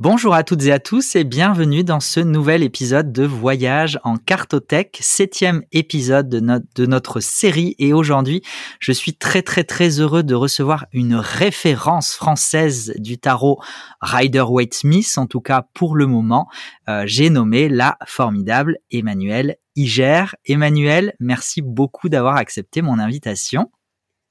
Bonjour 0.00 0.34
à 0.34 0.42
toutes 0.42 0.64
et 0.64 0.72
à 0.72 0.80
tous 0.80 1.14
et 1.14 1.22
bienvenue 1.22 1.84
dans 1.84 2.00
ce 2.00 2.18
nouvel 2.18 2.64
épisode 2.64 3.12
de 3.12 3.22
Voyage 3.22 4.00
en 4.02 4.16
cartothèque, 4.16 4.98
septième 5.00 5.62
épisode 5.70 6.28
de, 6.28 6.86
notre 6.86 7.20
série. 7.20 7.76
Et 7.78 7.92
aujourd'hui, 7.92 8.42
je 8.80 8.90
suis 8.90 9.14
très 9.14 9.42
très 9.42 9.62
très 9.62 10.00
heureux 10.00 10.24
de 10.24 10.34
recevoir 10.34 10.86
une 10.92 11.14
référence 11.14 12.12
française 12.12 12.92
du 12.96 13.18
tarot 13.18 13.60
Rider 14.00 14.42
Waite 14.42 14.74
Smith, 14.74 15.14
en 15.16 15.28
tout 15.28 15.40
cas 15.40 15.68
pour 15.74 15.94
le 15.94 16.08
moment. 16.08 16.48
Euh, 16.88 17.04
j'ai 17.06 17.30
nommé 17.30 17.68
la 17.68 17.96
formidable 18.04 18.78
Emmanuel 18.90 19.58
Iger. 19.76 20.24
Emmanuel, 20.44 21.14
merci 21.20 21.62
beaucoup 21.62 22.08
d'avoir 22.08 22.34
accepté 22.34 22.82
mon 22.82 22.98
invitation. 22.98 23.70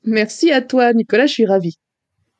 Merci 0.03 0.51
à 0.51 0.61
toi, 0.61 0.91
Nicolas, 0.91 1.25
je 1.25 1.31
suis 1.31 1.45
ravi 1.45 1.77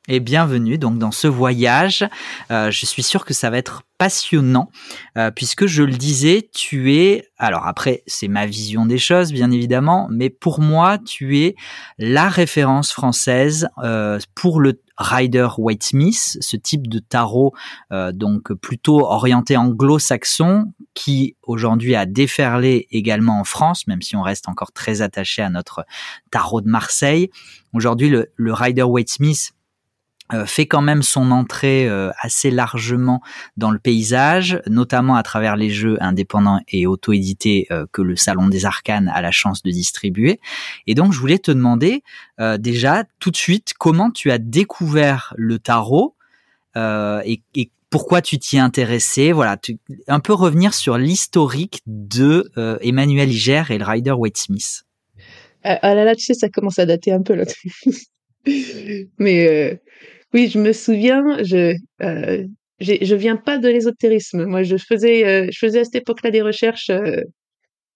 et 0.10 0.20
bienvenue 0.20 0.78
donc 0.78 0.98
dans 0.98 1.12
ce 1.12 1.28
voyage. 1.28 2.06
Euh, 2.52 2.72
je 2.72 2.86
suis 2.86 3.04
sûr 3.04 3.24
que 3.24 3.34
ça 3.34 3.50
va 3.50 3.58
être 3.58 3.84
passionnant 3.98 4.70
euh, 5.18 5.32
puisque 5.32 5.66
je 5.66 5.84
le 5.84 5.94
disais, 5.94 6.50
tu 6.54 6.94
es 6.96 7.30
alors 7.38 7.66
après 7.68 8.04
c'est 8.06 8.28
ma 8.28 8.46
vision 8.46 8.86
des 8.86 8.98
choses 8.98 9.32
bien 9.32 9.50
évidemment, 9.52 10.08
mais 10.12 10.30
pour 10.30 10.60
moi 10.60 10.98
tu 10.98 11.40
es 11.40 11.56
la 11.98 12.28
référence 12.28 12.92
française 12.92 13.70
euh, 13.84 14.20
pour 14.36 14.60
le 14.60 14.82
Rider 14.98 15.48
Waite 15.58 15.84
Smith, 15.84 16.38
ce 16.40 16.56
type 16.56 16.88
de 16.88 17.00
tarot 17.00 17.54
donc 18.14 18.54
plutôt 18.54 19.00
orienté 19.00 19.58
anglo-saxon 19.58 20.72
qui 20.94 21.36
aujourd'hui 21.42 21.96
a 21.96 22.06
déferlé 22.06 22.88
également 22.92 23.40
en 23.40 23.44
France, 23.44 23.88
même 23.88 24.04
si 24.04 24.16
on 24.16 24.22
reste 24.22 24.48
encore 24.48 24.72
très 24.72 25.02
attaché 25.02 25.42
à 25.42 25.50
notre 25.50 25.84
tarot 26.30 26.62
de 26.62 26.70
Marseille. 26.70 27.32
Aujourd'hui 27.74 28.10
le, 28.10 28.32
le 28.36 28.54
Rider 28.54 28.84
Waite 28.84 29.10
Smith 29.10 29.54
fait 30.46 30.66
quand 30.66 30.82
même 30.82 31.04
son 31.04 31.32
entrée 31.32 31.88
euh, 31.88 32.12
assez 32.20 32.52
largement 32.52 33.22
dans 33.58 33.72
le 33.72 33.80
paysage, 33.80 34.62
notamment 34.68 35.16
à 35.16 35.24
travers 35.24 35.56
les 35.56 35.70
jeux 35.70 35.98
indépendants 36.02 36.60
et 36.68 36.88
auto-édités 36.88 37.68
euh, 37.72 37.86
que 37.92 38.02
le 38.02 38.16
Salon 38.16 38.48
des 38.48 38.66
Arcanes 38.66 39.12
a 39.14 39.22
la 39.22 39.32
chance 39.32 39.64
de 39.64 39.72
distribuer. 39.72 40.40
Et 40.88 40.96
donc, 40.96 41.14
je 41.14 41.20
voulais 41.20 41.40
te 41.40 41.52
demander 41.52 42.04
déjà 42.60 43.04
tout 43.20 43.32
de 43.32 43.38
suite 43.38 43.74
comment 43.78 44.12
tu 44.12 44.32
as 44.32 44.38
découvert 44.38 45.34
le 45.38 45.60
tarot 45.60 46.16
et, 46.76 47.42
et, 47.56 47.72
pourquoi 47.90 48.22
tu 48.22 48.40
t'y 48.40 48.58
intéressais. 48.58 49.32
Voilà, 49.32 49.56
tu, 49.56 49.78
un 50.08 50.20
peu 50.20 50.34
revenir 50.34 50.74
sur 50.74 50.98
l'historique 50.98 51.82
de 51.86 52.52
Emmanuel 52.82 53.32
Iger 53.32 53.64
et 53.70 53.78
le 53.78 53.86
Rider 53.86 54.12
Waite 54.12 54.38
Smith. 54.38 54.84
ah 55.64 55.94
là 55.94 56.04
là, 56.04 56.16
tu 56.16 56.26
sais, 56.26 56.34
ça 56.34 56.50
commence 56.50 56.80
à 56.80 56.86
dater 56.86 57.12
un 57.12 57.22
peu 57.22 57.36
là. 57.36 57.46
Mais 59.18 59.80
oui, 60.34 60.50
je 60.50 60.60
me 60.60 60.74
souviens, 60.74 61.44
je 61.44 61.76
euh, 62.02 62.48
je 62.80 63.16
viens 63.16 63.38
pas 63.38 63.58
de 63.58 63.70
l'ésotérisme. 63.70 64.46
Moi, 64.46 64.64
je 64.64 64.78
faisais 64.78 65.26
euh, 65.26 65.48
je 65.52 65.58
faisais 65.60 65.80
à 65.82 65.84
cette 65.86 65.96
époque-là 65.96 66.32
des 66.32 66.42
recherches 66.42 66.90
euh, 66.90 67.22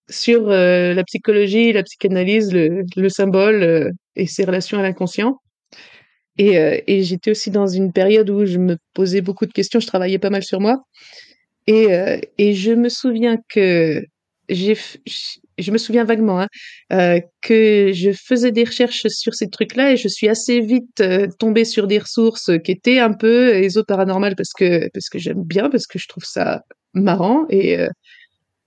sur 0.09 0.49
euh, 0.49 0.93
la 0.93 1.03
psychologie, 1.03 1.73
la 1.73 1.83
psychanalyse, 1.83 2.53
le, 2.53 2.83
le 2.95 3.09
symbole 3.09 3.91
et 4.15 4.27
ses 4.27 4.45
relations 4.45 4.79
à 4.79 4.83
l'inconscient. 4.83 5.37
Et, 6.39 6.83
et 6.87 7.03
j'étais 7.03 7.31
aussi 7.31 7.49
dans 7.51 7.67
une 7.67 7.91
période 7.91 8.29
où 8.29 8.45
je 8.45 8.59
me 8.59 8.77
posais 8.93 9.21
beaucoup 9.21 9.47
de 9.47 9.53
questions. 9.53 9.79
Je 9.79 9.87
travaillais 9.87 10.19
pas 10.19 10.29
mal 10.29 10.43
sur 10.43 10.59
moi. 10.59 10.83
Et, 11.67 11.87
et 12.37 12.53
je 12.53 12.71
me 12.73 12.89
souviens 12.89 13.37
que 13.49 14.03
j'ai 14.49 14.77
je 15.57 15.71
me 15.71 15.77
souviens 15.77 16.03
vaguement 16.03 16.41
hein, 16.41 16.47
euh, 16.93 17.19
que 17.41 17.91
je 17.93 18.11
faisais 18.11 18.51
des 18.51 18.63
recherches 18.63 19.07
sur 19.07 19.33
ces 19.33 19.49
trucs-là 19.49 19.93
et 19.93 19.97
je 19.97 20.07
suis 20.07 20.27
assez 20.29 20.59
vite 20.61 21.01
euh, 21.01 21.27
tombée 21.39 21.65
sur 21.65 21.87
des 21.87 21.99
ressources 21.99 22.51
qui 22.63 22.71
étaient 22.71 22.99
un 22.99 23.13
peu 23.13 23.55
éso 23.55 23.83
paranormales 23.83 24.35
parce 24.35 24.53
que 24.53 24.89
parce 24.93 25.09
que 25.09 25.19
j'aime 25.19 25.43
bien 25.43 25.69
parce 25.69 25.87
que 25.87 25.99
je 25.99 26.07
trouve 26.07 26.23
ça 26.25 26.63
marrant 26.93 27.45
et 27.49 27.77
euh, 27.77 27.89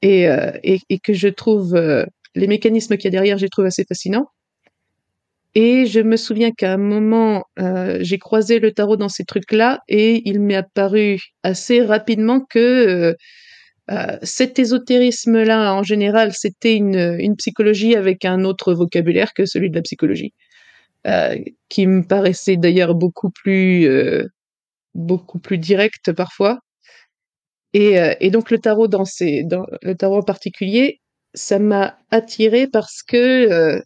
et, 0.03 0.23
et, 0.65 0.81
et 0.89 0.99
que 0.99 1.13
je 1.13 1.29
trouve 1.29 1.79
les 2.35 2.47
mécanismes 2.47 2.97
qu'il 2.97 3.05
y 3.05 3.09
a 3.09 3.11
derrière, 3.11 3.37
je 3.37 3.43
les 3.43 3.51
trouve 3.51 3.67
assez 3.67 3.85
fascinants. 3.87 4.29
Et 5.55 5.85
je 5.85 6.01
me 6.01 6.17
souviens 6.17 6.53
qu'à 6.53 6.73
un 6.73 6.79
moment, 6.79 7.45
j'ai 7.99 8.17
croisé 8.17 8.61
le 8.61 8.73
tarot 8.73 8.97
dans 8.97 9.11
ces 9.11 9.25
trucs-là 9.25 9.81
et 9.89 10.23
il 10.25 10.41
m'est 10.41 10.55
apparu 10.55 11.21
assez 11.43 11.83
rapidement 11.83 12.41
que 12.41 13.15
euh, 13.91 14.19
cet 14.23 14.59
ésotérisme-là, 14.59 15.75
en 15.75 15.83
général, 15.83 16.33
c'était 16.33 16.77
une, 16.77 17.17
une, 17.19 17.37
psychologie 17.37 17.97
avec 17.97 18.25
un 18.25 18.45
autre 18.45 18.73
vocabulaire 18.73 19.33
que 19.35 19.47
celui 19.47 19.69
de 19.71 19.75
la 19.75 19.83
psychologie, 19.83 20.33
euh, 21.07 21.37
qui 21.69 21.87
me 21.87 22.03
paraissait 22.07 22.57
d'ailleurs 22.57 22.95
beaucoup 22.95 23.31
plus 23.31 23.87
euh, 23.89 24.27
beaucoup 24.95 25.39
plus 25.41 25.59
direct 25.59 26.13
parfois. 26.13 26.61
Et, 27.73 27.99
euh, 28.01 28.15
et, 28.21 28.31
donc 28.31 28.51
le 28.51 28.59
tarot 28.59 28.89
dans, 28.89 29.05
ces, 29.05 29.45
dans 29.45 29.67
le 29.83 29.95
tarot 29.97 30.19
en 30.19 30.23
particulier, 30.23 31.01
ça 31.35 31.59
m'a 31.59 31.99
attiré 32.11 32.67
parce 32.67 33.03
que 33.03 33.51
euh, 33.51 33.81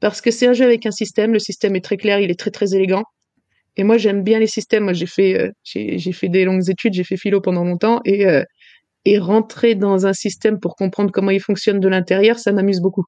parce 0.00 0.20
que 0.20 0.30
c'est 0.30 0.46
un 0.46 0.52
jeu 0.52 0.64
avec 0.64 0.86
un 0.86 0.90
système. 0.90 1.32
Le 1.32 1.38
système 1.38 1.76
est 1.76 1.84
très 1.84 1.96
clair, 1.96 2.20
il 2.20 2.30
est 2.30 2.38
très 2.38 2.50
très 2.50 2.74
élégant. 2.74 3.04
Et 3.76 3.84
moi 3.84 3.98
j'aime 3.98 4.22
bien 4.22 4.38
les 4.38 4.46
systèmes. 4.46 4.84
Moi 4.84 4.92
j'ai 4.94 5.06
fait 5.06 5.52
j'ai 5.64 6.12
fait 6.12 6.28
des 6.28 6.44
longues 6.44 6.68
études, 6.70 6.94
j'ai 6.94 7.04
fait 7.04 7.16
philo 7.16 7.40
pendant 7.40 7.64
longtemps 7.64 8.00
et 8.04 8.26
et 9.04 9.18
rentrer 9.18 9.74
dans 9.74 10.06
un 10.06 10.12
système 10.12 10.60
pour 10.60 10.76
comprendre 10.76 11.10
comment 11.12 11.30
il 11.30 11.40
fonctionne 11.40 11.80
de 11.80 11.88
l'intérieur, 11.88 12.38
ça 12.38 12.52
m'amuse 12.52 12.80
beaucoup. 12.80 13.04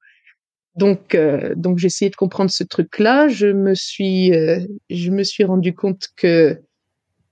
Donc, 0.76 1.14
euh, 1.14 1.54
donc 1.56 1.78
j'ai 1.78 1.86
essayé 1.86 2.10
de 2.10 2.16
comprendre 2.16 2.50
ce 2.50 2.64
truc-là. 2.64 3.28
Je 3.28 3.48
me 3.48 3.74
suis, 3.74 4.32
euh, 4.32 4.60
je 4.88 5.10
me 5.10 5.24
suis 5.24 5.44
rendu 5.44 5.74
compte 5.74 6.08
que 6.16 6.60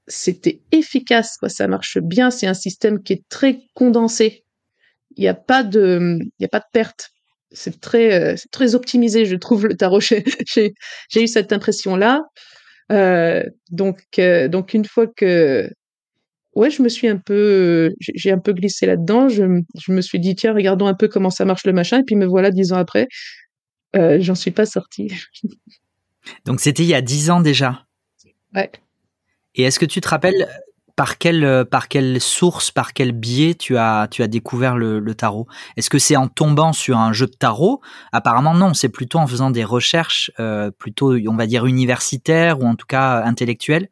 c'était 0.09 0.61
efficace, 0.73 1.37
quoi. 1.39 1.49
Ça 1.49 1.69
marche 1.69 1.99
bien. 1.99 2.31
C'est 2.31 2.47
un 2.47 2.55
système 2.55 3.03
qui 3.03 3.15
est 3.15 3.29
très 3.29 3.61
condensé. 3.75 4.45
Il 5.17 5.23
n'y 5.23 5.29
a 5.29 5.35
pas 5.35 5.63
de, 5.63 6.19
il 6.21 6.43
y 6.43 6.45
a 6.45 6.49
pas 6.49 6.61
de 6.61 6.65
perte. 6.73 7.11
C'est 7.53 7.81
très, 7.81 8.35
euh, 8.35 8.37
très 8.51 8.75
optimisé, 8.75 9.25
je 9.25 9.37
trouve 9.37 9.67
le 9.67 9.77
tarot. 9.77 10.01
J'ai, 10.47 10.75
j'ai 11.09 11.23
eu 11.23 11.27
cette 11.27 11.53
impression-là. 11.53 12.23
Euh, 12.93 13.43
donc, 13.71 14.01
euh, 14.19 14.49
donc 14.49 14.75
une 14.75 14.85
fois 14.85 15.07
que 15.07 15.71
ouais, 16.59 16.71
je 16.71 16.83
me 16.83 16.89
suis 16.89 17.09
un 17.09 17.17
peu, 17.17 17.95
j'ai 18.01 18.33
un 18.33 18.39
peu 18.39 18.53
glissé 18.53 18.85
là-dedans. 18.85 19.29
Je, 19.29 19.63
je, 19.79 19.93
me 19.93 20.01
suis 20.01 20.19
dit, 20.19 20.35
tiens, 20.35 20.53
regardons 20.53 20.87
un 20.87 20.95
peu 20.95 21.09
comment 21.09 21.31
ça 21.31 21.45
marche 21.45 21.65
le 21.65 21.73
machin. 21.73 22.01
Et 22.01 22.03
puis 22.03 22.17
me 22.17 22.27
voilà 22.27 22.51
dix 22.51 22.73
ans 22.73 22.79
après. 22.79 23.07
Euh, 23.97 24.19
J'en 24.21 24.35
suis 24.35 24.51
pas 24.51 24.67
sortie. 24.67 25.13
Donc 26.45 26.61
c'était 26.61 26.83
il 26.83 26.89
y 26.89 26.95
a 26.95 27.01
dix 27.01 27.31
ans 27.31 27.41
déjà. 27.41 27.85
Ouais. 28.55 28.71
Et 29.55 29.63
est-ce 29.63 29.79
que 29.79 29.87
tu 29.87 30.01
te 30.01 30.09
rappelles 30.09 30.49
par 30.97 31.17
quelle, 31.19 31.65
par 31.71 31.87
quelle 31.87 32.21
source, 32.21 32.73
par 32.73 32.93
quel 32.93 33.13
biais 33.13 33.55
tu 33.55 33.77
as, 33.77 34.09
tu 34.11 34.23
as 34.23 34.27
découvert 34.27 34.77
le, 34.77 34.99
le 34.99 35.15
tarot? 35.15 35.47
Est-ce 35.77 35.91
que 35.91 35.99
c'est 35.99 36.17
en 36.17 36.27
tombant 36.27 36.73
sur 36.73 36.99
un 36.99 37.13
jeu 37.13 37.27
de 37.27 37.37
tarot? 37.37 37.81
Apparemment 38.13 38.55
non, 38.55 38.75
c'est 38.75 38.89
plutôt 38.89 39.19
en 39.19 39.27
faisant 39.27 39.51
des 39.51 39.65
recherches 39.65 40.33
euh, 40.41 40.71
plutôt, 40.73 41.15
on 41.15 41.37
va 41.37 41.47
dire, 41.47 41.67
universitaires 41.67 42.61
ou 42.61 42.67
en 42.67 42.75
tout 42.75 42.87
cas 42.87 43.23
intellectuelles. 43.25 43.89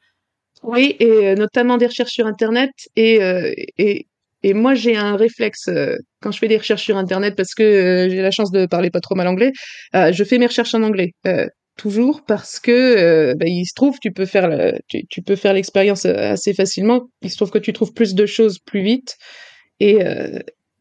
Oui, 0.66 0.97
et 0.99 1.28
euh, 1.28 1.34
notamment 1.37 1.77
des 1.77 1.87
recherches 1.87 2.12
sur 2.12 2.27
Internet. 2.27 2.71
Et, 2.97 3.22
euh, 3.22 3.53
et, 3.78 4.09
et 4.43 4.53
moi, 4.53 4.75
j'ai 4.75 4.97
un 4.97 5.16
réflexe 5.16 5.69
euh, 5.69 5.94
quand 6.21 6.32
je 6.32 6.38
fais 6.38 6.49
des 6.49 6.56
recherches 6.59 6.82
sur 6.82 6.97
Internet, 6.97 7.37
parce 7.37 7.54
que 7.54 8.09
j'ai 8.10 8.21
la 8.21 8.32
chance 8.32 8.50
de 8.50 8.66
parler 8.66 8.91
pas 8.91 9.00
trop 9.00 9.15
mal 9.15 9.28
anglais, 9.28 9.53
je 9.94 10.25
fais 10.25 10.38
mes 10.38 10.47
recherches 10.47 10.75
en 10.75 10.82
anglais. 10.82 11.12
toujours 11.77 12.25
parce 12.27 12.59
que 12.59 13.34
bah, 13.34 13.47
il 13.47 13.65
se 13.66 13.75
trouve 13.75 13.99
tu 14.00 14.10
peux 14.10 14.25
faire 14.25 14.50
tu, 14.88 15.06
tu, 15.09 15.22
peux 15.22 15.37
faire 15.37 15.53
l'expérience 15.53 16.06
assez 16.06 16.54
facilement 16.54 17.03
il 17.21 17.31
se 17.31 17.37
trouve 17.37 17.50
que 17.50 17.59
tu 17.59 17.75
trouves 17.75 17.93
plus 17.93 18.15
de 18.15 18.25
choses 18.25 18.59
plus 18.59 18.83
vite 18.83 19.19
et 19.81 19.98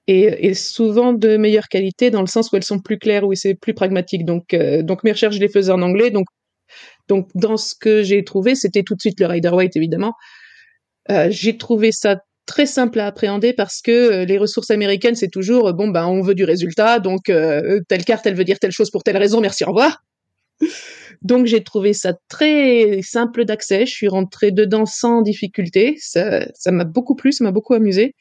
et, 0.08 0.48
et, 0.48 0.54
souvent 0.54 1.14
de 1.14 1.36
meilleure 1.36 1.68
qualité 1.68 2.12
dans 2.12 2.22
le 2.22 2.28
sens 2.28 2.52
où 2.52 2.56
elles 2.56 2.64
sont 2.64 2.80
plus 2.80 2.98
claires, 3.00 3.26
où 3.26 3.34
c'est 3.34 3.56
plus 3.56 3.74
pragmatique. 3.74 4.24
Donc, 4.24 4.56
donc 4.84 5.04
mes 5.04 5.12
recherches, 5.12 5.36
je 5.36 5.40
les 5.40 5.50
faisais 5.50 5.72
en 5.72 5.82
anglais. 5.82 6.12
Donc, 6.12 6.28
donc, 7.08 7.30
dans 7.36 7.58
ce 7.58 7.76
que 7.76 8.04
j'ai 8.04 8.24
trouvé, 8.24 8.56
c'était 8.56 8.84
tout 8.84 8.96
de 8.96 9.02
suite 9.02 9.20
le 9.20 9.28
Rider 9.28 9.50
White, 9.50 9.76
évidemment. 9.76 10.14
Euh, 11.12 11.28
j'ai 11.30 11.58
trouvé 11.58 11.92
ça 11.92 12.18
très 12.46 12.66
simple 12.66 13.00
à 13.00 13.08
appréhender 13.08 13.54
parce 13.54 13.82
que 13.82 13.92
euh, 13.92 14.26
les 14.26 14.38
ressources 14.38 14.72
américaines, 14.72 15.16
c'est 15.16 15.30
toujours, 15.30 15.74
bon, 15.74 15.90
ben, 15.90 16.08
on 16.08 16.22
veut 16.22 16.36
du 16.36 16.44
résultat, 16.46 17.00
donc 17.00 17.30
euh, 17.30 17.82
telle 17.88 18.06
carte, 18.06 18.26
elle 18.26 18.36
veut 18.36 18.44
dire 18.44 18.60
telle 18.60 18.72
chose 18.72 18.90
pour 18.90 19.04
telle 19.04 19.18
raison, 19.18 19.42
merci, 19.42 19.64
au 19.64 19.68
revoir. 19.68 20.04
Donc 21.22 21.46
j'ai 21.46 21.64
trouvé 21.64 21.94
ça 21.94 22.14
très 22.28 23.02
simple 23.02 23.46
d'accès. 23.46 23.86
Je 23.86 23.92
suis 23.92 24.08
rentrée 24.08 24.52
dedans 24.52 24.86
sans 24.86 25.22
difficulté. 25.22 25.96
Ça, 26.00 26.46
ça 26.54 26.72
m'a 26.72 26.84
beaucoup 26.84 27.16
plu, 27.16 27.32
ça 27.32 27.44
m'a 27.44 27.52
beaucoup 27.52 27.74
amusé. 27.74 28.16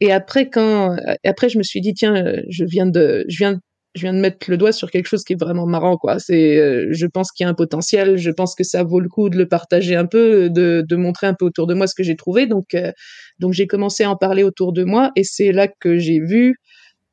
Et 0.00 0.12
après 0.12 0.50
quand, 0.50 0.96
après 1.24 1.48
je 1.48 1.56
me 1.56 1.62
suis 1.62 1.80
dit 1.80 1.94
tiens, 1.94 2.34
je 2.50 2.64
viens 2.64 2.86
de, 2.86 3.24
je 3.28 3.38
viens 3.38 3.60
je 3.96 4.02
viens 4.02 4.12
de 4.12 4.18
mettre 4.18 4.50
le 4.50 4.56
doigt 4.56 4.72
sur 4.72 4.90
quelque 4.90 5.06
chose 5.06 5.24
qui 5.24 5.32
est 5.32 5.40
vraiment 5.40 5.66
marrant, 5.66 5.96
quoi. 5.96 6.18
C'est, 6.18 6.58
euh, 6.58 6.88
je 6.92 7.06
pense 7.06 7.32
qu'il 7.32 7.44
y 7.44 7.46
a 7.46 7.50
un 7.50 7.54
potentiel, 7.54 8.16
je 8.18 8.30
pense 8.30 8.54
que 8.54 8.64
ça 8.64 8.84
vaut 8.84 9.00
le 9.00 9.08
coup 9.08 9.30
de 9.30 9.36
le 9.36 9.48
partager 9.48 9.96
un 9.96 10.06
peu, 10.06 10.50
de, 10.50 10.84
de 10.86 10.96
montrer 10.96 11.26
un 11.26 11.34
peu 11.34 11.46
autour 11.46 11.66
de 11.66 11.74
moi 11.74 11.86
ce 11.86 11.94
que 11.94 12.02
j'ai 12.02 12.16
trouvé. 12.16 12.46
Donc, 12.46 12.74
euh, 12.74 12.92
donc 13.38 13.52
j'ai 13.54 13.66
commencé 13.66 14.04
à 14.04 14.10
en 14.10 14.16
parler 14.16 14.42
autour 14.42 14.72
de 14.72 14.84
moi, 14.84 15.10
et 15.16 15.24
c'est 15.24 15.52
là 15.52 15.68
que 15.68 15.98
j'ai 15.98 16.20
vu 16.20 16.56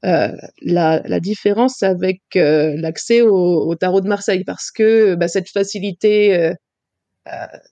euh, 0.05 0.29
la, 0.61 1.01
la, 1.05 1.19
différence 1.21 1.81
avec 1.83 2.19
l'accès 2.35 3.21
au, 3.21 3.69
au, 3.69 3.75
tarot 3.75 4.01
de 4.01 4.07
Marseille, 4.09 4.43
parce 4.45 4.69
que 4.71 5.15
bah, 5.15 5.29
cette 5.29 5.49
facilité 5.49 6.53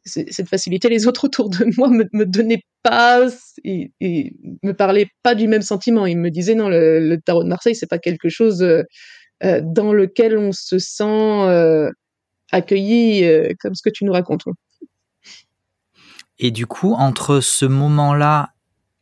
cette 0.06 0.50
facilité. 0.50 0.90
Les 0.90 1.08
autres 1.08 1.26
autour 1.26 1.50
de 1.50 1.66
moi 1.78 1.90
me, 1.90 2.06
me 2.14 2.26
donnaient 2.26 2.64
pas 2.84 3.28
et, 3.64 3.92
et, 4.00 4.34
me 4.64 4.74
parlaient 4.74 5.10
pas 5.24 5.36
du 5.36 5.48
même 5.48 5.62
sentiment. 5.62 6.06
Ils 6.06 6.18
me 6.18 6.30
disaient 6.30 6.56
non, 6.56 6.70
le, 6.70 7.18
tarot 7.18 7.44
de 7.44 7.50
Marseille, 7.50 7.76
c'est 7.76 7.90
pas 7.90 8.00
quelque 8.00 8.30
chose 8.30 8.66
dans 9.42 9.94
lequel 9.94 10.38
on 10.38 10.52
se 10.52 10.80
sent 10.80 11.92
accueilli 12.52 13.56
comme 13.60 13.76
ce 13.76 13.82
que 13.84 13.90
tu 13.90 14.06
nous 14.06 14.14
racontes. 14.14 14.44
Et 16.44 16.50
du 16.50 16.66
coup, 16.66 16.94
entre 16.94 17.40
ce 17.40 17.66
moment-là, 17.66 18.50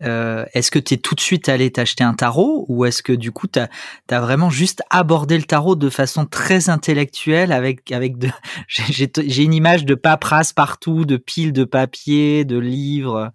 euh, 0.01 0.46
est-ce 0.54 0.72
que 0.72 0.80
tu 0.80 0.94
es 0.94 0.98
tout 0.98 1.13
de 1.13 1.19
suite 1.19 1.50
allé 1.50 1.72
t'acheter 1.72 2.06
un 2.06 2.13
tarot 2.13 2.66
ou 2.69 2.86
est-ce 2.86 3.04
que 3.04 3.12
du 3.12 3.31
coup 3.31 3.48
tu 3.48 3.60
as, 3.60 4.22
vraiment 4.22 4.50
juste 4.50 4.81
abordé 4.90 5.38
le 5.38 5.44
tarot 5.44 5.75
de 5.75 5.90
façon 5.90 6.25
très 6.25 6.69
intellectuelle 6.69 7.51
avec 7.51 7.92
avec 7.92 8.18
de 8.18 8.30
j'ai 8.68 9.44
une 9.44 9.54
image 9.54 9.86
de 9.86 9.96
paperasse 9.96 10.54
partout, 10.54 11.04
de 11.04 11.18
piles 11.18 11.51
de 11.51 11.66
papier, 11.66 12.46
de 12.46 12.57
livres, 12.57 13.31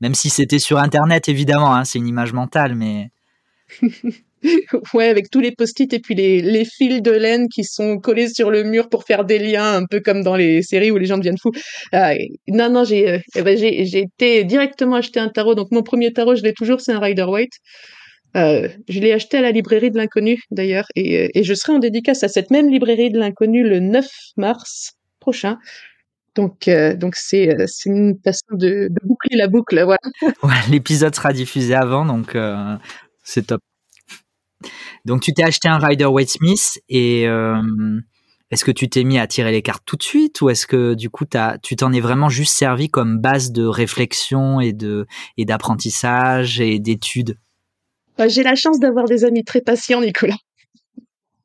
même 0.00 0.14
si 0.14 0.30
c'était 0.30 0.60
sur 0.60 0.78
internet 0.78 1.28
évidemment, 1.28 1.74
hein, 1.74 1.84
c'est 1.84 1.98
une 1.98 2.08
image 2.08 2.32
mentale 2.32 2.76
mais 2.76 3.10
ouais, 4.94 5.08
avec 5.08 5.30
tous 5.30 5.40
les 5.40 5.52
post-it 5.52 5.92
et 5.92 5.98
puis 5.98 6.14
les, 6.14 6.42
les, 6.42 6.64
fils 6.64 7.02
de 7.02 7.10
laine 7.10 7.48
qui 7.48 7.64
sont 7.64 7.98
collés 7.98 8.28
sur 8.28 8.50
le 8.50 8.62
mur 8.62 8.88
pour 8.88 9.04
faire 9.04 9.24
des 9.24 9.38
liens, 9.38 9.76
un 9.76 9.86
peu 9.86 10.00
comme 10.00 10.22
dans 10.22 10.36
les 10.36 10.62
séries 10.62 10.90
où 10.90 10.98
les 10.98 11.06
gens 11.06 11.18
deviennent 11.18 11.38
fous. 11.38 11.52
Euh, 11.94 12.14
non, 12.48 12.70
non, 12.70 12.84
j'ai 12.84 13.08
euh, 13.08 13.18
eh 13.34 13.42
ben, 13.42 13.56
j'ai 13.56 13.98
été 13.98 14.44
directement 14.44 14.96
acheter 14.96 15.20
un 15.20 15.28
tarot. 15.28 15.54
Donc 15.54 15.68
mon 15.70 15.82
premier 15.82 16.12
tarot, 16.12 16.36
je 16.36 16.42
l'ai 16.42 16.52
toujours, 16.52 16.80
c'est 16.80 16.92
un 16.92 17.00
Rider 17.00 17.24
Waite. 17.24 17.52
Euh, 18.36 18.68
je 18.88 19.00
l'ai 19.00 19.12
acheté 19.12 19.38
à 19.38 19.42
la 19.42 19.52
librairie 19.52 19.90
de 19.90 19.96
l'inconnu 19.96 20.40
d'ailleurs, 20.50 20.86
et, 20.96 21.24
euh, 21.24 21.28
et 21.34 21.44
je 21.44 21.54
serai 21.54 21.72
en 21.72 21.78
dédicace 21.78 22.24
à 22.24 22.28
cette 22.28 22.50
même 22.50 22.68
librairie 22.68 23.10
de 23.10 23.18
l'inconnu 23.18 23.62
le 23.62 23.78
9 23.78 24.06
mars 24.36 24.94
prochain. 25.20 25.58
Donc, 26.34 26.66
euh, 26.66 26.96
donc 26.96 27.14
c'est 27.14 27.54
c'est 27.68 27.90
une 27.90 28.18
façon 28.24 28.44
de, 28.50 28.88
de, 28.90 29.06
boucler 29.06 29.36
la 29.36 29.46
boucle, 29.46 29.80
voilà. 29.84 30.00
Ouais, 30.42 30.68
l'épisode 30.68 31.14
sera 31.14 31.32
diffusé 31.32 31.74
avant, 31.74 32.04
donc 32.04 32.36
c'est 33.22 33.46
top. 33.46 33.60
Donc 35.04 35.22
tu 35.22 35.32
t'es 35.32 35.42
acheté 35.42 35.68
un 35.68 35.78
Rider 35.78 36.06
Waite 36.06 36.30
Smith 36.30 36.80
et 36.88 37.28
euh, 37.28 37.60
est-ce 38.50 38.64
que 38.64 38.70
tu 38.70 38.88
t'es 38.88 39.04
mis 39.04 39.18
à 39.18 39.26
tirer 39.26 39.52
les 39.52 39.62
cartes 39.62 39.84
tout 39.84 39.96
de 39.96 40.02
suite 40.02 40.40
ou 40.40 40.50
est-ce 40.50 40.66
que 40.66 40.94
du 40.94 41.10
coup 41.10 41.24
tu 41.62 41.76
t'en 41.76 41.92
es 41.92 42.00
vraiment 42.00 42.28
juste 42.28 42.56
servi 42.56 42.88
comme 42.88 43.18
base 43.18 43.52
de 43.52 43.64
réflexion 43.64 44.60
et 44.60 44.72
de 44.72 45.06
et 45.36 45.44
d'apprentissage 45.44 46.60
et 46.60 46.78
d'études? 46.78 47.38
Bah, 48.16 48.28
J'ai 48.28 48.42
la 48.42 48.54
chance 48.54 48.78
d'avoir 48.78 49.06
des 49.06 49.24
amis 49.24 49.44
très 49.44 49.60
patients, 49.60 50.00
Nicolas. 50.00 50.36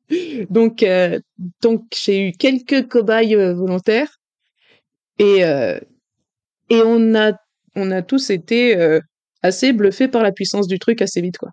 donc 0.50 0.82
euh, 0.82 1.18
donc 1.62 1.84
j'ai 1.94 2.28
eu 2.28 2.32
quelques 2.32 2.88
cobayes 2.88 3.34
euh, 3.34 3.54
volontaires 3.54 4.16
et 5.18 5.40
et 5.40 6.82
on 6.84 7.14
a 7.14 7.32
on 7.76 7.90
a 7.90 8.02
tous 8.02 8.30
été 8.30 8.98
assez 9.42 9.72
bluffés 9.72 10.08
par 10.08 10.22
la 10.22 10.32
puissance 10.32 10.66
du 10.66 10.78
truc 10.78 11.02
assez 11.02 11.20
vite 11.20 11.36
quoi. 11.36 11.50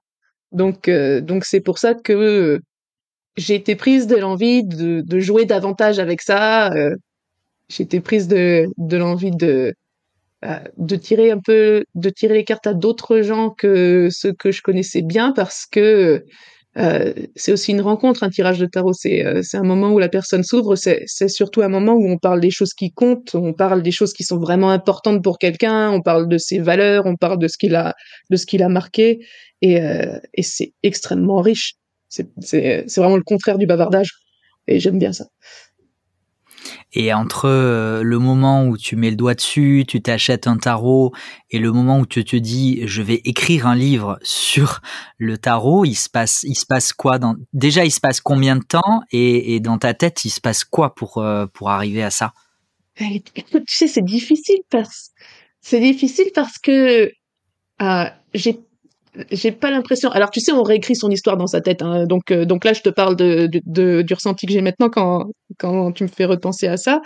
Donc, 0.52 0.88
euh, 0.88 1.22
donc 1.22 1.46
c'est 1.46 1.62
pour 1.62 1.78
ça 1.78 1.94
que 1.94 2.60
j'ai 3.38 3.56
été 3.56 3.76
prise 3.76 4.08
de 4.08 4.16
l'envie 4.16 4.64
de, 4.64 5.02
de, 5.02 5.20
jouer 5.20 5.46
davantage 5.46 6.00
avec 6.00 6.22
ça. 6.22 6.72
Euh, 6.74 6.96
j'ai 7.70 7.84
été 7.84 8.00
prise 8.02 8.28
de, 8.28 8.68
de 8.78 8.98
l'envie 8.98 9.32
de, 9.32 9.74
euh, 10.46 10.60
de 10.78 10.96
tirer 10.96 11.32
un 11.32 11.40
peu, 11.40 11.84
de 11.96 12.10
tirer 12.10 12.36
les 12.36 12.44
cartes 12.44 12.68
à 12.68 12.74
d'autres 12.74 13.22
gens 13.22 13.50
que 13.50 14.10
ceux 14.12 14.34
que 14.34 14.52
je 14.52 14.62
connaissais 14.62 15.02
bien 15.02 15.32
parce 15.32 15.66
que 15.66 16.24
euh, 16.78 17.14
c'est 17.36 17.52
aussi 17.52 17.72
une 17.72 17.82
rencontre, 17.82 18.24
un 18.24 18.30
tirage 18.30 18.60
de 18.60 18.66
tarot. 18.66 18.94
C'est 18.94 19.26
euh, 19.26 19.42
un 19.54 19.64
moment 19.64 19.92
où 19.92 20.00
la 20.00 20.10
personne 20.10 20.44
s'ouvre. 20.44 20.76
C'est 20.76 21.28
surtout 21.28 21.62
un 21.62 21.70
moment 21.70 21.94
où 21.94 22.08
on 22.08 22.18
parle 22.18 22.40
des 22.40 22.52
choses 22.52 22.74
qui 22.74 22.92
comptent, 22.92 23.36
on 23.36 23.54
parle 23.54 23.82
des 23.82 23.92
choses 23.92 24.14
qui 24.14 24.24
sont 24.24 24.38
vraiment 24.38 24.70
importantes 24.70 25.24
pour 25.24 25.40
quelqu'un, 25.40 25.90
on 25.92 26.02
parle 26.02 26.28
de 26.28 26.38
ses 26.38 26.60
valeurs, 26.60 27.06
on 27.06 27.16
parle 27.16 27.40
de 27.40 27.48
ce 27.48 27.58
qu'il 27.58 27.76
a, 27.76 27.96
de 28.30 28.36
ce 28.36 28.46
qu'il 28.46 28.62
a 28.64 28.70
marqué, 28.70 29.20
et, 29.62 29.82
euh, 29.82 30.20
et 30.34 30.44
c'est 30.44 30.74
extrêmement 30.84 31.42
riche. 31.42 31.74
C'est 32.10 32.28
vraiment 32.96 33.18
le 33.18 33.24
contraire 33.24 33.58
du 33.58 33.66
bavardage, 33.66 34.10
et 34.68 34.80
j'aime 34.80 35.00
bien 35.00 35.14
ça. 35.14 35.26
Et 36.94 37.14
entre 37.14 37.46
euh, 37.46 38.04
le 38.04 38.20
moment 38.20 38.66
où 38.66 38.78
tu 38.78 38.96
mets 38.96 39.10
le 39.10 39.16
doigt 39.16 39.36
dessus, 39.36 39.86
tu 39.88 40.02
t'achètes 40.02 40.48
un 40.48 40.58
tarot, 40.58 41.14
et 41.50 41.60
le 41.60 41.72
moment 41.72 42.00
où 42.00 42.06
tu 42.06 42.24
te 42.24 42.36
dis 42.36 42.82
je 42.86 43.02
vais 43.02 43.22
écrire 43.26 43.68
un 43.68 43.76
livre 43.76 44.20
sur 44.24 44.82
le 45.18 45.38
tarot, 45.38 45.86
il 45.86 45.96
se 45.96 46.10
passe, 46.10 46.44
il 46.44 46.56
se 46.56 46.66
passe 46.66 46.94
quoi 46.94 47.20
dans... 47.20 47.36
Déjà, 47.54 47.86
il 47.86 47.92
se 47.92 48.00
passe 48.00 48.22
combien 48.22 48.56
de 48.56 48.64
temps 48.64 49.02
et, 49.12 49.60
dans 49.60 49.78
ta 49.78 49.94
tête, 49.94 50.26
il 50.26 50.30
se 50.30 50.42
passe 50.42 50.64
quoi 50.64 50.96
pour 50.96 51.18
euh, 51.18 51.46
pour 51.48 51.70
arriver 51.70 52.04
à 52.04 52.12
ça? 52.12 52.34
Tu 52.96 53.22
sais, 53.68 53.88
c'est 53.88 54.04
difficile 54.04 54.62
parce 54.70 55.12
c'est 55.62 55.80
difficile 55.80 56.32
parce 56.34 56.58
que 56.58 57.12
euh, 57.82 58.06
j'ai 58.34 58.60
j'ai 59.32 59.52
pas 59.52 59.72
l'impression. 59.72 60.10
Alors 60.12 60.32
tu 60.32 60.40
sais, 60.40 60.52
on 60.52 60.64
réécrit 60.64 60.96
son 60.96 61.10
histoire 61.10 61.38
dans 61.38 61.48
sa 61.48 61.62
tête. 61.62 61.82
Hein. 61.82 62.06
Donc 62.06 62.32
euh, 62.32 62.46
donc 62.46 62.66
là, 62.66 62.74
je 62.74 62.82
te 62.82 62.90
parle 62.90 63.16
de, 63.16 63.50
de, 63.66 64.02
du 64.02 64.14
ressenti 64.14 64.46
que 64.46 64.54
j'ai 64.54 64.62
maintenant 64.62 64.90
quand 64.90 65.28
quand 65.58 65.92
tu 65.92 66.04
me 66.04 66.10
fais 66.10 66.26
repenser 66.26 66.68
à 66.68 66.78
ça. 66.78 67.02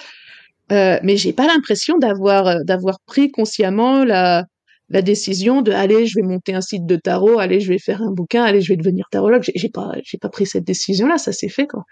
Euh, 0.72 1.00
mais 1.04 1.18
j'ai 1.18 1.34
pas 1.34 1.48
l'impression 1.48 1.98
d'avoir 1.98 2.48
euh, 2.48 2.60
d'avoir 2.64 3.00
pris 3.06 3.32
consciemment 3.32 4.04
la 4.04 4.46
la 4.90 5.02
décision 5.02 5.62
de 5.62 5.72
aller, 5.72 6.06
je 6.06 6.16
vais 6.18 6.28
monter 6.28 6.54
un 6.54 6.62
site 6.62 6.86
de 6.86 6.98
tarot, 6.98 7.40
allez, 7.40 7.62
je 7.62 7.70
vais 7.70 7.80
faire 7.80 8.02
un 8.02 8.12
bouquin, 8.12 8.44
allez, 8.44 8.62
je 8.62 8.74
vais 8.74 8.78
devenir 8.78 9.06
tarologue. 9.12 9.44
J'ai 9.56 9.70
pas 9.70 9.94
j'ai 10.04 10.18
pas 10.18 10.30
pris 10.30 10.46
cette 10.46 10.66
décision 10.66 11.08
là, 11.08 11.18
ça 11.18 11.32
s'est 11.32 11.50
fait 11.50 11.68
quoi. 11.68 11.84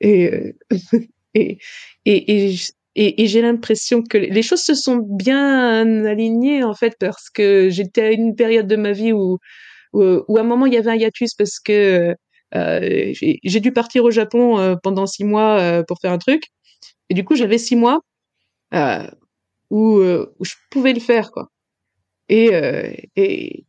Et 0.00 0.32
euh, 0.32 0.52
et 1.34 1.58
et, 2.04 2.48
et 2.50 2.56
et, 2.96 3.22
et 3.22 3.26
j'ai 3.26 3.42
l'impression 3.42 4.02
que 4.02 4.18
les 4.18 4.42
choses 4.42 4.62
se 4.62 4.74
sont 4.74 4.96
bien 4.98 6.04
alignées 6.04 6.62
en 6.64 6.74
fait 6.74 6.94
parce 6.98 7.28
que 7.30 7.68
j'étais 7.70 8.02
à 8.02 8.10
une 8.12 8.36
période 8.36 8.66
de 8.66 8.76
ma 8.76 8.92
vie 8.92 9.12
où, 9.12 9.38
où, 9.92 10.36
à 10.36 10.40
un 10.40 10.44
moment 10.44 10.66
il 10.66 10.74
y 10.74 10.76
avait 10.76 10.90
un 10.90 10.96
hiatus 10.96 11.34
parce 11.34 11.58
que 11.60 12.14
euh, 12.54 13.12
j'ai 13.14 13.60
dû 13.60 13.72
partir 13.72 14.04
au 14.04 14.10
Japon 14.10 14.58
euh, 14.58 14.76
pendant 14.80 15.06
six 15.06 15.24
mois 15.24 15.58
euh, 15.60 15.82
pour 15.82 15.98
faire 16.00 16.12
un 16.12 16.18
truc. 16.18 16.44
Et 17.10 17.14
du 17.14 17.24
coup 17.24 17.34
j'avais 17.34 17.58
six 17.58 17.76
mois 17.76 18.00
euh, 18.74 19.06
où, 19.70 20.00
où 20.00 20.44
je 20.44 20.54
pouvais 20.70 20.92
le 20.92 21.00
faire 21.00 21.30
quoi. 21.32 21.48
Et 22.28 22.50
et 23.16 23.64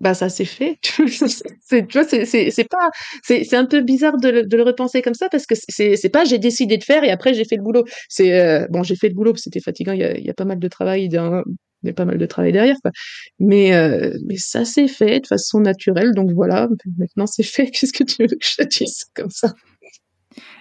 bah 0.00 0.14
ça 0.14 0.28
s'est 0.28 0.44
fait. 0.44 0.78
C'est 1.60 1.86
tu 1.86 1.98
vois 1.98 2.04
c'est 2.08 2.24
c'est 2.50 2.64
pas 2.68 2.90
c'est 3.22 3.44
c'est 3.44 3.56
un 3.56 3.66
peu 3.66 3.80
bizarre 3.82 4.16
de 4.18 4.28
le, 4.28 4.46
de 4.46 4.56
le 4.56 4.62
repenser 4.62 5.02
comme 5.02 5.14
ça 5.14 5.28
parce 5.28 5.46
que 5.46 5.54
c'est 5.56 5.96
c'est 5.96 6.08
pas 6.08 6.24
j'ai 6.24 6.38
décidé 6.38 6.78
de 6.78 6.84
faire 6.84 7.04
et 7.04 7.10
après 7.10 7.34
j'ai 7.34 7.44
fait 7.44 7.56
le 7.56 7.62
boulot. 7.62 7.84
C'est 8.08 8.40
euh, 8.40 8.66
bon 8.70 8.82
j'ai 8.82 8.96
fait 8.96 9.08
le 9.08 9.14
boulot 9.14 9.34
c'était 9.36 9.60
fatigant 9.60 9.92
il 9.92 10.00
y 10.00 10.04
a 10.04 10.18
y 10.18 10.30
a 10.30 10.34
pas 10.34 10.44
mal 10.44 10.58
de 10.58 10.68
travail 10.68 11.04
il 11.06 11.12
y 11.12 11.90
a 11.90 11.92
pas 11.94 12.04
mal 12.04 12.18
de 12.18 12.26
travail 12.26 12.52
derrière 12.52 12.76
quoi. 12.82 12.90
Mais 13.38 13.74
euh, 13.74 14.16
mais 14.26 14.36
ça 14.38 14.64
s'est 14.64 14.88
fait 14.88 15.20
de 15.20 15.26
façon 15.26 15.60
naturelle 15.60 16.12
donc 16.14 16.30
voilà. 16.32 16.68
Maintenant 16.98 17.26
c'est 17.26 17.42
fait. 17.42 17.70
Qu'est-ce 17.70 17.92
que 17.92 18.04
tu 18.04 18.22
veux 18.22 18.28
que 18.28 18.36
je 18.40 18.56
te 18.62 18.68
dise 18.68 19.04
comme 19.14 19.30
ça? 19.30 19.52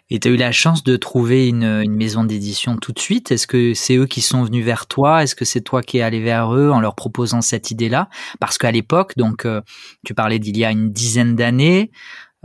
Et 0.10 0.20
tu 0.20 0.28
as 0.28 0.32
eu 0.32 0.38
la 0.38 0.52
chance 0.52 0.84
de 0.84 0.96
trouver 0.96 1.48
une, 1.48 1.64
une 1.64 1.96
maison 1.96 2.24
d'édition 2.24 2.78
tout 2.78 2.92
de 2.92 3.00
suite? 3.00 3.32
Est-ce 3.32 3.48
que 3.48 3.74
c'est 3.74 3.96
eux 3.96 4.06
qui 4.06 4.22
sont 4.22 4.44
venus 4.44 4.66
vers 4.66 4.88
toi? 4.88 5.24
Est-ce 5.24 5.36
que 5.36 5.46
c'est 5.46 5.62
toi 5.62 5.82
qui 5.82 5.98
es 5.98 6.02
allé 6.02 6.22
vers 6.22 6.54
eux 6.54 6.72
en 6.72 6.80
leur 6.80 6.96
proposant 6.96 7.42
cette 7.42 7.72
idée-là? 7.72 8.10
Parce 8.40 8.58
qu'à 8.58 8.72
l'époque, 8.72 9.14
donc 9.18 9.46
euh, 9.46 9.62
tu 10.06 10.14
parlais 10.14 10.40
d'il 10.40 10.58
y 10.58 10.66
a 10.66 10.72
une 10.72 10.92
dizaine 10.92 11.36
d'années, 11.36 11.92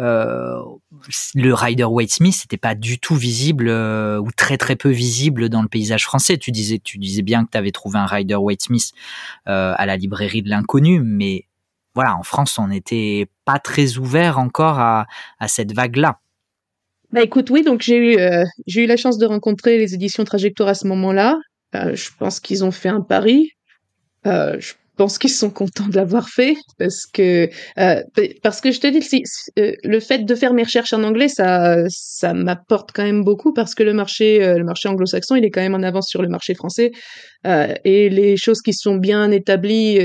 euh, 0.01 0.57
le 1.35 1.53
Rider 1.53 1.85
Waite 1.85 2.13
Smith 2.13 2.43
n'était 2.45 2.57
pas 2.57 2.75
du 2.75 2.99
tout 2.99 3.15
visible 3.15 3.69
euh, 3.69 4.19
ou 4.19 4.31
très 4.33 4.57
très 4.57 4.75
peu 4.75 4.89
visible 4.89 5.49
dans 5.49 5.63
le 5.63 5.69
paysage 5.69 6.05
français. 6.05 6.39
Tu 6.39 6.51
disais, 6.51 6.81
tu 6.83 6.99
disais 6.99 7.23
bien 7.23 7.45
que 7.45 7.51
tu 7.53 7.59
avais 7.59 7.73
trouvé 7.73 7.99
un 7.99 8.07
Rider 8.07 8.37
Waite 8.37 8.63
Smith 8.63 8.93
euh, 9.49 9.75
à 9.77 9.87
la 9.87 9.97
librairie 9.97 10.43
de 10.43 10.49
l'inconnu, 10.49 11.01
mais 11.05 11.47
voilà, 11.95 12.17
en 12.17 12.23
France, 12.23 12.59
on 12.59 12.69
n'était 12.69 13.29
pas 13.45 13.59
très 13.59 13.99
ouvert 13.99 14.39
encore 14.39 14.79
à, 14.79 15.07
à 15.39 15.47
cette 15.47 15.75
vague-là. 15.75 16.22
Bah 17.13 17.23
écoute, 17.23 17.51
oui, 17.51 17.63
donc 17.63 17.83
j'ai 17.83 17.97
eu 17.97 18.19
euh, 18.19 18.45
j'ai 18.67 18.85
eu 18.85 18.87
la 18.87 18.97
chance 18.97 19.19
de 19.19 19.27
rencontrer 19.27 19.77
les 19.79 19.95
éditions 19.95 20.25
Trajectoire 20.25 20.71
à 20.71 20.75
ce 20.75 20.87
moment-là. 20.87 21.37
Euh, 21.75 21.95
je 21.95 22.09
pense 22.19 22.41
qu'ils 22.41 22.65
ont 22.65 22.71
fait 22.71 22.89
un 22.89 23.03
pari. 23.03 23.51
Euh, 24.27 24.57
je 24.61 24.73
pense 24.97 25.19
qu'ils 25.19 25.31
sont 25.31 25.51
contents 25.51 25.89
de 25.89 25.97
l'avoir 25.97 26.29
fait 26.29 26.55
parce 26.79 27.07
que 27.07 27.49
euh, 27.79 28.03
parce 28.43 28.61
que 28.61 28.71
je 28.71 28.81
te 28.81 28.87
dis 28.87 29.23
euh, 29.59 29.73
le 29.83 30.01
fait 30.01 30.25
de 30.25 30.35
faire 30.35 30.55
mes 30.55 30.63
recherches 30.63 30.93
en 30.93 31.03
anglais 31.03 31.29
ça 31.29 31.79
ça 31.89 32.35
m'apporte 32.35 32.91
quand 32.93 33.03
même 33.03 33.25
beaucoup 33.25 33.53
parce 33.53 33.75
que 33.75 33.83
le 33.83 33.95
marché 33.95 34.39
le 34.39 34.65
marché 34.65 34.89
anglo-saxon 34.89 35.35
il 35.35 35.45
est 35.45 35.51
quand 35.51 35.63
même 35.63 35.75
en 35.75 35.83
avance 35.83 36.09
sur 36.09 36.23
le 36.23 36.29
marché 36.29 36.55
français 36.55 36.93
et 37.45 38.11
les 38.11 38.37
choses 38.37 38.61
qui 38.61 38.75
sont 38.75 38.97
bien 38.97 39.31
établies 39.31 39.99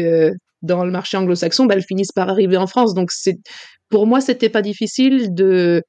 dans 0.61 0.85
le 0.85 0.91
marché 0.91 1.17
anglo-saxon 1.17 1.65
bah, 1.65 1.75
elles 1.75 1.85
finissent 1.85 2.13
par 2.13 2.29
arriver 2.29 2.57
en 2.57 2.65
France 2.65 2.93
donc 2.95 3.11
c'est 3.11 3.37
pour 3.89 4.07
moi 4.07 4.21
c'était 4.21 4.49
pas 4.49 4.61
difficile 4.61 5.33
de 5.33 5.83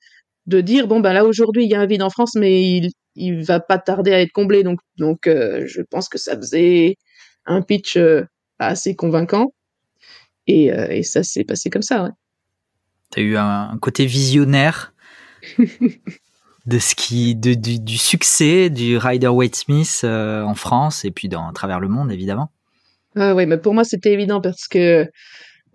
de 0.48 0.62
dire 0.62 0.88
bon 0.88 1.00
ben 1.00 1.12
là 1.12 1.24
aujourd'hui 1.24 1.64
il 1.64 1.70
y 1.70 1.74
a 1.74 1.80
un 1.80 1.86
vide 1.86 2.02
en 2.02 2.10
France 2.10 2.34
mais 2.34 2.62
il 2.62 2.90
il 3.14 3.44
va 3.44 3.60
pas 3.60 3.78
tarder 3.78 4.12
à 4.12 4.20
être 4.20 4.32
comblé 4.32 4.62
donc 4.62 4.80
donc 4.96 5.26
euh, 5.26 5.64
je 5.66 5.82
pense 5.82 6.08
que 6.08 6.18
ça 6.18 6.36
faisait 6.36 6.96
un 7.44 7.60
pitch 7.60 7.96
euh, 7.96 8.24
assez 8.58 8.96
convaincant 8.96 9.52
et, 10.46 10.72
euh, 10.72 10.88
et 10.88 11.02
ça 11.02 11.22
s'est 11.22 11.44
passé 11.44 11.68
comme 11.68 11.82
ça 11.82 12.02
ouais. 12.02 12.10
T'as 13.10 13.20
eu 13.22 13.36
un, 13.36 13.76
côté 13.80 14.04
visionnaire 14.04 14.92
de 16.66 16.78
ce 16.78 16.94
qui, 16.94 17.34
de, 17.34 17.54
du, 17.54 17.96
succès 17.96 18.68
du 18.68 18.98
Rider 18.98 19.28
Waite 19.28 19.56
Smith 19.56 20.04
en 20.04 20.54
France 20.54 21.06
et 21.06 21.10
puis 21.10 21.28
dans 21.28 21.48
à 21.48 21.52
travers 21.54 21.80
le 21.80 21.88
monde 21.88 22.12
évidemment. 22.12 22.52
Ah 23.16 23.34
oui, 23.34 23.46
mais 23.46 23.56
pour 23.56 23.72
moi 23.72 23.84
c'était 23.84 24.12
évident 24.12 24.42
parce 24.42 24.68
que 24.68 25.10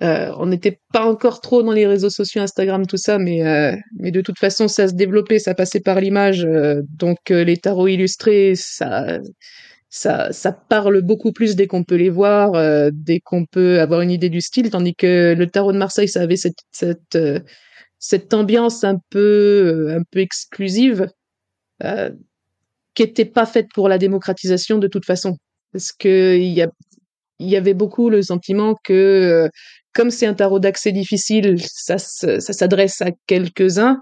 euh, 0.02 0.34
on 0.38 0.48
n'était 0.48 0.80
pas 0.92 1.06
encore 1.06 1.40
trop 1.40 1.62
dans 1.64 1.72
les 1.72 1.86
réseaux 1.86 2.10
sociaux, 2.10 2.42
Instagram, 2.42 2.86
tout 2.88 2.98
ça, 2.98 3.20
mais, 3.20 3.46
euh, 3.46 3.76
mais 3.98 4.12
de 4.12 4.22
toute 4.22 4.40
façon, 4.40 4.68
ça 4.68 4.88
se 4.88 4.94
développait, 4.94 5.40
ça 5.40 5.54
passait 5.54 5.80
par 5.80 6.00
l'image. 6.00 6.46
Euh, 6.46 6.82
donc 6.90 7.30
les 7.30 7.58
tarots 7.58 7.88
illustrés, 7.88 8.54
ça, 8.56 9.20
ça, 9.90 10.32
ça 10.32 10.52
parle 10.52 11.02
beaucoup 11.02 11.32
plus 11.32 11.56
dès 11.56 11.68
qu'on 11.68 11.84
peut 11.84 11.96
les 11.96 12.10
voir, 12.10 12.54
dès 12.92 13.20
qu'on 13.20 13.46
peut 13.46 13.80
avoir 13.80 14.02
une 14.02 14.12
idée 14.12 14.30
du 14.30 14.42
style, 14.42 14.70
tandis 14.72 14.96
que 14.96 15.36
le 15.38 15.48
tarot 15.48 15.72
de 15.72 15.78
Marseille, 15.78 16.10
ça 16.10 16.22
avait 16.22 16.38
cette, 16.38 16.60
cette, 16.72 17.18
cette 18.00 18.34
ambiance 18.34 18.84
un 18.84 18.98
peu, 19.10 19.94
un 19.96 20.04
peu 20.10 20.20
exclusive, 20.20 21.08
qui 22.96 23.04
n'était 23.04 23.26
pas 23.26 23.46
faite 23.46 23.68
pour 23.74 23.88
la 23.88 23.98
démocratisation 23.98 24.80
de 24.80 24.88
toute 24.88 25.06
façon. 25.06 25.38
Parce 25.72 25.92
que 25.92 26.38
il 26.38 26.54
y 26.54 26.62
a, 26.62 26.70
il 27.40 27.50
y 27.50 27.56
avait 27.56 27.74
beaucoup 27.74 28.10
le 28.10 28.22
sentiment 28.22 28.76
que 28.84 29.50
comme 29.94 30.12
c'est 30.12 30.26
un 30.26 30.34
tarot 30.34 30.60
d'accès 30.60 30.92
difficile, 30.92 31.58
ça, 31.62 31.98
s'adresse 31.98 33.02
à 33.02 33.12
quelques-uns, 33.28 34.02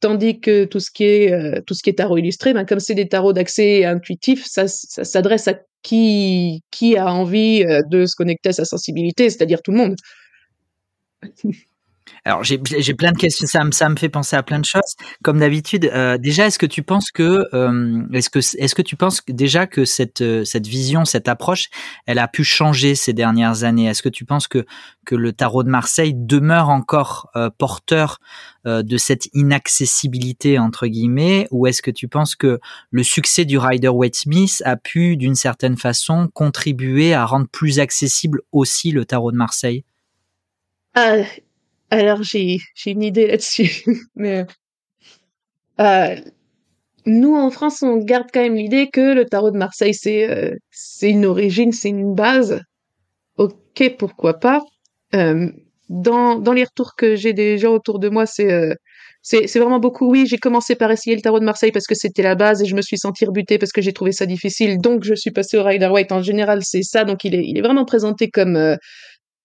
tandis 0.00 0.40
que 0.40 0.64
tout 0.64 0.80
ce 0.80 0.90
qui 0.90 1.04
est 1.04 1.32
euh, 1.32 1.60
tout 1.66 1.74
ce 1.74 1.82
qui 1.82 1.90
est 1.90 1.94
tarot 1.94 2.18
illustré, 2.18 2.52
ben 2.52 2.64
comme 2.64 2.80
c'est 2.80 2.94
des 2.94 3.08
tarots 3.08 3.32
d'accès 3.32 3.84
intuitif, 3.84 4.44
ça, 4.46 4.68
ça 4.68 5.04
s'adresse 5.04 5.48
à 5.48 5.54
qui 5.82 6.62
qui 6.70 6.96
a 6.96 7.12
envie 7.12 7.64
euh, 7.64 7.82
de 7.88 8.06
se 8.06 8.16
connecter 8.16 8.50
à 8.50 8.52
sa 8.52 8.64
sensibilité, 8.64 9.30
c'est-à-dire 9.30 9.62
tout 9.62 9.70
le 9.72 9.78
monde. 9.78 9.96
Alors 12.26 12.42
j'ai 12.42 12.58
plein 12.58 13.12
de 13.12 13.18
questions, 13.18 13.46
ça 13.46 13.64
me, 13.64 13.70
ça 13.70 13.88
me 13.88 13.96
fait 13.96 14.08
penser 14.08 14.34
à 14.36 14.42
plein 14.42 14.58
de 14.58 14.64
choses. 14.64 14.94
Comme 15.22 15.40
d'habitude, 15.40 15.90
euh, 15.92 16.16
déjà 16.16 16.46
est-ce 16.46 16.58
que 16.58 16.66
tu 16.66 16.82
penses 16.82 17.10
que 17.10 17.46
euh, 17.52 18.02
est-ce 18.12 18.30
que 18.30 18.38
est-ce 18.38 18.74
que 18.74 18.82
tu 18.82 18.96
penses 18.96 19.22
déjà 19.28 19.66
que 19.66 19.84
cette 19.84 20.22
euh, 20.22 20.44
cette 20.44 20.66
vision, 20.66 21.04
cette 21.04 21.28
approche, 21.28 21.68
elle 22.06 22.18
a 22.18 22.28
pu 22.28 22.42
changer 22.42 22.94
ces 22.94 23.12
dernières 23.12 23.64
années? 23.64 23.86
Est-ce 23.86 24.02
que 24.02 24.08
tu 24.08 24.24
penses 24.24 24.48
que 24.48 24.64
que 25.04 25.14
le 25.14 25.32
tarot 25.32 25.62
de 25.64 25.68
Marseille 25.68 26.14
demeure 26.14 26.70
encore 26.70 27.30
porteur 27.58 28.20
de 28.64 28.96
cette 28.96 29.28
inaccessibilité 29.34 30.58
entre 30.58 30.86
guillemets, 30.86 31.46
ou 31.50 31.66
est-ce 31.66 31.82
que 31.82 31.90
tu 31.90 32.08
penses 32.08 32.36
que 32.36 32.58
le 32.90 33.02
succès 33.02 33.44
du 33.44 33.58
Rider 33.58 33.88
Waite 33.88 34.16
Smith 34.16 34.62
a 34.64 34.76
pu 34.76 35.18
d'une 35.18 35.34
certaine 35.34 35.76
façon 35.76 36.28
contribuer 36.32 37.12
à 37.12 37.26
rendre 37.26 37.48
plus 37.48 37.80
accessible 37.80 38.40
aussi 38.50 38.92
le 38.92 39.04
tarot 39.04 39.30
de 39.30 39.36
Marseille? 39.36 39.84
Alors 41.94 42.22
j'ai 42.22 42.58
j'ai 42.74 42.90
une 42.92 43.02
idée 43.02 43.26
là-dessus, 43.26 43.84
mais 44.16 44.46
euh, 45.80 46.16
nous 47.06 47.34
en 47.34 47.50
France 47.50 47.82
on 47.82 47.98
garde 47.98 48.28
quand 48.32 48.42
même 48.42 48.54
l'idée 48.54 48.88
que 48.92 49.14
le 49.14 49.24
tarot 49.26 49.50
de 49.50 49.58
Marseille 49.58 49.94
c'est 49.94 50.28
euh, 50.30 50.54
c'est 50.70 51.10
une 51.10 51.26
origine, 51.26 51.72
c'est 51.72 51.90
une 51.90 52.14
base. 52.14 52.60
Ok, 53.38 53.96
pourquoi 53.98 54.34
pas. 54.40 54.62
Euh, 55.14 55.50
dans 55.88 56.38
dans 56.38 56.52
les 56.52 56.64
retours 56.64 56.94
que 56.96 57.16
j'ai 57.16 57.32
des 57.32 57.58
gens 57.58 57.72
autour 57.74 57.98
de 57.98 58.08
moi, 58.08 58.26
c'est 58.26 58.76
c'est 59.22 59.46
c'est 59.46 59.58
vraiment 59.58 59.80
beaucoup. 59.80 60.10
Oui, 60.10 60.26
j'ai 60.26 60.38
commencé 60.38 60.76
par 60.76 60.90
essayer 60.90 61.16
le 61.16 61.22
tarot 61.22 61.40
de 61.40 61.44
Marseille 61.44 61.72
parce 61.72 61.86
que 61.86 61.94
c'était 61.94 62.22
la 62.22 62.34
base 62.34 62.62
et 62.62 62.66
je 62.66 62.76
me 62.76 62.82
suis 62.82 62.98
senti 62.98 63.24
rebutée 63.26 63.58
parce 63.58 63.72
que 63.72 63.82
j'ai 63.82 63.92
trouvé 63.92 64.12
ça 64.12 64.26
difficile. 64.26 64.78
Donc 64.78 65.04
je 65.04 65.14
suis 65.14 65.30
passé 65.30 65.58
au 65.58 65.64
Rider 65.64 65.88
White. 65.88 66.12
En 66.12 66.22
général, 66.22 66.60
c'est 66.62 66.82
ça. 66.82 67.04
Donc 67.04 67.24
il 67.24 67.34
est 67.34 67.44
il 67.44 67.58
est 67.58 67.62
vraiment 67.62 67.84
présenté 67.84 68.30
comme 68.30 68.76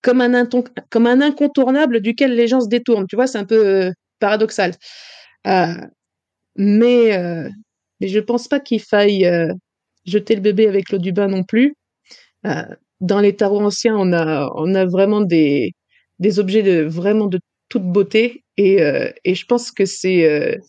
comme 0.01 0.22
un, 0.22 1.22
incontournable 1.22 2.01
duquel 2.01 2.36
les 2.36 2.48
gens 2.48 2.62
se 2.62 2.70
détournent. 2.70 3.08
Tu 3.08 3.15
vois, 3.15 3.27
c'est 3.27 3.38
un 3.38 3.46
peu 3.46 3.68
euh, 3.68 3.91
paradoxal. 4.20 4.74
Euh, 5.48 5.74
mais, 6.56 7.18
euh, 7.18 7.50
mais 8.00 8.08
je 8.08 8.20
pense 8.20 8.48
pas 8.48 8.60
qu'il 8.60 8.82
faille 8.82 9.29
jeter 10.06 10.36
le 10.36 10.41
bébé 10.41 10.68
avec 10.68 10.91
l'eau 10.91 10.98
du 10.98 11.12
bain 11.12 11.27
non 11.27 11.44
plus. 11.44 11.75
dans 13.01 13.20
les 13.20 13.36
tarots 13.36 13.62
anciens, 13.62 13.98
on 13.98 14.13
a, 14.13 14.86
vraiment 14.86 15.22
des, 15.22 15.74
objets 16.38 16.63
de 16.63 16.84
vraiment 16.84 17.27
de 17.27 17.39
toute 17.70 17.84
beauté 17.84 18.44
et 18.58 18.77
je 19.25 19.46
pense 19.46 19.72
que 19.72 19.86
c'est 19.86 20.60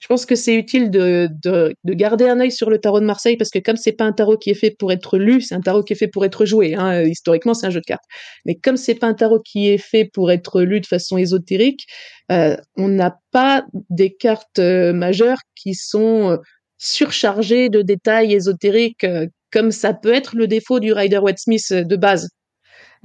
je 0.00 0.06
pense 0.06 0.26
que 0.26 0.34
c'est 0.36 0.54
utile 0.54 0.90
de, 0.90 1.28
de, 1.42 1.74
de, 1.84 1.94
garder 1.94 2.28
un 2.28 2.38
œil 2.40 2.52
sur 2.52 2.70
le 2.70 2.78
tarot 2.78 3.00
de 3.00 3.04
Marseille 3.04 3.36
parce 3.36 3.50
que 3.50 3.58
comme 3.58 3.76
c'est 3.76 3.92
pas 3.92 4.04
un 4.04 4.12
tarot 4.12 4.36
qui 4.36 4.50
est 4.50 4.54
fait 4.54 4.70
pour 4.70 4.92
être 4.92 5.18
lu, 5.18 5.40
c'est 5.40 5.54
un 5.54 5.60
tarot 5.60 5.82
qui 5.82 5.92
est 5.92 5.96
fait 5.96 6.08
pour 6.08 6.24
être 6.24 6.44
joué. 6.44 6.74
Hein. 6.74 7.02
Historiquement, 7.02 7.54
c'est 7.54 7.66
un 7.66 7.70
jeu 7.70 7.80
de 7.80 7.84
cartes. 7.84 8.04
Mais 8.46 8.54
comme 8.54 8.76
c'est 8.76 8.94
pas 8.94 9.08
un 9.08 9.14
tarot 9.14 9.40
qui 9.40 9.68
est 9.68 9.78
fait 9.78 10.04
pour 10.04 10.30
être 10.30 10.62
lu 10.62 10.80
de 10.80 10.86
façon 10.86 11.18
ésotérique, 11.18 11.86
euh, 12.30 12.56
on 12.76 12.88
n'a 12.88 13.18
pas 13.32 13.64
des 13.90 14.14
cartes 14.14 14.58
euh, 14.58 14.92
majeures 14.92 15.40
qui 15.54 15.74
sont 15.74 16.30
euh, 16.30 16.36
surchargées 16.78 17.68
de 17.68 17.82
détails 17.82 18.34
ésotériques, 18.34 19.04
euh, 19.04 19.26
comme 19.50 19.72
ça 19.72 19.94
peut 19.94 20.12
être 20.12 20.36
le 20.36 20.46
défaut 20.46 20.80
du 20.80 20.92
Rider 20.92 21.18
Waite 21.18 21.38
Smith 21.38 21.72
de 21.72 21.96
base. 21.96 22.28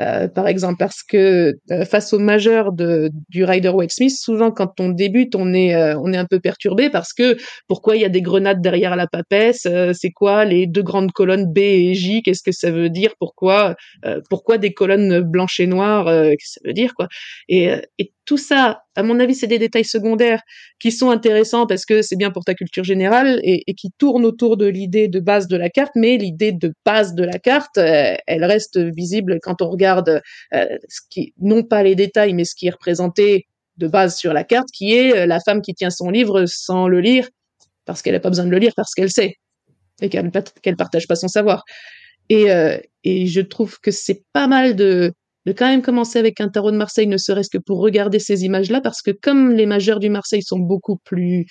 Euh, 0.02 0.28
par 0.28 0.48
exemple, 0.48 0.78
parce 0.80 1.04
que 1.04 1.54
euh, 1.72 1.86
face 1.86 2.14
au 2.14 2.20
majeur 2.20 2.72
de, 2.72 3.12
du 3.30 3.44
Rider 3.44 3.70
Waite 3.70 3.92
Smith, 3.92 4.16
souvent 4.16 4.52
quand 4.52 4.80
on 4.80 4.90
débute, 4.90 5.36
on 5.36 5.54
est, 5.54 5.76
euh, 5.76 5.98
on 6.00 6.12
est 6.14 6.18
un 6.18 6.26
peu 6.26 6.40
perturbé 6.40 6.90
parce 6.90 7.14
que 7.14 7.38
pourquoi 7.68 7.96
il 7.96 8.02
y 8.02 8.06
a 8.06 8.10
des 8.10 8.22
grenades 8.22 8.62
derrière 8.62 8.96
la 8.96 9.08
papesse 9.08 9.68
C'est 9.94 10.12
quoi 10.12 10.46
les 10.46 10.68
deux 10.68 10.84
grandes 10.84 11.12
colonnes 11.12 11.52
B 11.52 11.60
et 11.60 11.94
J 11.94 12.22
Qu'est-ce 12.24 12.44
que 12.44 12.52
ça 12.52 12.72
veut 12.72 12.90
dire 12.90 13.14
Pourquoi, 13.20 13.76
pourquoi 14.30 14.58
des 14.58 14.74
colonnes 14.74 15.22
blanches 15.22 15.60
et 15.60 15.68
noires 15.68 16.06
Qu'est-ce 16.06 16.56
que 16.56 16.62
ça 16.64 16.68
veut 16.68 16.74
dire 16.74 16.94
quoi. 16.96 17.08
Et, 17.50 17.72
et 18.00 18.12
tout 18.26 18.38
ça, 18.38 18.84
à 18.96 19.04
mon 19.04 19.20
avis, 19.20 19.36
c'est 19.36 19.48
des 19.48 19.60
détails 19.60 19.84
secondaires 19.84 20.42
qui 20.80 20.92
sont 20.92 21.10
intéressants 21.10 21.68
parce 21.68 21.86
que 21.86 22.02
c'est 22.02 22.16
bien 22.16 22.32
pour 22.32 22.46
ta 22.46 22.54
culture 22.54 22.84
générale 22.84 23.40
et, 23.44 23.74
qui 23.74 23.92
tournent 23.98 24.26
autour 24.26 24.56
de 24.56 24.66
l'idée 24.66 25.08
de 25.10 25.20
base 25.20 25.48
de 25.48 25.58
la 25.58 25.70
carte, 25.70 25.92
mais 25.96 26.18
l'idée 26.18 26.54
de 26.54 26.74
base 26.86 27.16
de 27.16 27.24
la 27.24 27.38
carte, 27.38 27.78
euh, 27.78 28.16
elle 28.26 28.46
reste 28.46 28.78
visible 28.78 29.40
quand 29.42 29.62
on 29.62 29.70
regarde 29.70 30.22
euh, 30.54 30.66
ce 30.88 31.02
qui, 31.10 31.34
non 31.40 31.64
pas 31.64 31.84
les 31.84 31.96
détails, 31.96 32.34
mais 32.34 32.46
ce 32.46 32.56
qui 32.56 32.68
est 32.68 32.72
représenté 32.72 33.48
de 33.78 33.88
base 33.88 34.18
sur 34.18 34.32
la 34.32 34.44
carte, 34.44 34.70
qui 34.72 34.94
est 34.94 35.18
euh, 35.18 35.26
la 35.26 35.40
femme 35.42 35.62
qui 35.62 35.74
tient 35.74 35.90
son 35.90 36.10
livre 36.10 36.46
sans 36.46 36.88
le 36.88 37.02
lire 37.02 37.28
parce 37.86 38.02
qu'elle 38.02 38.14
n'a 38.14 38.22
pas 38.22 38.30
besoin 38.30 38.46
de 38.46 38.52
le 38.52 38.60
lire 38.60 38.74
parce 38.76 38.94
qu'elle 38.94 39.12
sait 39.12 39.36
et 40.02 40.08
qu'elle 40.08 40.32
qu'elle 40.62 40.78
partage 40.78 41.08
pas 41.08 41.16
son 41.16 41.28
savoir. 41.28 41.64
Et 42.30 42.48
je 43.06 43.42
trouve 43.42 43.80
que 43.82 43.92
c'est 43.92 44.24
pas 44.32 44.48
mal 44.48 44.76
de 44.78 45.14
de 45.46 45.52
quand 45.52 45.68
même 45.68 45.82
commencer 45.82 46.20
avec 46.20 46.40
un 46.42 46.50
tarot 46.50 46.72
de 46.72 46.78
Marseille, 46.78 47.08
ne 47.08 47.18
serait-ce 47.18 47.50
que 47.50 47.58
pour 47.58 47.80
regarder 47.80 48.20
ces 48.20 48.44
images-là, 48.44 48.82
parce 48.82 49.02
que 49.02 49.12
comme 49.12 49.52
les 49.52 49.66
majeurs 49.66 50.00
du 50.00 50.10
Marseille 50.10 50.44
sont 50.44 50.60
beaucoup 50.60 50.98
plus 51.04 51.46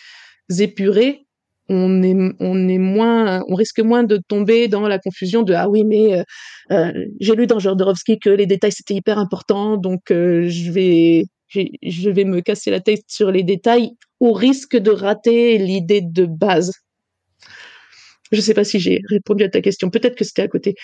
épurés, 0.59 1.27
on 1.69 2.03
est, 2.03 2.17
on 2.41 2.69
est 2.69 2.79
moins, 2.79 3.43
on 3.49 3.55
risque 3.55 3.81
moins 3.81 4.03
de 4.03 4.19
tomber 4.29 4.69
dans 4.69 4.89
la 4.89 4.99
confusion 4.99 5.43
de 5.43 5.55
ah 5.55 5.69
oui 5.69 5.85
mais 5.85 6.19
euh, 6.19 6.23
euh 6.73 6.93
j'ai 7.21 7.37
lu 7.37 7.47
dans 7.47 7.61
Jodorowsky 7.61 8.19
que 8.19 8.31
les 8.31 8.47
détails 8.47 8.73
c'était 8.73 8.95
hyper 8.95 9.19
important 9.19 9.77
donc 9.77 10.11
euh, 10.11 10.49
je 10.49 10.73
vais 10.73 11.25
je 11.83 12.11
vais 12.11 12.25
me 12.25 12.41
casser 12.41 12.71
la 12.71 12.81
tête 12.81 13.05
sur 13.09 13.31
les 13.31 13.43
détails 13.43 13.91
au 14.21 14.33
risque 14.33 14.77
de 14.77 14.91
rater 14.91 15.59
l'idée 15.59 16.01
de 16.03 16.27
base. 16.27 16.73
Je 18.31 18.41
sais 18.41 18.55
pas 18.55 18.65
si 18.65 18.81
j'ai 18.81 19.01
répondu 19.11 19.45
à 19.45 19.51
ta 19.51 19.61
question. 19.61 19.91
Peut-être 19.91 20.17
que 20.17 20.25
c'était 20.25 20.43
à 20.43 20.49
côté. 20.49 20.75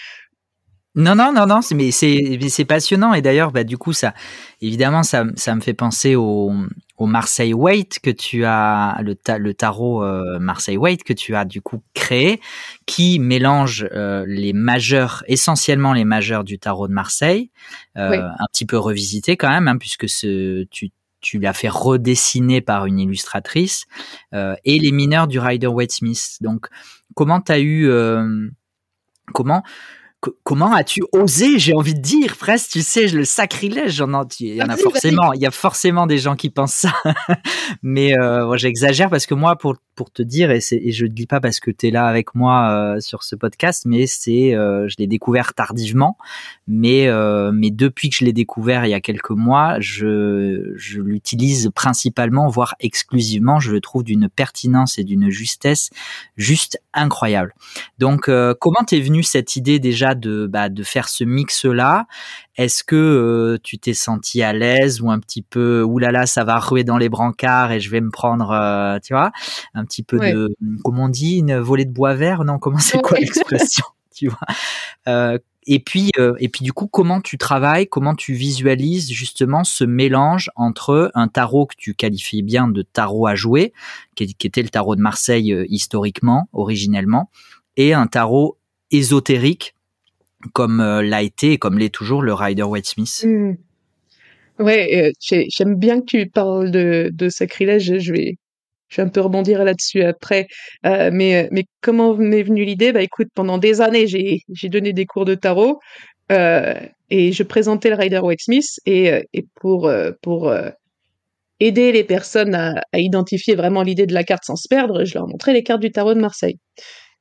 Non, 0.94 1.14
non, 1.14 1.32
non, 1.32 1.46
non, 1.46 1.60
mais 1.74 1.90
c'est 1.90 2.38
c'est 2.48 2.64
passionnant 2.64 3.14
et 3.14 3.22
d'ailleurs, 3.22 3.52
bah 3.52 3.62
du 3.62 3.78
coup, 3.78 3.92
ça, 3.92 4.14
évidemment, 4.60 5.02
ça, 5.02 5.24
ça 5.36 5.54
me 5.54 5.60
fait 5.60 5.74
penser 5.74 6.16
au, 6.16 6.52
au 6.96 7.06
Marseille 7.06 7.54
Wait 7.54 7.88
que 8.02 8.10
tu 8.10 8.44
as 8.44 8.98
le, 9.02 9.14
le 9.38 9.54
tarot 9.54 10.02
euh, 10.02 10.38
Marseille 10.40 10.76
Wait 10.78 10.96
que 10.96 11.12
tu 11.12 11.36
as 11.36 11.44
du 11.44 11.60
coup 11.60 11.82
créé, 11.94 12.40
qui 12.86 13.20
mélange 13.20 13.86
euh, 13.92 14.24
les 14.26 14.52
majeurs, 14.52 15.22
essentiellement 15.28 15.92
les 15.92 16.04
majeurs 16.04 16.42
du 16.42 16.58
tarot 16.58 16.88
de 16.88 16.94
Marseille, 16.94 17.50
euh, 17.96 18.20
un 18.20 18.46
petit 18.50 18.66
peu 18.66 18.78
revisité 18.78 19.36
quand 19.36 19.50
même, 19.50 19.68
hein, 19.68 19.78
puisque 19.78 20.08
ce, 20.08 20.64
tu 20.64 20.90
tu 21.20 21.40
l'as 21.40 21.52
fait 21.52 21.68
redessiner 21.68 22.60
par 22.60 22.86
une 22.86 23.00
illustratrice 23.00 23.86
et 24.32 24.78
les 24.78 24.92
mineurs 24.92 25.26
du 25.26 25.40
Rider 25.40 25.66
Waite 25.66 25.90
Smith. 25.90 26.38
Donc, 26.40 26.68
comment 27.16 27.40
t'as 27.40 27.58
eu 27.58 27.90
comment 29.34 29.64
comment 30.42 30.72
as-tu 30.72 31.02
osé, 31.12 31.58
j'ai 31.58 31.74
envie 31.74 31.94
de 31.94 32.00
dire, 32.00 32.36
presque, 32.36 32.70
tu 32.70 32.82
sais, 32.82 33.06
le 33.06 33.24
sacrilège, 33.24 33.92
j'en 33.92 34.26
il 34.40 34.54
y 34.54 34.62
en 34.62 34.68
a 34.68 34.76
forcément, 34.76 35.32
il 35.32 35.40
y 35.40 35.46
a 35.46 35.50
forcément 35.50 36.06
des 36.06 36.18
gens 36.18 36.34
qui 36.34 36.50
pensent 36.50 36.74
ça, 36.74 36.92
mais 37.82 38.18
euh, 38.18 38.56
j'exagère 38.56 39.10
parce 39.10 39.26
que 39.26 39.34
moi, 39.34 39.56
pour 39.56 39.76
pour 39.98 40.12
te 40.12 40.22
dire, 40.22 40.52
et, 40.52 40.60
et 40.70 40.92
je 40.92 41.06
ne 41.06 41.10
dis 41.10 41.26
pas 41.26 41.40
parce 41.40 41.58
que 41.58 41.72
tu 41.72 41.88
es 41.88 41.90
là 41.90 42.06
avec 42.06 42.36
moi 42.36 42.70
euh, 42.70 43.00
sur 43.00 43.24
ce 43.24 43.34
podcast, 43.34 43.82
mais 43.84 44.06
c'est, 44.06 44.54
euh, 44.54 44.86
je 44.86 44.94
l'ai 45.00 45.08
découvert 45.08 45.54
tardivement, 45.54 46.16
mais 46.68 47.08
euh, 47.08 47.50
mais 47.52 47.72
depuis 47.72 48.08
que 48.08 48.14
je 48.14 48.24
l'ai 48.24 48.32
découvert 48.32 48.86
il 48.86 48.90
y 48.90 48.94
a 48.94 49.00
quelques 49.00 49.30
mois, 49.30 49.80
je 49.80 50.72
je 50.76 51.00
l'utilise 51.00 51.72
principalement, 51.74 52.46
voire 52.46 52.76
exclusivement. 52.78 53.58
Je 53.58 53.72
le 53.72 53.80
trouve 53.80 54.04
d'une 54.04 54.28
pertinence 54.28 55.00
et 55.00 55.04
d'une 55.04 55.30
justesse 55.30 55.90
juste 56.36 56.80
incroyable. 56.94 57.52
Donc, 57.98 58.30
comment 58.60 58.84
t'es 58.86 59.00
venue 59.00 59.24
cette 59.24 59.56
idée 59.56 59.80
déjà 59.80 60.14
de 60.14 60.46
bah, 60.46 60.68
de 60.68 60.84
faire 60.84 61.08
ce 61.08 61.24
mix 61.24 61.64
là 61.64 62.06
est-ce 62.58 62.84
que 62.84 62.96
euh, 62.96 63.58
tu 63.62 63.78
t'es 63.78 63.94
senti 63.94 64.42
à 64.42 64.52
l'aise 64.52 65.00
ou 65.00 65.10
un 65.10 65.18
petit 65.18 65.40
peu 65.40 65.82
oulala 65.82 66.26
ça 66.26 66.44
va 66.44 66.58
rouer 66.58 66.84
dans 66.84 66.98
les 66.98 67.08
brancards 67.08 67.72
et 67.72 67.80
je 67.80 67.88
vais 67.88 68.02
me 68.02 68.10
prendre 68.10 68.50
euh, 68.50 68.98
tu 69.02 69.14
vois? 69.14 69.32
Un 69.72 69.86
petit 69.86 70.02
peu 70.02 70.18
de, 70.18 70.54
comment 70.84 71.04
on 71.04 71.08
dit, 71.08 71.38
une 71.38 71.58
volée 71.58 71.86
de 71.86 71.92
bois 71.92 72.14
vert, 72.14 72.44
non 72.44 72.58
Comment 72.58 72.78
c'est 72.78 73.00
quoi 73.00 73.18
l'expression? 73.20 73.86
Tu 74.14 74.28
vois? 74.28 74.46
Euh, 75.06 75.38
et 75.70 75.80
puis, 75.80 76.10
euh, 76.18 76.34
et 76.38 76.48
puis 76.48 76.64
du 76.64 76.72
coup, 76.72 76.86
comment 76.86 77.20
tu 77.20 77.36
travailles, 77.36 77.86
comment 77.86 78.14
tu 78.14 78.32
visualises 78.32 79.10
justement 79.10 79.64
ce 79.64 79.84
mélange 79.84 80.50
entre 80.56 81.10
un 81.14 81.28
tarot 81.28 81.66
que 81.66 81.74
tu 81.76 81.94
qualifies 81.94 82.42
bien 82.42 82.68
de 82.68 82.80
tarot 82.80 83.26
à 83.26 83.34
jouer, 83.34 83.74
qui, 84.14 84.34
était 84.44 84.62
le 84.62 84.70
tarot 84.70 84.96
de 84.96 85.02
Marseille 85.02 85.52
euh, 85.52 85.66
historiquement, 85.68 86.48
originellement, 86.54 87.30
et 87.76 87.92
un 87.92 88.06
tarot 88.06 88.56
ésotérique 88.90 89.74
comme 90.52 90.80
euh, 90.80 91.02
l'a 91.02 91.22
été 91.22 91.52
et 91.52 91.58
comme 91.58 91.78
l'est 91.78 91.92
toujours 91.92 92.22
le 92.22 92.34
Rider 92.34 92.62
Waite 92.62 92.86
Smith. 92.86 93.24
Mmh. 93.24 93.52
Ouais, 94.60 95.12
j'aime 95.20 95.76
bien 95.76 96.00
que 96.00 96.06
tu 96.06 96.26
parles 96.28 96.70
de, 96.70 97.10
de 97.12 97.28
sacrilège. 97.28 97.98
Je 97.98 98.12
vais, 98.12 98.34
je 98.88 98.96
vais 98.96 99.02
un 99.02 99.08
peu 99.08 99.20
rebondir 99.20 99.64
là-dessus 99.64 100.02
après. 100.02 100.48
Euh, 100.84 101.10
mais, 101.12 101.48
mais 101.52 101.64
comment 101.80 102.14
m'est 102.14 102.42
venue 102.42 102.64
l'idée? 102.64 102.92
Bah 102.92 103.02
écoute, 103.02 103.28
pendant 103.34 103.58
des 103.58 103.80
années, 103.80 104.06
j'ai, 104.06 104.42
donné 104.64 104.92
des 104.92 105.06
cours 105.06 105.24
de 105.24 105.34
tarot 105.34 105.78
euh, 106.32 106.74
et 107.10 107.32
je 107.32 107.42
présentais 107.42 107.90
le 107.90 107.96
Rider 107.96 108.18
Waite 108.18 108.40
Smith 108.40 108.80
et, 108.86 109.12
euh, 109.12 109.22
et 109.32 109.46
pour, 109.54 109.86
euh, 109.86 110.12
pour 110.22 110.48
euh, 110.48 110.70
aider 111.60 111.92
les 111.92 112.04
personnes 112.04 112.54
à, 112.54 112.82
identifier 112.94 113.54
vraiment 113.54 113.82
l'idée 113.82 114.06
de 114.06 114.14
la 114.14 114.24
carte 114.24 114.44
sans 114.44 114.56
se 114.56 114.68
perdre, 114.68 115.04
je 115.04 115.14
leur 115.14 115.26
montrais 115.26 115.52
les 115.52 115.62
cartes 115.62 115.80
du 115.80 115.90
tarot 115.90 116.14
de 116.14 116.20
Marseille. 116.20 116.58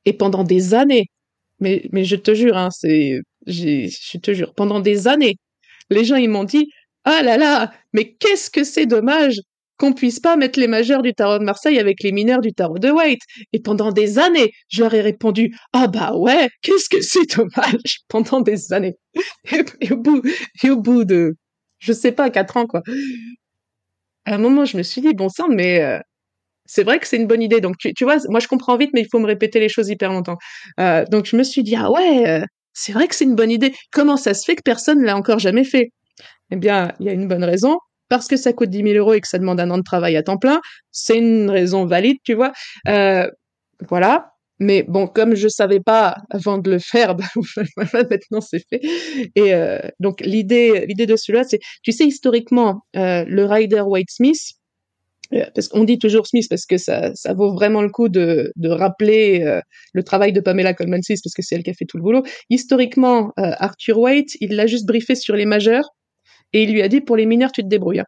Et 0.04 0.12
pendant 0.12 0.44
des 0.44 0.74
années, 0.74 1.06
mais, 1.60 1.88
mais 1.92 2.04
je 2.04 2.16
te 2.16 2.34
jure, 2.34 2.56
hein, 2.56 2.70
c'est, 2.70 3.20
je 3.46 4.18
te 4.18 4.32
jure, 4.34 4.54
pendant 4.54 4.80
des 4.80 5.08
années, 5.08 5.36
les 5.90 6.04
gens 6.04 6.16
ils 6.16 6.28
m'ont 6.28 6.44
dit 6.44 6.70
ah 7.04 7.22
là 7.22 7.36
là, 7.38 7.72
mais 7.92 8.14
qu'est-ce 8.14 8.50
que 8.50 8.64
c'est 8.64 8.86
dommage 8.86 9.40
qu'on 9.78 9.92
puisse 9.92 10.20
pas 10.20 10.36
mettre 10.36 10.58
les 10.60 10.66
majeurs 10.66 11.02
du 11.02 11.14
tarot 11.14 11.38
de 11.38 11.44
Marseille 11.44 11.78
avec 11.78 12.02
les 12.02 12.12
mineurs 12.12 12.40
du 12.40 12.52
tarot 12.52 12.78
de 12.78 12.90
White. 12.90 13.22
Et 13.52 13.60
pendant 13.60 13.92
des 13.92 14.18
années, 14.18 14.50
je 14.68 14.82
leur 14.82 14.92
ai 14.92 15.00
répondu 15.00 15.54
ah 15.72 15.86
bah 15.86 16.14
ouais, 16.16 16.48
qu'est-ce 16.62 16.88
que 16.88 17.00
c'est 17.00 17.36
dommage 17.36 18.00
pendant 18.08 18.40
des 18.40 18.72
années. 18.72 18.96
Et, 19.80 19.92
au 19.92 19.96
bout, 19.96 20.22
et 20.62 20.70
au 20.70 20.76
bout 20.80 21.04
de, 21.04 21.34
je 21.78 21.92
sais 21.92 22.12
pas, 22.12 22.30
quatre 22.30 22.56
ans 22.56 22.66
quoi. 22.66 22.82
À 24.26 24.34
un 24.34 24.38
moment, 24.38 24.64
je 24.64 24.76
me 24.76 24.82
suis 24.82 25.00
dit 25.00 25.14
bon 25.14 25.28
sang, 25.28 25.48
mais 25.48 25.80
euh, 25.80 25.98
c'est 26.68 26.84
vrai 26.84 27.00
que 27.00 27.06
c'est 27.08 27.16
une 27.16 27.26
bonne 27.26 27.42
idée. 27.42 27.60
Donc 27.60 27.78
tu, 27.78 27.92
tu, 27.94 28.04
vois, 28.04 28.18
moi 28.28 28.38
je 28.38 28.46
comprends 28.46 28.76
vite, 28.76 28.90
mais 28.94 29.00
il 29.00 29.08
faut 29.10 29.18
me 29.18 29.26
répéter 29.26 29.58
les 29.58 29.68
choses 29.68 29.88
hyper 29.88 30.12
longtemps. 30.12 30.36
Euh, 30.78 31.04
donc 31.10 31.24
je 31.24 31.36
me 31.36 31.42
suis 31.42 31.64
dit 31.64 31.74
ah 31.74 31.90
ouais, 31.90 32.28
euh, 32.28 32.44
c'est 32.74 32.92
vrai 32.92 33.08
que 33.08 33.16
c'est 33.16 33.24
une 33.24 33.34
bonne 33.34 33.50
idée. 33.50 33.74
Comment 33.90 34.16
ça 34.16 34.34
se 34.34 34.44
fait 34.44 34.54
que 34.54 34.62
personne 34.62 35.02
l'a 35.02 35.16
encore 35.16 35.40
jamais 35.40 35.64
fait? 35.64 35.90
Eh 36.50 36.56
bien, 36.56 36.92
il 37.00 37.06
y 37.06 37.08
a 37.08 37.12
une 37.12 37.26
bonne 37.26 37.44
raison 37.44 37.78
parce 38.08 38.28
que 38.28 38.36
ça 38.36 38.52
coûte 38.52 38.70
10 38.70 38.82
000 38.82 38.94
euros 38.94 39.14
et 39.14 39.20
que 39.20 39.28
ça 39.28 39.38
demande 39.38 39.60
un 39.60 39.70
an 39.70 39.78
de 39.78 39.82
travail 39.82 40.16
à 40.16 40.22
temps 40.22 40.38
plein, 40.38 40.60
c'est 40.92 41.18
une 41.18 41.50
raison 41.50 41.84
valide, 41.84 42.16
tu 42.24 42.34
vois. 42.34 42.52
Euh, 42.88 43.28
voilà. 43.88 44.32
Mais 44.60 44.82
bon, 44.82 45.06
comme 45.06 45.36
je 45.36 45.46
savais 45.46 45.78
pas 45.78 46.16
avant 46.30 46.58
de 46.58 46.70
le 46.70 46.78
faire, 46.78 47.14
bah, 47.16 47.24
maintenant 47.76 48.40
c'est 48.40 48.62
fait. 48.68 48.80
Et 49.36 49.52
donc 50.00 50.20
l'idée, 50.20 50.84
l'idée 50.86 51.06
de 51.06 51.16
celui-là, 51.16 51.44
c'est, 51.44 51.60
tu 51.82 51.92
sais, 51.92 52.06
historiquement, 52.06 52.82
le 52.94 53.44
rider 53.44 53.82
White 53.82 54.10
Smith, 54.10 54.58
parce 55.54 55.68
qu'on 55.68 55.84
dit 55.84 55.98
toujours 55.98 56.26
Smith 56.26 56.46
parce 56.48 56.64
que 56.66 56.78
ça, 56.78 57.14
ça 57.14 57.34
vaut 57.34 57.52
vraiment 57.52 57.82
le 57.82 57.90
coup 57.90 58.08
de, 58.08 58.52
de 58.56 58.68
rappeler 58.68 59.42
euh, 59.42 59.60
le 59.92 60.02
travail 60.02 60.32
de 60.32 60.40
Pamela 60.40 60.74
Coleman 60.74 61.02
Smith 61.02 61.20
parce 61.22 61.34
que 61.34 61.42
c'est 61.42 61.54
elle 61.54 61.62
qui 61.62 61.70
a 61.70 61.74
fait 61.74 61.84
tout 61.84 61.98
le 61.98 62.02
boulot. 62.02 62.22
Historiquement, 62.50 63.32
euh, 63.38 63.52
Arthur 63.58 63.98
White, 63.98 64.36
il 64.40 64.56
l'a 64.56 64.66
juste 64.66 64.86
briefé 64.86 65.14
sur 65.14 65.36
les 65.36 65.46
majeurs 65.46 65.90
et 66.52 66.62
il 66.62 66.72
lui 66.72 66.82
a 66.82 66.88
dit 66.88 67.00
pour 67.00 67.16
les 67.16 67.26
mineurs 67.26 67.52
tu 67.52 67.62
te 67.62 67.68
débrouilles. 67.68 68.00
Hein. 68.00 68.06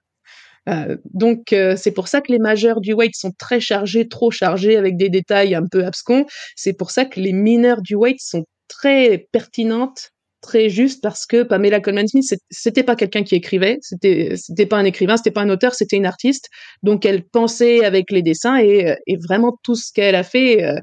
Euh, 0.68 0.96
donc 1.14 1.52
euh, 1.52 1.76
c'est 1.76 1.92
pour 1.92 2.08
ça 2.08 2.20
que 2.20 2.30
les 2.30 2.38
majeurs 2.38 2.80
du 2.80 2.92
weight 2.92 3.14
sont 3.16 3.32
très 3.38 3.60
chargés, 3.60 4.08
trop 4.08 4.30
chargés 4.30 4.76
avec 4.76 4.96
des 4.96 5.08
détails 5.08 5.54
un 5.54 5.66
peu 5.70 5.84
abscons. 5.84 6.26
C'est 6.56 6.74
pour 6.74 6.90
ça 6.90 7.04
que 7.04 7.20
les 7.20 7.32
mineurs 7.32 7.82
du 7.82 7.94
weight 7.94 8.20
sont 8.20 8.44
très 8.68 9.26
pertinentes, 9.32 10.10
très 10.40 10.68
justes 10.70 11.02
parce 11.02 11.26
que 11.26 11.42
Pamela 11.42 11.80
Coleman 11.80 12.09
Smith 12.09 12.35
c'était 12.50 12.82
pas 12.82 12.97
quelqu'un 12.97 13.23
qui 13.23 13.35
écrivait, 13.35 13.78
c'était 13.82 14.35
c'était 14.37 14.66
pas 14.66 14.78
un 14.78 14.85
écrivain, 14.85 15.16
c'était 15.16 15.30
pas 15.30 15.42
un 15.42 15.50
auteur, 15.50 15.75
c'était 15.75 15.97
une 15.97 16.06
artiste. 16.06 16.49
Donc 16.82 17.04
elle 17.04 17.25
pensait 17.25 17.84
avec 17.84 18.10
les 18.10 18.23
dessins 18.23 18.58
et, 18.58 18.97
et 19.06 19.17
vraiment 19.17 19.58
tout 19.62 19.75
ce 19.75 19.93
qu'elle 19.93 20.14
a 20.14 20.23
fait 20.23 20.64
euh, 20.64 20.78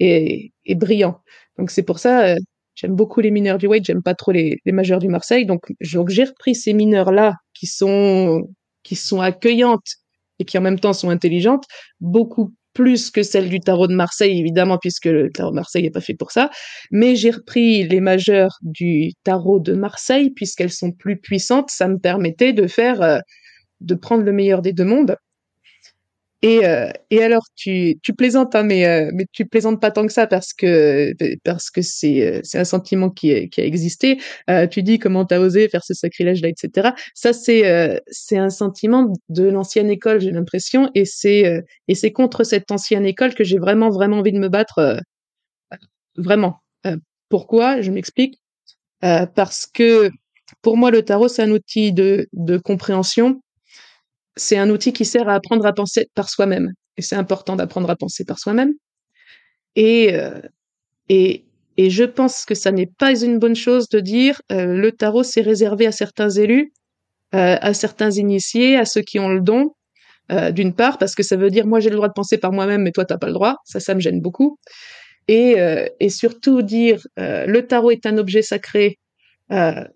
est, 0.00 0.52
est, 0.66 0.74
brillant. 0.74 1.20
Donc 1.58 1.70
c'est 1.70 1.82
pour 1.82 1.98
ça 1.98 2.26
euh, 2.26 2.36
J'aime 2.74 2.96
beaucoup 2.96 3.20
les 3.20 3.30
mineurs 3.30 3.58
du 3.58 3.66
Wade, 3.68 3.84
j'aime 3.84 4.02
pas 4.02 4.14
trop 4.14 4.32
les, 4.32 4.58
les 4.64 4.72
majeurs 4.72 4.98
du 4.98 5.08
Marseille. 5.08 5.46
Donc, 5.46 5.72
donc 5.92 6.08
j'ai 6.08 6.24
repris 6.24 6.54
ces 6.54 6.72
mineurs-là 6.72 7.34
qui 7.54 7.66
sont, 7.66 8.48
qui 8.82 8.96
sont 8.96 9.20
accueillantes 9.20 9.94
et 10.40 10.44
qui 10.44 10.58
en 10.58 10.60
même 10.60 10.80
temps 10.80 10.92
sont 10.92 11.10
intelligentes, 11.10 11.64
beaucoup 12.00 12.52
plus 12.74 13.10
que 13.10 13.22
celles 13.22 13.48
du 13.48 13.60
tarot 13.60 13.86
de 13.86 13.94
Marseille, 13.94 14.38
évidemment, 14.38 14.78
puisque 14.78 15.06
le 15.06 15.30
tarot 15.30 15.50
de 15.50 15.56
Marseille 15.56 15.84
n'est 15.84 15.90
pas 15.90 16.00
fait 16.00 16.14
pour 16.14 16.32
ça. 16.32 16.50
Mais 16.90 17.16
j'ai 17.16 17.30
repris 17.30 17.84
les 17.84 18.00
majeurs 18.00 18.58
du 18.62 19.12
tarot 19.24 19.60
de 19.60 19.74
Marseille, 19.74 20.30
puisqu'elles 20.30 20.72
sont 20.72 20.92
plus 20.92 21.18
puissantes. 21.18 21.70
Ça 21.70 21.88
me 21.88 21.98
permettait 21.98 22.52
de 22.52 22.66
faire, 22.66 23.00
euh, 23.02 23.18
de 23.80 23.94
prendre 23.94 24.24
le 24.24 24.32
meilleur 24.32 24.62
des 24.62 24.72
deux 24.72 24.84
mondes 24.84 25.16
et, 26.44 26.66
euh, 26.66 26.90
et 27.10 27.22
alors, 27.22 27.44
tu, 27.56 27.98
tu 28.02 28.12
plaisantes, 28.12 28.54
hein, 28.54 28.64
mais, 28.64 28.84
euh, 28.86 29.10
mais 29.14 29.24
tu 29.32 29.46
plaisantes 29.46 29.80
pas 29.80 29.90
tant 29.90 30.06
que 30.06 30.12
ça 30.12 30.26
parce 30.26 30.52
que 30.52 31.14
parce 31.42 31.70
que 31.70 31.80
c'est 31.80 32.20
euh, 32.20 32.40
c'est 32.44 32.58
un 32.58 32.66
sentiment 32.66 33.08
qui, 33.08 33.48
qui 33.48 33.62
a 33.62 33.64
existé. 33.64 34.18
Euh, 34.50 34.66
tu 34.66 34.82
dis 34.82 34.98
comment 34.98 35.24
t'as 35.24 35.38
osé 35.38 35.70
faire 35.70 35.82
ce 35.82 35.94
sacrilège-là, 35.94 36.50
etc. 36.50 36.90
Ça, 37.14 37.32
c'est 37.32 37.66
euh, 37.66 37.98
c'est 38.08 38.36
un 38.36 38.50
sentiment 38.50 39.10
de 39.30 39.44
l'ancienne 39.44 39.88
école, 39.88 40.20
j'ai 40.20 40.32
l'impression, 40.32 40.90
et 40.94 41.06
c'est 41.06 41.64
et 41.88 41.94
c'est 41.94 42.12
contre 42.12 42.44
cette 42.44 42.70
ancienne 42.70 43.06
école 43.06 43.34
que 43.34 43.42
j'ai 43.44 43.58
vraiment 43.58 43.88
vraiment 43.88 44.18
envie 44.18 44.32
de 44.32 44.38
me 44.38 44.50
battre, 44.50 45.00
vraiment. 46.16 46.60
pourquoi? 47.30 47.80
Je 47.80 47.90
m'explique. 47.90 48.38
parce 49.00 49.66
que 49.66 50.10
pour 50.62 50.76
moi, 50.76 50.90
le 50.90 51.02
tarot, 51.02 51.28
c'est 51.28 51.42
un 51.42 51.50
outil 51.50 51.92
de, 51.92 52.28
de 52.34 52.58
compréhension 52.58 53.40
c'est 54.36 54.58
un 54.58 54.70
outil 54.70 54.92
qui 54.92 55.04
sert 55.04 55.28
à 55.28 55.34
apprendre 55.34 55.66
à 55.66 55.72
penser 55.72 56.08
par 56.14 56.28
soi-même. 56.28 56.72
Et 56.96 57.02
c'est 57.02 57.16
important 57.16 57.56
d'apprendre 57.56 57.90
à 57.90 57.96
penser 57.96 58.24
par 58.24 58.38
soi-même. 58.38 58.72
Et, 59.76 60.14
euh, 60.14 60.40
et, 61.08 61.44
et 61.76 61.90
je 61.90 62.04
pense 62.04 62.44
que 62.44 62.54
ça 62.54 62.70
n'est 62.72 62.90
pas 62.98 63.20
une 63.20 63.38
bonne 63.38 63.56
chose 63.56 63.88
de 63.88 64.00
dire 64.00 64.40
euh, 64.52 64.66
le 64.66 64.92
tarot 64.92 65.24
c'est 65.24 65.40
réservé 65.40 65.86
à 65.86 65.92
certains 65.92 66.30
élus, 66.30 66.72
euh, 67.34 67.56
à 67.60 67.74
certains 67.74 68.12
initiés, 68.12 68.76
à 68.76 68.84
ceux 68.84 69.02
qui 69.02 69.18
ont 69.18 69.28
le 69.28 69.40
don, 69.40 69.74
euh, 70.32 70.52
d'une 70.52 70.74
part, 70.74 70.98
parce 70.98 71.14
que 71.14 71.22
ça 71.22 71.36
veut 71.36 71.50
dire 71.50 71.66
moi 71.66 71.80
j'ai 71.80 71.90
le 71.90 71.96
droit 71.96 72.08
de 72.08 72.12
penser 72.14 72.38
par 72.38 72.52
moi-même, 72.52 72.82
mais 72.82 72.92
toi 72.92 73.04
t'as 73.04 73.18
pas 73.18 73.26
le 73.26 73.32
droit. 73.32 73.56
Ça, 73.64 73.80
ça 73.80 73.94
me 73.94 74.00
gêne 74.00 74.20
beaucoup. 74.20 74.58
Et, 75.26 75.60
euh, 75.60 75.86
et 76.00 76.10
surtout 76.10 76.62
dire 76.62 77.02
le 77.16 77.60
tarot 77.62 77.90
est 77.90 78.06
un 78.06 78.18
objet 78.18 78.42
sacré 78.42 78.98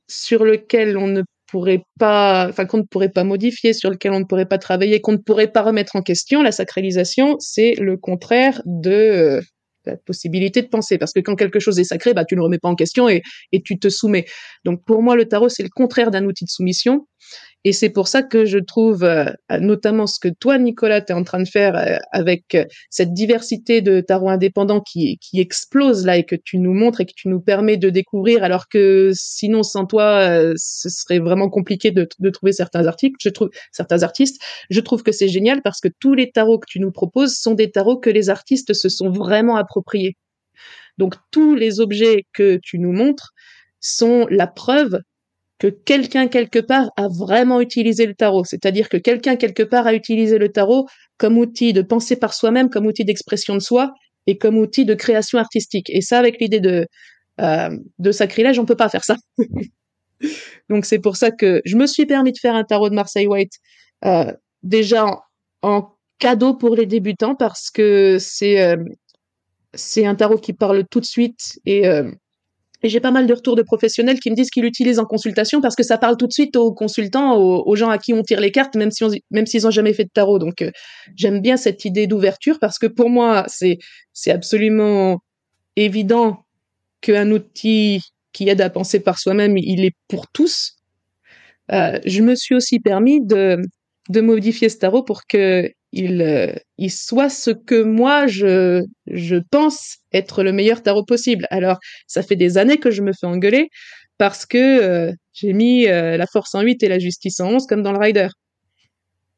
sur 0.09 0.45
lequel 0.45 0.97
on 0.97 1.07
ne 1.07 1.23
pourrait 1.49 1.83
pas, 1.99 2.47
enfin 2.49 2.67
qu'on 2.67 2.79
ne 2.79 2.83
pourrait 2.83 3.09
pas 3.11 3.25
modifier, 3.25 3.73
sur 3.73 3.91
lequel 3.91 4.13
on 4.13 4.21
ne 4.21 4.25
pourrait 4.25 4.47
pas 4.47 4.59
travailler, 4.59 5.01
qu'on 5.01 5.13
ne 5.13 5.19
pourrait 5.19 5.53
pas 5.53 5.63
remettre 5.63 5.97
en 5.97 6.03
question, 6.03 6.43
la 6.43 6.53
sacralisation, 6.53 7.37
c'est 7.41 7.75
le 7.75 7.97
contraire 7.97 8.63
de 8.67 8.91
euh, 8.91 9.41
la 9.87 9.97
possibilité 9.97 10.63
de 10.63 10.69
penser. 10.69 10.99
Parce 10.99 11.13
que 11.13 11.21
quand 11.21 11.37
quelque 11.37 11.61
chose 11.61 11.79
est 11.79 11.85
sacré, 11.85 12.15
bah 12.15 12.25
tu 12.25 12.37
ne 12.37 12.41
remets 12.41 12.59
pas 12.59 12.69
en 12.69 12.75
question 12.75 13.09
et, 13.09 13.23
et 13.53 13.63
tu 13.63 13.79
te 13.79 13.89
soumets. 13.89 14.27
Donc 14.65 14.85
pour 14.85 15.03
moi, 15.03 15.17
le 15.17 15.25
tarot, 15.25 15.49
c'est 15.49 15.63
le 15.63 15.71
contraire 15.75 16.11
d'un 16.11 16.25
outil 16.25 16.45
de 16.45 16.51
soumission. 16.51 17.07
Et 17.65 17.73
c'est 17.73 17.91
pour 17.91 18.09
ça 18.09 18.23
que 18.23 18.45
je 18.45 18.59
trouve 18.59 19.03
euh, 19.03 19.27
notamment 19.51 20.07
ce 20.07 20.21
que 20.21 20.29
toi, 20.29 20.59
Nicolas, 20.59 21.01
tu 21.01 21.13
es 21.13 21.15
en 21.15 21.25
train 21.25 21.43
de 21.43 21.49
faire 21.49 21.77
euh, 21.77 21.97
avec 22.13 22.55
euh, 22.55 22.65
cette 22.89 23.13
diversité 23.13 23.83
de 23.83 24.01
tarots 24.01 24.31
indépendants 24.31 24.81
qui, 24.81 25.19
qui 25.19 25.41
explose 25.41 26.07
là 26.07 26.17
et 26.17 26.25
que 26.25 26.37
tu 26.37 26.59
nous 26.59 26.73
montres 26.73 27.01
et 27.01 27.07
que 27.07 27.13
tu 27.17 27.29
nous 27.29 27.41
permets 27.41 27.77
de 27.77 27.91
découvrir, 27.91 28.45
alors 28.45 28.69
que 28.69 29.11
sinon, 29.13 29.63
sans 29.65 29.87
toi, 29.87 30.41
ce 30.57 30.89
serait 30.89 31.19
vraiment 31.19 31.51
compliqué 31.51 31.91
de, 31.91 32.09
de 32.19 32.31
trouver 32.31 32.53
certains 32.53 32.87
articles, 32.87 33.17
je 33.21 33.29
trouve, 33.29 33.51
certains 33.73 34.03
artistes. 34.03 34.41
Je 34.71 34.81
trouve 34.81 35.03
que 35.03 35.13
c'est 35.13 35.29
génial 35.29 35.61
parce 35.63 35.81
que 35.81 35.89
tous 36.01 36.15
les 36.15 36.31
tarots 36.31 36.59
que 36.59 36.69
tu 36.69 36.81
nous 36.81 36.93
proposes 36.93 37.35
sont 37.35 37.55
des 37.55 37.71
tarots 37.71 37.99
que 37.99 38.11
les 38.11 38.31
artistes 38.31 38.73
se 38.73 38.89
sont 38.89 39.11
vraiment 39.11 39.57
appropriés. 39.57 40.17
Donc 40.97 41.15
tous 41.31 41.55
les 41.55 41.81
objets 41.81 42.25
que 42.33 42.59
tu 42.63 42.79
nous 42.79 42.93
montres 42.93 43.33
sont 43.81 44.27
la 44.31 44.47
preuve 44.47 45.01
que 45.59 45.67
quelqu'un 45.67 46.29
quelque 46.29 46.59
part 46.59 46.91
a 46.97 47.09
vraiment 47.09 47.61
utilisé 47.61 48.07
le 48.07 48.15
tarot, 48.15 48.45
c'est-à-dire 48.45 48.89
que 48.89 48.97
quelqu'un 48.97 49.37
quelque 49.37 49.63
part 49.63 49.87
a 49.87 49.95
utilisé 49.95 50.39
le 50.39 50.51
tarot 50.51 50.87
comme 51.17 51.39
outil 51.39 51.73
de 51.73 51.83
penser 51.83 52.17
par 52.17 52.33
soi-même, 52.33 52.71
comme 52.71 52.87
outil 52.87 53.05
d'expression 53.05 53.55
de 53.55 53.61
soi 53.61 53.93
et 54.27 54.39
comme 54.39 54.57
outil 54.59 54.85
de 54.85 54.95
création 54.95 55.39
artistique. 55.39 55.91
Et 55.91 56.01
ça, 56.01 56.19
avec 56.19 56.41
l'idée 56.41 56.61
de 56.61 56.87
euh, 57.41 57.71
de 57.99 58.13
sacrilège, 58.13 58.59
on 58.59 58.65
peut 58.65 58.77
pas 58.77 58.89
faire 58.89 59.05
ça. 59.05 59.17
Donc 60.69 60.85
c'est 60.85 60.99
pour 60.99 61.17
ça 61.17 61.31
que 61.31 61.63
je 61.65 61.77
me 61.77 61.87
suis 61.87 62.07
permis 62.07 62.33
de 62.33 62.39
faire 62.39 62.55
un 62.55 62.65
tarot 62.65 62.91
de 62.91 62.95
Marseille 62.95 63.27
White 63.27 63.53
euh, 64.05 64.33
déjà 64.63 65.07
en, 65.63 65.95
cadeau 66.19 66.55
pour 66.55 66.75
les 66.75 66.87
débutants 66.87 67.37
parce 67.37 67.71
que 67.71 68.19
c'est 68.19 68.61
euh, 68.61 68.77
c'est 69.75 70.05
un 70.05 70.15
tarot 70.15 70.39
qui 70.39 70.53
parle 70.53 70.85
tout 70.91 71.01
de 71.01 71.05
suite 71.05 71.61
et 71.65 71.87
euh, 71.87 72.11
j'ai 72.83 73.01
pas 73.01 73.11
mal 73.11 73.27
de 73.27 73.35
retours 73.35 73.57
de 73.57 73.63
professionnels 73.63 74.21
qui 74.21 74.31
me 74.31 74.37
disent 74.37 74.51
qu'ils 74.51 74.63
l'utilisent 74.63 74.99
en 74.99 75.05
consultation 75.05 75.61
parce 75.61 75.75
que 75.75 75.83
ça 75.83 75.99
parle 75.99 76.17
tout 76.17 76.27
de 76.27 76.33
suite 76.33 76.57
aux 76.57 76.73
consultants, 76.73 77.37
aux, 77.37 77.77
gens 77.77 77.89
à 77.89 77.99
qui 77.99 78.15
on 78.15 78.23
tire 78.23 78.41
les 78.41 78.53
cartes, 78.53 78.77
même 78.77 78.91
s'ils 78.91 79.67
ont 79.67 79.71
jamais 79.71 79.93
fait 79.93 80.05
de 80.05 80.11
tarot. 80.11 80.39
Donc 80.39 80.63
euh, 80.63 80.71
j'aime 81.17 81.41
bien 81.41 81.57
cette 81.57 81.85
idée 81.85 82.07
d'ouverture 82.07 82.59
parce 82.61 82.79
que 82.79 82.87
pour 82.87 83.11
moi 83.11 83.45
c'est 83.49 83.79
c'est 84.13 84.31
absolument 84.31 85.21
évident 85.77 86.45
qu'un 87.01 87.31
outil 87.33 88.01
qui 88.33 88.49
aide 88.49 88.61
à 88.61 88.71
penser 88.71 89.01
par 89.01 89.19
soi-même, 89.19 89.57
il 89.57 89.85
est 89.85 89.95
pour 90.09 90.29
tous. 90.29 90.75
Euh, 91.73 91.99
je 92.05 92.23
me 92.23 92.35
suis 92.35 92.55
aussi 92.55 92.81
permis 92.81 93.25
de 93.25 93.61
de 94.09 94.21
modifier 94.21 94.69
ce 94.69 94.79
tarot 94.79 95.03
pour 95.03 95.27
que 95.27 95.71
il, 95.93 96.23
euh, 96.23 96.53
il 96.77 96.91
soit 96.91 97.31
ce 97.31 97.51
que 97.51 97.83
moi 97.83 98.27
je, 98.27 98.85
je 99.07 99.37
pense 99.51 99.99
être 100.13 100.43
le 100.43 100.53
meilleur 100.53 100.83
tarot 100.83 101.05
possible. 101.05 101.47
Alors, 101.51 101.79
ça 102.07 102.23
fait 102.23 102.37
des 102.37 102.59
années 102.59 102.79
que 102.79 102.91
je 102.91 103.03
me 103.03 103.13
fais 103.19 103.27
engueuler 103.27 103.69
parce 104.19 104.47
que 104.47 104.59
euh, 104.59 105.13
j'ai 105.33 105.53
mis 105.53 105.87
euh, 105.89 106.17
la 106.17 106.27
force 106.27 106.55
en 106.55 106.63
8 106.63 106.83
et 106.83 106.89
la 106.89 106.99
justice 106.99 107.41
en 107.41 107.51
11 107.53 107.67
comme 107.67 107.83
dans 107.83 107.93
le 107.93 107.99
Rider. 107.99 108.29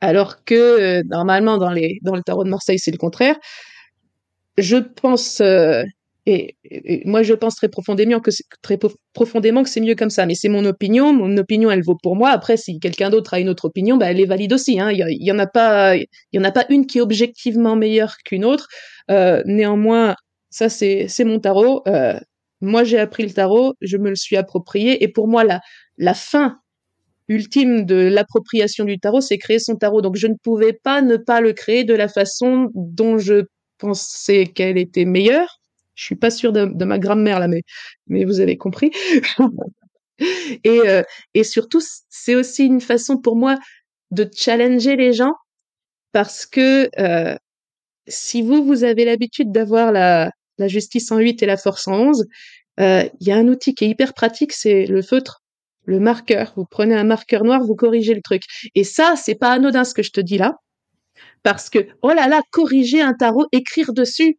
Alors 0.00 0.44
que 0.44 1.02
normalement 1.04 1.58
dans 1.58 1.70
les 1.70 1.98
dans 2.02 2.16
le 2.16 2.22
tarot 2.22 2.44
de 2.44 2.48
Marseille, 2.48 2.78
c'est 2.78 2.90
le 2.90 2.96
contraire. 2.96 3.36
Je 4.56 4.76
pense 4.76 5.42
et, 6.30 7.02
moi, 7.06 7.22
je 7.22 7.34
pense 7.34 7.56
très 7.56 7.68
profondément 7.68 8.20
que 8.20 9.68
c'est 9.68 9.80
mieux 9.80 9.94
comme 9.94 10.10
ça. 10.10 10.26
Mais 10.26 10.34
c'est 10.34 10.48
mon 10.48 10.64
opinion. 10.64 11.12
Mon 11.12 11.36
opinion, 11.36 11.70
elle 11.70 11.82
vaut 11.82 11.96
pour 12.00 12.16
moi. 12.16 12.30
Après, 12.30 12.56
si 12.56 12.78
quelqu'un 12.78 13.10
d'autre 13.10 13.34
a 13.34 13.40
une 13.40 13.48
autre 13.48 13.66
opinion, 13.66 13.96
bah, 13.96 14.10
elle 14.10 14.20
est 14.20 14.26
valide 14.26 14.52
aussi. 14.52 14.80
Hein. 14.80 14.90
Il 14.92 15.24
y, 15.24 15.32
en 15.32 15.38
a 15.38 15.46
pas, 15.46 15.96
il 15.96 16.06
y 16.32 16.38
en 16.38 16.44
a 16.44 16.52
pas 16.52 16.66
une 16.68 16.86
qui 16.86 16.98
est 16.98 17.00
objectivement 17.00 17.76
meilleure 17.76 18.16
qu'une 18.24 18.44
autre. 18.44 18.68
Euh, 19.10 19.42
néanmoins, 19.46 20.14
ça 20.50 20.68
c'est 20.68 21.24
mon 21.24 21.40
tarot. 21.40 21.82
Euh, 21.86 22.18
moi, 22.60 22.84
j'ai 22.84 22.98
appris 22.98 23.24
le 23.24 23.32
tarot, 23.32 23.74
je 23.80 23.96
me 23.96 24.10
le 24.10 24.16
suis 24.16 24.36
approprié, 24.36 25.02
et 25.02 25.08
pour 25.08 25.28
moi, 25.28 25.44
la 25.96 26.14
fin 26.14 26.58
ultime 27.28 27.86
de 27.86 27.94
l'appropriation 27.94 28.84
du 28.84 28.98
tarot, 28.98 29.20
c'est 29.20 29.38
créer 29.38 29.58
son 29.60 29.76
tarot. 29.76 30.02
Donc, 30.02 30.16
je 30.16 30.26
ne 30.26 30.34
pouvais 30.42 30.72
pas 30.72 31.00
ne 31.00 31.16
pas 31.16 31.40
le 31.40 31.52
créer 31.52 31.84
de 31.84 31.94
la 31.94 32.08
façon 32.08 32.68
dont 32.74 33.18
je 33.18 33.44
pensais 33.78 34.46
qu'elle 34.46 34.78
était 34.78 35.04
meilleure 35.04 35.59
je 35.94 36.04
suis 36.04 36.16
pas 36.16 36.30
sûre 36.30 36.52
de, 36.52 36.84
ma 36.84 36.98
grammaire 36.98 37.40
là, 37.40 37.48
mais, 37.48 37.62
mais 38.06 38.24
vous 38.24 38.40
avez 38.40 38.56
compris. 38.56 38.90
et, 40.64 40.80
euh, 40.86 41.02
et 41.34 41.44
surtout, 41.44 41.80
c'est 42.08 42.34
aussi 42.34 42.66
une 42.66 42.80
façon 42.80 43.18
pour 43.18 43.36
moi 43.36 43.58
de 44.10 44.28
challenger 44.34 44.96
les 44.96 45.12
gens 45.12 45.34
parce 46.12 46.46
que 46.46 46.90
euh, 46.98 47.36
si 48.08 48.42
vous, 48.42 48.64
vous 48.64 48.84
avez 48.84 49.04
l'habitude 49.04 49.52
d'avoir 49.52 49.92
la, 49.92 50.30
la 50.58 50.68
justice 50.68 51.10
en 51.12 51.18
8 51.18 51.42
et 51.42 51.46
la 51.46 51.56
force 51.56 51.86
en 51.88 51.94
11, 51.94 52.26
euh, 52.80 53.04
il 53.20 53.28
y 53.28 53.32
a 53.32 53.36
un 53.36 53.48
outil 53.48 53.74
qui 53.74 53.84
est 53.84 53.88
hyper 53.88 54.14
pratique, 54.14 54.52
c'est 54.52 54.86
le 54.86 55.02
feutre, 55.02 55.42
le 55.84 56.00
marqueur. 56.00 56.52
Vous 56.56 56.64
prenez 56.64 56.94
un 56.94 57.04
marqueur 57.04 57.44
noir, 57.44 57.62
vous 57.62 57.74
corrigez 57.74 58.14
le 58.14 58.22
truc. 58.22 58.42
Et 58.74 58.84
ça, 58.84 59.14
c'est 59.16 59.34
pas 59.34 59.50
anodin 59.52 59.84
ce 59.84 59.94
que 59.94 60.02
je 60.02 60.12
te 60.12 60.20
dis 60.20 60.38
là. 60.38 60.54
Parce 61.42 61.70
que, 61.70 61.86
oh 62.02 62.10
là 62.10 62.28
là, 62.28 62.42
corriger 62.50 63.00
un 63.00 63.14
tarot, 63.14 63.46
écrire 63.52 63.92
dessus, 63.92 64.38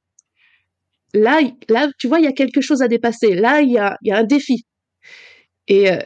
là, 1.13 1.41
là, 1.69 1.89
tu 1.97 2.07
vois, 2.07 2.19
il 2.19 2.25
y 2.25 2.27
a 2.27 2.33
quelque 2.33 2.61
chose 2.61 2.81
à 2.81 2.87
dépasser. 2.87 3.33
Là, 3.35 3.61
il 3.61 3.71
y 3.71 3.77
a, 3.77 3.97
y 4.03 4.11
a 4.11 4.17
un 4.17 4.23
défi. 4.23 4.65
Et, 5.67 5.91
euh, 5.91 5.99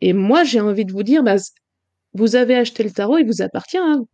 et 0.00 0.12
moi, 0.12 0.44
j'ai 0.44 0.60
envie 0.60 0.84
de 0.84 0.92
vous 0.92 1.02
dire, 1.02 1.22
bah, 1.22 1.36
vous 2.14 2.36
avez 2.36 2.56
acheté 2.56 2.82
le 2.82 2.90
tarot, 2.90 3.18
il 3.18 3.26
vous 3.26 3.42
appartient. 3.42 3.78
Hein. 3.78 4.04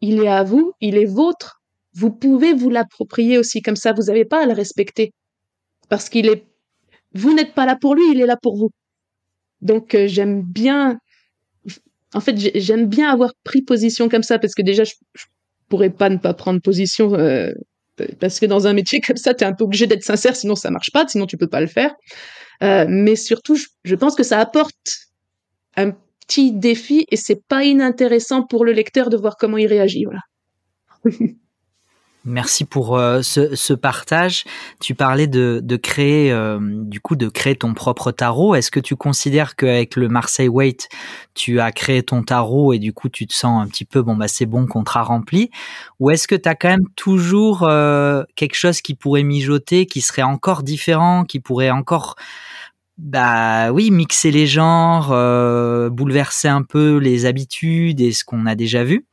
Il 0.00 0.22
est 0.22 0.28
à 0.28 0.42
vous, 0.42 0.72
il 0.80 0.96
est 0.96 1.04
vôtre. 1.04 1.60
Vous 1.94 2.10
pouvez 2.10 2.52
vous 2.52 2.70
l'approprier 2.70 3.38
aussi 3.38 3.62
comme 3.62 3.76
ça. 3.76 3.92
Vous 3.92 4.04
n'avez 4.04 4.24
pas 4.24 4.42
à 4.42 4.46
le 4.46 4.52
respecter 4.52 5.12
parce 5.88 6.08
qu'il 6.08 6.26
est. 6.28 6.44
Vous 7.14 7.34
n'êtes 7.34 7.54
pas 7.54 7.66
là 7.66 7.76
pour 7.80 7.94
lui, 7.94 8.04
il 8.12 8.20
est 8.20 8.26
là 8.26 8.36
pour 8.40 8.56
vous. 8.56 8.70
Donc 9.62 9.94
euh, 9.94 10.06
j'aime 10.06 10.42
bien. 10.42 10.98
En 12.14 12.20
fait, 12.20 12.36
j'aime 12.58 12.86
bien 12.86 13.10
avoir 13.10 13.32
pris 13.44 13.62
position 13.62 14.08
comme 14.08 14.22
ça 14.22 14.38
parce 14.38 14.54
que 14.54 14.62
déjà, 14.62 14.84
je, 14.84 14.94
je 15.14 15.24
pourrais 15.68 15.90
pas 15.90 16.08
ne 16.08 16.16
pas 16.18 16.34
prendre 16.34 16.60
position 16.60 17.14
euh, 17.14 17.52
parce 18.20 18.40
que 18.40 18.46
dans 18.46 18.66
un 18.66 18.72
métier 18.72 19.00
comme 19.00 19.16
ça, 19.16 19.34
tu 19.34 19.44
es 19.44 19.46
un 19.46 19.52
peu 19.52 19.64
obligé 19.64 19.86
d'être 19.86 20.02
sincère, 20.02 20.36
sinon 20.36 20.54
ça 20.54 20.70
marche 20.70 20.90
pas, 20.92 21.06
sinon 21.08 21.26
tu 21.26 21.36
peux 21.36 21.48
pas 21.48 21.60
le 21.60 21.66
faire. 21.66 21.94
Euh, 22.62 22.86
mais 22.88 23.16
surtout, 23.16 23.56
je, 23.84 23.94
pense 23.94 24.14
que 24.16 24.22
ça 24.22 24.40
apporte 24.40 24.74
un 25.76 25.92
petit 26.26 26.52
défi 26.52 27.06
et 27.10 27.16
c'est 27.16 27.42
pas 27.46 27.64
inintéressant 27.64 28.44
pour 28.44 28.64
le 28.64 28.72
lecteur 28.72 29.10
de 29.10 29.16
voir 29.16 29.36
comment 29.38 29.58
il 29.58 29.66
réagit. 29.66 30.04
Voilà. 30.04 30.20
Merci 32.24 32.64
pour 32.64 32.98
euh, 32.98 33.22
ce, 33.22 33.54
ce, 33.54 33.72
partage. 33.72 34.44
Tu 34.80 34.94
parlais 34.94 35.26
de, 35.26 35.60
de 35.62 35.76
créer, 35.76 36.32
euh, 36.32 36.58
du 36.60 37.00
coup, 37.00 37.16
de 37.16 37.28
créer 37.28 37.54
ton 37.56 37.74
propre 37.74 38.10
tarot. 38.10 38.54
Est-ce 38.54 38.70
que 38.70 38.80
tu 38.80 38.96
considères 38.96 39.56
qu'avec 39.56 39.96
le 39.96 40.08
Marseille 40.08 40.48
Wait, 40.48 40.88
tu 41.34 41.60
as 41.60 41.70
créé 41.72 42.02
ton 42.02 42.22
tarot 42.22 42.72
et 42.72 42.78
du 42.78 42.92
coup, 42.92 43.08
tu 43.08 43.26
te 43.26 43.34
sens 43.34 43.62
un 43.62 43.68
petit 43.68 43.84
peu, 43.84 44.02
bon, 44.02 44.16
bah, 44.16 44.28
c'est 44.28 44.46
bon, 44.46 44.66
contrat 44.66 45.04
rempli? 45.04 45.50
Ou 46.00 46.10
est-ce 46.10 46.26
que 46.26 46.34
tu 46.34 46.48
as 46.48 46.54
quand 46.54 46.68
même 46.68 46.88
toujours 46.96 47.62
euh, 47.62 48.24
quelque 48.34 48.56
chose 48.56 48.80
qui 48.82 48.94
pourrait 48.94 49.22
mijoter, 49.22 49.86
qui 49.86 50.00
serait 50.00 50.22
encore 50.22 50.62
différent, 50.62 51.24
qui 51.24 51.38
pourrait 51.40 51.70
encore, 51.70 52.16
bah 52.98 53.70
oui, 53.70 53.90
mixer 53.92 54.32
les 54.32 54.46
genres, 54.48 55.08
bouleverser 55.90 56.48
un 56.48 56.62
peu 56.62 56.96
les 56.98 57.26
habitudes 57.26 58.00
et 58.00 58.12
ce 58.12 58.24
qu'on 58.24 58.44
a 58.44 58.56
déjà 58.56 58.82
vu? 58.82 59.06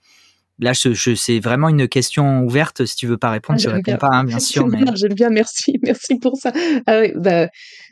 Là, 0.60 0.72
je, 0.74 1.16
c'est 1.16 1.40
vraiment 1.40 1.68
une 1.68 1.88
question 1.88 2.42
ouverte. 2.42 2.86
Si 2.86 2.96
tu 2.96 3.08
veux 3.08 3.18
pas 3.18 3.32
répondre, 3.32 3.60
ah, 3.60 3.64
je 3.64 3.70
réponds 3.70 3.98
pas, 3.98 4.10
hein, 4.12 4.24
bien 4.24 4.40
sûr. 4.40 4.68
Mais... 4.68 4.80
J'aime 4.96 5.14
bien, 5.14 5.30
merci, 5.30 5.78
merci 5.84 6.18
pour 6.18 6.38
ça. 6.38 6.52
Ah, 6.88 7.02
oui, 7.02 7.12
bah, 7.16 7.50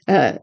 euh, 0.10 0.34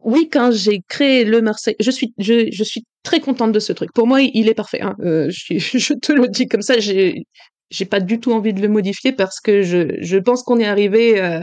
oui, 0.00 0.28
quand 0.30 0.50
j'ai 0.50 0.82
créé 0.88 1.24
le 1.24 1.40
Marseille, 1.40 1.76
je 1.78 1.90
suis, 1.90 2.12
je, 2.18 2.48
je, 2.50 2.64
suis 2.64 2.84
très 3.04 3.20
contente 3.20 3.52
de 3.52 3.60
ce 3.60 3.72
truc. 3.72 3.92
Pour 3.92 4.08
moi, 4.08 4.20
il 4.20 4.48
est 4.48 4.54
parfait. 4.54 4.80
Hein. 4.80 4.96
Euh, 5.00 5.30
je, 5.30 5.58
je, 5.78 5.94
te 5.94 6.12
le 6.12 6.26
dis 6.28 6.48
comme 6.48 6.62
ça. 6.62 6.80
J'ai, 6.80 7.24
j'ai 7.70 7.84
pas 7.84 8.00
du 8.00 8.18
tout 8.18 8.32
envie 8.32 8.52
de 8.52 8.60
le 8.60 8.68
modifier 8.68 9.12
parce 9.12 9.40
que 9.40 9.62
je, 9.62 9.96
je 10.00 10.18
pense 10.18 10.42
qu'on 10.42 10.58
est 10.58 10.66
arrivé 10.66 11.20
euh, 11.20 11.40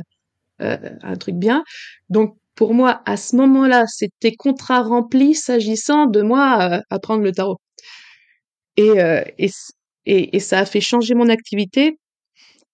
à 0.60 0.78
un 1.04 1.16
truc 1.16 1.36
bien. 1.36 1.64
Donc, 2.10 2.36
pour 2.56 2.74
moi, 2.74 3.02
à 3.06 3.16
ce 3.16 3.38
moment-là, 3.38 3.86
c'était 3.88 4.36
contrat 4.36 4.82
rempli 4.82 5.34
s'agissant 5.34 6.08
de 6.08 6.22
moi 6.22 6.82
à 6.90 7.00
prendre 7.00 7.24
le 7.24 7.32
tarot. 7.32 7.58
Euh, 8.80 9.24
et, 9.38 9.50
et, 10.06 10.36
et, 10.36 10.40
ça 10.40 10.60
a 10.60 10.66
fait 10.66 10.82
changer 10.82 11.14
mon 11.16 11.30
activité 11.30 11.98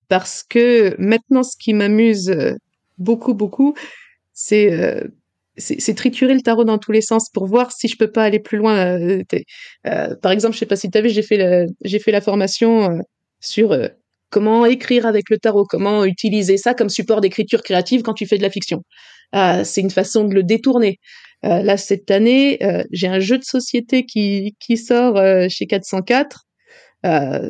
parce 0.08 0.44
que 0.44 0.96
maintenant, 1.00 1.44
ce 1.44 1.58
qui 1.58 1.74
m'amuse 1.74 2.30
euh, 2.30 2.54
beaucoup, 2.98 3.34
beaucoup, 3.34 3.76
c'est 4.34 4.72
euh, 4.72 5.02
c'est 5.58 5.96
triturer 5.96 6.34
le 6.34 6.41
tarot 6.41 6.65
dans 6.65 6.78
tous 6.78 6.91
les 6.91 7.00
sens 7.00 7.30
pour 7.34 7.48
voir 7.48 7.72
si 7.72 7.88
je 7.88 7.96
peux 7.98 8.12
pas 8.12 8.26
aller 8.26 8.41
plus 8.41 8.58
loin. 8.58 9.00
Par 10.22 10.34
exemple, 10.34 10.54
je 10.54 10.60
sais 10.60 10.65
pas 10.65 10.76
si 10.76 10.91
tu 10.91 10.98
as 10.98 11.02
vu, 11.02 11.10
j'ai 11.10 11.22
fait 11.22 11.65
j'ai 11.86 12.00
fait 12.00 12.12
la 12.12 12.20
formation 12.20 13.00
sur 13.39 13.74
comment 14.30 14.65
écrire 14.65 15.06
avec 15.06 15.30
le 15.30 15.38
tarot, 15.38 15.63
comment 15.63 16.04
utiliser 16.04 16.58
ça 16.58 16.74
comme 16.74 16.89
support 16.89 17.22
d'écriture 17.22 17.63
créative 17.63 18.02
quand 18.02 18.13
tu 18.13 18.28
fais 18.28 18.38
de 18.38 18.44
la 18.44 18.50
fiction. 18.50 18.82
c'est 19.32 19.80
une 19.80 19.91
façon 19.91 20.26
de 20.26 20.34
le 20.36 20.44
détourner. 20.44 21.00
Euh, 21.43 21.62
là, 21.62 21.78
cette 21.78 22.10
année, 22.12 22.63
euh, 22.63 22.84
j'ai 22.91 23.08
un 23.08 23.19
jeu 23.19 23.38
de 23.38 23.43
société 23.43 24.06
qui, 24.06 24.56
qui 24.60 24.78
sort 24.78 25.17
euh, 25.17 25.48
chez 25.50 25.67
404. 25.67 26.45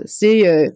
c'est 0.05 0.71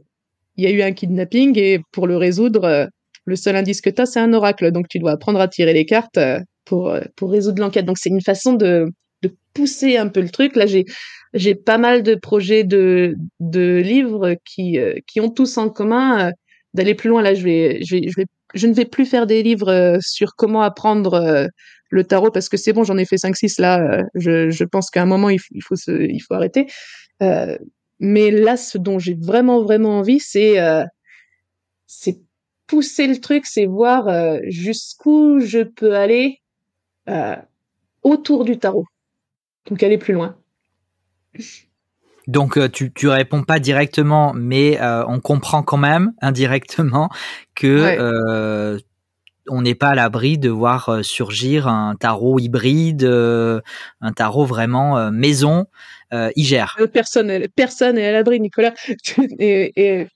il 0.56 0.64
y 0.66 0.68
a 0.68 0.72
eu 0.72 0.82
un 0.82 0.92
kidnapping 0.92 1.58
et 1.58 1.80
pour 1.94 2.06
le 2.06 2.18
résoudre, 2.18 2.90
le 3.26 3.36
seul 3.38 3.56
indice 3.56 3.80
que 3.80 3.90
tu 3.90 4.02
as, 4.02 4.06
c'est 4.06 4.20
un 4.20 4.34
oracle. 4.34 4.72
Donc, 4.72 4.90
tu 4.90 5.00
dois 5.00 5.12
apprendre 5.12 5.40
à 5.40 5.48
tirer 5.48 5.72
les 5.72 5.86
cartes 5.86 6.20
pour, 6.66 6.94
pour 7.16 7.32
résoudre 7.32 7.62
l'enquête. 7.62 7.86
Donc, 7.86 7.98
c'est 7.98 8.10
une 8.10 8.22
façon 8.22 8.54
de, 8.54 8.88
de 9.22 9.34
pousser 9.54 9.96
un 9.96 10.10
peu 10.10 10.20
le 10.20 10.30
truc. 10.30 10.58
Là, 10.58 10.66
j'ai 10.66 10.84
j'ai 11.34 11.56
pas 11.56 11.78
mal 11.78 12.04
de 12.04 12.16
projets 12.16 12.66
de, 12.66 13.16
de 13.40 13.82
livres 13.86 14.36
qui, 14.44 14.78
qui 15.08 15.22
ont 15.22 15.30
tous 15.30 15.58
en 15.58 15.70
commun 15.70 16.32
d'aller 16.74 16.96
plus 16.96 17.10
loin. 17.10 17.22
Là, 17.22 17.34
je 17.36 17.44
vais, 17.44 17.82
je 17.84 17.96
vais, 17.96 18.08
je 18.10 18.16
vais, 18.18 18.26
je 18.54 18.68
ne 18.68 18.74
vais 18.74 18.86
plus 18.86 19.06
faire 19.06 19.28
des 19.28 19.44
livres 19.44 19.98
sur 20.02 20.36
comment 20.36 20.62
apprendre 20.62 21.48
le 21.90 22.04
tarot 22.04 22.32
parce 22.32 22.50
que 22.50 22.58
c'est 22.58 22.74
bon, 22.74 22.84
j'en 22.84 22.98
ai 22.98 23.06
fait 23.06 23.18
5-6 23.18 23.62
là. 23.62 23.82
Euh, 23.82 24.04
je, 24.16 24.50
je 24.50 24.64
pense 24.64 24.90
qu'à 24.90 25.02
un 25.02 25.06
moment, 25.06 25.30
il, 25.30 25.40
il, 25.52 25.64
faut 25.64 25.76
se, 25.76 25.92
il 25.92 26.20
faut 26.20 26.34
arrêter. 26.34 26.68
Euh, 27.22 27.58
mais 28.00 28.32
là, 28.32 28.58
ce 28.58 28.78
dont 28.78 29.00
j'ai 29.00 29.16
vraiment, 29.16 29.62
vraiment 29.62 30.00
envie, 30.00 30.20
c'est 30.20 30.60
euh, 30.60 30.84
c'est 31.88 32.20
pousser 32.68 33.08
le 33.08 33.20
truc, 33.20 33.46
c'est 33.46 33.66
voir 33.66 34.08
euh, 34.08 34.38
jusqu'où 34.48 35.40
je 35.40 35.64
peux 35.64 35.96
aller 35.96 36.42
autour 38.04 38.46
du 38.46 38.60
tarot. 38.60 38.86
Donc 39.68 39.82
aller 39.82 39.98
plus 39.98 40.14
loin. 40.14 40.38
Donc 42.28 42.60
tu 42.72 42.94
tu 42.94 43.08
réponds 43.08 43.44
pas 43.44 43.60
directement, 43.60 44.34
mais 44.36 44.80
on 44.82 45.20
comprend 45.20 45.64
quand 45.64 45.78
même 45.78 46.14
indirectement 46.22 47.10
que 47.56 48.78
ouais 48.78 48.80
on 49.50 49.62
n'est 49.62 49.76
pas 49.76 49.90
à 49.90 49.96
l'abri 49.96 50.38
de 50.38 50.50
voir 50.50 50.90
euh, 50.90 51.04
surgir 51.04 51.68
un 51.68 51.96
tarot 51.96 52.40
hybride, 52.40 53.04
euh, 53.04 53.62
un 54.02 54.14
tarot 54.14 54.46
vraiment 54.46 54.98
euh, 54.98 55.12
maison, 55.12 55.66
euh, 56.14 56.32
Personne, 56.92 57.48
personne 57.56 57.98
à 57.98 58.12
l'abri, 58.12 58.40
Nicolas. 58.40 58.74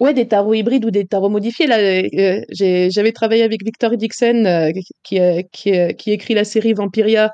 Ouais, 0.00 0.14
des 0.14 0.26
tarots 0.26 0.54
hybrides 0.54 0.86
ou 0.86 0.90
des 0.90 1.04
tarots 1.04 1.28
modifiés. 1.28 1.66
Là, 1.66 1.76
j'avais 2.50 3.12
travaillé 3.12 3.42
avec 3.42 3.62
Victor 3.62 3.98
Dixon, 3.98 4.72
qui, 5.02 5.18
écrit 5.18 6.32
la 6.32 6.44
série 6.44 6.72
Vampiria 6.72 7.30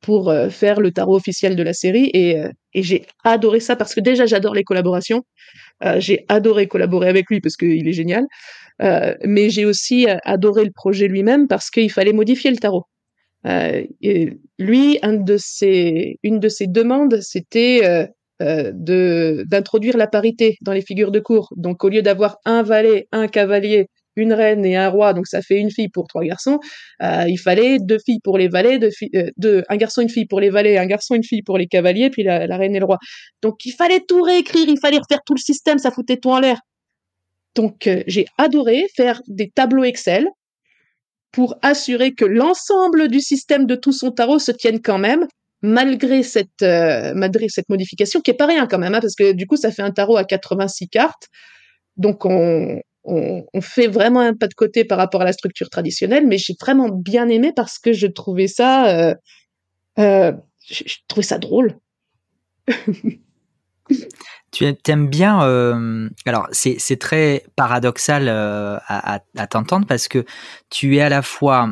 pour 0.00 0.32
faire 0.48 0.80
le 0.80 0.92
tarot 0.92 1.16
officiel 1.16 1.56
de 1.56 1.62
la 1.62 1.74
série, 1.74 2.10
et 2.14 2.42
j'ai 2.74 3.04
adoré 3.22 3.60
ça 3.60 3.76
parce 3.76 3.94
que 3.94 4.00
déjà 4.00 4.24
j'adore 4.24 4.54
les 4.54 4.64
collaborations. 4.64 5.24
j'ai 5.98 6.24
adoré 6.28 6.68
collaborer 6.68 7.10
avec 7.10 7.28
lui 7.28 7.42
parce 7.42 7.58
qu'il 7.58 7.86
est 7.86 7.92
génial, 7.92 8.24
mais 8.80 9.50
j'ai 9.50 9.64
aussi 9.64 10.06
adoré 10.24 10.64
le 10.64 10.72
projet 10.72 11.08
lui-même 11.08 11.48
parce 11.48 11.70
qu'il 11.70 11.90
fallait 11.90 12.12
modifier 12.12 12.50
le 12.50 12.58
tarot. 12.58 12.84
Et 13.44 14.32
lui, 14.58 14.98
une 15.02 15.24
de 15.24 15.38
ses 15.38 16.66
demandes, 16.66 17.20
c'était 17.20 18.08
euh, 18.40 18.70
d'introduire 18.72 19.96
la 19.96 20.06
parité 20.06 20.58
dans 20.60 20.72
les 20.72 20.82
figures 20.82 21.10
de 21.10 21.18
cour. 21.18 21.48
Donc 21.56 21.82
au 21.82 21.88
lieu 21.88 22.02
d'avoir 22.02 22.36
un 22.44 22.62
valet, 22.62 23.08
un 23.10 23.26
cavalier, 23.26 23.88
une 24.14 24.32
reine 24.32 24.64
et 24.64 24.76
un 24.76 24.88
roi, 24.88 25.12
donc 25.12 25.26
ça 25.26 25.42
fait 25.42 25.58
une 25.58 25.72
fille 25.72 25.88
pour 25.88 26.06
trois 26.06 26.22
garçons, 26.22 26.60
euh, 27.02 27.24
il 27.26 27.38
fallait 27.38 27.78
deux 27.80 27.98
filles 27.98 28.20
pour 28.22 28.38
les 28.38 28.46
valets, 28.46 28.78
deux, 28.78 28.92
filles, 28.92 29.10
euh, 29.16 29.62
un 29.68 29.76
garçon, 29.76 30.02
une 30.02 30.08
fille 30.08 30.26
pour 30.26 30.38
les 30.38 30.50
valets, 30.50 30.78
un 30.78 30.86
garçon, 30.86 31.16
une 31.16 31.24
fille 31.24 31.42
pour 31.42 31.58
les 31.58 31.66
cavaliers, 31.66 32.10
puis 32.10 32.22
la, 32.22 32.46
la, 32.46 32.56
reine 32.56 32.76
et 32.76 32.78
le 32.78 32.84
roi. 32.84 32.98
Donc 33.42 33.64
il 33.64 33.72
fallait 33.72 34.04
tout 34.06 34.22
réécrire, 34.22 34.68
il 34.68 34.78
fallait 34.78 34.98
refaire 34.98 35.22
tout 35.26 35.34
le 35.34 35.40
système, 35.40 35.78
ça 35.78 35.90
foutait 35.90 36.18
tout 36.18 36.30
en 36.30 36.38
l'air. 36.38 36.60
Donc 37.54 37.88
j'ai 38.06 38.26
adoré 38.38 38.86
faire 38.96 39.20
des 39.26 39.50
tableaux 39.50 39.84
Excel 39.84 40.28
pour 41.32 41.56
assurer 41.62 42.14
que 42.14 42.24
l'ensemble 42.24 43.08
du 43.08 43.20
système 43.20 43.66
de 43.66 43.74
tout 43.74 43.92
son 43.92 44.10
tarot 44.10 44.38
se 44.38 44.52
tienne 44.52 44.80
quand 44.80 44.98
même 44.98 45.26
malgré 45.62 46.22
cette, 46.22 46.62
euh, 46.62 47.12
malgré 47.14 47.48
cette 47.48 47.68
modification, 47.68 48.20
qui 48.20 48.30
est 48.30 48.34
pas 48.34 48.46
rien 48.46 48.66
quand 48.66 48.78
même, 48.78 48.94
hein, 48.94 49.00
parce 49.00 49.14
que 49.14 49.32
du 49.32 49.46
coup, 49.46 49.56
ça 49.56 49.70
fait 49.70 49.82
un 49.82 49.90
tarot 49.90 50.16
à 50.16 50.24
86 50.24 50.88
cartes. 50.88 51.28
Donc, 51.96 52.24
on, 52.24 52.80
on, 53.04 53.60
fait 53.60 53.88
vraiment 53.88 54.20
un 54.20 54.34
pas 54.34 54.46
de 54.46 54.54
côté 54.54 54.84
par 54.84 54.98
rapport 54.98 55.22
à 55.22 55.24
la 55.24 55.32
structure 55.32 55.70
traditionnelle, 55.70 56.26
mais 56.26 56.38
j'ai 56.38 56.54
vraiment 56.60 56.88
bien 56.88 57.28
aimé 57.28 57.52
parce 57.54 57.78
que 57.78 57.92
je 57.92 58.06
trouvais 58.06 58.46
ça, 58.46 58.88
euh, 58.96 59.14
euh, 59.98 60.32
je, 60.70 60.96
trouvais 61.08 61.26
ça 61.26 61.38
drôle. 61.38 61.76
tu 64.50 64.76
aimes 64.86 65.08
bien, 65.08 65.42
euh, 65.42 66.08
alors 66.26 66.48
c'est 66.52 66.98
très 66.98 67.44
paradoxal 67.56 68.28
euh, 68.28 68.76
à, 68.86 69.16
à, 69.16 69.20
à 69.36 69.46
t'entendre 69.46 69.86
parce 69.86 70.08
que 70.08 70.24
tu 70.70 70.96
es 70.96 71.00
à 71.00 71.08
la 71.08 71.22
fois 71.22 71.70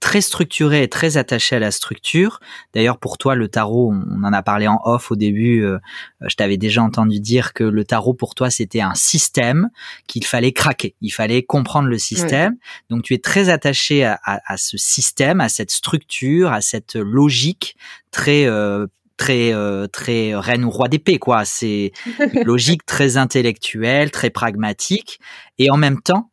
très 0.00 0.20
structuré 0.20 0.82
et 0.82 0.88
très 0.88 1.16
attaché 1.16 1.56
à 1.56 1.58
la 1.58 1.70
structure. 1.70 2.40
D'ailleurs, 2.74 2.98
pour 2.98 3.18
toi, 3.18 3.34
le 3.34 3.48
tarot, 3.48 3.92
on 3.92 4.24
en 4.24 4.32
a 4.32 4.42
parlé 4.42 4.66
en 4.66 4.80
off 4.84 5.10
au 5.10 5.16
début. 5.16 5.64
Euh, 5.64 5.78
je 6.26 6.34
t'avais 6.34 6.56
déjà 6.56 6.82
entendu 6.82 7.20
dire 7.20 7.52
que 7.52 7.64
le 7.64 7.84
tarot, 7.84 8.14
pour 8.14 8.34
toi, 8.34 8.50
c'était 8.50 8.80
un 8.80 8.94
système 8.94 9.70
qu'il 10.06 10.24
fallait 10.24 10.52
craquer. 10.52 10.94
Il 11.00 11.10
fallait 11.10 11.42
comprendre 11.42 11.88
le 11.88 11.98
système. 11.98 12.56
Donc, 12.90 13.02
tu 13.02 13.14
es 13.14 13.18
très 13.18 13.48
attaché 13.48 14.04
à, 14.04 14.18
à, 14.24 14.56
ce 14.56 14.76
système, 14.76 15.40
à 15.40 15.48
cette 15.48 15.70
structure, 15.70 16.52
à 16.52 16.60
cette 16.60 16.96
logique 16.96 17.76
très 18.10 18.46
euh, 18.46 18.86
très 19.18 19.52
euh, 19.52 19.86
très 19.86 20.34
reine 20.34 20.64
ou 20.64 20.70
roi 20.70 20.88
d'épée 20.88 21.18
quoi. 21.18 21.44
C'est 21.44 21.92
logique 22.44 22.86
très 22.86 23.18
intellectuelle, 23.18 24.10
très 24.10 24.30
pragmatique, 24.30 25.20
et 25.58 25.70
en 25.70 25.76
même 25.76 26.00
temps, 26.00 26.30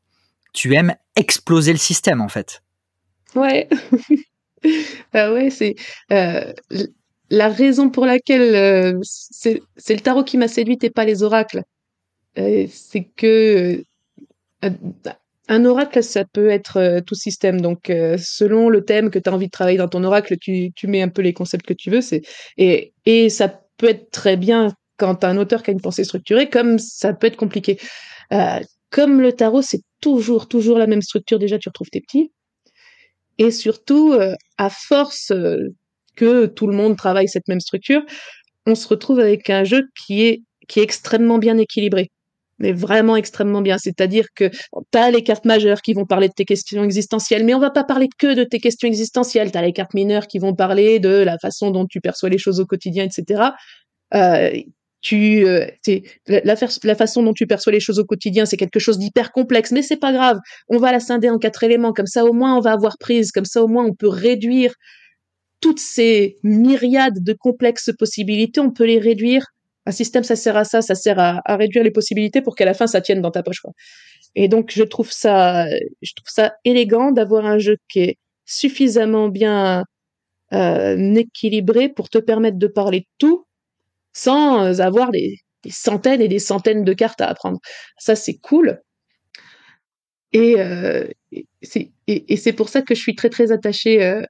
tu 0.54 0.76
aimes 0.76 0.96
exploser 1.18 1.74
le 1.74 1.78
système 1.80 2.22
en 2.22 2.30
fait. 2.30 2.64
Ouais. 3.36 3.68
ah 5.14 5.34
ouais, 5.34 5.50
c'est 5.50 5.76
euh, 6.14 6.54
la 7.30 7.50
raison 7.50 7.90
pour 7.90 8.06
laquelle 8.06 8.56
euh, 8.56 9.00
c'est 9.04 9.94
le 9.94 10.00
tarot 10.00 10.24
qui 10.24 10.38
m'a 10.38 10.48
séduite 10.48 10.86
et 10.86 10.90
pas 10.90 11.04
les 11.04 11.24
oracles. 11.24 11.64
C'est 12.38 13.10
que 13.16 13.84
un 15.48 15.66
oracle, 15.66 16.04
ça 16.04 16.26
peut 16.26 16.50
être 16.50 17.02
tout 17.06 17.16
système. 17.16 17.62
Donc, 17.62 17.86
selon 17.88 18.70
le 18.70 18.84
thème 18.84 19.10
que 19.10 19.20
tu 19.20 19.30
as 19.30 19.34
envie 19.34 19.48
de 19.48 19.52
travailler 19.52 19.78
dans 19.78 19.88
ton 19.88 20.04
oracle, 20.04 20.38
tu, 20.40 20.72
tu 20.76 20.88
mets 20.88 21.02
un 21.02 21.10
peu 21.10 21.22
les 21.22 21.34
concepts 21.34 21.66
que 21.66 21.74
tu 21.74 21.90
veux. 21.92 22.02
C'est 22.02 22.22
et, 22.58 22.94
et 23.06 23.30
ça 23.30 23.62
peut 23.78 23.90
être 23.90 24.10
très 24.12 24.38
bien 24.38 24.74
quand 24.98 25.24
as 25.24 25.30
un 25.30 25.38
auteur 25.38 25.64
qui 25.64 25.72
a 25.72 25.74
une 25.74 25.82
pensée 25.82 26.04
structurée, 26.04 26.50
comme 26.50 26.80
ça 26.80 27.14
peut 27.14 27.28
être 27.28 27.38
compliqué. 27.38 27.80
comme 28.90 29.22
le 29.22 29.34
tarot, 29.34 29.62
c'est 29.62 29.82
toujours, 30.02 30.48
toujours 30.48 30.78
la 30.78 30.88
même 30.88 31.02
structure. 31.02 31.40
Déjà, 31.40 31.58
tu 31.60 31.70
retrouves 31.70 31.90
tes 31.90 32.02
petits. 32.02 32.32
Et 33.38 33.52
surtout, 33.52 34.14
euh, 34.14 34.34
à 34.58 34.70
force 34.70 35.32
euh, 35.32 35.74
que 36.16 36.46
tout 36.46 36.68
le 36.68 36.76
monde 36.76 36.98
travaille 36.98 37.28
cette 37.28 37.48
même 37.48 37.60
structure, 37.60 38.02
on 38.66 38.76
se 38.76 38.88
retrouve 38.88 39.20
avec 39.20 39.50
un 39.50 39.64
jeu 39.64 39.84
qui 40.06 40.24
est, 40.24 40.44
qui 40.68 40.80
est 40.80 40.84
extrêmement 40.84 41.38
bien 41.38 41.58
équilibré 41.58 42.12
mais 42.60 42.72
vraiment 42.72 43.16
extrêmement 43.16 43.62
bien. 43.62 43.78
C'est-à-dire 43.78 44.28
que 44.36 44.50
tu 44.50 44.98
as 44.98 45.12
les 45.12 45.24
cartes 45.24 45.46
majeures 45.46 45.82
qui 45.82 45.94
vont 45.94 46.06
parler 46.06 46.28
de 46.28 46.34
tes 46.34 46.46
questions 46.46 46.84
existentielles, 46.84 47.44
mais 47.46 47.54
on 47.54 47.60
va 47.60 47.72
pas 47.72 47.84
parler 47.84 48.08
que 48.18 48.34
de 48.34 48.44
tes 48.44 48.60
questions 48.60 48.88
existentielles. 48.88 49.52
Tu 49.52 49.58
as 49.58 49.62
les 49.62 49.74
cartes 49.74 49.94
mineures 49.94 50.28
qui 50.28 50.40
vont 50.40 50.56
parler 50.56 51.00
de 51.00 51.10
la 51.10 51.38
façon 51.38 51.72
dont 51.72 51.86
tu 51.86 52.02
perçois 52.02 52.30
les 52.30 52.38
choses 52.38 52.60
au 52.60 52.66
quotidien, 52.66 53.04
etc. 53.04 53.50
Euh, 54.14 54.52
tu 55.02 55.46
euh, 55.46 55.68
la, 56.28 56.56
la, 56.56 56.96
façon 56.96 57.22
dont 57.22 57.34
tu 57.34 57.46
perçois 57.46 57.72
les 57.72 57.80
choses 57.80 58.00
au 58.00 58.06
quotidien, 58.06 58.48
c'est 58.48 58.58
quelque 58.58 58.80
chose 58.80 58.98
d'hyper 58.98 59.32
complexe, 59.32 59.72
mais 59.72 59.84
c'est 59.84 59.98
pas 59.98 60.12
grave. 60.12 60.40
On 60.68 60.78
va 60.78 60.92
la 60.92 61.00
scinder 61.00 61.30
en 61.30 61.38
quatre 61.38 61.64
éléments, 61.64 61.94
comme 61.94 62.08
ça 62.08 62.26
au 62.26 62.34
moins 62.34 62.58
on 62.58 62.60
va 62.60 62.72
avoir 62.72 62.98
prise, 62.98 63.32
comme 63.32 63.46
ça 63.46 63.62
au 63.62 63.68
moins 63.68 63.86
on 63.86 63.94
peut 63.94 64.08
réduire 64.08 64.74
toutes 65.62 65.80
ces 65.80 66.38
myriades 66.44 67.24
de 67.24 67.34
complexes 67.34 67.92
possibilités, 67.98 68.60
on 68.60 68.72
peut 68.72 68.86
les 68.86 69.00
réduire. 69.00 69.46
Un 69.86 69.92
système, 69.92 70.24
ça 70.24 70.36
sert 70.36 70.58
à 70.58 70.64
ça, 70.64 70.82
ça 70.82 70.96
sert 70.96 71.20
à, 71.20 71.42
réduire 71.56 71.84
les 71.84 71.92
possibilités 71.92 72.42
pour 72.42 72.56
qu'à 72.56 72.66
la 72.66 72.74
fin 72.74 72.88
ça 72.88 73.02
tienne 73.02 73.22
dans 73.22 73.32
ta 73.32 73.44
poche. 73.44 73.60
Quoi. 73.60 73.72
Et 74.36 74.48
donc 74.48 74.72
je 74.74 74.84
trouve 74.84 75.12
ça, 75.12 75.68
je 76.02 76.14
trouve 76.16 76.28
ça 76.28 76.54
élégant 76.66 77.12
d'avoir 77.12 77.46
un 77.46 77.60
jeu 77.60 77.78
qui 77.90 78.00
est 78.00 78.18
suffisamment 78.46 79.30
bien 79.30 79.84
euh, 80.54 81.16
équilibré 81.16 81.90
pour 81.90 82.10
te 82.10 82.18
permettre 82.18 82.58
de 82.58 82.68
parler 82.68 83.02
de 83.02 83.08
tout 83.18 83.46
sans 84.14 84.80
avoir 84.80 85.12
des, 85.12 85.40
centaines 85.70 86.22
et 86.22 86.28
des 86.28 86.40
centaines 86.40 86.84
de 86.84 86.94
cartes 86.94 87.22
à 87.22 87.28
apprendre. 87.28 87.60
Ça, 87.98 88.16
c'est 88.16 88.36
cool. 88.36 88.80
Et, 90.32 90.56
euh, 90.60 91.08
c'est 91.62 91.92
et, 92.08 92.38
c'est 92.38 92.54
pour 92.54 92.70
ça 92.70 92.82
que 92.82 92.94
je 92.96 93.02
suis 93.02 93.16
très 93.16 93.30
très 93.30 93.52
attachée 93.52 94.04
euh, 94.04 94.22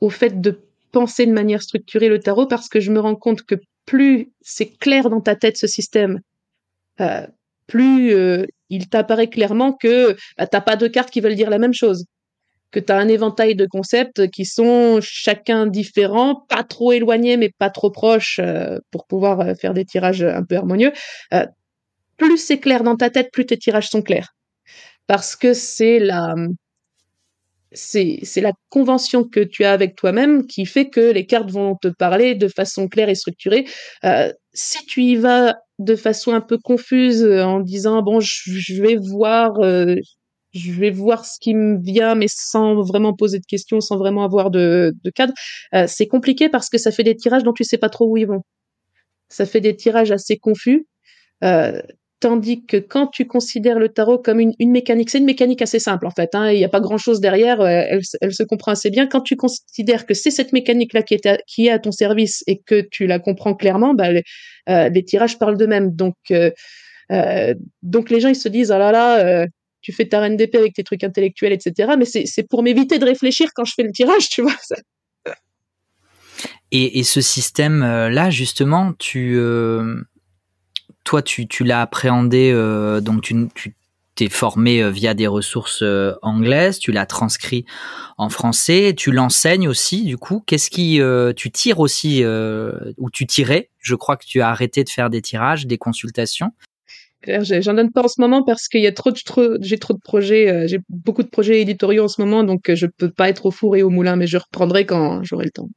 au 0.00 0.10
fait 0.10 0.40
de 0.40 0.60
penser 0.92 1.26
de 1.26 1.32
manière 1.32 1.62
structurée 1.62 2.08
le 2.08 2.20
tarot 2.20 2.46
parce 2.46 2.68
que 2.68 2.80
je 2.80 2.92
me 2.92 3.00
rends 3.00 3.16
compte 3.16 3.42
que 3.42 3.56
plus 3.86 4.32
c'est 4.40 4.76
clair 4.78 5.10
dans 5.10 5.20
ta 5.20 5.36
tête 5.36 5.56
ce 5.56 5.66
système, 5.66 6.20
euh, 7.00 7.26
plus 7.66 8.14
euh, 8.14 8.46
il 8.68 8.88
t'apparaît 8.88 9.28
clairement 9.28 9.72
que 9.72 10.16
bah, 10.38 10.46
t'as 10.46 10.60
pas 10.60 10.76
deux 10.76 10.88
cartes 10.88 11.10
qui 11.10 11.20
veulent 11.20 11.34
dire 11.34 11.50
la 11.50 11.58
même 11.58 11.74
chose 11.74 12.04
que 12.70 12.80
tu 12.80 12.92
as 12.92 12.96
un 12.98 13.08
éventail 13.08 13.54
de 13.54 13.66
concepts 13.66 14.30
qui 14.30 14.44
sont 14.44 15.00
chacun 15.02 15.66
différents, 15.66 16.44
pas 16.48 16.62
trop 16.62 16.92
éloignés 16.92 17.36
mais 17.36 17.50
pas 17.58 17.70
trop 17.70 17.90
proches 17.90 18.38
euh, 18.40 18.78
pour 18.90 19.06
pouvoir 19.06 19.40
euh, 19.40 19.54
faire 19.54 19.74
des 19.74 19.84
tirages 19.84 20.22
un 20.22 20.44
peu 20.44 20.56
harmonieux. 20.56 20.92
Euh, 21.34 21.46
plus 22.16 22.38
c'est 22.38 22.58
clair 22.58 22.82
dans 22.82 22.96
ta 22.96 23.10
tête, 23.10 23.30
plus 23.32 23.46
tes 23.46 23.58
tirages 23.58 23.88
sont 23.88 24.02
clairs. 24.02 24.34
Parce 25.06 25.36
que 25.36 25.54
c'est 25.54 25.98
la 25.98 26.34
c'est 27.72 28.40
la 28.40 28.52
convention 28.68 29.24
que 29.24 29.40
tu 29.40 29.64
as 29.64 29.72
avec 29.72 29.96
toi-même 29.96 30.46
qui 30.46 30.66
fait 30.66 30.88
que 30.88 31.12
les 31.12 31.26
cartes 31.26 31.50
vont 31.50 31.76
te 31.76 31.88
parler 31.88 32.34
de 32.34 32.48
façon 32.48 32.88
claire 32.88 33.08
et 33.08 33.14
structurée. 33.14 33.66
si 34.52 34.84
tu 34.86 35.02
y 35.02 35.16
vas 35.16 35.56
de 35.78 35.96
façon 35.96 36.32
un 36.32 36.40
peu 36.40 36.58
confuse 36.58 37.24
en 37.24 37.60
disant 37.60 38.02
bon 38.02 38.20
je, 38.20 38.82
vais 38.82 38.96
voir 38.96 39.58
je 40.52 40.72
vais 40.72 40.90
voir 40.90 41.24
ce 41.24 41.38
qui 41.40 41.54
me 41.54 41.80
vient, 41.80 42.14
mais 42.14 42.26
sans 42.28 42.82
vraiment 42.82 43.14
poser 43.14 43.38
de 43.38 43.46
questions, 43.46 43.80
sans 43.80 43.96
vraiment 43.96 44.24
avoir 44.24 44.50
de, 44.50 44.94
de 45.04 45.10
cadre. 45.10 45.32
Euh, 45.74 45.86
c'est 45.86 46.06
compliqué 46.06 46.48
parce 46.48 46.68
que 46.68 46.78
ça 46.78 46.90
fait 46.90 47.04
des 47.04 47.16
tirages 47.16 47.44
dont 47.44 47.52
tu 47.52 47.64
sais 47.64 47.78
pas 47.78 47.88
trop 47.88 48.10
où 48.10 48.16
ils 48.16 48.26
vont. 48.26 48.42
Ça 49.28 49.46
fait 49.46 49.60
des 49.60 49.76
tirages 49.76 50.10
assez 50.10 50.38
confus. 50.38 50.86
Euh, 51.44 51.80
tandis 52.20 52.64
que 52.66 52.76
quand 52.76 53.06
tu 53.08 53.26
considères 53.26 53.78
le 53.78 53.88
tarot 53.88 54.18
comme 54.18 54.40
une, 54.40 54.54
mécanique, 54.60 55.08
c'est 55.10 55.18
une 55.18 55.24
mécanique 55.24 55.62
assez 55.62 55.78
simple 55.78 56.06
en 56.06 56.10
fait. 56.10 56.34
Hein, 56.34 56.52
il 56.52 56.58
n'y 56.58 56.64
a 56.64 56.68
pas 56.68 56.80
grand-chose 56.80 57.20
derrière. 57.20 57.60
Euh, 57.60 57.66
elle, 57.88 58.02
elle, 58.20 58.34
se 58.34 58.42
comprend 58.42 58.72
assez 58.72 58.90
bien. 58.90 59.06
Quand 59.06 59.22
tu 59.22 59.36
considères 59.36 60.06
que 60.06 60.12
c'est 60.14 60.30
cette 60.30 60.52
mécanique-là 60.52 61.02
qui 61.02 61.14
est, 61.14 61.70
à, 61.70 61.78
ton 61.78 61.92
service 61.92 62.44
et 62.46 62.58
que 62.58 62.82
tu 62.82 63.06
la 63.06 63.18
comprends 63.18 63.54
clairement, 63.54 63.94
bah, 63.94 64.12
les, 64.12 64.22
euh, 64.68 64.90
les 64.90 65.02
tirages 65.02 65.38
parlent 65.38 65.56
d'eux-mêmes. 65.56 65.94
Donc 65.94 66.16
euh, 66.30 66.50
donc 67.82 68.10
les 68.10 68.20
gens 68.20 68.28
ils 68.28 68.36
se 68.36 68.48
disent 68.48 68.70
ah 68.70 68.78
là 68.78 68.92
là 68.92 69.46
tu 69.80 69.92
fais 69.92 70.06
ta 70.06 70.28
d'épée 70.28 70.58
avec 70.58 70.74
tes 70.74 70.84
trucs 70.84 71.02
intellectuels, 71.02 71.52
etc. 71.52 71.94
Mais 71.98 72.04
c'est 72.04 72.46
pour 72.48 72.62
m'éviter 72.62 72.98
de 72.98 73.04
réfléchir 73.06 73.48
quand 73.54 73.64
je 73.64 73.72
fais 73.74 73.82
le 73.82 73.92
tirage, 73.92 74.28
tu 74.28 74.42
vois. 74.42 74.54
Et, 76.72 77.02
ce 77.02 77.20
système-là, 77.20 78.30
justement, 78.30 78.92
tu, 78.92 79.36
toi, 81.04 81.22
tu, 81.22 81.46
tu 81.46 81.64
l'as 81.64 81.82
appréhendé, 81.82 82.50
euh, 82.52 83.00
donc 83.00 83.22
tu, 83.22 83.48
tu 83.54 83.74
t'es 84.14 84.28
formé 84.28 84.82
euh, 84.82 84.90
via 84.90 85.14
des 85.14 85.26
ressources 85.26 85.82
euh, 85.82 86.14
anglaises, 86.22 86.78
tu 86.78 86.92
l'as 86.92 87.06
transcrit 87.06 87.64
en 88.18 88.28
français, 88.28 88.94
tu 88.96 89.12
l'enseignes 89.12 89.68
aussi, 89.68 90.04
du 90.04 90.16
coup. 90.16 90.42
Qu'est-ce 90.46 90.70
qui, 90.70 91.00
tu 91.36 91.50
tires 91.50 91.80
aussi, 91.80 92.22
ou 92.24 93.10
tu 93.10 93.26
tirais? 93.26 93.70
Je 93.78 93.94
crois 93.94 94.16
que 94.16 94.26
tu 94.26 94.42
as 94.42 94.48
arrêté 94.50 94.84
de 94.84 94.90
faire 94.90 95.08
des 95.08 95.22
tirages, 95.22 95.66
des 95.66 95.78
consultations. 95.78 96.52
J'en 97.26 97.74
donne 97.74 97.92
pas 97.92 98.02
en 98.02 98.08
ce 98.08 98.20
moment 98.20 98.42
parce 98.42 98.68
qu'il 98.68 98.80
y 98.80 98.86
a 98.86 98.92
trop 98.92 99.10
de 99.10 99.58
j'ai 99.60 99.78
trop 99.78 99.92
de 99.92 99.98
projets, 99.98 100.48
euh, 100.48 100.66
j'ai 100.66 100.78
beaucoup 100.88 101.22
de 101.22 101.28
projets 101.28 101.60
éditoriaux 101.60 102.04
en 102.04 102.08
ce 102.08 102.20
moment, 102.20 102.44
donc 102.44 102.72
je 102.72 102.86
peux 102.86 103.10
pas 103.10 103.28
être 103.28 103.46
au 103.46 103.50
four 103.50 103.76
et 103.76 103.82
au 103.82 103.90
moulin, 103.90 104.16
mais 104.16 104.26
je 104.26 104.38
reprendrai 104.38 104.86
quand 104.86 105.22
j'aurai 105.22 105.44
le 105.44 105.50
temps. 105.50 105.68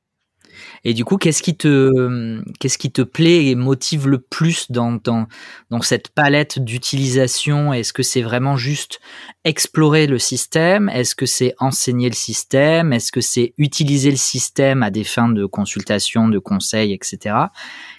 Et 0.83 0.93
du 0.93 1.05
coup, 1.05 1.17
qu'est-ce 1.17 1.41
qui 1.43 1.55
te, 1.55 2.41
qu'est-ce 2.59 2.77
qui 2.77 2.91
te 2.91 3.01
plaît 3.01 3.45
et 3.47 3.55
motive 3.55 4.07
le 4.07 4.19
plus 4.19 4.71
dans, 4.71 4.93
dans, 4.93 5.27
dans 5.69 5.81
cette 5.81 6.09
palette 6.09 6.59
d'utilisation? 6.59 7.73
Est-ce 7.73 7.93
que 7.93 8.03
c'est 8.03 8.21
vraiment 8.21 8.57
juste 8.57 8.99
explorer 9.43 10.07
le 10.07 10.19
système? 10.19 10.89
Est-ce 10.89 11.15
que 11.15 11.25
c'est 11.25 11.53
enseigner 11.59 12.09
le 12.09 12.15
système? 12.15 12.93
Est-ce 12.93 13.11
que 13.11 13.21
c'est 13.21 13.53
utiliser 13.57 14.11
le 14.11 14.17
système 14.17 14.83
à 14.83 14.89
des 14.89 15.03
fins 15.03 15.29
de 15.29 15.45
consultation, 15.45 16.27
de 16.27 16.39
conseil, 16.39 16.93
etc. 16.93 17.35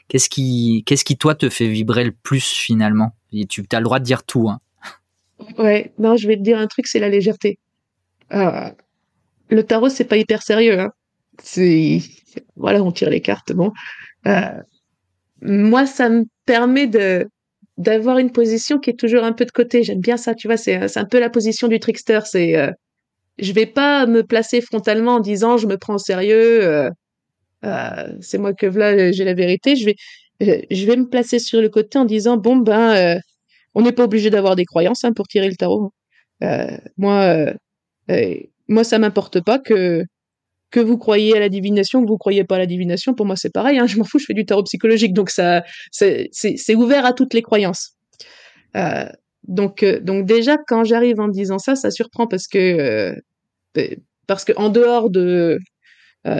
Qu'est-ce 0.09 0.29
qui, 0.29 0.83
qu'est-ce 0.87 1.05
qui 1.05 1.17
toi 1.17 1.35
te 1.35 1.49
fait 1.49 1.69
vibrer 1.69 2.05
le 2.05 2.12
plus 2.12 2.45
finalement? 2.45 3.17
Et 3.33 3.47
tu 3.47 3.64
as 3.73 3.79
le 3.79 3.85
droit 3.85 3.99
de 3.99 4.05
dire 4.05 4.25
tout. 4.25 4.49
Hein. 4.49 4.61
Ouais, 5.59 5.93
non, 5.99 6.17
je 6.17 6.29
vais 6.29 6.37
te 6.37 6.43
dire 6.43 6.59
un 6.59 6.67
truc, 6.67 6.87
c'est 6.87 6.99
la 7.01 7.09
légèreté. 7.09 7.59
Euh, 8.33 8.71
le 9.49 9.62
tarot, 9.64 9.88
c'est 9.88 10.05
pas 10.05 10.17
hyper 10.17 10.43
sérieux. 10.43 10.81
Hein. 10.81 10.93
Voilà, 12.57 12.83
on 12.83 12.92
tire 12.92 13.11
les 13.11 13.20
cartes. 13.20 13.53
Bon, 13.53 13.73
euh, 14.27 14.62
moi, 15.42 15.87
ça 15.87 16.09
me 16.09 16.25
permet 16.47 16.87
de 16.87 17.29
d'avoir 17.77 18.18
une 18.18 18.31
position 18.31 18.79
qui 18.79 18.90
est 18.90 18.99
toujours 18.99 19.25
un 19.25 19.33
peu 19.33 19.44
de 19.44 19.51
côté. 19.51 19.83
J'aime 19.83 20.01
bien 20.01 20.16
ça, 20.16 20.35
tu 20.35 20.47
vois. 20.49 20.57
C'est 20.57 20.97
un 20.97 21.05
peu 21.05 21.18
la 21.18 21.31
position 21.31 21.68
du 21.68 21.81
trickster. 21.81 22.20
C'est 22.25 22.57
euh, 22.57 22.70
je 23.38 23.53
vais 23.53 23.66
pas 23.66 24.07
me 24.07 24.23
placer 24.23 24.61
frontalement 24.61 25.16
en 25.16 25.20
disant 25.20 25.57
je 25.59 25.66
me 25.66 25.77
prends 25.79 25.97
au 25.97 25.99
sérieux. 25.99 26.64
Euh, 26.64 26.90
euh 27.64 28.16
c'est 28.20 28.38
moi 28.38 28.55
que 28.55 28.66
là 28.66 29.12
j'ai 29.12 29.25
la 29.25 29.35
vérité. 29.35 29.77
Je 29.77 29.87
vais 29.87 29.97
je 30.70 30.87
vais 30.87 30.97
me 30.97 31.09
placer 31.09 31.38
sur 31.38 31.61
le 31.61 31.68
côté 31.68 31.99
en 31.99 32.05
disant 32.05 32.37
bon 32.37 32.57
ben 32.57 33.20
on 33.75 33.83
n'est 33.83 33.92
pas 33.92 34.05
obligé 34.05 34.31
d'avoir 34.31 34.57
des 34.57 34.64
croyances 34.66 35.05
hein, 35.05 35.12
pour 35.12 35.29
tirer 35.29 35.49
le 35.49 35.57
tarot. 35.57 35.92
moi 36.97 37.53
moi 38.68 38.85
ça 38.85 38.99
m'importe 38.99 39.40
pas 39.42 39.59
que 39.59 40.05
que 40.75 40.81
vous 40.81 40.99
croyez 40.99 41.37
à 41.37 41.39
la 41.39 41.49
divination, 41.49 42.03
que 42.03 42.09
vous 42.09 42.19
croyez 42.19 42.43
pas 42.43 42.57
à 42.57 42.59
la 42.59 42.67
divination, 42.67 43.15
pour 43.15 43.27
moi 43.27 43.37
c'est 43.37 43.53
pareil. 43.53 43.79
Hein, 43.79 43.87
je 43.91 43.97
m'en 43.97 44.05
fous, 44.05 44.19
je 44.19 44.25
fais 44.25 44.35
du 44.35 44.45
tarot 44.45 44.65
psychologique, 44.65 45.15
donc 45.15 45.31
ça, 45.31 45.63
c'est 45.93 46.75
ouvert 46.75 47.07
à 47.07 47.13
toutes 47.13 47.33
les 47.33 47.43
croyances. 47.43 47.93
Euh, 48.77 49.07
donc, 49.47 49.85
euh, 49.85 50.01
donc 50.01 50.27
déjà 50.27 50.57
quand 50.67 50.83
j'arrive 50.83 51.21
en 51.21 51.29
disant 51.29 51.59
ça, 51.59 51.77
ça 51.77 51.93
surprend 51.93 52.27
parce 52.27 52.49
que 52.49 52.59
euh, 52.59 53.15
parce 54.27 54.45
que 54.45 54.53
en 54.57 54.69
dehors 54.69 55.11
de 55.11 55.59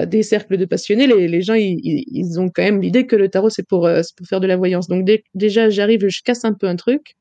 des 0.07 0.23
cercles 0.23 0.57
de 0.57 0.65
passionnés, 0.65 1.07
les, 1.07 1.43
gens 1.43 1.53
ils, 1.53 1.79
ils, 1.83 2.41
ont 2.41 2.49
quand 2.49 2.63
même 2.63 2.81
l'idée 2.81 3.07
que 3.07 3.17
le 3.17 3.29
tarot 3.29 3.51
c'est 3.51 3.69
pour 3.69 3.89
pour 4.17 4.27
faire 4.27 4.41
de 4.41 4.47
la 4.47 4.57
voyance. 4.57 4.89
Donc 4.89 5.07
déjà 5.35 5.69
j'arrive, 5.69 6.09
je 6.09 6.23
casse 6.25 6.45
un 6.45 6.55
peu 6.55 6.67
un 6.67 6.77
truc 6.77 7.15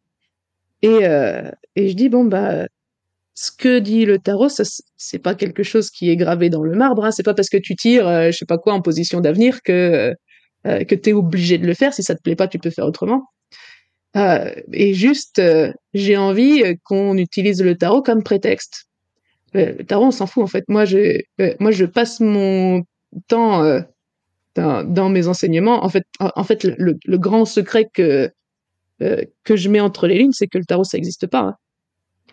et 0.82 1.00
et 1.76 1.90
je 1.90 1.94
dis 1.94 2.10
bon 2.10 2.24
bah 2.24 2.68
ce 3.36 3.52
que 3.52 3.80
dit 3.80 4.06
le 4.06 4.20
tarot, 4.20 4.50
c'est 4.50 5.20
pas 5.20 5.36
quelque 5.36 5.64
chose 5.64 5.90
qui 5.90 6.10
est 6.10 6.16
gravé 6.16 6.50
dans 6.50 6.64
le 6.64 6.76
marbre. 6.76 7.06
Hein. 7.06 7.12
C'est 7.12 7.24
pas 7.24 7.34
parce 7.34 7.50
que 7.50 7.58
tu 7.58 7.76
tires, 7.76 8.08
euh, 8.08 8.32
je 8.32 8.38
sais 8.38 8.46
pas 8.46 8.58
quoi, 8.58 8.74
en 8.74 8.82
position 8.82 9.22
d'avenir 9.22 9.62
que 9.64 9.72
euh, 9.72 10.14
euh 10.68 10.84
que 10.86 10.96
t'es 10.96 11.14
obligé 11.14 11.58
de 11.58 11.66
le 11.66 11.74
faire. 11.74 11.94
Si 11.94 12.04
ça 12.04 12.16
te 12.16 12.22
plaît 12.22 12.36
pas, 12.36 12.48
tu 12.48 12.60
peux 12.60 12.70
faire 12.70 12.86
autrement. 12.86 13.24
Euh, 14.16 14.54
et 14.72 14.94
juste, 14.94 15.40
euh, 15.40 15.74
j'ai 15.94 16.18
envie 16.18 16.64
qu'on 16.84 17.18
utilise 17.18 17.64
le 17.64 17.76
tarot 17.76 18.04
comme 18.04 18.24
prétexte. 18.24 18.86
Le 19.54 19.84
tarot, 19.84 20.08
on 20.08 20.12
s'en 20.12 20.28
fout 20.28 20.44
en 20.44 20.48
fait. 20.48 20.66
Moi, 20.68 20.86
je, 20.86 21.20
moi, 21.60 21.72
je 21.72 21.86
passe 21.86 22.20
mon 22.20 22.84
temps 23.28 23.64
dans, 24.56 24.84
dans, 24.84 25.10
mes 25.10 25.28
enseignements. 25.28 25.84
En 25.84 25.90
fait, 25.90 26.06
en, 26.20 26.44
fait, 26.44 26.64
le, 26.64 26.98
le, 27.06 27.18
grand 27.18 27.46
secret 27.46 27.88
que 27.94 28.32
que 29.00 29.56
je 29.56 29.70
mets 29.70 29.80
entre 29.80 30.08
les 30.08 30.18
lignes, 30.18 30.32
c'est 30.32 30.48
que 30.48 30.58
le 30.58 30.66
tarot, 30.66 30.84
ça 30.84 30.98
n'existe 30.98 31.28
pas. 31.28 31.40
Hein. 31.40 31.56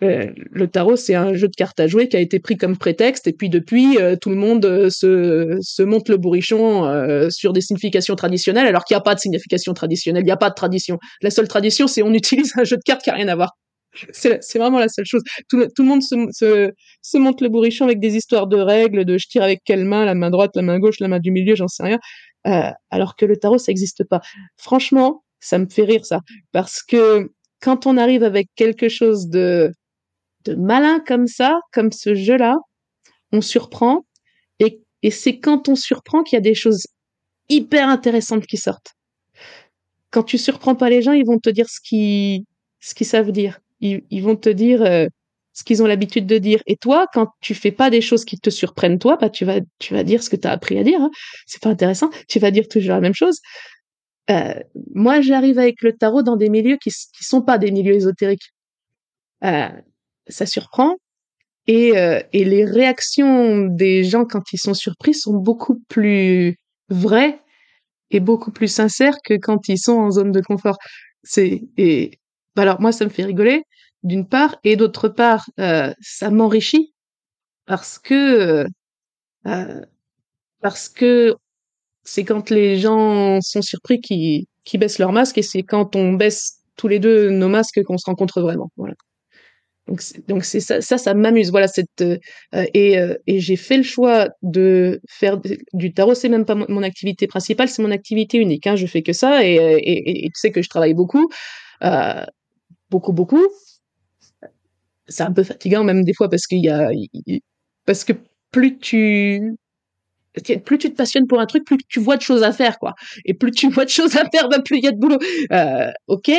Euh, 0.03 0.31
le 0.51 0.67
tarot, 0.67 0.95
c'est 0.95 1.13
un 1.13 1.33
jeu 1.35 1.47
de 1.47 1.55
cartes 1.55 1.79
à 1.79 1.87
jouer 1.87 2.07
qui 2.07 2.17
a 2.17 2.19
été 2.19 2.39
pris 2.39 2.57
comme 2.57 2.75
prétexte, 2.75 3.27
et 3.27 3.33
puis 3.33 3.49
depuis, 3.49 3.97
euh, 3.99 4.15
tout 4.15 4.29
le 4.29 4.35
monde 4.35 4.65
euh, 4.65 4.89
se, 4.89 5.57
se 5.61 5.83
monte 5.83 6.09
le 6.09 6.17
bourrichon 6.17 6.61
sur 7.29 7.53
des 7.53 7.61
significations 7.61 8.15
traditionnelles, 8.15 8.67
alors 8.67 8.83
qu'il 8.83 8.95
n'y 8.95 8.99
a 8.99 9.03
pas 9.03 9.15
de 9.15 9.19
signification 9.19 9.73
traditionnelle, 9.73 10.23
il 10.23 10.25
n'y 10.25 10.31
a 10.31 10.37
pas 10.37 10.49
de 10.49 10.55
tradition. 10.55 10.97
La 11.21 11.29
seule 11.29 11.47
tradition, 11.47 11.87
c'est 11.87 12.01
on 12.01 12.13
utilise 12.13 12.53
un 12.57 12.63
jeu 12.63 12.77
de 12.77 12.81
cartes 12.83 13.03
qui 13.03 13.09
n'a 13.09 13.15
rien 13.15 13.27
à 13.27 13.35
voir. 13.35 13.51
C'est 14.13 14.57
vraiment 14.57 14.79
la 14.79 14.87
seule 14.87 15.05
chose. 15.05 15.21
Tout 15.49 15.57
le, 15.57 15.67
tout 15.67 15.83
le 15.83 15.89
monde 15.89 16.01
se, 16.01 16.15
se, 16.31 16.71
se, 17.01 17.17
monte 17.17 17.41
le 17.41 17.49
bourrichon 17.49 17.83
avec 17.85 17.99
des 17.99 18.15
histoires 18.15 18.47
de 18.47 18.57
règles, 18.57 19.03
de 19.03 19.17
je 19.17 19.27
tire 19.27 19.43
avec 19.43 19.59
quelle 19.65 19.83
main, 19.83 20.05
la 20.05 20.15
main 20.15 20.29
droite, 20.29 20.51
la 20.55 20.61
main 20.61 20.79
gauche, 20.79 20.99
la 21.01 21.09
main 21.09 21.19
du 21.19 21.29
milieu, 21.29 21.55
j'en 21.55 21.67
sais 21.67 21.83
rien. 21.83 21.99
alors 22.89 23.15
que 23.17 23.25
le 23.25 23.35
tarot, 23.35 23.57
ça 23.57 23.71
n'existe 23.71 24.05
pas. 24.05 24.21
Franchement, 24.57 25.23
ça 25.41 25.57
me 25.57 25.67
fait 25.67 25.83
rire 25.83 26.05
ça, 26.05 26.21
parce 26.53 26.81
que 26.83 27.29
quand 27.61 27.85
on 27.85 27.97
arrive 27.97 28.23
avec 28.23 28.47
quelque 28.55 28.89
chose 28.89 29.27
de 29.27 29.71
de 30.45 30.55
malin 30.55 30.99
comme 30.99 31.27
ça, 31.27 31.59
comme 31.73 31.91
ce 31.91 32.15
jeu-là, 32.15 32.55
on 33.31 33.41
surprend. 33.41 34.05
Et, 35.03 35.09
c'est 35.09 35.39
quand 35.39 35.67
on 35.67 35.75
surprend 35.75 36.21
qu'il 36.21 36.35
y 36.35 36.37
a 36.37 36.41
des 36.41 36.53
choses 36.53 36.85
hyper 37.49 37.89
intéressantes 37.89 38.45
qui 38.45 38.57
sortent. 38.57 38.93
Quand 40.11 40.21
tu 40.21 40.37
surprends 40.37 40.75
pas 40.75 40.91
les 40.91 41.01
gens, 41.01 41.13
ils 41.13 41.25
vont 41.25 41.39
te 41.39 41.49
dire 41.49 41.67
ce 41.69 41.79
qu'ils 41.81 42.43
ce 42.81 42.93
qu'ils 42.93 43.07
savent 43.07 43.31
dire. 43.31 43.59
Ils, 43.79 44.03
ils 44.11 44.21
vont 44.21 44.35
te 44.35 44.49
dire 44.49 44.83
euh, 44.83 45.07
ce 45.53 45.63
qu'ils 45.63 45.81
ont 45.81 45.87
l'habitude 45.87 46.27
de 46.27 46.37
dire. 46.37 46.61
Et 46.67 46.75
toi, 46.77 47.07
quand 47.13 47.29
tu 47.41 47.55
fais 47.55 47.71
pas 47.71 47.89
des 47.89 48.01
choses 48.01 48.25
qui 48.25 48.39
te 48.39 48.51
surprennent 48.51 48.99
toi, 48.99 49.17
bah 49.17 49.29
tu 49.29 49.43
vas 49.45 49.59
tu 49.79 49.93
vas 49.93 50.03
dire 50.03 50.21
ce 50.21 50.29
que 50.29 50.35
tu 50.35 50.47
as 50.47 50.51
appris 50.51 50.77
à 50.77 50.83
dire. 50.83 51.01
Hein. 51.01 51.09
C'est 51.47 51.61
pas 51.61 51.69
intéressant. 51.69 52.09
Tu 52.27 52.39
vas 52.39 52.51
dire 52.51 52.67
toujours 52.67 52.93
la 52.93 53.01
même 53.01 53.15
chose. 53.15 53.39
Euh, 54.29 54.53
moi, 54.93 55.21
j'arrive 55.21 55.57
avec 55.57 55.81
le 55.81 55.93
tarot 55.93 56.21
dans 56.21 56.37
des 56.37 56.49
milieux 56.49 56.77
qui 56.77 56.91
qui 56.91 57.23
sont 57.23 57.41
pas 57.41 57.57
des 57.57 57.71
milieux 57.71 57.95
ésotériques. 57.95 58.51
Euh, 59.43 59.69
ça 60.27 60.45
surprend. 60.45 60.95
Et, 61.67 61.97
euh, 61.97 62.21
et 62.33 62.43
les 62.43 62.65
réactions 62.65 63.67
des 63.67 64.03
gens 64.03 64.25
quand 64.25 64.41
ils 64.51 64.59
sont 64.59 64.73
surpris 64.73 65.13
sont 65.13 65.35
beaucoup 65.35 65.79
plus 65.89 66.57
vraies 66.89 67.39
et 68.11 68.19
beaucoup 68.19 68.51
plus 68.51 68.67
sincères 68.67 69.17
que 69.23 69.35
quand 69.35 69.69
ils 69.69 69.79
sont 69.79 69.93
en 69.93 70.11
zone 70.11 70.31
de 70.31 70.41
confort. 70.41 70.77
C'est 71.23 71.63
et 71.77 72.19
bah 72.55 72.63
alors 72.63 72.81
moi 72.81 72.91
ça 72.91 73.05
me 73.05 73.09
fait 73.09 73.23
rigoler 73.25 73.63
d'une 74.03 74.27
part 74.27 74.57
et 74.63 74.75
d'autre 74.75 75.07
part 75.09 75.45
euh, 75.59 75.93
ça 76.01 76.31
m'enrichit 76.31 76.93
parce 77.65 77.99
que 77.99 78.65
euh, 79.47 79.81
parce 80.61 80.89
que 80.89 81.35
c'est 82.03 82.25
quand 82.25 82.49
les 82.49 82.77
gens 82.79 83.39
sont 83.41 83.61
surpris 83.61 84.01
qui 84.01 84.47
baissent 84.77 84.99
leur 84.99 85.11
masque 85.13 85.37
et 85.37 85.43
c'est 85.43 85.63
quand 85.63 85.95
on 85.95 86.13
baisse 86.13 86.61
tous 86.75 86.87
les 86.87 86.99
deux 86.99 87.29
nos 87.29 87.49
masques 87.49 87.83
qu'on 87.83 87.97
se 87.97 88.05
rencontre 88.07 88.41
vraiment. 88.41 88.71
Voilà. 88.77 88.95
Donc, 89.87 90.01
donc 90.27 90.45
ça, 90.45 90.81
ça, 90.81 91.13
m'amuse. 91.13 91.51
Voilà, 91.51 91.67
cette 91.67 92.01
euh, 92.01 92.17
et, 92.53 92.99
euh, 92.99 93.15
et 93.27 93.39
j'ai 93.39 93.55
fait 93.55 93.77
le 93.77 93.83
choix 93.83 94.29
de 94.41 95.01
faire 95.09 95.39
du 95.73 95.93
tarot. 95.93 96.13
C'est 96.13 96.29
même 96.29 96.45
pas 96.45 96.55
mon, 96.55 96.83
activité 96.83 97.27
principale, 97.27 97.67
c'est 97.67 97.81
mon 97.81 97.91
activité 97.91 98.37
unique. 98.37 98.67
Hein. 98.67 98.75
Je 98.75 98.85
fais 98.85 99.01
que 99.01 99.13
ça 99.13 99.45
et, 99.45 99.55
et, 99.55 100.27
tu 100.27 100.39
sais 100.39 100.51
que 100.51 100.61
je 100.61 100.69
travaille 100.69 100.93
beaucoup, 100.93 101.29
euh, 101.83 102.25
beaucoup, 102.89 103.13
beaucoup. 103.13 103.45
C'est 105.07 105.23
un 105.23 105.33
peu 105.33 105.43
fatigant 105.43 105.83
même 105.83 106.03
des 106.03 106.13
fois 106.13 106.29
parce 106.29 106.47
qu'il 106.47 106.63
y 106.63 106.69
a 106.69 106.89
parce 107.85 108.03
que 108.03 108.13
plus 108.51 108.77
tu 108.77 109.55
plus 110.63 110.77
tu 110.77 110.89
te 110.89 110.95
passionnes 110.95 111.27
pour 111.27 111.39
un 111.39 111.45
truc, 111.45 111.65
plus 111.65 111.77
tu 111.89 111.99
vois 111.99 112.17
de 112.17 112.21
choses 112.21 112.43
à 112.43 112.51
faire, 112.51 112.79
quoi. 112.79 112.93
Et 113.25 113.33
plus 113.33 113.51
tu 113.51 113.69
vois 113.69 113.85
de 113.85 113.89
choses 113.89 114.15
à 114.15 114.23
faire, 114.29 114.49
bah, 114.49 114.59
plus 114.63 114.77
il 114.77 114.83
y 114.83 114.87
a 114.87 114.91
de 114.91 114.99
boulot. 114.99 115.19
Euh, 115.51 115.91
ok, 116.07 116.31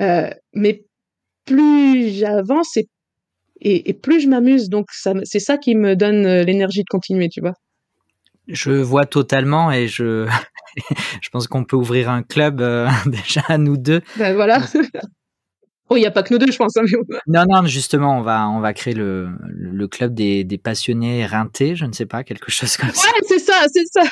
euh, 0.00 0.30
mais 0.54 0.84
plus 1.44 2.10
j'avance 2.10 2.76
et, 2.76 2.88
et, 3.60 3.94
plus 3.94 4.20
je 4.20 4.28
m'amuse. 4.28 4.68
Donc 4.68 4.86
c'est 4.90 5.38
ça 5.40 5.58
qui 5.58 5.74
me 5.74 5.96
donne 5.96 6.26
euh, 6.26 6.42
l'énergie 6.42 6.80
de 6.80 6.88
continuer, 6.90 7.28
tu 7.28 7.40
vois. 7.40 7.54
Je 8.46 8.72
vois 8.72 9.06
totalement 9.06 9.72
et 9.72 9.88
je, 9.88 10.28
je 11.22 11.28
pense 11.30 11.46
qu'on 11.46 11.64
peut 11.64 11.76
ouvrir 11.76 12.10
un 12.10 12.22
club 12.22 12.60
euh, 12.60 12.88
déjà 13.06 13.42
à 13.48 13.58
nous 13.58 13.76
deux. 13.76 14.02
Ben 14.16 14.34
voilà. 14.34 14.58
Oh, 15.90 15.96
il 15.96 16.00
n'y 16.00 16.06
a 16.06 16.10
pas 16.10 16.22
que 16.22 16.32
nous 16.32 16.38
deux, 16.38 16.50
je 16.50 16.56
pense. 16.56 16.74
Hein, 16.78 16.84
non, 17.26 17.44
non, 17.46 17.66
justement, 17.66 18.16
on 18.18 18.22
va, 18.22 18.48
on 18.48 18.60
va 18.60 18.72
créer 18.72 18.94
le, 18.94 19.28
le 19.50 19.86
club 19.86 20.14
des, 20.14 20.42
des 20.42 20.56
passionnés 20.56 21.26
rintés, 21.26 21.76
je 21.76 21.84
ne 21.84 21.92
sais 21.92 22.06
pas, 22.06 22.24
quelque 22.24 22.50
chose 22.50 22.74
comme 22.78 22.90
ça. 22.90 23.06
Ouais, 23.06 23.20
c'est 23.28 23.38
ça, 23.38 23.66
c'est 23.70 23.84
ça. 23.92 24.10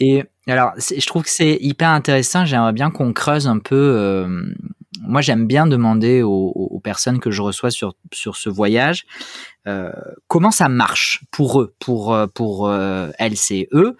Et 0.00 0.24
alors, 0.48 0.72
je 0.78 1.06
trouve 1.06 1.22
que 1.22 1.30
c'est 1.30 1.58
hyper 1.60 1.90
intéressant. 1.90 2.44
J'aimerais 2.44 2.72
bien 2.72 2.90
qu'on 2.90 3.12
creuse 3.12 3.46
un 3.46 3.58
peu 3.58 3.76
euh, 3.76 4.52
moi, 5.00 5.20
j'aime 5.20 5.46
bien 5.46 5.66
demander 5.66 6.22
aux, 6.22 6.80
personnes 6.82 7.18
que 7.18 7.30
je 7.30 7.42
reçois 7.42 7.70
sur, 7.70 7.94
sur 8.12 8.36
ce 8.36 8.48
voyage 8.48 9.04
euh, 9.66 9.92
comment 10.28 10.50
ça 10.50 10.68
marche 10.68 11.24
pour 11.30 11.60
eux, 11.60 11.74
pour, 11.78 12.14
euh, 12.14 12.26
pour 12.26 12.68
euh, 12.68 13.10
eux, 13.72 13.96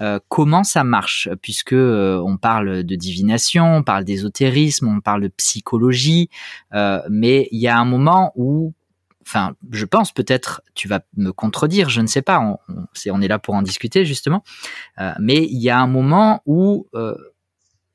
euh, 0.00 0.18
comment 0.28 0.64
ça 0.64 0.82
marche, 0.82 1.28
puisque 1.42 1.74
on 1.74 2.36
parle 2.40 2.82
de 2.82 2.96
divination, 2.96 3.76
on 3.76 3.82
parle 3.82 4.04
d'ésotérisme, 4.04 4.88
on 4.88 5.00
parle 5.00 5.22
de 5.22 5.28
psychologie, 5.28 6.28
mais 6.72 7.48
il 7.52 7.60
y 7.60 7.68
a 7.68 7.78
un 7.78 7.84
moment 7.84 8.32
où 8.34 8.74
enfin, 9.24 9.54
je 9.70 9.84
pense 9.84 10.10
peut-être, 10.10 10.62
tu 10.74 10.88
vas 10.88 11.00
me 11.16 11.30
contredire, 11.30 11.88
je 11.88 12.00
ne 12.00 12.08
sais 12.08 12.22
pas, 12.22 12.40
on 12.40 13.22
est 13.22 13.28
là 13.28 13.38
pour 13.38 13.54
en 13.54 13.62
discuter 13.62 14.04
justement, 14.04 14.42
mais 15.20 15.44
il 15.44 15.62
y 15.62 15.70
a 15.70 15.78
un 15.78 15.86
moment 15.86 16.42
où 16.46 16.88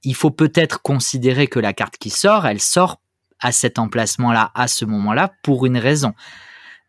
il 0.03 0.15
faut 0.15 0.31
peut-être 0.31 0.81
considérer 0.81 1.47
que 1.47 1.59
la 1.59 1.73
carte 1.73 1.97
qui 1.97 2.09
sort, 2.09 2.45
elle 2.45 2.61
sort 2.61 3.01
à 3.39 3.51
cet 3.51 3.79
emplacement-là, 3.79 4.51
à 4.55 4.67
ce 4.67 4.85
moment-là, 4.85 5.31
pour 5.43 5.65
une 5.65 5.77
raison. 5.77 6.13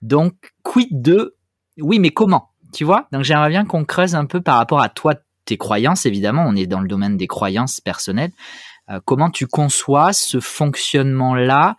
Donc, 0.02 0.54
quid 0.62 1.02
de, 1.02 1.36
oui, 1.78 1.98
mais 1.98 2.10
comment 2.10 2.50
Tu 2.72 2.84
vois? 2.84 3.08
Donc, 3.12 3.24
j'aimerais 3.24 3.50
bien 3.50 3.64
qu'on 3.64 3.84
creuse 3.84 4.14
un 4.14 4.26
peu 4.26 4.40
par 4.40 4.56
rapport 4.56 4.80
à 4.80 4.88
toi, 4.88 5.14
tes 5.44 5.56
croyances, 5.56 6.06
évidemment, 6.06 6.44
on 6.46 6.56
est 6.56 6.66
dans 6.66 6.80
le 6.80 6.88
domaine 6.88 7.16
des 7.16 7.26
croyances 7.26 7.80
personnelles. 7.80 8.32
Euh, 8.90 9.00
comment 9.04 9.30
tu 9.30 9.46
conçois 9.46 10.12
ce 10.12 10.40
fonctionnement-là, 10.40 11.76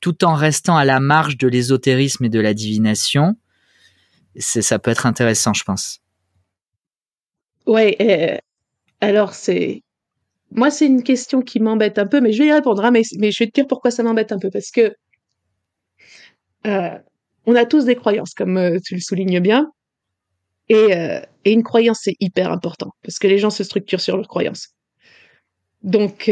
tout 0.00 0.24
en 0.24 0.34
restant 0.34 0.76
à 0.76 0.84
la 0.84 1.00
marge 1.00 1.36
de 1.38 1.48
l'ésotérisme 1.48 2.24
et 2.24 2.28
de 2.28 2.40
la 2.40 2.54
divination? 2.54 3.36
Ça 4.38 4.78
peut 4.78 4.90
être 4.90 5.06
intéressant, 5.06 5.54
je 5.54 5.64
pense. 5.64 6.00
Ouais, 7.66 7.96
euh, 8.00 8.38
alors 9.00 9.32
c'est 9.32 9.82
moi, 10.54 10.70
c'est 10.70 10.86
une 10.86 11.02
question 11.02 11.42
qui 11.42 11.58
m'embête 11.58 11.98
un 11.98 12.06
peu, 12.06 12.20
mais 12.20 12.32
je 12.32 12.38
vais 12.38 12.48
y 12.48 12.52
répondre. 12.52 12.84
Hein, 12.84 12.92
mais, 12.92 13.02
je 13.02 13.18
vais 13.18 13.46
te 13.46 13.52
dire 13.52 13.66
pourquoi 13.66 13.90
ça 13.90 14.04
m'embête 14.04 14.30
un 14.30 14.38
peu. 14.38 14.50
Parce 14.50 14.70
que 14.70 14.94
euh, 16.66 16.98
on 17.46 17.56
a 17.56 17.66
tous 17.66 17.84
des 17.84 17.96
croyances, 17.96 18.34
comme 18.34 18.56
euh, 18.56 18.78
tu 18.84 18.94
le 18.94 19.00
soulignes 19.00 19.40
bien. 19.40 19.70
Et, 20.68 20.94
euh, 20.94 21.20
et 21.44 21.52
une 21.52 21.64
croyance, 21.64 22.00
c'est 22.02 22.14
hyper 22.20 22.52
important. 22.52 22.90
Parce 23.02 23.18
que 23.18 23.26
les 23.26 23.38
gens 23.38 23.50
se 23.50 23.64
structurent 23.64 24.00
sur 24.00 24.16
leurs 24.16 24.28
croyances. 24.28 24.68
Donc, 25.82 26.30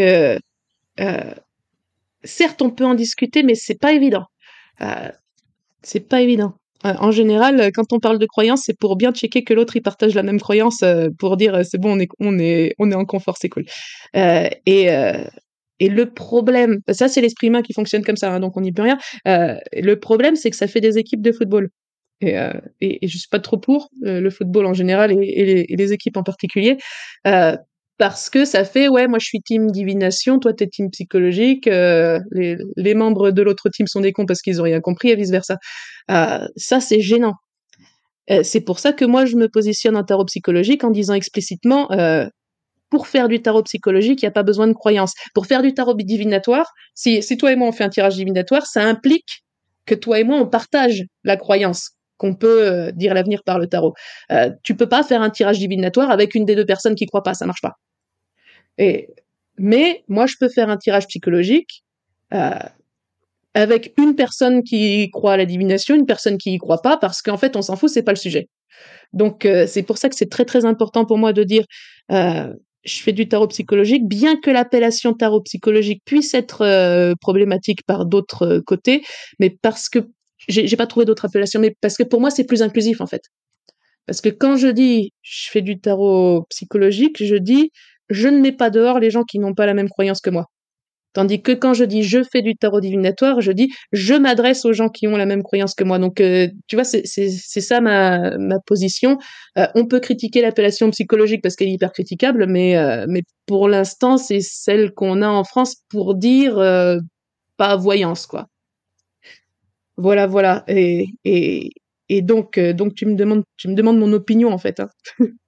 certes, 2.25 2.63
on 2.63 2.71
peut 2.71 2.87
en 2.87 2.95
discuter, 2.95 3.43
mais 3.43 3.57
c'est 3.57 3.79
pas 3.79 3.93
évident. 3.93 4.25
C'est 5.83 6.09
pas 6.09 6.23
évident. 6.23 6.55
Euh, 6.85 6.95
en 6.99 7.11
général, 7.11 7.71
quand 7.75 7.93
on 7.93 8.01
parle 8.01 8.19
de 8.19 8.27
croyance, 8.27 8.63
c'est 8.67 8.79
pour 8.79 8.97
bien 8.97 9.13
checker 9.13 9.45
que 9.45 9.55
l'autre 9.55 9.77
il 9.77 9.83
partage 9.83 10.15
la 10.15 10.23
même 10.23 10.41
croyance, 10.41 10.83
euh, 10.83 11.09
pour 11.19 11.37
dire 11.37 11.55
euh, 11.55 11.63
c'est 11.65 11.79
bon, 11.79 11.97
on 11.97 12.01
est 12.01 12.09
on 12.19 12.39
est 12.39 12.75
on 12.79 12.91
est 12.91 12.95
en 12.95 13.05
confort, 13.05 13.37
c'est 13.39 13.49
cool. 13.49 13.65
et 14.15 14.89
et 15.81 15.89
le 15.89 16.11
problème, 16.11 16.79
ça 16.93 17.09
c'est 17.09 17.21
l'esprit 17.21 17.49
humain 17.49 17.63
qui 17.63 17.73
fonctionne 17.73 18.05
comme 18.05 18.17
ça, 18.17 18.33
hein, 18.33 18.41
donc 18.41 18.57
on 18.57 18.61
n'y 18.61 18.73
peut 18.73 18.83
rien. 18.83 18.99
le 19.27 19.95
problème, 19.95 20.37
c'est 20.37 20.51
que 20.51 20.57
ça 20.57 20.67
fait 20.67 20.81
des 20.81 20.99
équipes 20.99 21.23
de 21.23 21.33
football. 21.33 21.69
Et, 22.21 22.37
et, 22.81 23.05
et 23.05 23.09
je 23.09 23.19
suis 23.19 23.29
pas 23.29 23.41
trop 23.41 23.59
pour 23.59 23.89
le 24.01 24.31
football 24.31 24.67
en 24.67 24.75
général 24.75 25.11
et, 25.11 25.17
les, 25.17 25.67
et 25.69 25.77
les, 25.77 25.93
équipes 25.93 26.17
en 26.17 26.23
particulier, 26.23 26.77
parce 28.03 28.31
que 28.31 28.45
ça 28.45 28.65
fait 28.65 28.89
ouais 28.89 29.07
moi 29.07 29.21
je 29.21 29.27
suis 29.27 29.41
team 29.41 29.71
divination 29.71 30.41
toi 30.41 30.53
t'es 30.53 30.67
team 30.67 30.91
psychologique 30.91 31.69
euh, 31.69 32.19
les, 32.33 32.95
membres 32.95 33.31
de 33.31 33.43
l'autre 33.43 33.69
team 33.69 33.87
sont 33.87 34.01
des 34.01 34.13
cons 34.13 34.27
parce 34.27 34.43
qu'ils 34.43 34.61
ont 34.61 34.65
rien 34.65 34.81
compris 34.81 35.11
et 35.11 35.15
vice 35.15 35.31
versa 35.31 35.57
euh, 36.11 36.45
ça 36.57 36.81
c'est 36.81 36.99
gênant 36.99 37.35
euh, 38.33 38.43
c'est 38.43 38.63
pour 38.63 38.81
ça 38.81 38.93
que 38.93 39.05
moi 39.05 39.25
je 39.25 39.37
me 39.37 39.49
positionne 39.49 39.97
en 39.97 40.03
tarot 40.03 40.25
psychologique 40.25 40.83
en 40.83 40.91
disant 40.91 41.15
explicitement 41.15 41.91
pour 42.91 43.07
faire 43.07 43.29
du 43.29 43.41
tarot 43.41 43.63
psychologique 43.63 44.21
il 44.21 44.25
n'y 44.25 44.31
a 44.31 44.33
pas 44.33 44.43
besoin 44.43 44.67
de 44.67 44.73
croyance 44.73 45.15
pour 45.33 45.47
faire 45.47 45.63
du 45.63 45.73
tarot 45.73 45.95
divinatoire 45.95 46.73
si, 46.97 47.25
toi 47.39 47.53
et 47.53 47.57
moi 47.57 47.69
on 47.69 47.73
fait 47.73 47.85
un 47.85 47.89
tirage 47.89 48.17
divinatoire 48.17 48.67
ça 48.67 48.83
implique 48.83 49.45
que 49.87 49.95
toi 49.95 50.19
et 50.19 50.25
moi 50.25 50.39
on 50.39 50.49
partage 50.49 51.05
la 51.23 51.37
croyance 51.37 51.91
qu'on 52.17 52.35
peut 52.35 52.91
dire 52.95 53.15
l'avenir 53.15 53.43
par 53.45 53.59
le 53.59 53.67
tarot. 53.67 53.95
Euh, 54.31 54.51
tu 54.63 54.77
peux 54.77 54.89
pas 54.89 55.03
faire 55.03 55.23
un 55.23 55.31
tirage 55.31 55.59
divinatoire 55.59 56.13
avec 56.13 56.37
une 56.37 56.45
des 56.45 56.55
deux 56.55 56.65
personnes 56.65 56.95
qui 56.95 57.07
croit 57.07 57.25
pas, 57.25 57.35
ça 57.35 57.47
marche 57.47 57.61
pas. 57.61 57.79
Et, 58.79 59.09
mais 59.59 60.03
moi, 60.09 60.27
je 60.27 60.35
peux 60.41 60.49
faire 60.49 60.69
un 60.69 60.77
tirage 60.77 61.07
psychologique 61.07 61.85
euh, 62.35 62.51
avec 63.55 63.93
une 63.99 64.15
personne 64.15 64.63
qui 64.63 65.11
croit 65.11 65.35
à 65.35 65.37
la 65.37 65.45
divination, 65.45 65.95
une 65.95 66.07
personne 66.07 66.39
qui 66.39 66.55
y 66.55 66.59
croit 66.59 66.81
pas, 66.81 66.97
parce 66.97 67.21
qu'en 67.21 67.37
fait, 67.37 67.57
on 67.57 67.63
s'en 67.63 67.77
fout, 67.77 67.91
c'est 67.91 68.03
pas 68.03 68.13
le 68.13 68.17
sujet. 68.17 68.49
Donc, 69.13 69.45
euh, 69.45 69.67
c'est 69.67 69.83
pour 69.83 69.99
ça 69.99 70.09
que 70.09 70.17
c'est 70.17 70.31
très 70.31 70.47
très 70.47 70.65
important 70.65 71.05
pour 71.05 71.19
moi 71.19 71.35
de 71.35 71.45
dire, 71.45 71.65
euh, 72.11 72.53
je 72.85 73.03
fais 73.03 73.13
du 73.13 73.29
tarot 73.29 73.49
psychologique, 73.49 74.09
bien 74.09 74.41
que 74.41 74.51
l'appellation 74.51 75.13
tarot 75.13 75.43
psychologique 75.43 76.03
puisse 76.05 76.35
être 76.35 77.15
problématique 77.21 77.85
par 77.87 78.07
d'autres 78.07 78.61
côtés, 78.67 79.03
mais 79.39 79.51
parce 79.63 79.89
que 79.89 80.01
j'ai 80.49 80.77
pas 80.77 80.89
trouvé 80.89 81.07
d'autre 81.07 81.25
appellation, 81.27 81.61
mais 81.61 81.77
parce 81.81 81.97
que 81.97 82.03
pour 82.03 82.21
moi, 82.21 82.31
c'est 82.31 82.45
plus 82.45 82.63
inclusif 82.63 83.01
en 83.01 83.07
fait. 83.07 83.23
Parce 84.07 84.21
que 84.21 84.31
quand 84.31 84.57
je 84.57 84.69
dis 84.69 85.13
je 85.23 85.51
fais 85.51 85.63
du 85.63 85.79
tarot 85.79 86.45
psychologique, 86.51 87.25
je 87.25 87.37
dis 87.37 87.71
je 88.13 88.29
ne 88.29 88.41
mets 88.41 88.53
pas 88.53 88.71
dehors 88.71 88.99
les 89.01 89.11
gens 89.11 89.25
qui 89.25 89.39
n'ont 89.39 89.55
pas 89.55 89.67
la 89.67 89.75
même 89.75 89.89
croyance 89.89 90.21
que 90.21 90.31
moi. 90.31 90.47
Tandis 91.13 91.43
que 91.43 91.53
quand 91.53 91.75
je 91.75 91.85
dis 91.85 92.03
je 92.03 92.23
fais 92.23 92.41
du 92.41 92.57
tarot 92.57 92.81
divinatoire, 92.81 93.41
je 93.41 93.53
dis 93.53 93.71
je 93.93 94.15
m'adresse 94.15 94.65
aux 94.65 94.73
gens 94.73 94.89
qui 94.89 95.07
ont 95.07 95.17
la 95.17 95.27
même 95.27 95.43
croyance 95.43 95.75
que 95.75 95.85
moi. 95.85 95.99
Donc, 95.99 96.21
euh, 96.21 96.49
tu 96.69 96.77
vois, 96.77 96.85
c'est 96.85 97.05
ça 97.05 97.81
ma, 97.81 98.33
position. 98.67 99.19
Euh, 99.59 99.67
on 99.75 99.87
peut 99.87 100.01
critiquer 100.01 100.41
l'appellation 100.41 100.91
psychologique 100.91 101.43
parce 101.43 101.57
qu'elle 101.57 101.69
est 101.69 101.73
hyper 101.73 101.93
critiquable, 101.93 102.47
mais, 102.47 102.77
euh, 102.79 103.07
pour 103.47 103.69
l'instant, 103.69 104.17
c'est 104.17 104.41
celle 104.41 104.93
qu'on 104.93 105.21
a 105.23 105.29
en 105.29 105.45
France 105.45 105.77
pour 105.91 106.15
dire 106.15 106.55
pas 107.59 107.77
voyance, 107.77 108.27
quoi. 108.27 108.49
Voilà, 109.97 110.27
voilà. 110.27 110.65
Et, 110.69 111.07
et, 111.25 112.23
donc, 112.23 112.59
donc 112.59 112.95
tu 112.95 113.07
me 113.07 113.15
demandes, 113.15 113.45
tu 113.57 113.69
me 113.69 113.75
demandes 113.75 113.99
mon 113.99 114.13
opinion 114.13 114.51
en 114.53 114.59
fait. 114.59 114.81
Hein. 114.81 114.89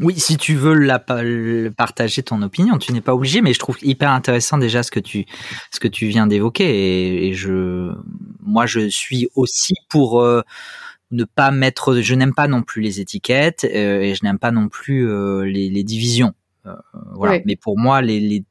Oui, 0.00 0.18
si 0.18 0.36
tu 0.36 0.54
veux 0.54 0.74
la, 0.74 0.98
partager 0.98 2.22
ton 2.22 2.42
opinion, 2.42 2.78
tu 2.78 2.92
n'es 2.92 3.00
pas 3.00 3.14
obligé, 3.14 3.40
mais 3.40 3.52
je 3.52 3.58
trouve 3.60 3.78
hyper 3.82 4.10
intéressant 4.10 4.58
déjà 4.58 4.82
ce 4.82 4.90
que 4.90 5.00
tu, 5.00 5.24
ce 5.70 5.78
que 5.78 5.88
tu 5.88 6.06
viens 6.06 6.26
d'évoquer. 6.26 6.64
Et, 6.64 7.28
et, 7.28 7.34
je, 7.34 7.92
moi, 8.40 8.66
je 8.66 8.88
suis 8.88 9.28
aussi 9.36 9.74
pour 9.88 10.20
euh, 10.20 10.42
ne 11.12 11.24
pas 11.24 11.52
mettre, 11.52 12.00
je 12.00 12.14
n'aime 12.14 12.34
pas 12.34 12.48
non 12.48 12.62
plus 12.62 12.82
les 12.82 13.00
étiquettes 13.00 13.64
euh, 13.64 14.00
et 14.00 14.14
je 14.14 14.24
n'aime 14.24 14.38
pas 14.38 14.50
non 14.50 14.68
plus 14.68 15.08
euh, 15.08 15.44
les, 15.44 15.70
les, 15.70 15.84
divisions. 15.84 16.34
Euh, 16.66 16.74
voilà. 17.14 17.40
Mais 17.44 17.54
pour 17.54 17.78
moi, 17.78 18.02
les, 18.02 18.18
les 18.18 18.44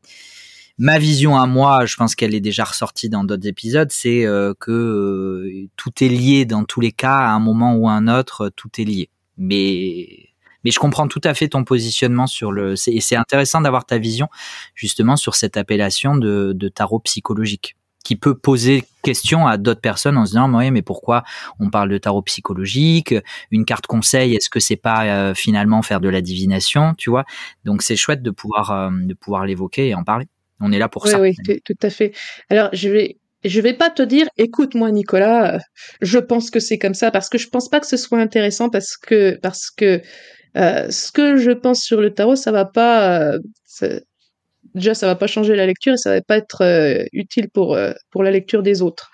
ma 0.77 0.99
vision 0.99 1.37
à 1.37 1.45
moi, 1.45 1.85
je 1.85 1.95
pense 1.95 2.15
qu'elle 2.15 2.33
est 2.33 2.41
déjà 2.41 2.63
ressortie 2.63 3.09
dans 3.09 3.23
d'autres 3.23 3.47
épisodes, 3.47 3.91
c'est 3.91 4.25
euh, 4.25 4.53
que 4.59 4.71
euh, 4.71 5.69
tout 5.75 6.03
est 6.03 6.09
lié 6.09 6.45
dans 6.45 6.63
tous 6.63 6.81
les 6.81 6.91
cas, 6.91 7.17
à 7.17 7.29
un 7.29 7.39
moment 7.39 7.75
ou 7.75 7.87
à 7.87 7.93
un 7.93 8.07
autre, 8.07 8.49
tout 8.55 8.69
est 8.79 8.85
lié. 8.85 9.09
Mais 9.37 10.29
mais 10.64 10.72
je 10.72 10.80
comprends 10.80 11.07
tout 11.07 11.22
à 11.24 11.34
fait 11.34 11.49
ton 11.49 11.64
positionnement 11.64 12.28
sur 12.28 12.51
le. 12.51 12.76
Et 12.88 13.01
c'est 13.01 13.16
intéressant 13.16 13.61
d'avoir 13.61 13.86
ta 13.86 13.97
vision 13.97 14.28
justement 14.76 15.16
sur 15.16 15.36
cette 15.36 15.57
appellation 15.57 16.16
de, 16.16 16.53
de 16.53 16.68
tarot 16.70 16.99
psychologique 16.99 17.76
qui 18.03 18.18
peut 18.18 18.36
poser 18.36 18.84
question 19.01 19.47
à 19.47 19.57
d'autres 19.57 19.80
personnes 19.80 20.18
en 20.18 20.26
se 20.26 20.32
disant 20.32 20.53
oui 20.53 20.72
mais 20.72 20.82
pourquoi 20.82 21.24
on 21.59 21.70
parle 21.70 21.89
de 21.89 21.97
tarot 21.97 22.22
psychologique? 22.22 23.16
Une 23.51 23.66
carte 23.66 23.88
conseil 23.88 24.36
est-ce 24.36 24.49
que 24.49 24.59
c'est 24.59 24.76
pas 24.76 25.05
euh, 25.05 25.34
finalement 25.34 25.82
faire 25.82 26.01
de 26.01 26.09
la 26.09 26.22
divination 26.22 26.93
tu 26.95 27.09
vois? 27.09 27.26
Donc 27.64 27.82
c'est 27.82 27.95
chouette 27.95 28.22
de 28.22 28.32
pouvoir 28.32 28.72
euh, 28.72 28.89
de 28.91 29.14
pouvoir 29.14 29.45
l'évoquer 29.45 29.88
et 29.88 29.95
en 29.95 30.03
parler 30.03 30.28
on 30.64 30.72
est 30.72 30.80
là 30.80 30.89
pour 30.89 31.03
oui, 31.05 31.11
ça. 31.11 31.20
Oui, 31.20 31.36
tout 31.66 31.78
à 31.82 31.89
fait. 31.89 32.14
Alors, 32.49 32.70
je 32.74 32.89
vais, 32.89 33.18
je 33.43 33.59
vais 33.59 33.74
pas 33.74 33.89
te 33.89 34.01
dire, 34.01 34.28
écoute-moi, 34.38 34.91
Nicolas, 34.91 35.59
je 36.01 36.18
pense 36.18 36.49
que 36.49 36.59
c'est 36.59 36.78
comme 36.78 36.93
ça, 36.93 37.11
parce 37.11 37.30
que 37.30 37.38
je 37.38 37.49
pense 37.49 37.70
pas 37.70 37.80
que 37.80 37.88
ce 37.88 37.97
soit 37.97 38.20
intéressant, 38.20 38.70
parce 38.70 38.97
que, 38.97 39.38
parce 39.41 39.70
que 39.70 40.01
euh, 40.57 40.89
ce 40.89 41.11
que 41.11 41.37
je 41.37 41.51
pense 41.51 41.81
sur 41.81 42.01
le 42.01 42.13
tarot, 42.13 42.35
ça 42.35 42.51
va 42.51 42.65
pas, 42.65 43.33
euh, 43.33 43.39
ça, 43.65 43.87
déjà, 44.75 44.93
ça 44.93 45.07
va 45.07 45.15
pas 45.15 45.27
changer 45.27 45.55
la 45.55 45.65
lecture 45.65 45.93
et 45.93 45.97
ça 45.97 46.11
va 46.11 46.21
pas 46.21 46.37
être 46.37 46.61
euh, 46.61 47.03
utile 47.11 47.49
pour 47.49 47.77
pour 48.11 48.23
la 48.23 48.31
lecture 48.31 48.63
des 48.63 48.81
autres. 48.81 49.11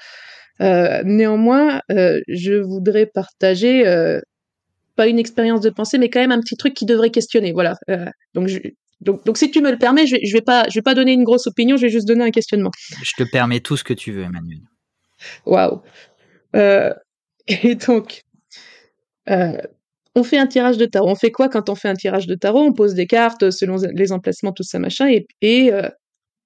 Néanmoins, 0.59 1.81
je 1.89 2.61
voudrais 2.61 3.05
partager 3.05 3.83
pas 4.95 5.07
une 5.07 5.19
expérience 5.19 5.61
de 5.61 5.69
pensée, 5.69 5.97
mais 5.97 6.09
quand 6.09 6.19
même 6.19 6.33
un 6.33 6.41
petit 6.41 6.57
truc 6.57 6.73
qui 6.73 6.85
devrait 6.85 7.11
questionner. 7.11 7.53
Voilà. 7.53 7.77
donc, 8.33 8.47
je, 8.47 8.59
donc, 8.99 9.23
donc, 9.23 9.37
si 9.37 9.49
tu 9.49 9.61
me 9.61 9.71
le 9.71 9.77
permets, 9.77 10.05
je 10.05 10.15
vais, 10.15 10.25
je 10.25 10.33
vais 10.33 10.41
pas, 10.41 10.65
je 10.67 10.75
vais 10.75 10.81
pas 10.81 10.93
donner 10.93 11.13
une 11.13 11.23
grosse 11.23 11.47
opinion, 11.47 11.77
je 11.77 11.83
vais 11.83 11.89
juste 11.89 12.05
donner 12.05 12.25
un 12.25 12.31
questionnement. 12.31 12.71
Je 13.01 13.13
te 13.17 13.23
permets 13.23 13.61
tout 13.61 13.77
ce 13.77 13.85
que 13.85 13.93
tu 13.93 14.11
veux, 14.11 14.23
Emmanuel. 14.23 14.59
Waouh. 15.45 15.81
Et 17.47 17.75
donc, 17.75 18.23
euh, 19.29 19.57
on 20.15 20.23
fait 20.23 20.37
un 20.37 20.47
tirage 20.47 20.77
de 20.77 20.85
tarot. 20.85 21.09
On 21.09 21.15
fait 21.15 21.31
quoi 21.31 21.49
quand 21.49 21.69
on 21.69 21.75
fait 21.75 21.89
un 21.89 21.95
tirage 21.95 22.27
de 22.27 22.35
tarot? 22.35 22.61
On 22.61 22.73
pose 22.73 22.93
des 22.93 23.07
cartes 23.07 23.51
selon 23.51 23.77
les 23.93 24.11
emplacements, 24.11 24.51
tout 24.51 24.63
ça, 24.63 24.79
machin, 24.79 25.09
euh, 25.09 25.89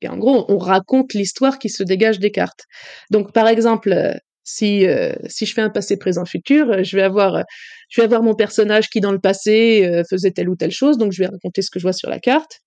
et 0.02 0.08
en 0.08 0.18
gros, 0.18 0.46
on 0.50 0.58
raconte 0.58 1.14
l'histoire 1.14 1.60
qui 1.60 1.70
se 1.70 1.82
dégage 1.82 2.20
des 2.20 2.32
cartes. 2.32 2.66
Donc, 3.10 3.32
par 3.32 3.48
exemple, 3.48 4.20
si 4.44 4.86
euh, 4.86 5.14
si 5.28 5.46
je 5.46 5.54
fais 5.54 5.62
un 5.62 5.70
passé 5.70 5.98
présent 5.98 6.26
futur 6.26 6.84
je 6.84 6.96
vais 6.96 7.02
avoir 7.02 7.44
je 7.90 8.02
vais 8.02 8.06
avoir 8.06 8.22
mon 8.24 8.36
personnage 8.36 8.90
qui 8.90 9.00
dans 9.00 9.12
le 9.12 9.20
passé 9.20 9.86
euh, 9.86 10.04
faisait 10.10 10.32
telle 10.32 10.50
ou 10.50 10.56
telle 10.56 10.72
chose 10.72 10.98
donc 10.98 11.12
je 11.12 11.20
vais 11.20 11.28
raconter 11.28 11.62
ce 11.62 11.70
que 11.72 11.80
je 11.80 11.84
vois 11.84 11.94
sur 11.94 12.10
la 12.10 12.20
carte 12.20 12.60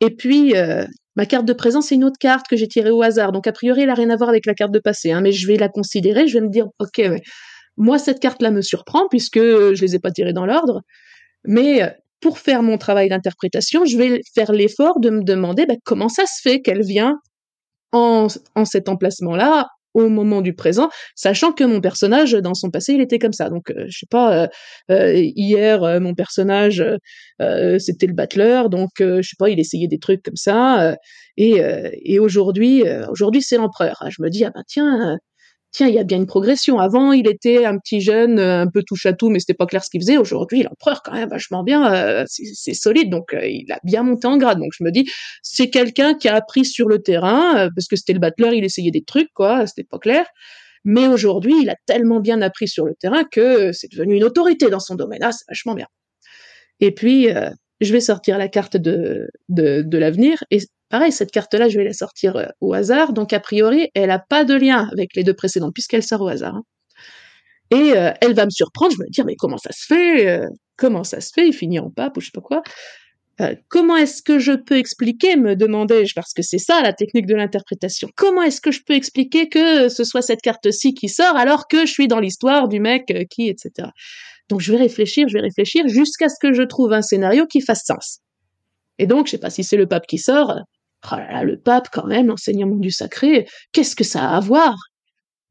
et 0.00 0.10
puis 0.10 0.56
euh, 0.56 0.86
ma 1.16 1.26
carte 1.26 1.44
de 1.44 1.52
présent 1.52 1.82
c'est 1.82 1.96
une 1.96 2.04
autre 2.04 2.18
carte 2.18 2.46
que 2.48 2.56
j'ai 2.56 2.68
tirée 2.68 2.90
au 2.90 3.02
hasard 3.02 3.32
donc 3.32 3.46
a 3.46 3.52
priori 3.52 3.82
elle 3.82 3.90
a 3.90 3.94
rien 3.94 4.10
à 4.10 4.16
voir 4.16 4.30
avec 4.30 4.46
la 4.46 4.54
carte 4.54 4.72
de 4.72 4.78
passé 4.78 5.12
hein, 5.12 5.20
mais 5.20 5.32
je 5.32 5.46
vais 5.46 5.56
la 5.56 5.68
considérer 5.68 6.26
je 6.26 6.38
vais 6.38 6.44
me 6.44 6.50
dire 6.50 6.66
ok 6.78 6.98
ouais, 6.98 7.22
moi 7.76 7.98
cette 7.98 8.20
carte 8.20 8.42
là 8.42 8.50
me 8.50 8.62
surprend 8.62 9.08
puisque 9.08 9.38
je 9.38 9.80
les 9.80 9.94
ai 9.94 9.98
pas 9.98 10.10
tirées 10.10 10.32
dans 10.32 10.46
l'ordre 10.46 10.82
mais 11.44 11.82
pour 12.20 12.38
faire 12.38 12.62
mon 12.62 12.78
travail 12.78 13.08
d'interprétation 13.08 13.84
je 13.84 13.96
vais 13.96 14.20
faire 14.34 14.52
l'effort 14.52 15.00
de 15.00 15.10
me 15.10 15.22
demander 15.22 15.66
bah, 15.66 15.74
comment 15.84 16.08
ça 16.08 16.24
se 16.26 16.40
fait 16.42 16.60
qu'elle 16.60 16.82
vient 16.82 17.18
en, 17.92 18.28
en 18.54 18.64
cet 18.64 18.88
emplacement 18.88 19.36
là 19.36 19.68
au 19.94 20.08
moment 20.08 20.40
du 20.40 20.54
présent, 20.54 20.88
sachant 21.14 21.52
que 21.52 21.64
mon 21.64 21.80
personnage, 21.80 22.32
dans 22.32 22.54
son 22.54 22.70
passé, 22.70 22.94
il 22.94 23.00
était 23.00 23.18
comme 23.18 23.32
ça. 23.32 23.50
Donc, 23.50 23.70
euh, 23.70 23.84
je 23.88 23.98
sais 23.98 24.06
pas, 24.10 24.44
euh, 24.44 24.46
euh, 24.90 25.12
hier, 25.14 26.00
mon 26.00 26.14
personnage, 26.14 26.84
c'était 27.78 28.06
le 28.06 28.14
battleur, 28.14 28.70
donc, 28.70 28.90
je 28.98 29.22
sais 29.22 29.36
pas, 29.38 29.50
il 29.50 29.58
essayait 29.60 29.88
des 29.88 29.98
trucs 29.98 30.22
comme 30.22 30.36
ça, 30.36 30.96
et, 31.36 31.60
et 32.02 32.18
aujourd'hui, 32.18 32.84
aujourd'hui, 33.08 33.42
c'est 33.42 33.56
l'empereur. 33.56 33.96
Ah, 34.00 34.10
je 34.10 34.22
me 34.22 34.30
dis, 34.30 34.44
ah 34.44 34.50
ben 34.54 34.62
tiens, 34.66 35.18
tiens, 35.72 35.88
il 35.88 35.94
y 35.94 35.98
a 35.98 36.04
bien 36.04 36.18
une 36.18 36.26
progression. 36.26 36.78
Avant, 36.78 37.12
il 37.12 37.28
était 37.28 37.64
un 37.64 37.78
petit 37.78 38.00
jeune, 38.00 38.38
un 38.38 38.68
peu 38.68 38.82
touche 38.82 39.06
à 39.06 39.12
tout, 39.12 39.30
mais 39.30 39.40
c'était 39.40 39.54
pas 39.54 39.66
clair 39.66 39.82
ce 39.82 39.90
qu'il 39.90 40.00
faisait. 40.00 40.18
Aujourd'hui, 40.18 40.62
l'empereur, 40.62 41.02
quand 41.02 41.12
même, 41.12 41.28
vachement 41.28 41.64
bien, 41.64 42.24
c'est 42.26 42.74
solide, 42.74 43.10
donc 43.10 43.34
il 43.34 43.72
a 43.72 43.80
bien 43.82 44.02
monté 44.02 44.26
en 44.26 44.36
grade. 44.36 44.58
Donc 44.58 44.72
je 44.78 44.84
me 44.84 44.90
dis, 44.90 45.10
c'est 45.42 45.70
quelqu'un 45.70 46.14
qui 46.14 46.28
a 46.28 46.34
appris 46.34 46.64
sur 46.64 46.88
le 46.88 47.02
terrain, 47.02 47.70
parce 47.74 47.88
que 47.88 47.96
c'était 47.96 48.12
le 48.12 48.20
battleur, 48.20 48.52
il 48.52 48.64
essayait 48.64 48.90
des 48.90 49.02
trucs, 49.02 49.32
quoi, 49.34 49.66
c'était 49.66 49.84
pas 49.84 49.98
clair. 49.98 50.26
Mais 50.84 51.08
aujourd'hui, 51.08 51.54
il 51.62 51.70
a 51.70 51.76
tellement 51.86 52.20
bien 52.20 52.42
appris 52.42 52.68
sur 52.68 52.84
le 52.84 52.94
terrain 52.94 53.24
que 53.24 53.72
c'est 53.72 53.90
devenu 53.90 54.16
une 54.16 54.24
autorité 54.24 54.68
dans 54.68 54.80
son 54.80 54.94
domaine. 54.94 55.20
Ah, 55.22 55.32
c'est 55.32 55.44
vachement 55.48 55.74
bien. 55.74 55.86
Et 56.80 56.92
puis, 56.92 57.28
je 57.80 57.92
vais 57.92 58.00
sortir 58.00 58.36
la 58.38 58.48
carte 58.48 58.76
de, 58.76 59.28
de, 59.48 59.82
de 59.82 59.98
l'avenir, 59.98 60.44
et 60.50 60.58
Pareil, 60.92 61.10
cette 61.10 61.30
carte-là, 61.30 61.70
je 61.70 61.78
vais 61.78 61.84
la 61.84 61.94
sortir 61.94 62.36
euh, 62.36 62.44
au 62.60 62.74
hasard, 62.74 63.14
donc 63.14 63.32
a 63.32 63.40
priori, 63.40 63.88
elle 63.94 64.08
n'a 64.08 64.18
pas 64.18 64.44
de 64.44 64.52
lien 64.52 64.90
avec 64.92 65.16
les 65.16 65.24
deux 65.24 65.32
précédentes, 65.32 65.72
puisqu'elle 65.72 66.02
sort 66.02 66.20
au 66.20 66.28
hasard. 66.28 66.56
Hein. 66.56 66.64
Et 67.70 67.96
euh, 67.96 68.12
elle 68.20 68.34
va 68.34 68.44
me 68.44 68.50
surprendre, 68.50 68.92
je 68.92 68.98
vais 68.98 69.06
me 69.06 69.10
dire, 69.10 69.24
mais 69.24 69.34
comment 69.34 69.56
ça 69.56 69.72
se 69.72 69.86
fait 69.86 70.28
euh, 70.28 70.46
Comment 70.76 71.02
ça 71.02 71.22
se 71.22 71.30
fait 71.34 71.48
Il 71.48 71.54
finit 71.54 71.78
en 71.78 71.88
pape 71.88 72.18
ou 72.18 72.20
je 72.20 72.26
sais 72.26 72.32
pas 72.34 72.42
quoi. 72.42 72.62
comment 73.68 73.96
est-ce 73.96 74.20
que 74.20 74.38
je 74.38 74.52
peux 74.52 74.76
expliquer, 74.76 75.36
me 75.36 75.56
demandais-je, 75.56 76.12
parce 76.14 76.34
que 76.34 76.42
c'est 76.42 76.58
ça 76.58 76.82
la 76.82 76.92
technique 76.92 77.24
de 77.24 77.36
l'interprétation. 77.36 78.10
Comment 78.14 78.42
est-ce 78.42 78.60
que 78.60 78.70
je 78.70 78.82
peux 78.86 78.92
expliquer 78.92 79.48
que 79.48 79.88
ce 79.88 80.04
soit 80.04 80.20
cette 80.20 80.42
carte-ci 80.42 80.92
qui 80.92 81.08
sort 81.08 81.36
alors 81.36 81.68
que 81.68 81.86
je 81.86 81.90
suis 81.90 82.06
dans 82.06 82.20
l'histoire 82.20 82.68
du 82.68 82.80
mec 82.80 83.10
qui, 83.30 83.48
etc. 83.48 83.88
Donc 84.50 84.60
je 84.60 84.70
vais 84.72 84.78
réfléchir, 84.78 85.26
je 85.28 85.38
vais 85.38 85.40
réfléchir 85.40 85.88
jusqu'à 85.88 86.28
ce 86.28 86.36
que 86.38 86.52
je 86.52 86.62
trouve 86.62 86.92
un 86.92 87.00
scénario 87.00 87.46
qui 87.46 87.62
fasse 87.62 87.84
sens. 87.86 88.20
Et 88.98 89.06
donc, 89.06 89.26
je 89.26 89.32
sais 89.32 89.38
pas 89.38 89.50
si 89.50 89.64
c'est 89.64 89.78
le 89.78 89.86
pape 89.86 90.06
qui 90.06 90.18
sort, 90.18 90.60
Oh 91.10 91.16
là 91.16 91.32
là, 91.32 91.44
le 91.44 91.58
pape, 91.58 91.88
quand 91.92 92.06
même, 92.06 92.28
l'enseignement 92.28 92.76
du 92.76 92.90
sacré, 92.90 93.46
qu'est-ce 93.72 93.96
que 93.96 94.04
ça 94.04 94.30
a 94.30 94.36
à 94.36 94.40
voir? 94.40 94.76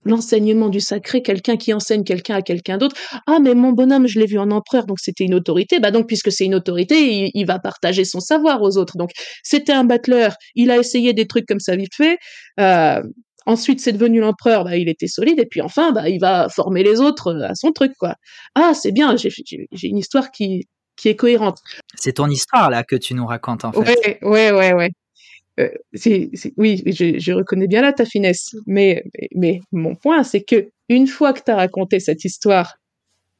L'enseignement 0.04 0.70
du 0.70 0.80
sacré, 0.80 1.22
quelqu'un 1.22 1.58
qui 1.58 1.74
enseigne 1.74 2.04
quelqu'un 2.04 2.36
à 2.36 2.42
quelqu'un 2.42 2.78
d'autre. 2.78 2.96
Ah, 3.28 3.38
mais 3.40 3.54
mon 3.54 3.72
bonhomme, 3.72 4.08
je 4.08 4.20
l'ai 4.20 4.26
vu 4.26 4.40
en 4.40 4.50
empereur, 4.50 4.88
donc 4.88 5.00
c'était 5.00 5.26
une 5.26 5.36
autorité. 5.36 5.80
Bah 5.80 5.92
donc, 5.92 6.08
puisque 6.08 6.32
c'est 6.32 6.46
une 6.46 6.56
autorité, 6.56 7.30
il, 7.34 7.46
va 7.46 7.60
partager 7.60 8.04
son 8.04 8.20
savoir 8.20 8.62
aux 8.64 8.78
autres. 8.78 8.98
Donc, 8.98 9.12
c'était 9.44 9.74
un 9.74 9.84
battleur, 9.84 10.34
il 10.56 10.72
a 10.72 10.78
essayé 10.78 11.14
des 11.14 11.28
trucs 11.28 11.46
comme 11.46 11.60
ça 11.60 11.76
vite 11.76 11.94
fait. 11.94 12.18
Euh, 12.60 13.02
ensuite, 13.46 13.80
c'est 13.80 13.92
devenu 13.92 14.22
l'empereur, 14.22 14.64
bah, 14.64 14.78
il 14.78 14.90
était 14.90 15.08
solide. 15.08 15.40
Et 15.40 15.46
puis 15.46 15.62
enfin, 15.62 15.92
bah, 15.92 16.10
il 16.10 16.20
va 16.20 16.50
former 16.50 16.82
les 16.84 17.00
autres 17.00 17.36
à 17.44 17.54
son 17.54 17.72
truc, 17.72 17.92
quoi. 18.00 18.16
Ah, 18.56 18.74
c'est 18.74 18.92
bien, 18.92 19.16
j'ai 19.18 19.88
une 19.88 19.98
histoire 20.00 20.32
qui, 20.32 20.66
qui 20.96 21.10
est 21.10 21.16
cohérente. 21.16 21.60
C'est 21.96 22.14
ton 22.14 22.30
histoire 22.30 22.70
là 22.70 22.84
que 22.84 22.96
tu 22.96 23.14
nous 23.14 23.26
racontes 23.26 23.66
en 23.66 23.72
fait. 23.72 23.80
Ouais, 23.80 24.20
ouais, 24.22 24.52
ouais, 24.52 24.74
ouais. 24.74 24.92
Euh, 25.62 25.70
oui, 26.58 26.82
je, 26.88 27.32
reconnais 27.32 27.68
bien 27.68 27.82
là 27.82 27.94
ta 27.94 28.06
finesse, 28.06 28.56
mais, 28.66 29.04
mais, 29.36 29.62
mon 29.72 29.96
point, 29.96 30.24
c'est 30.24 30.42
que 30.42 30.70
une 30.90 31.08
fois 31.08 31.34
que 31.34 31.42
tu 31.44 31.52
as 31.52 31.56
raconté 31.56 32.00
cette 32.00 32.26
histoire 32.26 32.76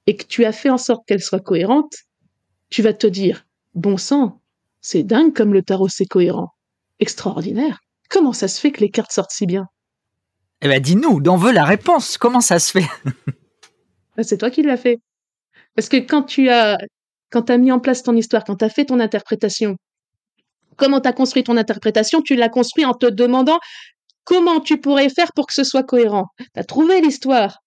et 0.08 0.16
que 0.16 0.24
tu 0.26 0.46
as 0.46 0.52
fait 0.52 0.70
en 0.70 0.78
sorte 0.78 1.02
qu'elle 1.08 1.22
soit 1.22 1.40
cohérente, 1.40 1.94
tu 2.70 2.82
vas 2.82 2.94
te 2.94 3.08
dire, 3.08 3.46
bon 3.74 3.98
sang, 3.98 4.42
c'est 4.82 5.04
dingue 5.04 5.34
comme 5.34 5.54
le 5.54 5.62
tarot 5.62 5.90
c'est 5.90 6.06
cohérent. 6.06 6.50
Extraordinaire. 7.00 7.80
Comment 8.10 8.34
ça 8.34 8.48
se 8.48 8.60
fait 8.60 8.72
que 8.72 8.82
les 8.82 8.90
cartes 8.90 9.12
sortent 9.12 9.32
si 9.32 9.46
bien? 9.46 9.68
Eh 10.62 10.68
ben 10.68 10.80
dis-nous, 10.80 11.22
on 11.28 11.38
veut 11.38 11.52
la 11.52 11.66
réponse? 11.66 12.18
Comment 12.18 12.42
ça 12.42 12.60
se 12.60 12.72
fait? 12.72 12.88
Ben, 14.18 14.24
C'est 14.24 14.38
toi 14.38 14.50
qui 14.52 14.62
l'as 14.62 14.76
fait. 14.76 15.00
Parce 15.74 15.88
que 15.88 15.96
quand 15.96 16.24
tu 16.24 16.50
as 16.50 16.78
quand 17.30 17.44
tu 17.44 17.54
as 17.54 17.58
mis 17.58 17.72
en 17.72 17.80
place 17.80 18.04
ton 18.04 18.16
histoire, 18.16 18.44
quand 18.44 18.58
tu 18.58 18.66
as 18.66 18.70
fait 18.70 18.86
ton 18.86 19.00
interprétation, 19.00 19.78
comment 20.82 21.00
tu 21.00 21.08
as 21.08 21.14
construit 21.14 21.44
ton 21.44 21.58
interprétation, 21.58 22.24
tu 22.24 22.36
l'as 22.36 22.50
construit 22.50 22.86
en 22.86 22.94
te 22.94 23.06
demandant 23.06 23.60
comment 24.24 24.60
tu 24.60 24.82
pourrais 24.82 25.10
faire 25.10 25.32
pour 25.36 25.46
que 25.46 25.54
ce 25.54 25.64
soit 25.64 25.84
cohérent. 25.84 26.26
Tu 26.40 26.46
as 26.56 26.64
trouvé 26.64 27.02
l'histoire 27.02 27.60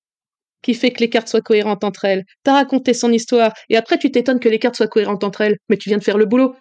qui 0.62 0.74
fait 0.74 0.90
que 0.90 0.98
les 0.98 1.08
cartes 1.08 1.28
soient 1.28 1.40
cohérentes 1.40 1.84
entre 1.84 2.06
elles. 2.06 2.24
Tu 2.44 2.50
as 2.50 2.54
raconté 2.54 2.92
son 2.92 3.12
histoire 3.12 3.52
et 3.70 3.76
après 3.76 3.98
tu 3.98 4.10
t'étonnes 4.10 4.40
que 4.40 4.48
les 4.48 4.58
cartes 4.58 4.74
soient 4.74 4.88
cohérentes 4.88 5.22
entre 5.22 5.42
elles, 5.42 5.56
mais 5.68 5.76
tu 5.76 5.90
viens 5.90 5.98
de 5.98 6.02
faire 6.02 6.18
le 6.18 6.26
boulot. 6.26 6.56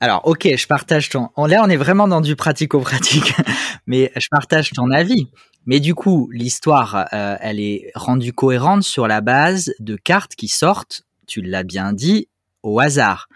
Alors, 0.00 0.26
ok, 0.26 0.56
je 0.56 0.66
partage 0.66 1.08
ton. 1.10 1.28
Là, 1.36 1.62
on 1.64 1.68
est 1.68 1.76
vraiment 1.76 2.08
dans 2.08 2.20
du 2.20 2.34
pratico-pratique, 2.34 3.34
mais 3.86 4.10
je 4.16 4.26
partage 4.28 4.70
ton 4.70 4.90
avis. 4.90 5.28
Mais 5.66 5.78
du 5.78 5.94
coup, 5.94 6.28
l'histoire, 6.32 7.06
euh, 7.12 7.36
elle 7.40 7.60
est 7.60 7.92
rendue 7.94 8.32
cohérente 8.32 8.82
sur 8.82 9.06
la 9.06 9.20
base 9.20 9.72
de 9.78 9.94
cartes 9.94 10.34
qui 10.34 10.48
sortent, 10.48 11.02
tu 11.28 11.42
l'as 11.42 11.62
bien 11.62 11.92
dit, 11.92 12.26
au 12.64 12.80
hasard 12.80 13.28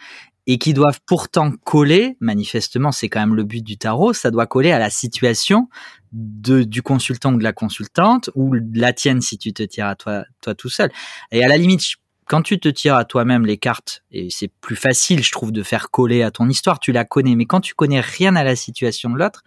et 0.47 0.59
qui 0.59 0.75
doivent 0.75 1.01
pourtant 1.07 1.53
coller, 1.65 2.17
manifestement 2.21 2.93
c'est 2.93 3.09
quand 3.09 3.21
même 3.21 3.35
le 3.35 3.45
but 3.45 3.65
du 3.65 3.77
tarot, 3.77 4.13
ça 4.13 4.31
doit 4.31 4.47
coller 4.47 4.71
à 4.73 4.79
la 4.79 4.91
situation 4.91 5.69
de, 6.13 6.63
du 6.63 6.83
consultant 6.83 7.33
ou 7.33 7.39
de 7.39 7.43
la 7.43 7.53
consultante, 7.53 8.31
ou 8.35 8.55
la 8.75 8.93
tienne 8.93 9.21
si 9.21 9.39
tu 9.39 9.53
te 9.53 9.63
tires 9.63 9.87
à 9.87 9.97
toi, 9.97 10.25
toi 10.41 10.55
tout 10.55 10.69
seul. 10.69 10.91
Et 11.33 11.45
à 11.45 11.49
la 11.49 11.57
limite, 11.57 11.83
quand 12.29 12.43
tu 12.43 12.59
te 12.59 12.69
tires 12.69 12.97
à 12.97 13.05
toi-même 13.05 13.47
les 13.47 13.59
cartes, 13.59 14.03
et 14.11 14.29
c'est 14.31 14.51
plus 14.61 14.77
facile, 14.77 15.23
je 15.23 15.33
trouve, 15.33 15.53
de 15.53 15.63
faire 15.63 15.91
coller 15.91 16.23
à 16.23 16.31
ton 16.31 16.49
histoire, 16.49 16.81
tu 16.81 16.93
la 16.93 17.05
connais, 17.05 17.37
mais 17.37 17.47
quand 17.47 17.61
tu 17.61 17.75
connais 17.75 18.01
rien 18.01 18.37
à 18.37 18.45
la 18.45 18.57
situation 18.57 19.11
de 19.11 19.17
l'autre, 19.17 19.43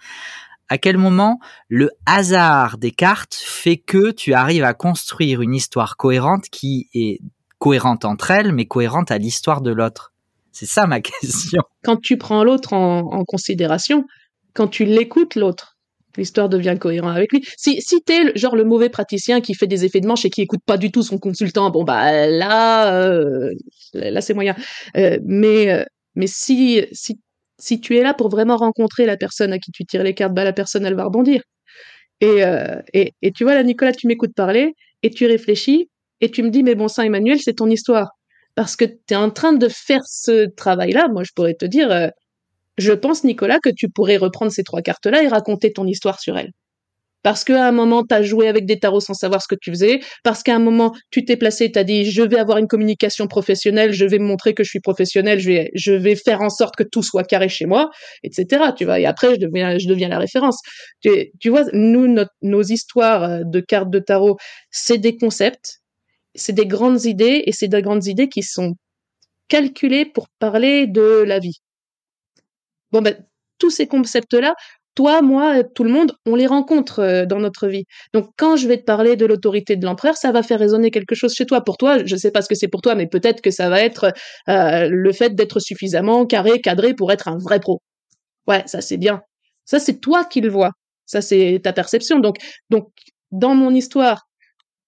à 0.70 0.78
quel 0.78 0.98
moment 0.98 1.40
le 1.68 1.90
hasard 2.06 2.78
des 2.78 2.92
cartes 2.92 3.34
fait 3.34 3.78
que 3.78 4.12
tu 4.12 4.34
arrives 4.34 4.64
à 4.64 4.74
construire 4.74 5.42
une 5.42 5.56
histoire 5.56 5.98
cohérente 5.98 6.46
qui 6.52 6.90
est 6.94 7.22
cohérente 7.58 8.06
entre 8.06 8.32
elles, 8.32 8.54
mais 8.54 8.66
cohérente 8.66 9.12
à 9.12 9.18
l'histoire 9.18 9.62
de 9.62 9.72
l'autre? 9.72 10.09
C'est 10.52 10.66
ça 10.66 10.88
ma 10.88 11.02
question. 11.22 11.62
Quand 11.84 11.98
tu 11.98 12.18
prends 12.18 12.44
l'autre 12.44 12.74
en, 12.74 13.24
considération, 13.26 14.06
quand 14.54 14.68
tu 14.68 14.86
l'écoutes 14.86 15.36
l'autre, 15.36 15.78
l'histoire 16.18 16.50
devient 16.50 16.76
cohérente 16.80 17.16
avec 17.16 17.32
lui. 17.32 17.46
Si, 17.58 17.82
si 17.82 18.02
t'es 18.02 18.36
genre 18.36 18.56
le 18.56 18.66
mauvais 18.66 18.90
praticien 18.90 19.42
qui 19.42 19.54
fait 19.54 19.68
des 19.68 19.86
effets 19.86 20.02
de 20.02 20.08
manche 20.08 20.26
et 20.26 20.30
qui 20.30 20.42
écoute 20.42 20.62
pas 20.66 20.78
du 20.78 20.92
tout 20.92 21.04
son 21.04 21.18
consultant, 21.18 21.70
bon 21.70 21.84
bah 21.84 22.28
là, 22.28 23.02
euh, 23.02 23.54
là 23.94 24.22
c'est 24.22 24.34
moyen. 24.34 24.56
Euh, 24.98 25.20
mais 25.24 25.72
euh, 25.72 25.84
mais 26.16 26.28
si, 26.28 26.84
si 26.92 27.20
si 27.60 27.80
tu 27.80 27.98
es 27.98 28.04
là 28.04 28.14
pour 28.14 28.30
vraiment 28.30 28.58
rencontrer 28.58 29.06
la 29.06 29.18
personne 29.18 29.54
à 29.54 29.60
qui 29.60 29.72
tu 29.72 29.86
tires 29.86 30.04
les 30.04 30.14
cartes, 30.14 30.34
bah 30.34 30.44
la 30.44 30.54
personne 30.54 30.86
elle 30.86 30.96
va 30.96 31.06
rebondir. 31.06 31.42
Et, 32.22 32.42
et, 32.94 33.14
et 33.22 33.32
tu 33.32 33.46
vois 33.46 33.56
là 33.56 33.64
Nicolas, 33.64 33.94
tu 33.94 34.06
m'écoutes 34.06 34.36
parler 34.36 34.74
et 35.04 35.10
tu 35.10 35.26
réfléchis 35.26 35.90
et 36.20 36.30
tu 36.30 36.44
me 36.44 36.50
dis 36.50 36.64
mais 36.64 36.76
bon 36.76 36.90
sang 36.90 37.04
Emmanuel, 37.04 37.40
c'est 37.40 37.54
ton 37.54 37.70
histoire 37.70 38.10
parce 38.60 38.76
que 38.76 38.84
tu 38.84 39.14
es 39.14 39.16
en 39.16 39.32
train 39.32 39.54
de 39.54 39.70
faire 39.70 40.02
ce 40.06 40.48
travail-là. 40.54 41.08
Moi, 41.08 41.24
je 41.24 41.32
pourrais 41.34 41.54
te 41.54 41.64
dire, 41.64 41.90
euh, 41.94 42.10
je 42.78 42.92
pense, 42.92 43.24
Nicolas, 43.24 43.58
que 43.64 43.70
tu 43.70 43.88
pourrais 43.88 44.18
reprendre 44.18 44.52
ces 44.52 44.64
trois 44.64 44.82
cartes-là 44.82 45.24
et 45.24 45.30
raconter 45.30 45.72
ton 45.72 45.88
histoire 45.88 46.20
sur 46.20 46.38
elles. 46.38 46.52
Parce 47.24 47.46
qu'à 47.46 47.66
un 47.66 47.72
moment, 47.72 48.04
tu 48.04 48.14
as 48.14 48.22
joué 48.22 48.50
avec 48.50 48.66
des 48.66 48.78
tarots 48.78 49.00
sans 49.00 49.14
savoir 49.14 49.42
ce 49.42 49.48
que 49.48 49.56
tu 49.62 49.70
faisais. 49.70 50.02
Parce 50.26 50.44
qu'à 50.44 50.58
un 50.58 50.60
moment, 50.60 50.94
tu 51.10 51.24
t'es 51.24 51.38
placé, 51.38 51.72
tu 51.72 51.80
as 51.80 51.86
dit, 51.86 52.12
je 52.12 52.22
vais 52.22 52.38
avoir 52.38 52.58
une 52.58 52.68
communication 52.68 53.28
professionnelle, 53.28 53.94
je 53.94 54.04
vais 54.04 54.20
montrer 54.20 54.54
que 54.54 54.66
je 54.66 54.70
suis 54.70 54.82
professionnel, 54.82 55.40
je 55.40 55.52
vais, 55.52 55.72
je 55.74 55.94
vais 55.94 56.16
faire 56.18 56.42
en 56.42 56.50
sorte 56.50 56.76
que 56.76 56.84
tout 56.84 57.02
soit 57.02 57.24
carré 57.24 57.48
chez 57.48 57.66
moi, 57.66 57.90
etc. 58.24 58.74
Tu 58.76 58.84
vois, 58.84 59.00
et 59.00 59.06
après, 59.06 59.36
je 59.36 59.40
deviens, 59.40 59.78
je 59.78 59.88
deviens 59.88 60.10
la 60.10 60.20
référence. 60.20 60.60
Tu, 61.00 61.32
tu 61.40 61.48
vois, 61.48 61.64
nous, 61.72 62.14
nos 62.42 62.64
histoires 62.64 63.24
euh, 63.24 63.40
de 63.46 63.62
cartes 63.62 63.90
de 63.90 64.00
tarot, 64.00 64.36
c'est 64.70 64.98
des 64.98 65.16
concepts 65.16 65.80
c'est 66.36 66.54
des 66.54 66.66
grandes 66.66 67.06
idées 67.06 67.44
et 67.46 67.52
c'est 67.52 67.68
des 67.68 67.82
grandes 67.82 68.06
idées 68.06 68.30
qui 68.30 68.44
sont 68.44 68.76
calculées 69.48 70.06
pour 70.06 70.28
parler 70.40 70.88
de 70.88 71.24
la 71.26 71.40
vie. 71.40 71.60
Bon, 72.92 73.02
ben, 73.02 73.16
tous 73.60 73.70
ces 73.70 73.88
concepts-là, 73.88 74.56
toi, 74.96 75.22
moi, 75.22 75.64
tout 75.64 75.84
le 75.84 75.92
monde, 75.92 76.14
on 76.26 76.36
les 76.36 76.48
rencontre 76.48 77.00
euh, 77.00 77.26
dans 77.26 77.40
notre 77.40 77.68
vie. 77.68 77.86
Donc, 78.14 78.32
quand 78.38 78.58
je 78.58 78.68
vais 78.68 78.78
te 78.78 78.84
parler 78.84 79.16
de 79.16 79.26
l'autorité 79.26 79.76
de 79.76 79.86
l'empereur, 79.86 80.18
ça 80.18 80.32
va 80.32 80.44
faire 80.44 80.60
résonner 80.60 80.92
quelque 80.92 81.16
chose 81.16 81.34
chez 81.34 81.46
toi. 81.46 81.64
Pour 81.64 81.78
toi, 81.78 82.04
je 82.06 82.14
ne 82.16 82.20
sais 82.20 82.32
pas 82.32 82.42
ce 82.42 82.50
que 82.50 82.56
c'est 82.56 82.68
pour 82.68 82.82
toi, 82.82 82.96
mais 82.96 83.08
peut-être 83.08 83.42
que 83.42 83.52
ça 83.52 83.70
va 83.70 83.82
être 83.82 84.12
euh, 84.50 84.90
le 84.90 85.12
fait 85.14 85.36
d'être 85.36 85.60
suffisamment 85.60 86.26
carré, 86.26 86.60
cadré 86.62 86.94
pour 86.94 87.12
être 87.12 87.28
un 87.28 87.38
vrai 87.38 87.60
pro. 87.60 87.82
Ouais, 88.48 88.64
ça 88.66 88.82
c'est 88.82 88.98
bien. 88.98 89.22
Ça 89.66 89.80
c'est 89.80 90.00
toi 90.00 90.26
qui 90.26 90.42
le 90.42 90.50
vois. 90.50 90.72
Ça 91.06 91.22
c'est 91.22 91.62
ta 91.64 91.74
perception. 91.74 92.20
Donc, 92.20 92.38
donc 92.70 92.90
dans 93.32 93.56
mon 93.56 93.74
histoire, 93.74 94.28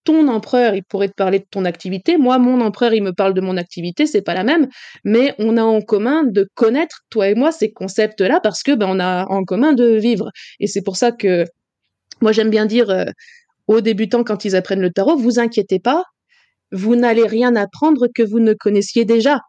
ton 0.03 0.27
empereur, 0.27 0.75
il 0.75 0.83
pourrait 0.83 1.09
te 1.09 1.13
parler 1.13 1.39
de 1.39 1.45
ton 1.49 1.65
activité. 1.65 2.17
Moi, 2.17 2.37
mon 2.37 2.61
empereur, 2.61 2.93
il 2.93 3.03
me 3.03 3.13
parle 3.13 3.33
de 3.33 3.41
mon 3.41 3.57
activité. 3.57 4.05
C'est 4.05 4.21
pas 4.21 4.33
la 4.33 4.43
même, 4.43 4.67
mais 5.03 5.35
on 5.39 5.57
a 5.57 5.63
en 5.63 5.81
commun 5.81 6.23
de 6.23 6.47
connaître 6.55 7.01
toi 7.09 7.29
et 7.29 7.35
moi 7.35 7.51
ces 7.51 7.71
concepts-là 7.71 8.39
parce 8.41 8.63
que 8.63 8.73
ben 8.73 8.87
on 8.89 8.99
a 8.99 9.25
en 9.27 9.43
commun 9.43 9.73
de 9.73 9.97
vivre. 9.97 10.31
Et 10.59 10.67
c'est 10.67 10.81
pour 10.81 10.97
ça 10.97 11.11
que 11.11 11.45
moi 12.21 12.31
j'aime 12.31 12.49
bien 12.49 12.65
dire 12.65 12.89
euh, 12.89 13.05
aux 13.67 13.81
débutants 13.81 14.23
quand 14.23 14.45
ils 14.45 14.55
apprennent 14.55 14.81
le 14.81 14.91
tarot, 14.91 15.17
vous 15.17 15.39
inquiétez 15.39 15.79
pas, 15.79 16.03
vous 16.71 16.95
n'allez 16.95 17.25
rien 17.25 17.55
apprendre 17.55 18.07
que 18.13 18.23
vous 18.23 18.39
ne 18.39 18.53
connaissiez 18.53 19.05
déjà. 19.05 19.39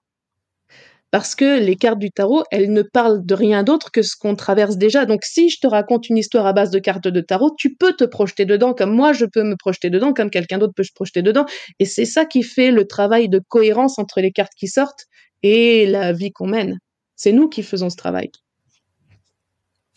Parce 1.13 1.35
que 1.35 1.61
les 1.61 1.77
cartes 1.77 1.99
du 1.99 2.11
tarot, 2.11 2.43
elles 2.51 2.73
ne 2.73 2.81
parlent 2.81 3.25
de 3.25 3.35
rien 3.35 3.63
d'autre 3.63 3.91
que 3.91 4.01
ce 4.01 4.17
qu'on 4.17 4.35
traverse 4.35 4.79
déjà. 4.79 5.05
Donc 5.05 5.25
si 5.25 5.51
je 5.51 5.61
te 5.61 5.67
raconte 5.67 6.09
une 6.09 6.17
histoire 6.17 6.47
à 6.47 6.55
base 6.55 6.71
de 6.71 6.79
cartes 6.79 7.07
de 7.07 7.21
tarot, 7.21 7.55
tu 7.57 7.77
peux 7.77 7.93
te 7.93 8.05
projeter 8.05 8.47
dedans 8.47 8.73
comme 8.73 8.95
moi 8.95 9.13
je 9.13 9.27
peux 9.27 9.45
me 9.45 9.55
projeter 9.55 9.91
dedans, 9.91 10.15
comme 10.15 10.31
quelqu'un 10.31 10.57
d'autre 10.57 10.73
peut 10.75 10.83
se 10.83 10.93
projeter 10.93 11.21
dedans. 11.21 11.45
Et 11.79 11.85
c'est 11.85 12.07
ça 12.07 12.25
qui 12.25 12.43
fait 12.43 12.71
le 12.71 12.87
travail 12.87 13.29
de 13.29 13.43
cohérence 13.47 13.99
entre 13.99 14.23
les 14.23 14.33
cartes 14.33 14.55
qui 14.57 14.69
sortent 14.69 15.05
et 15.43 15.87
la 15.87 16.15
vie 16.15 16.33
qu'on 16.33 16.47
mène. 16.47 16.79
C'est 17.15 17.33
nous 17.33 17.51
qui 17.51 17.63
faisons 17.63 17.91
ce 17.91 17.97
travail. 17.97 18.31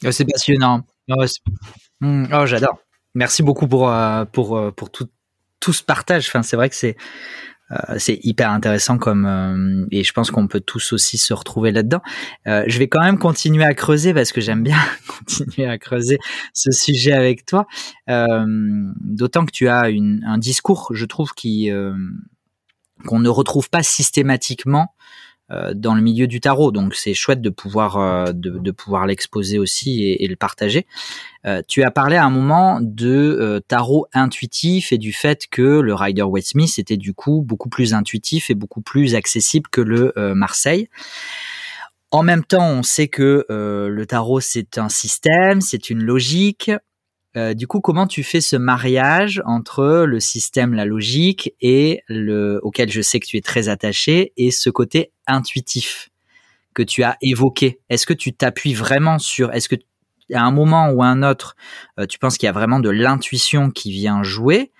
Oh, 0.05 0.11
c'est 0.11 0.25
passionnant. 0.25 0.81
Oh, 1.09 1.23
hmm, 2.01 2.25
oh, 2.33 2.45
j'adore. 2.45 2.77
Merci 3.13 3.41
beaucoup 3.41 3.69
pour, 3.69 3.89
euh, 3.89 4.25
euh, 4.37 4.71
tout, 5.61 5.73
ce 5.73 5.81
partage. 5.81 6.29
C'est 6.43 6.57
vrai 6.57 6.67
que 6.67 6.75
c'est 6.75 6.97
euh, 7.71 7.95
c'est 7.97 8.19
hyper 8.23 8.51
intéressant 8.51 8.97
comme 8.97 9.87
et 9.91 10.03
je 10.03 10.13
pense 10.13 10.31
qu'on 10.31 10.47
peut 10.47 10.59
tous 10.59 10.93
aussi 10.93 11.17
se 11.17 11.33
retrouver 11.33 11.71
là-dedans. 11.71 12.01
je 12.45 12.77
vais 12.77 12.87
quand 12.87 13.01
même 13.01 13.17
continuer 13.17 13.63
à 13.63 13.73
creuser 13.73 14.13
parce 14.13 14.31
que 14.31 14.41
j'aime 14.41 14.63
bien 14.63 14.77
continuer 15.07 15.67
à 15.67 15.77
creuser 15.77 16.19
ce 16.53 16.71
sujet 16.71 17.13
avec 17.13 17.45
toi. 17.45 17.65
D'autant 18.07 19.45
que 19.45 19.51
tu 19.51 19.67
as 19.67 19.89
une, 19.89 20.23
un 20.27 20.37
discours, 20.37 20.91
je 20.93 21.05
trouve, 21.05 21.33
qui 21.33 21.71
qu'on 23.05 23.19
ne 23.19 23.29
retrouve 23.29 23.69
pas 23.69 23.83
systématiquement 23.83 24.89
euh, 24.89 24.94
dans 25.49 25.93
le 25.93 26.01
milieu 26.01 26.27
du 26.27 26.39
tarot. 26.39 26.71
Donc 26.71 26.95
c'est 26.95 27.13
chouette 27.13 27.41
de 27.41 27.49
pouvoir 27.49 27.97
euh, 27.97 28.31
de, 28.33 28.71
pouvoir 28.71 29.05
l'exposer 29.05 29.59
aussi 29.59 30.03
et, 30.03 30.27
le 30.27 30.35
partager. 30.35 30.85
Euh, 31.45 31.61
tu 31.67 31.83
as 31.83 31.91
parlé 31.91 32.15
à 32.17 32.25
un 32.25 32.29
moment 32.29 32.79
de 32.81 33.63
tarot 33.67 34.07
intuitif 34.13 34.91
et 34.91 34.97
du 34.97 35.13
fait 35.13 35.47
que 35.47 35.61
le 35.61 35.93
Rider 35.93 36.23
Waite 36.23 36.47
Smith 36.47 36.77
était 36.77 36.97
du 36.97 37.13
coup 37.13 37.41
beaucoup 37.41 37.69
plus 37.69 37.93
intuitif 37.93 38.49
et 38.49 38.55
beaucoup 38.55 38.81
plus 38.81 39.15
accessible 39.15 39.69
que 39.69 39.81
le 39.81 40.13
Marseille. 40.33 40.89
En 42.11 42.23
même 42.23 42.43
temps, 42.43 42.69
on 42.69 42.83
sait 42.83 43.07
que 43.07 43.45
le 43.49 44.05
tarot 44.05 44.39
c'est 44.39 44.77
un 44.77 44.89
système, 44.89 45.61
c'est 45.61 45.89
une 45.89 46.03
logique. 46.03 46.71
Euh, 47.37 47.53
du 47.53 47.67
coup, 47.67 47.81
comment 47.81 48.07
tu 48.07 48.23
fais 48.23 48.41
ce 48.41 48.55
mariage 48.55 49.41
entre 49.45 50.05
le 50.07 50.19
système, 50.19 50.73
la 50.73 50.85
logique 50.85 51.53
et 51.61 52.01
le 52.07 52.59
auquel 52.63 52.91
je 52.91 53.01
sais 53.01 53.19
que 53.19 53.25
tu 53.25 53.37
es 53.37 53.41
très 53.41 53.67
attaché 53.67 54.31
et 54.37 54.51
ce 54.51 54.69
côté 54.69 55.11
intuitif 55.27 56.09
que 56.73 56.83
tu 56.83 57.03
as 57.03 57.17
évoqué? 57.21 57.79
Est-ce 57.89 58.05
que 58.05 58.13
tu 58.13 58.33
t'appuies 58.33 58.73
vraiment 58.73 59.19
sur 59.19 59.51
Est-ce 59.51 59.67
que 59.67 59.75
à 60.33 60.41
un 60.41 60.51
moment 60.51 60.89
ou 60.89 61.03
à 61.03 61.07
un 61.07 61.23
autre, 61.23 61.55
euh, 61.99 62.05
tu 62.05 62.19
penses 62.19 62.37
qu'il 62.37 62.47
y 62.47 62.49
a 62.49 62.53
vraiment 62.53 62.79
de 62.79 62.89
l'intuition 62.89 63.69
qui 63.69 63.91
vient 63.91 64.23
jouer? 64.23 64.71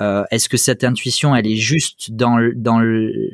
Euh, 0.00 0.24
Est-ce 0.30 0.48
que 0.48 0.56
cette 0.56 0.82
intuition, 0.82 1.36
elle 1.36 1.46
est 1.46 1.56
juste 1.56 2.10
dans 2.12 2.38
le, 2.38 2.54
dans 2.54 2.80
le, 2.80 3.30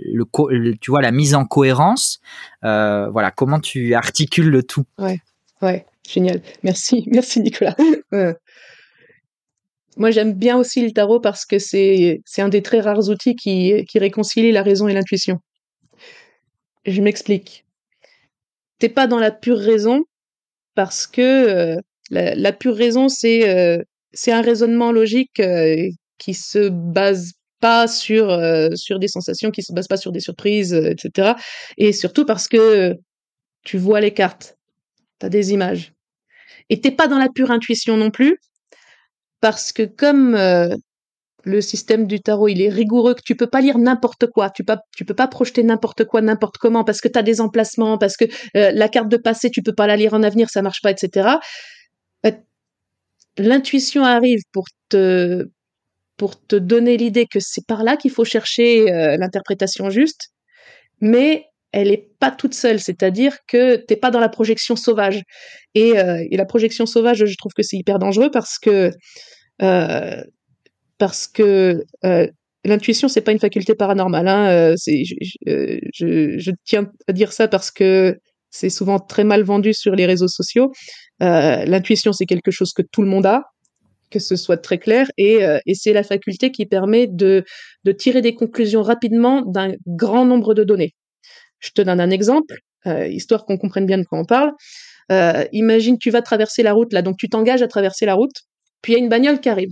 tu 0.81 0.91
vois 0.91 1.01
la 1.01 1.12
mise 1.12 1.35
en 1.35 1.45
cohérence? 1.45 2.20
Voilà, 2.62 3.31
comment 3.31 3.61
tu 3.61 3.95
articules 3.95 4.51
le 4.51 4.62
tout? 4.62 4.85
Ouais, 4.99 5.20
ouais. 5.62 5.87
Génial. 6.09 6.41
Merci, 6.63 7.05
merci 7.11 7.41
Nicolas. 7.41 7.77
Moi, 9.97 10.11
j'aime 10.11 10.35
bien 10.35 10.59
aussi 10.59 10.85
le 10.85 10.93
tarot 10.93 11.21
parce 11.21 11.47
que 11.47 11.59
c'est 11.59 12.21
un 12.39 12.49
des 12.49 12.63
très 12.63 12.81
rares 12.81 13.09
outils 13.09 13.35
qui, 13.35 13.85
qui 13.87 13.99
réconcilie 13.99 14.53
la 14.53 14.63
raison 14.63 14.89
et 14.89 14.95
l'intuition. 14.95 15.39
Je 16.85 17.01
m'explique. 17.01 17.65
T'es 18.79 18.91
pas 18.91 19.07
dans 19.07 19.19
la 19.19 19.31
pure 19.31 19.59
raison 19.59 20.05
parce 20.75 21.07
que 21.07 21.23
euh, 21.23 21.81
la, 22.11 22.53
pure 22.53 22.77
raison, 22.77 23.09
c'est 23.09 23.49
euh, 23.49 23.83
c'est 24.13 24.33
un 24.33 24.43
raisonnement 24.43 24.93
logique 24.93 25.41
euh, 25.41 25.89
qui 26.19 26.35
se 26.35 26.69
base 26.69 27.33
pas 27.61 27.89
sur 27.89 28.39
sur 28.75 28.99
des 28.99 29.09
sensations, 29.09 29.51
qui 29.51 29.63
se 29.63 29.73
base 29.73 29.89
pas 29.89 29.97
sur 29.97 30.13
des 30.13 30.21
surprises, 30.21 30.75
etc. 30.75 31.33
Et 31.79 31.93
surtout 31.93 32.27
parce 32.27 32.49
que 32.49 32.95
tu 33.65 33.79
vois 33.79 34.01
les 34.01 34.13
cartes, 34.13 34.57
t'as 35.19 35.31
des 35.31 35.53
images. 35.53 35.96
Et 36.71 36.81
t'es 36.81 36.91
pas 36.91 37.09
dans 37.09 37.19
la 37.19 37.29
pure 37.29 37.51
intuition 37.51 37.97
non 37.97 38.11
plus, 38.11 38.39
parce 39.41 39.73
que 39.73 39.83
comme 39.85 40.35
euh, 40.35 40.75
le 41.45 41.61
système 41.61 42.07
du 42.07 42.21
tarot, 42.21 42.49
il 42.49 42.61
est 42.62 42.69
rigoureux, 42.69 43.14
que 43.14 43.23
tu 43.25 43.37
peux 43.37 43.47
pas 43.47 43.61
lire 43.61 43.79
n'importe 43.79 44.27
quoi, 44.27 44.51
tu 44.51 44.64
peux, 44.64 44.77
peux 45.07 45.14
pas 45.14 45.29
projeter 45.29 45.62
n'importe 45.62 46.05
quoi, 46.05 46.21
n'importe 46.21 46.59
comment, 46.59 46.85
parce 46.85 47.01
que 47.01 47.09
tu 47.09 47.19
as 47.19 47.23
des 47.23 47.41
emplacements, 47.41 47.99
parce 47.99 48.17
que 48.17 48.25
euh, 48.57 48.73
la 48.73 48.89
carte 48.89 49.09
de 49.09 49.17
passé, 49.17 49.51
tu 49.51 49.62
peux 49.62 49.75
pas 49.75 49.87
la 49.87 49.97
lire 49.97 50.14
en 50.14 50.23
avenir, 50.23 50.51
ça 50.51 50.62
marche 50.62 50.83
pas, 50.83 50.91
etc. 50.91 51.39
Euh, 52.27 52.33
l'intuition 53.39 54.05
arrive 54.05 54.41
pour 54.53 54.64
te, 54.89 55.45
pour 56.17 56.45
te 56.47 56.57
donner 56.57 56.97
l'idée 56.97 57.27
que 57.27 57.39
c'est 57.41 57.67
par 57.67 57.85
là 57.85 57.97
qu'il 57.97 58.11
faut 58.11 58.25
chercher 58.25 58.87
l'interprétation 59.19 59.91
juste, 59.91 60.31
mais 61.01 61.46
elle 61.73 61.91
est 61.91 62.09
pas 62.19 62.31
toute 62.31 62.55
seule, 62.55 62.81
c'est-à-dire 62.81 63.37
que 63.47 63.77
t'es 63.77 63.97
pas 63.97 64.11
dans 64.11 64.21
la 64.21 64.29
projection 64.29 64.77
sauvage. 64.77 65.23
Et, 65.75 65.93
et, 66.31 66.37
la 66.37 66.47
projection 66.47 66.87
sauvage, 66.87 67.25
je 67.27 67.37
trouve 67.37 67.53
que 67.53 67.62
c'est 67.62 67.77
hyper 67.77 67.99
dangereux 67.99 68.31
parce 68.31 68.59
que 68.59 68.91
euh, 69.62 70.23
parce 70.99 71.27
que 71.27 71.85
euh, 72.05 72.27
l'intuition 72.64 73.09
pas 73.25 73.33
une 73.33 73.39
faculté 73.39 73.75
paranormale. 73.75 74.29
Hein, 74.29 74.51
euh, 74.51 74.75
je, 75.47 76.51
tiens 76.64 76.91
à 77.07 77.12
dire 77.12 77.33
ça 77.33 77.49
parce 77.49 77.71
que 77.71 78.19
c'est 78.51 78.71
souvent 78.71 78.99
très 78.99 79.25
mal 79.25 79.43
vendu 79.43 79.75
sur 79.75 79.95
les 79.95 80.07
réseaux 80.07 80.29
sociaux. 80.29 80.73
l'intuition 81.21 82.12
c'est 82.12 82.27
quelque 82.27 82.51
chose 82.51 82.73
que 82.73 82.83
tout 82.83 83.03
le 83.03 83.09
monde 83.09 83.27
a, 83.27 83.45
que 84.11 84.19
ce 84.19 84.37
soit 84.37 84.57
très 84.57 84.79
clair, 84.79 85.09
et, 85.19 85.41
c'est 85.75 85.93
la 85.93 86.03
faculté 86.03 86.51
qui 86.51 86.64
permet 86.67 87.07
de 87.07 87.45
tirer 87.99 88.23
des 88.23 88.35
conclusions 88.35 88.83
rapidement 88.83 89.43
d'un 89.43 89.75
grand 89.87 90.25
nombre 90.25 90.55
de 90.55 90.64
données. 90.64 90.95
Je 91.61 91.71
te 91.71 91.83
donne 91.83 92.01
un 92.01 92.11
exemple, 92.11 92.55
histoire 93.09 93.45
qu'on 93.45 93.59
comprenne 93.59 93.87
bien 93.87 93.99
de 93.99 94.05
quoi 94.05 94.19
on 94.19 94.25
parle. 94.25 94.53
imagine 95.53 95.99
tu 95.99 96.11
vas 96.11 96.23
traverser 96.23 96.63
la 96.63 96.73
route 96.73 96.93
là, 96.93 97.03
donc 97.03 97.17
tu 97.17 97.29
t'engages 97.29 97.63
à 97.63 97.69
traverser 97.69 98.07
la 98.07 98.15
route 98.15 98.35
puis 98.83 98.93
il 98.93 98.97
y 98.97 99.01
a 99.01 99.03
une 99.03 99.09
bagnole 99.09 99.41
qui 99.41 99.49
arrive. 99.49 99.71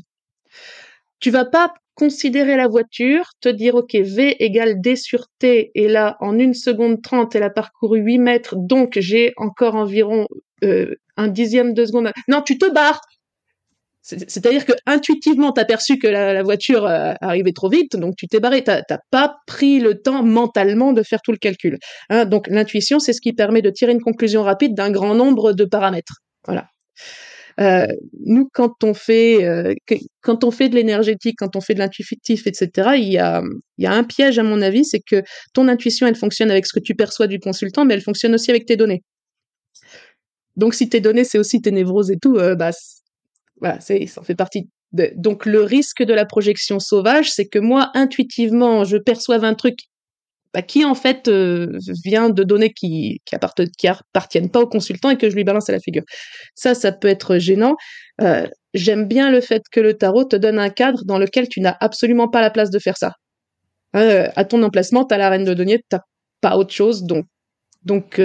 Tu 1.20 1.30
vas 1.30 1.45
pas 1.45 1.72
considérer 1.95 2.57
la 2.57 2.66
voiture, 2.66 3.30
te 3.41 3.49
dire 3.49 3.76
ok 3.76 3.95
V 3.95 4.43
égale 4.43 4.80
D 4.80 4.97
sur 4.97 5.26
T 5.39 5.70
et 5.74 5.89
là 5.89 6.16
en 6.20 6.39
une 6.39 6.55
seconde 6.55 7.03
trente 7.03 7.37
elle 7.37 7.45
a 7.45 7.51
parcouru 7.51 8.01
8 8.01 8.18
mètres 8.18 8.57
donc 8.57 8.99
j'ai 8.99 9.32
encore 9.37 9.76
environ 9.76 10.26
euh, 10.64 10.95
un 11.16 11.28
dixième 11.28 11.74
de 11.74 11.85
seconde. 11.85 12.11
Non, 12.28 12.43
tu 12.43 12.59
te 12.59 12.68
barres. 12.72 13.01
C'est-à-dire 14.05 14.66
que 14.66 14.72
intuitivement 14.84 15.52
t'as 15.52 15.64
perçu 15.64 15.98
que 15.98 16.07
la, 16.07 16.42
voiture 16.42 16.84
euh, 16.84 17.14
arrivait 17.22 17.52
trop 17.52 17.70
vite, 17.70 17.96
donc 17.96 18.16
tu 18.16 18.28
t'es 18.28 18.38
barré. 18.38 18.62
T'as 18.62 18.82
pas 19.11 19.36
pris 19.46 19.80
le 19.80 20.00
temps 20.00 20.22
mentalement 20.22 20.92
de 20.92 21.02
faire 21.02 21.22
tout 21.22 21.32
le 21.32 21.38
calcul. 21.38 21.78
Hein. 22.11 22.26
donc 22.26 22.46
l'intuition, 22.48 22.98
c'est 22.98 23.14
ce 23.14 23.20
qui 23.22 23.32
permet 23.32 23.62
de 23.62 23.70
tirer 23.70 23.92
une 23.92 24.02
conclusion 24.02 24.42
rapide 24.42 24.74
d'un 24.74 24.90
grand 24.90 25.14
nombre 25.14 25.52
de 25.52 25.64
paramètres. 25.64 26.16
Voilà. 26.46 26.66
Euh, 27.61 27.86
nous, 28.24 28.48
quand 28.52 28.82
on 28.82 28.94
fait, 28.94 29.44
euh, 29.44 29.74
quand 30.22 30.44
on 30.44 30.50
fait 30.50 30.68
de 30.68 30.74
l'énergétique, 30.74 31.36
quand 31.38 31.57
on 31.57 31.61
fait 31.61 31.74
de 31.74 31.78
l'intuitif, 31.78 32.46
etc., 32.46 32.90
il 32.96 33.12
y 33.12 33.18
a, 33.18 33.42
un 33.84 34.05
piège 34.05 34.38
à 34.38 34.42
mon 34.42 34.61
avis, 34.61 34.84
c'est 34.84 35.00
que 35.00 35.22
ton 35.52 35.68
intuition, 35.68 36.07
elle 36.07 36.16
fonctionne 36.16 36.50
avec 36.50 36.66
ce 36.66 36.72
que 36.72 36.80
tu 36.80 36.94
perçois 36.94 37.26
du 37.26 37.38
consultant, 37.38 37.84
mais 37.84 37.94
elle 37.94 38.02
fonctionne 38.02 38.34
aussi 38.34 38.50
avec 38.50 38.66
tes 38.66 38.76
données. 38.76 39.02
Donc, 40.57 40.74
si 40.74 40.88
tes 40.88 41.00
données, 41.00 41.24
c'est 41.24 41.38
aussi 41.38 41.61
tes 41.61 41.70
névroses 41.70 42.11
et 42.11 42.18
tout, 42.18 42.36
euh, 42.36 42.55
bah, 42.55 42.70
voilà, 43.61 43.80
c'est, 43.80 44.07
ça 44.07 44.22
fait 44.22 44.34
partie. 44.34 44.68
De... 44.92 45.11
Donc, 45.16 45.46
le 45.46 45.62
risque 45.62 46.02
de 46.02 46.14
la 46.14 46.24
projection 46.24 46.80
sauvage, 46.80 47.30
c'est 47.32 47.46
que 47.46 47.59
moi, 47.59 47.90
intuitivement, 47.94 48.84
je 48.84 48.96
perçois 48.96 49.44
un 49.44 49.55
truc 49.55 49.76
bah, 50.55 50.62
qui 50.62 50.84
en 50.84 50.94
fait 50.94 51.26
euh, 51.26 51.76
vient 52.05 52.30
de 52.30 52.44
données 52.44 52.72
qui 52.72 53.20
qui, 53.24 53.34
appartiennent 53.34 54.50
pas 54.50 54.61
au 54.61 54.68
consultant 54.68 55.11
et 55.11 55.18
que 55.18 55.28
je 55.28 55.34
lui 55.34 55.42
balance 55.42 55.68
à 55.68 55.72
la 55.72 55.80
figure. 55.80 56.05
Ça, 56.55 56.76
ça 56.76 56.92
peut 56.92 57.09
être 57.09 57.38
gênant. 57.38 57.74
Euh, 58.20 58.46
j'aime 58.72 59.09
bien 59.09 59.30
le 59.32 59.40
fait 59.40 59.62
que 59.72 59.80
le 59.80 59.94
tarot 59.94 60.24
te 60.24 60.36
donne 60.36 60.61
un 60.61 60.70
cadre 60.70 61.05
dans 61.07 61.18
lequel 61.18 61.48
tu 61.48 61.61
n'as 61.61 61.76
absolument 61.80 62.28
pas 62.28 62.40
la 62.40 62.50
place 62.50 62.70
de 62.70 62.78
faire 62.78 62.96
ça. 62.96 63.14
Euh, 63.96 64.28
à 64.36 64.44
ton 64.44 64.62
emplacement, 64.62 65.05
tu 65.05 65.14
as 65.14 65.18
la 65.18 65.28
reine 65.28 65.44
de 65.44 65.55
denier, 65.55 65.80
t'as 65.88 66.00
pas 66.40 66.57
autre 66.57 66.72
chose, 66.72 67.02
donc 67.02 67.26
donc 67.84 68.20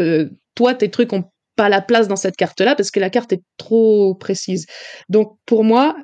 toi 0.55 0.75
tes 0.75 0.91
trucs 0.91 1.13
ont 1.13 1.23
pas 1.60 1.70
la 1.70 1.82
place 1.82 2.07
dans 2.07 2.16
cette 2.16 2.38
carte-là 2.38 2.76
parce 2.76 2.89
que 2.91 2.99
la 2.99 3.10
carte 3.10 3.34
est 3.34 3.43
trop 3.57 4.16
précise. 4.16 4.66
Donc 5.10 5.38
pour 5.45 5.64
moi, 5.64 5.95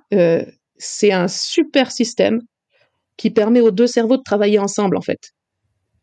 c'est 0.77 1.11
un 1.11 1.27
super 1.27 1.91
système 1.91 2.41
qui 3.17 3.29
permet 3.31 3.61
aux 3.61 3.71
deux 3.71 3.87
cerveaux 3.87 4.17
de 4.17 4.23
travailler 4.23 4.59
ensemble 4.59 4.97
en 4.97 5.01
fait 5.01 5.31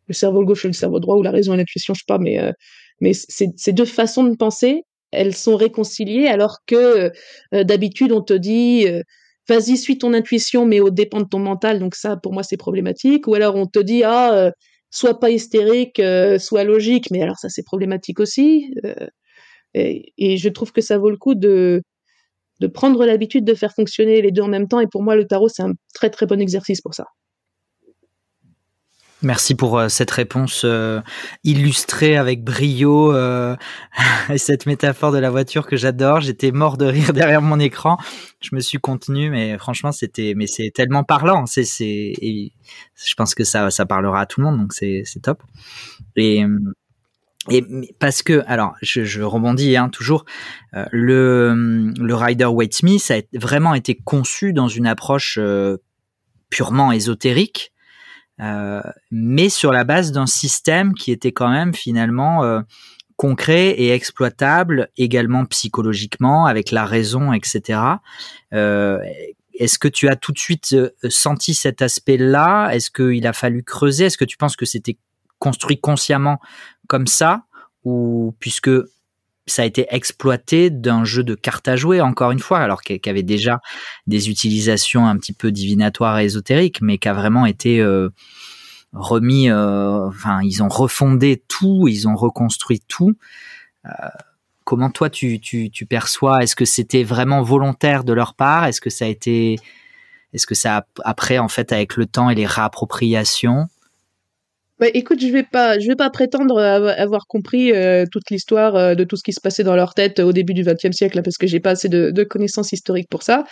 le 0.09 0.14
cerveau 0.14 0.44
gauche 0.44 0.64
et 0.64 0.68
le 0.68 0.74
cerveau 0.74 1.00
droit, 1.00 1.16
ou 1.16 1.22
la 1.22 1.30
raison 1.30 1.55
et 1.55 1.57
l'intuition, 1.57 1.94
je 1.94 2.00
sais 2.00 2.05
pas, 2.07 2.18
mais, 2.18 2.38
euh, 2.38 2.53
mais 3.00 3.12
ces 3.14 3.72
deux 3.72 3.84
façons 3.84 4.24
de 4.24 4.36
penser, 4.36 4.82
elles 5.11 5.34
sont 5.34 5.57
réconciliées, 5.57 6.26
alors 6.26 6.59
que 6.66 7.11
euh, 7.55 7.64
d'habitude, 7.64 8.12
on 8.12 8.22
te 8.22 8.34
dit, 8.34 8.86
euh, 8.86 9.03
vas-y, 9.48 9.76
suis 9.76 9.98
ton 9.98 10.12
intuition, 10.14 10.66
mais 10.66 10.80
au 10.80 10.90
dépend 10.90 11.20
de 11.20 11.28
ton 11.28 11.38
mental, 11.38 11.78
donc 11.78 11.94
ça, 11.94 12.16
pour 12.16 12.32
moi, 12.32 12.42
c'est 12.42 12.57
problématique. 12.57 13.26
Ou 13.26 13.34
alors, 13.34 13.57
on 13.57 13.66
te 13.66 13.78
dit, 13.78 14.03
ah, 14.05 14.53
sois 14.90 15.18
pas 15.18 15.30
hystérique, 15.30 16.00
sois 16.38 16.64
logique, 16.64 17.11
mais 17.11 17.22
alors 17.22 17.38
ça, 17.38 17.48
c'est 17.48 17.64
problématique 17.64 18.20
aussi. 18.20 18.72
Et, 19.74 20.36
je 20.36 20.48
trouve 20.48 20.72
que 20.72 20.80
ça 20.80 20.98
vaut 20.98 21.10
le 21.10 21.16
coup 21.16 21.34
de, 21.34 21.82
de 22.60 22.66
prendre 22.66 23.04
l'habitude 23.06 23.44
de 23.44 23.54
faire 23.54 23.72
fonctionner 23.72 24.22
les 24.22 24.30
deux 24.30 24.42
en 24.42 24.48
même 24.48 24.68
temps, 24.68 24.80
et 24.80 24.86
pour 24.86 25.02
moi, 25.02 25.16
le 25.16 25.26
tarot, 25.26 25.48
c'est 25.48 25.62
un 25.62 25.72
très 25.94 26.10
très 26.10 26.26
bon 26.26 26.40
exercice 26.40 26.80
pour 26.80 26.94
ça. 26.94 27.06
Merci 29.22 29.54
pour 29.54 29.78
euh, 29.78 29.88
cette 29.88 30.10
réponse 30.10 30.62
euh, 30.64 31.00
illustrée 31.44 32.16
avec 32.16 32.42
brio 32.42 33.14
euh, 33.14 33.54
et 34.28 34.38
cette 34.38 34.66
métaphore 34.66 35.12
de 35.12 35.18
la 35.18 35.30
voiture 35.30 35.66
que 35.68 35.76
j'adore. 35.76 36.20
J'étais 36.20 36.50
mort 36.50 36.76
de 36.76 36.86
rire 36.86 37.12
derrière 37.12 37.40
mon 37.40 37.60
écran. 37.60 37.98
Je 38.40 38.50
me 38.52 38.60
suis 38.60 38.78
contenu, 38.78 39.30
mais 39.30 39.56
franchement, 39.58 39.92
c'était, 39.92 40.34
mais 40.36 40.48
c'est 40.48 40.72
tellement 40.74 41.04
parlant. 41.04 41.46
C'est, 41.46 41.62
c'est, 41.62 42.14
je 42.20 43.14
pense 43.14 43.36
que 43.36 43.44
ça, 43.44 43.70
ça 43.70 43.86
parlera 43.86 44.22
à 44.22 44.26
tout 44.26 44.40
le 44.40 44.46
monde, 44.46 44.58
donc 44.58 44.72
c'est, 44.72 45.02
c'est 45.04 45.20
top. 45.20 45.40
Et, 46.16 46.44
et 47.51 47.64
parce 47.99 48.22
que, 48.22 48.45
alors, 48.47 48.74
je, 48.82 49.05
je 49.05 49.22
rebondis 49.22 49.76
hein, 49.76 49.88
toujours. 49.88 50.24
le, 50.93 51.93
le 51.99 52.14
Rider 52.14 52.47
Waite 52.47 52.74
Smith 52.74 53.11
a 53.11 53.20
vraiment 53.36 53.74
été 53.74 53.97
conçu 53.97 54.53
dans 54.53 54.68
une 54.68 54.86
approche 54.86 55.40
purement 56.51 56.93
ésotérique 56.93 57.72
euh, 58.40 58.82
mais 59.11 59.49
sur 59.49 59.72
la 59.72 59.84
base 59.84 60.11
d'un 60.11 60.26
système 60.26 60.95
qui 60.95 61.12
était 61.12 61.32
quand 61.32 61.51
même 61.51 61.74
finalement 61.74 62.45
euh, 62.45 62.61
concret 63.16 63.68
et 63.68 63.90
exploitable 63.93 64.88
également 64.97 65.45
psychologiquement 65.45 66.47
avec 66.47 66.70
la 66.70 66.84
raison, 66.84 67.32
etc. 67.32 67.80
Euh, 68.53 68.99
est-ce 69.55 69.78
que 69.78 69.88
tu 69.88 70.09
as 70.09 70.16
tout 70.16 70.32
de 70.32 70.38
suite 70.38 70.74
senti 71.09 71.55
cet 71.55 71.82
aspect-là? 71.82 72.70
Est-ce 72.72 72.90
qu'il 72.90 73.26
a 73.26 73.32
fallu 73.32 73.62
creuser? 73.62 74.07
Est-ce 74.07 74.18
que 74.18 74.24
tu 74.24 74.38
penses 74.38 74.57
que 74.57 74.64
c'était 74.64 74.97
construit 75.38 75.78
consciemment 75.78 76.40
comme 76.88 77.06
ça 77.06 77.44
ou 77.84 78.34
puisque 78.38 78.70
ça 79.46 79.62
a 79.62 79.64
été 79.64 79.86
exploité 79.90 80.70
d'un 80.70 81.04
jeu 81.04 81.24
de 81.24 81.34
cartes 81.34 81.68
à 81.68 81.76
jouer, 81.76 82.00
encore 82.00 82.30
une 82.30 82.38
fois, 82.38 82.60
alors 82.60 82.82
qu'il 82.82 83.00
avait 83.06 83.22
déjà 83.22 83.60
des 84.06 84.30
utilisations 84.30 85.06
un 85.06 85.16
petit 85.16 85.32
peu 85.32 85.50
divinatoires 85.50 86.18
et 86.20 86.24
ésotériques, 86.24 86.80
mais 86.80 86.98
qui 86.98 87.08
a 87.08 87.12
vraiment 87.12 87.44
été 87.44 87.80
euh, 87.80 88.10
remis, 88.92 89.50
euh, 89.50 90.06
enfin, 90.06 90.40
ils 90.42 90.62
ont 90.62 90.68
refondé 90.68 91.42
tout, 91.48 91.88
ils 91.88 92.06
ont 92.06 92.14
reconstruit 92.14 92.80
tout. 92.86 93.16
Euh, 93.86 93.90
comment 94.64 94.90
toi 94.90 95.10
tu, 95.10 95.40
tu, 95.40 95.70
tu 95.70 95.86
perçois? 95.86 96.42
Est-ce 96.42 96.54
que 96.54 96.64
c'était 96.64 97.02
vraiment 97.02 97.42
volontaire 97.42 98.04
de 98.04 98.12
leur 98.12 98.34
part? 98.34 98.66
Est-ce 98.66 98.80
que 98.80 98.90
ça 98.90 99.06
a 99.06 99.08
été, 99.08 99.58
est-ce 100.32 100.46
que 100.46 100.54
ça 100.54 100.78
a, 100.78 100.86
après 101.04 101.38
en 101.38 101.48
fait 101.48 101.72
avec 101.72 101.96
le 101.96 102.06
temps 102.06 102.30
et 102.30 102.36
les 102.36 102.46
réappropriations 102.46 103.66
bah, 104.82 104.88
écoute, 104.94 105.20
je 105.20 105.28
vais 105.28 105.44
pas, 105.44 105.78
je 105.78 105.86
vais 105.86 105.94
pas 105.94 106.10
prétendre 106.10 106.58
avoir 106.60 107.28
compris 107.28 107.70
euh, 107.70 108.04
toute 108.10 108.30
l'histoire 108.30 108.74
euh, 108.74 108.94
de 108.96 109.04
tout 109.04 109.14
ce 109.14 109.22
qui 109.22 109.32
se 109.32 109.40
passait 109.40 109.62
dans 109.62 109.76
leur 109.76 109.94
tête 109.94 110.18
au 110.18 110.32
début 110.32 110.54
du 110.54 110.64
XXe 110.64 110.90
siècle, 110.90 111.22
parce 111.22 111.38
que 111.38 111.46
j'ai 111.46 111.60
pas 111.60 111.70
assez 111.70 111.88
de, 111.88 112.24
connaissances 112.24 112.72
historiques 112.72 113.06
pour 113.08 113.22
ça. 113.22 113.44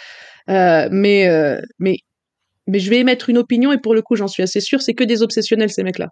Euh, 0.48 0.88
mais, 0.90 1.28
mais, 1.78 1.98
mais 2.66 2.80
je 2.80 2.90
vais 2.90 2.98
émettre 2.98 3.30
une 3.30 3.38
opinion 3.38 3.70
et 3.70 3.78
pour 3.78 3.94
le 3.94 4.02
coup, 4.02 4.16
j'en 4.16 4.26
suis 4.26 4.42
assez 4.42 4.60
sûr, 4.60 4.82
c'est 4.82 4.94
que 4.94 5.04
des 5.04 5.22
obsessionnels 5.22 5.70
ces 5.70 5.84
mecs-là. 5.84 6.08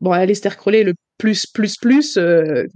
bon, 0.00 0.12
Alistair 0.12 0.56
Crowley 0.56 0.84
le 0.84 0.94
plus, 1.18 1.46
plus, 1.52 1.74
plus, 1.76 2.16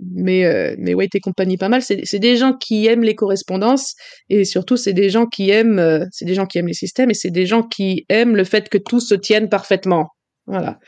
mais, 0.00 0.74
mais 0.76 0.92
White 0.92 1.14
et 1.14 1.20
compagnie 1.20 1.56
pas 1.56 1.68
mal. 1.68 1.82
C'est 1.82 2.18
des 2.18 2.36
gens 2.36 2.52
qui 2.52 2.88
aiment 2.88 3.04
les 3.04 3.14
correspondances 3.14 3.94
et 4.28 4.44
surtout 4.44 4.76
c'est 4.76 4.92
des 4.92 5.08
gens 5.08 5.28
c'est 5.30 6.24
des 6.24 6.34
gens 6.34 6.46
qui 6.46 6.58
aiment 6.58 6.66
les 6.66 6.74
systèmes 6.74 7.12
et 7.12 7.14
c'est 7.14 7.30
des 7.30 7.46
gens 7.46 7.62
qui 7.62 8.06
aiment 8.08 8.34
le 8.34 8.42
fait 8.42 8.68
que 8.68 8.78
tout 8.78 8.98
se 8.98 9.14
tienne 9.14 9.48
parfaitement. 9.48 10.08
Voilà. 10.47 10.78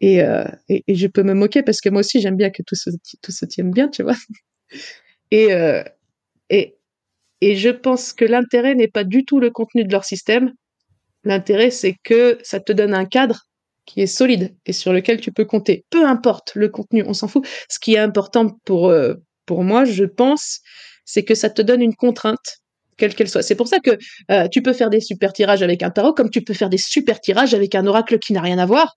Et, 0.00 0.22
euh, 0.22 0.44
et, 0.68 0.84
et, 0.88 0.94
je 0.94 1.06
peux 1.06 1.22
me 1.22 1.34
moquer 1.34 1.62
parce 1.62 1.80
que 1.80 1.88
moi 1.88 2.00
aussi 2.00 2.20
j'aime 2.20 2.36
bien 2.36 2.50
que 2.50 2.62
tout 2.62 2.74
se, 2.74 2.90
tout 3.22 3.32
se 3.32 3.44
tienne 3.46 3.70
bien, 3.70 3.88
tu 3.88 4.02
vois. 4.02 4.16
Et, 5.32 5.52
euh, 5.52 5.82
et, 6.50 6.76
et 7.40 7.56
je 7.56 7.70
pense 7.70 8.12
que 8.12 8.24
l'intérêt 8.24 8.76
n'est 8.76 8.88
pas 8.88 9.02
du 9.02 9.24
tout 9.24 9.40
le 9.40 9.50
contenu 9.50 9.84
de 9.84 9.90
leur 9.90 10.04
système. 10.04 10.54
L'intérêt, 11.24 11.72
c'est 11.72 11.96
que 12.04 12.38
ça 12.44 12.60
te 12.60 12.72
donne 12.72 12.94
un 12.94 13.06
cadre 13.06 13.46
qui 13.86 14.00
est 14.00 14.06
solide 14.06 14.54
et 14.66 14.72
sur 14.72 14.92
lequel 14.92 15.20
tu 15.20 15.32
peux 15.32 15.44
compter. 15.44 15.84
Peu 15.90 16.06
importe 16.06 16.52
le 16.54 16.68
contenu, 16.68 17.02
on 17.06 17.14
s'en 17.14 17.28
fout. 17.28 17.44
Ce 17.68 17.78
qui 17.80 17.94
est 17.94 17.98
important 17.98 18.50
pour, 18.64 18.88
euh, 18.88 19.14
pour 19.46 19.64
moi, 19.64 19.84
je 19.84 20.04
pense, 20.04 20.60
c'est 21.04 21.24
que 21.24 21.34
ça 21.34 21.50
te 21.50 21.62
donne 21.62 21.82
une 21.82 21.96
contrainte 21.96 22.58
quelle 22.96 23.14
qu'elle 23.14 23.28
soit. 23.28 23.42
C'est 23.42 23.54
pour 23.54 23.68
ça 23.68 23.78
que 23.80 23.98
euh, 24.30 24.48
tu 24.48 24.62
peux 24.62 24.72
faire 24.72 24.90
des 24.90 25.00
super 25.00 25.32
tirages 25.32 25.62
avec 25.62 25.82
un 25.82 25.90
tarot, 25.90 26.12
comme 26.12 26.30
tu 26.30 26.42
peux 26.42 26.54
faire 26.54 26.70
des 26.70 26.78
super 26.78 27.20
tirages 27.20 27.54
avec 27.54 27.74
un 27.74 27.86
oracle 27.86 28.18
qui 28.18 28.32
n'a 28.32 28.40
rien 28.40 28.58
à 28.58 28.66
voir. 28.66 28.96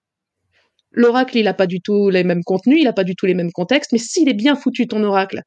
L'oracle, 0.92 1.38
il 1.38 1.44
n'a 1.44 1.54
pas 1.54 1.68
du 1.68 1.82
tout 1.82 2.10
les 2.10 2.24
mêmes 2.24 2.44
contenus, 2.44 2.80
il 2.80 2.86
n'a 2.86 2.94
pas 2.94 3.04
du 3.04 3.16
tout 3.16 3.26
les 3.26 3.36
mêmes 3.36 3.52
contextes, 3.52 3.92
mais 3.92 4.00
s'il 4.00 4.28
est 4.28 4.34
bien 4.34 4.56
foutu 4.56 4.88
ton 4.88 5.04
oracle, 5.04 5.42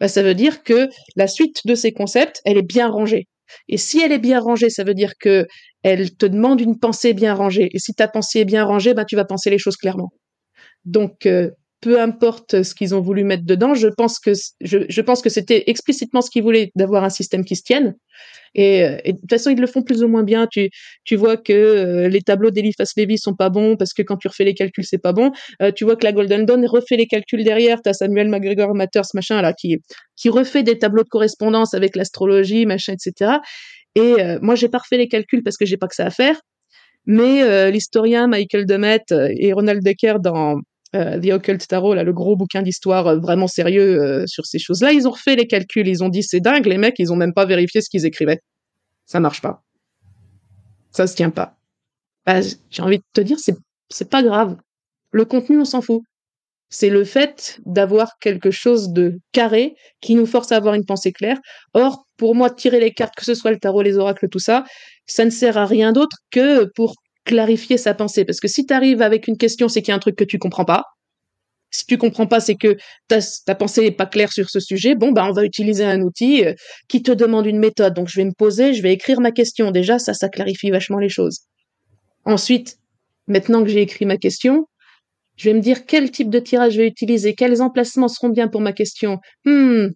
bah, 0.00 0.08
ça 0.08 0.22
veut 0.22 0.34
dire 0.34 0.62
que 0.62 0.88
la 1.16 1.26
suite 1.26 1.66
de 1.66 1.74
ces 1.74 1.92
concepts, 1.92 2.40
elle 2.44 2.56
est 2.56 2.66
bien 2.66 2.88
rangée. 2.88 3.26
Et 3.68 3.76
si 3.76 4.00
elle 4.00 4.12
est 4.12 4.18
bien 4.18 4.40
rangée, 4.40 4.70
ça 4.70 4.84
veut 4.84 4.94
dire 4.94 5.12
que 5.20 5.46
elle 5.82 6.16
te 6.16 6.26
demande 6.26 6.60
une 6.60 6.78
pensée 6.78 7.14
bien 7.14 7.34
rangée. 7.34 7.68
Et 7.72 7.78
si 7.78 7.94
ta 7.94 8.08
pensée 8.08 8.40
est 8.40 8.44
bien 8.44 8.64
rangée, 8.64 8.94
bah, 8.94 9.04
tu 9.04 9.16
vas 9.16 9.24
penser 9.24 9.50
les 9.50 9.58
choses 9.58 9.76
clairement. 9.76 10.10
Donc, 10.84 11.26
euh, 11.26 11.50
peu 11.80 12.00
importe 12.00 12.62
ce 12.62 12.74
qu'ils 12.74 12.94
ont 12.94 13.00
voulu 13.00 13.24
mettre 13.24 13.44
dedans, 13.44 13.74
je 13.74 13.88
pense 13.88 14.18
que 14.18 14.32
je, 14.60 14.78
je 14.88 15.00
pense 15.00 15.22
que 15.22 15.28
c'était 15.28 15.64
explicitement 15.68 16.20
ce 16.20 16.30
qu'ils 16.30 16.42
voulaient 16.42 16.70
d'avoir 16.74 17.04
un 17.04 17.10
système 17.10 17.44
qui 17.44 17.56
se 17.56 17.62
tienne. 17.62 17.94
Et, 18.54 18.80
et, 19.04 19.12
de 19.12 19.18
toute 19.18 19.30
façon, 19.30 19.50
ils 19.50 19.60
le 19.60 19.66
font 19.66 19.82
plus 19.82 20.02
ou 20.02 20.08
moins 20.08 20.22
bien. 20.22 20.46
Tu, 20.50 20.70
tu 21.04 21.16
vois 21.16 21.36
que 21.36 21.52
euh, 21.52 22.08
les 22.08 22.22
tableaux 22.22 22.50
d'Eliphas 22.50 22.92
Levy 22.96 23.18
sont 23.18 23.34
pas 23.34 23.50
bons 23.50 23.76
parce 23.76 23.92
que 23.92 24.02
quand 24.02 24.16
tu 24.16 24.28
refais 24.28 24.44
les 24.44 24.54
calculs, 24.54 24.84
c'est 24.84 24.98
pas 24.98 25.12
bon. 25.12 25.30
Euh, 25.62 25.70
tu 25.72 25.84
vois 25.84 25.96
que 25.96 26.04
la 26.04 26.12
Golden 26.12 26.44
Dawn 26.44 26.64
refait 26.66 26.96
les 26.96 27.06
calculs 27.06 27.44
derrière. 27.44 27.80
T'as 27.82 27.92
Samuel 27.92 28.28
McGregor 28.28 28.74
Matters, 28.74 29.08
machin, 29.14 29.40
là, 29.42 29.52
qui, 29.52 29.78
qui 30.16 30.28
refait 30.28 30.62
des 30.62 30.78
tableaux 30.78 31.04
de 31.04 31.08
correspondance 31.08 31.74
avec 31.74 31.96
l'astrologie, 31.96 32.66
machin, 32.66 32.94
etc. 32.94 33.38
Et 33.94 34.00
euh, 34.20 34.38
moi, 34.42 34.54
j'ai 34.54 34.68
pas 34.68 34.78
refait 34.78 34.98
les 34.98 35.08
calculs 35.08 35.42
parce 35.42 35.56
que 35.56 35.66
j'ai 35.66 35.76
pas 35.76 35.86
que 35.86 35.94
ça 35.94 36.06
à 36.06 36.10
faire. 36.10 36.40
Mais 37.06 37.70
l'historien 37.70 38.26
Michael 38.26 38.66
Demet 38.66 39.00
et 39.10 39.54
Ronald 39.54 39.82
Decker 39.82 40.16
dans 40.20 40.60
euh, 40.94 41.20
The 41.20 41.32
Occult 41.32 41.66
Tarot, 41.66 41.94
là, 41.94 42.02
le 42.02 42.12
gros 42.12 42.36
bouquin 42.36 42.62
d'histoire 42.62 43.06
euh, 43.06 43.18
vraiment 43.18 43.46
sérieux 43.46 44.00
euh, 44.00 44.26
sur 44.26 44.46
ces 44.46 44.58
choses-là, 44.58 44.92
ils 44.92 45.06
ont 45.06 45.10
refait 45.10 45.36
les 45.36 45.46
calculs, 45.46 45.86
ils 45.86 46.02
ont 46.02 46.08
dit 46.08 46.22
c'est 46.22 46.40
dingue, 46.40 46.66
les 46.66 46.78
mecs, 46.78 46.98
ils 46.98 47.12
ont 47.12 47.16
même 47.16 47.34
pas 47.34 47.44
vérifié 47.44 47.80
ce 47.80 47.90
qu'ils 47.90 48.06
écrivaient. 48.06 48.40
Ça 49.06 49.20
marche 49.20 49.42
pas. 49.42 49.62
Ça 50.92 51.06
se 51.06 51.14
tient 51.14 51.30
pas. 51.30 51.56
Bah, 52.26 52.40
j'ai 52.70 52.82
envie 52.82 52.98
de 52.98 53.04
te 53.12 53.20
dire, 53.20 53.38
c'est, 53.38 53.54
c'est 53.90 54.08
pas 54.08 54.22
grave. 54.22 54.56
Le 55.12 55.24
contenu, 55.24 55.58
on 55.58 55.64
s'en 55.64 55.82
fout. 55.82 56.02
C'est 56.70 56.90
le 56.90 57.04
fait 57.04 57.60
d'avoir 57.64 58.18
quelque 58.20 58.50
chose 58.50 58.90
de 58.90 59.18
carré 59.32 59.74
qui 60.02 60.14
nous 60.14 60.26
force 60.26 60.52
à 60.52 60.56
avoir 60.56 60.74
une 60.74 60.84
pensée 60.84 61.12
claire. 61.12 61.38
Or, 61.72 62.04
pour 62.18 62.34
moi, 62.34 62.50
tirer 62.50 62.80
les 62.80 62.92
cartes, 62.92 63.14
que 63.16 63.24
ce 63.24 63.34
soit 63.34 63.50
le 63.50 63.58
tarot, 63.58 63.80
les 63.80 63.96
oracles, 63.96 64.28
tout 64.28 64.38
ça, 64.38 64.64
ça 65.06 65.24
ne 65.24 65.30
sert 65.30 65.56
à 65.56 65.64
rien 65.64 65.92
d'autre 65.92 66.18
que 66.30 66.64
pour 66.74 66.94
clarifier 67.28 67.76
sa 67.76 67.94
pensée. 67.94 68.24
Parce 68.24 68.40
que 68.40 68.48
si 68.48 68.66
tu 68.66 68.72
arrives 68.72 69.02
avec 69.02 69.28
une 69.28 69.36
question, 69.36 69.68
c'est 69.68 69.82
qu'il 69.82 69.90
y 69.90 69.92
a 69.92 69.96
un 69.96 70.00
truc 70.00 70.16
que 70.16 70.24
tu 70.24 70.38
comprends 70.38 70.64
pas. 70.64 70.84
Si 71.70 71.84
tu 71.84 71.98
comprends 71.98 72.26
pas, 72.26 72.40
c'est 72.40 72.54
que 72.54 72.78
ta, 73.08 73.54
pensée 73.54 73.84
est 73.84 73.90
pas 73.90 74.06
claire 74.06 74.32
sur 74.32 74.48
ce 74.48 74.58
sujet. 74.58 74.94
Bon, 74.94 75.12
bah, 75.12 75.26
on 75.28 75.32
va 75.32 75.44
utiliser 75.44 75.84
un 75.84 76.00
outil 76.00 76.44
euh, 76.44 76.54
qui 76.88 77.02
te 77.02 77.12
demande 77.12 77.44
une 77.46 77.58
méthode. 77.58 77.92
Donc, 77.92 78.08
je 78.08 78.16
vais 78.16 78.24
me 78.24 78.32
poser, 78.32 78.72
je 78.72 78.82
vais 78.82 78.94
écrire 78.94 79.20
ma 79.20 79.32
question. 79.32 79.70
Déjà, 79.70 79.98
ça, 79.98 80.14
ça 80.14 80.30
clarifie 80.30 80.70
vachement 80.70 80.98
les 80.98 81.10
choses. 81.10 81.40
Ensuite, 82.24 82.78
maintenant 83.26 83.62
que 83.62 83.68
j'ai 83.68 83.82
écrit 83.82 84.06
ma 84.06 84.16
question, 84.16 84.66
je 85.36 85.50
vais 85.50 85.54
me 85.54 85.60
dire 85.60 85.84
quel 85.84 86.10
type 86.10 86.30
de 86.30 86.38
tirage 86.38 86.72
je 86.72 86.78
vais 86.78 86.88
utiliser, 86.88 87.34
quels 87.34 87.60
emplacements 87.60 88.08
seront 88.08 88.30
bien 88.30 88.48
pour 88.48 88.62
ma 88.62 88.72
question. 88.72 89.18
Hmm, 89.44 89.88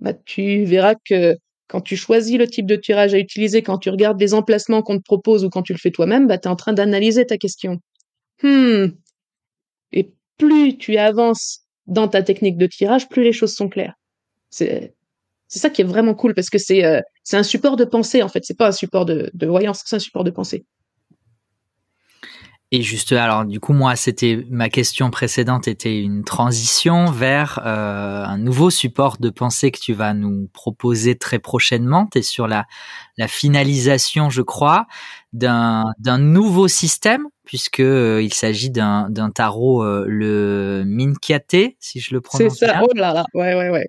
bah, 0.00 0.14
tu 0.14 0.64
verras 0.64 0.94
que 1.04 1.36
quand 1.68 1.80
tu 1.80 1.96
choisis 1.96 2.38
le 2.38 2.46
type 2.46 2.66
de 2.66 2.76
tirage 2.76 3.14
à 3.14 3.18
utiliser, 3.18 3.62
quand 3.62 3.78
tu 3.78 3.90
regardes 3.90 4.20
les 4.20 4.34
emplacements 4.34 4.82
qu'on 4.82 4.98
te 4.98 5.02
propose 5.02 5.44
ou 5.44 5.50
quand 5.50 5.62
tu 5.62 5.72
le 5.72 5.78
fais 5.78 5.90
toi-même, 5.90 6.26
bah, 6.26 6.38
tu 6.38 6.48
es 6.48 6.50
en 6.50 6.56
train 6.56 6.72
d'analyser 6.72 7.26
ta 7.26 7.38
question. 7.38 7.80
Hmm. 8.42 8.86
Et 9.92 10.12
plus 10.38 10.76
tu 10.78 10.96
avances 10.96 11.60
dans 11.86 12.08
ta 12.08 12.22
technique 12.22 12.56
de 12.56 12.66
tirage, 12.66 13.08
plus 13.08 13.22
les 13.22 13.32
choses 13.32 13.54
sont 13.54 13.68
claires. 13.68 13.94
C'est 14.50 14.92
ça 15.48 15.70
qui 15.70 15.82
est 15.82 15.84
vraiment 15.84 16.14
cool 16.14 16.34
parce 16.34 16.50
que 16.50 16.58
c'est 16.58 16.84
euh, 16.84 17.00
c'est 17.22 17.36
un 17.36 17.42
support 17.42 17.76
de 17.76 17.84
pensée 17.84 18.22
en 18.22 18.28
fait. 18.28 18.44
C'est 18.44 18.56
pas 18.56 18.68
un 18.68 18.72
support 18.72 19.04
de 19.06 19.46
voyance, 19.46 19.82
c'est 19.84 19.96
un 19.96 20.00
support 20.00 20.24
de 20.24 20.30
pensée. 20.30 20.64
Et 22.76 22.82
juste, 22.82 23.12
alors 23.12 23.46
du 23.46 23.58
coup, 23.58 23.72
moi, 23.72 23.96
c'était 23.96 24.44
ma 24.50 24.68
question 24.68 25.10
précédente 25.10 25.66
était 25.66 25.98
une 25.98 26.24
transition 26.24 27.06
vers 27.06 27.58
euh, 27.64 28.22
un 28.22 28.36
nouveau 28.36 28.68
support 28.68 29.16
de 29.18 29.30
pensée 29.30 29.70
que 29.70 29.80
tu 29.80 29.94
vas 29.94 30.12
nous 30.12 30.50
proposer 30.52 31.16
très 31.16 31.38
prochainement. 31.38 32.06
Tu 32.12 32.18
es 32.18 32.22
sur 32.22 32.46
la, 32.46 32.66
la 33.16 33.28
finalisation, 33.28 34.28
je 34.28 34.42
crois, 34.42 34.84
d'un 35.32 35.94
nouveau 36.18 36.68
système, 36.68 37.24
puisque 37.46 37.80
euh, 37.80 38.20
il 38.22 38.34
s'agit 38.34 38.68
d'un 38.68 39.30
tarot, 39.34 39.82
euh, 39.82 40.04
le 40.06 40.84
Minkiate, 40.86 41.76
si 41.80 42.00
je 42.00 42.12
le 42.12 42.20
prononce 42.20 42.60
bien. 42.60 42.68
C'est 42.68 42.74
ça, 42.74 42.82
oh 42.82 42.92
là 42.94 43.14
là, 43.14 43.24
ouais, 43.32 43.54
ouais, 43.54 43.70
ouais. 43.70 43.88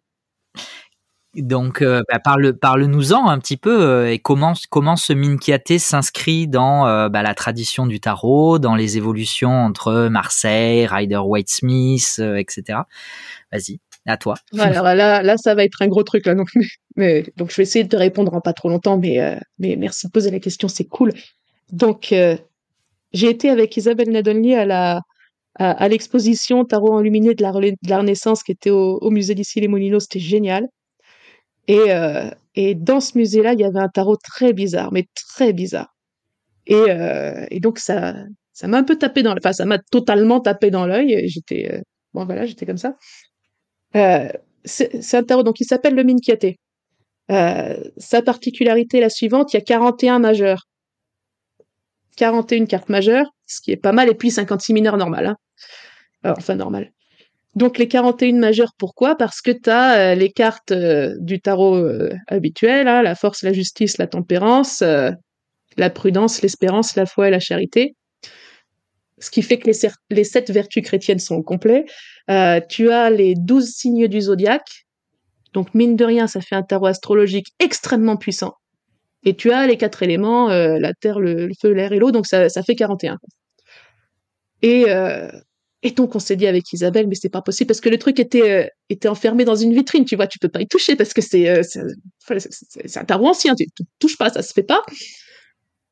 Donc, 1.36 1.82
euh, 1.82 2.02
bah, 2.10 2.20
parle, 2.20 2.54
parle-nous-en 2.54 3.28
un 3.28 3.38
petit 3.40 3.58
peu 3.58 3.82
euh, 3.82 4.12
et 4.12 4.20
comment, 4.20 4.54
comment 4.70 4.96
ce 4.96 5.14
Minkiate 5.14 5.78
s'inscrit 5.78 6.48
dans 6.48 6.88
euh, 6.88 7.10
bah, 7.10 7.22
la 7.22 7.36
tradition 7.36 7.86
du 7.86 8.00
tarot, 8.00 8.60
dans 8.60 8.76
les 8.76 8.98
évolutions 8.98 9.52
entre 9.52 10.08
Marseille, 10.08 10.88
Rider 10.88 11.18
White 11.18 11.50
Smith, 11.50 12.20
etc. 12.38 12.80
Vas-y, 13.52 13.80
à 14.06 14.18
toi. 14.18 14.36
Alors 14.58 14.86
là, 14.86 15.22
là, 15.22 15.38
ça 15.38 15.54
va 15.54 15.64
être 15.64 15.82
un 15.82 15.88
gros 15.88 16.04
truc 16.04 16.26
là. 16.26 16.34
Donc, 16.34 16.50
mais, 16.96 17.26
donc, 17.36 17.52
je 17.52 17.58
vais 17.58 17.64
essayer 17.64 17.84
de 17.84 17.90
te 17.90 17.98
répondre 17.98 18.34
en 18.34 18.42
pas 18.42 18.54
trop 18.54 18.70
longtemps, 18.70 18.98
mais, 18.98 19.40
mais 19.60 19.76
merci 19.76 20.08
de 20.08 20.12
poser 20.12 20.32
la 20.32 20.40
question, 20.40 20.68
c'est 20.68 20.86
cool. 20.86 21.14
Donc, 21.72 22.14
j'ai 23.14 23.30
été 23.30 23.50
avec 23.50 23.76
Isabelle 23.78 24.12
Nadonlier 24.12 24.56
à 24.56 24.66
la 24.66 25.02
à, 25.60 25.88
l'exposition 25.88 26.66
Tarot 26.66 26.94
enluminé 26.94 27.34
de 27.34 27.42
la, 27.42 27.52
de 27.52 27.90
la 27.90 27.98
Renaissance 27.98 28.44
qui 28.44 28.52
était 28.52 28.70
au, 28.70 29.10
musée 29.10 29.36
d'ici 29.36 29.60
les 29.60 29.68
Molinos, 29.68 30.04
c'était 30.04 30.20
génial. 30.20 30.68
Et, 31.68 31.92
euh, 31.92 32.30
et 32.56 32.76
dans 32.76 33.00
ce 33.00 33.18
musée-là, 33.18 33.54
il 33.54 33.60
y 33.60 33.66
avait 33.66 33.80
un 33.80 33.90
tarot 33.90 34.18
très 34.18 34.54
bizarre, 34.54 34.92
mais 34.92 35.08
très 35.16 35.54
bizarre. 35.54 35.94
Et, 36.66 36.76
euh, 36.76 37.46
et 37.52 37.60
donc 37.60 37.80
ça, 37.80 38.16
ça 38.54 38.68
m'a 38.68 38.78
un 38.80 38.84
peu 38.84 38.98
tapé 38.98 39.24
dans, 39.24 39.36
enfin 39.38 39.54
ça 39.54 39.66
m'a 39.66 39.78
totalement 39.80 40.40
tapé 40.40 40.72
dans 40.72 40.86
l'œil. 40.88 41.28
J'étais, 41.30 41.70
euh, 41.72 41.82
bon 42.14 42.26
voilà, 42.26 42.46
j'étais 42.46 42.66
comme 42.66 42.78
ça. 42.78 42.96
Euh, 43.96 44.30
c'est 44.66 45.16
un 45.16 45.24
tarot 45.24 45.44
donc 45.44 45.60
il 45.60 45.66
s'appelle 45.66 45.96
le 45.96 46.04
Minkiate. 46.04 46.56
Euh, 47.30 47.78
sa 47.98 48.22
particularité 48.22 48.98
est 48.98 49.02
la 49.02 49.10
suivante, 49.10 49.54
il 49.54 49.58
y 49.58 49.60
a 49.60 49.64
41 49.64 50.20
majeurs. 50.20 50.68
41 52.16 52.66
cartes 52.66 52.90
majeures, 52.90 53.28
ce 53.46 53.62
qui 53.62 53.72
est 53.72 53.78
pas 53.78 53.92
mal, 53.92 54.10
et 54.10 54.16
puis 54.16 54.32
56 54.32 54.74
mineurs 54.74 54.98
normales. 54.98 55.28
Hein. 55.28 55.36
Alors, 56.24 56.38
enfin 56.40 56.56
normal. 56.56 56.92
Donc 57.58 57.80
les 57.80 57.88
41 57.88 58.38
majeurs, 58.38 58.74
pourquoi? 58.78 59.16
Parce 59.16 59.42
que 59.42 59.50
tu 59.50 59.72
as 59.72 60.12
euh, 60.12 60.16
les 60.16 60.32
cartes 60.32 60.72
euh, 60.72 61.16
du 61.18 61.42
tarot 61.42 61.76
euh, 61.76 62.14
habituel, 62.28 62.88
hein, 62.88 63.02
la 63.02 63.16
force, 63.16 63.42
la 63.42 63.52
justice, 63.52 63.98
la 63.98 64.06
tempérance, 64.06 64.84
la 65.76 65.90
prudence, 65.90 66.44
l'espérance, 66.44 66.96
la 66.96 67.08
foi 67.08 67.30
et 67.30 67.32
la 67.32 67.40
charité. 67.40 67.96
Ce 69.18 69.32
qui 69.32 69.42
fait 69.42 69.58
que 69.58 69.72
les, 70.12 70.24
sept 70.24 70.52
vertus 70.52 70.84
chrétiennes 70.84 71.18
sont 71.18 71.34
au 71.34 71.42
complet. 71.42 71.86
tu 72.70 72.92
as 72.92 73.10
les 73.10 73.34
12 73.34 73.68
signes 73.68 74.08
du 74.08 74.22
zodiaque. 74.22 74.86
Donc 75.54 75.74
mine 75.74 75.96
de 75.96 76.06
rien, 76.06 76.28
ça 76.28 76.42
fait 76.42 76.54
un 76.54 76.62
tarot 76.62 76.86
astrologique 76.86 77.48
extrêmement 77.58 78.18
puissant. 78.18 78.54
Et 79.24 79.36
tu 79.36 79.52
as 79.52 79.66
les 79.66 79.78
quatre 79.78 80.04
éléments, 80.04 80.50
la 80.50 80.94
terre, 80.94 81.20
le, 81.20 81.50
feu, 81.60 81.72
l'air 81.72 81.92
et 81.92 81.98
l'eau, 81.98 82.12
donc 82.12 82.28
ça, 82.28 82.48
fait 82.50 82.76
41. 82.76 83.18
Et, 84.62 84.86
et 85.84 85.92
donc 85.92 86.16
on 86.16 86.20
s'est 86.20 86.36
dit 86.36 86.48
avec 86.48 86.72
Isabelle, 86.74 87.08
mais 87.08 87.16
c'est 87.16 87.30
pas 87.30 87.42
possible 87.42 87.68
parce 87.68 87.82
que 87.82 87.90
le 87.90 88.00
truc 88.00 88.20
était 88.20 88.66
euh, 88.66 88.68
était 88.90 89.08
enfermé 89.08 89.46
dans 89.46 89.56
une 89.56 89.74
vitrine, 89.74 90.06
tu 90.06 90.16
vois, 90.16 90.28
tu 90.28 90.40
peux 90.40 90.50
pas 90.50 90.62
y 90.62 90.68
toucher 90.68 90.96
parce 90.96 91.14
que 91.14 91.22
c'est 91.22 91.50
euh, 91.50 91.62
un 92.96 93.06
tarot 93.06 93.28
ancien, 93.28 93.54
tu, 93.56 93.66
tu 93.76 93.84
touches 94.00 94.18
pas, 94.18 94.30
ça 94.30 94.42
se 94.42 94.54
fait 94.54 94.64
pas. 94.64 94.82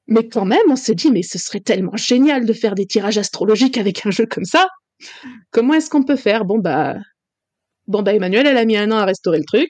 Mais 0.07 0.27
quand 0.27 0.45
même, 0.45 0.59
on 0.69 0.75
s'est 0.75 0.95
dit, 0.95 1.11
mais 1.11 1.23
ce 1.23 1.39
serait 1.39 1.59
tellement 1.59 1.95
génial 1.95 2.45
de 2.45 2.53
faire 2.53 2.75
des 2.75 2.85
tirages 2.85 3.17
astrologiques 3.17 3.77
avec 3.77 4.05
un 4.05 4.11
jeu 4.11 4.25
comme 4.25 4.45
ça. 4.45 4.67
Comment 5.51 5.73
est-ce 5.75 5.89
qu'on 5.89 6.03
peut 6.03 6.15
faire? 6.15 6.45
Bon 6.45 6.59
bah, 6.59 6.95
bon 7.87 8.01
bah 8.01 8.13
Emmanuel, 8.13 8.47
elle 8.47 8.57
a 8.57 8.65
mis 8.65 8.77
un 8.77 8.91
an 8.91 8.97
à 8.97 9.05
restaurer 9.05 9.39
le 9.39 9.45
truc. 9.45 9.69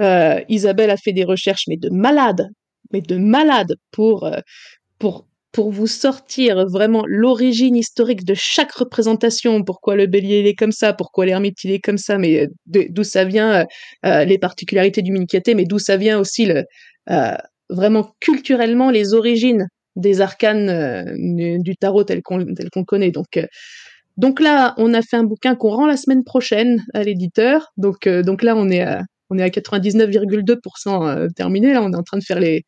Euh, 0.00 0.40
Isabelle 0.48 0.90
a 0.90 0.96
fait 0.96 1.12
des 1.12 1.24
recherches, 1.24 1.64
mais 1.68 1.76
de 1.76 1.90
malade, 1.90 2.48
mais 2.92 3.00
de 3.00 3.16
malade 3.16 3.74
pour 3.90 4.30
pour 4.98 5.27
pour 5.52 5.70
vous 5.70 5.86
sortir 5.86 6.66
vraiment 6.66 7.04
l'origine 7.06 7.76
historique 7.76 8.24
de 8.24 8.34
chaque 8.34 8.72
représentation, 8.72 9.62
pourquoi 9.64 9.96
le 9.96 10.06
bélier 10.06 10.40
il 10.40 10.46
est 10.46 10.54
comme 10.54 10.72
ça, 10.72 10.92
pourquoi 10.92 11.26
l'ermite 11.26 11.64
il 11.64 11.70
est 11.70 11.80
comme 11.80 11.98
ça, 11.98 12.18
mais 12.18 12.46
euh, 12.46 12.84
d'où 12.90 13.02
ça 13.02 13.24
vient, 13.24 13.62
euh, 13.62 13.64
euh, 14.04 14.24
les 14.24 14.38
particularités 14.38 15.02
du 15.02 15.12
Minkiate, 15.12 15.48
mais 15.54 15.64
d'où 15.64 15.78
ça 15.78 15.96
vient 15.96 16.18
aussi 16.18 16.50
vraiment 17.70 18.14
culturellement 18.20 18.90
les 18.90 19.14
origines 19.14 19.66
des 19.96 20.20
arcanes 20.20 21.04
du 21.16 21.76
tarot 21.76 22.04
tel 22.04 22.22
qu'on 22.22 22.84
connaît. 22.84 23.10
Donc 23.10 23.38
donc 24.16 24.40
là, 24.40 24.74
on 24.78 24.94
a 24.94 25.02
fait 25.02 25.16
un 25.16 25.24
bouquin 25.24 25.54
qu'on 25.54 25.70
rend 25.70 25.86
la 25.86 25.96
semaine 25.96 26.24
prochaine 26.24 26.84
à 26.92 27.02
l'éditeur. 27.02 27.72
Donc 27.76 28.08
donc 28.08 28.42
là, 28.42 28.54
on 28.56 28.68
est 28.70 28.86
on 29.30 29.38
est 29.38 29.42
à 29.42 29.48
99,2% 29.48 31.32
terminé. 31.34 31.72
Là, 31.72 31.82
on 31.82 31.92
est 31.92 31.96
en 31.96 32.02
train 32.02 32.18
de 32.18 32.24
faire 32.24 32.40
les 32.40 32.64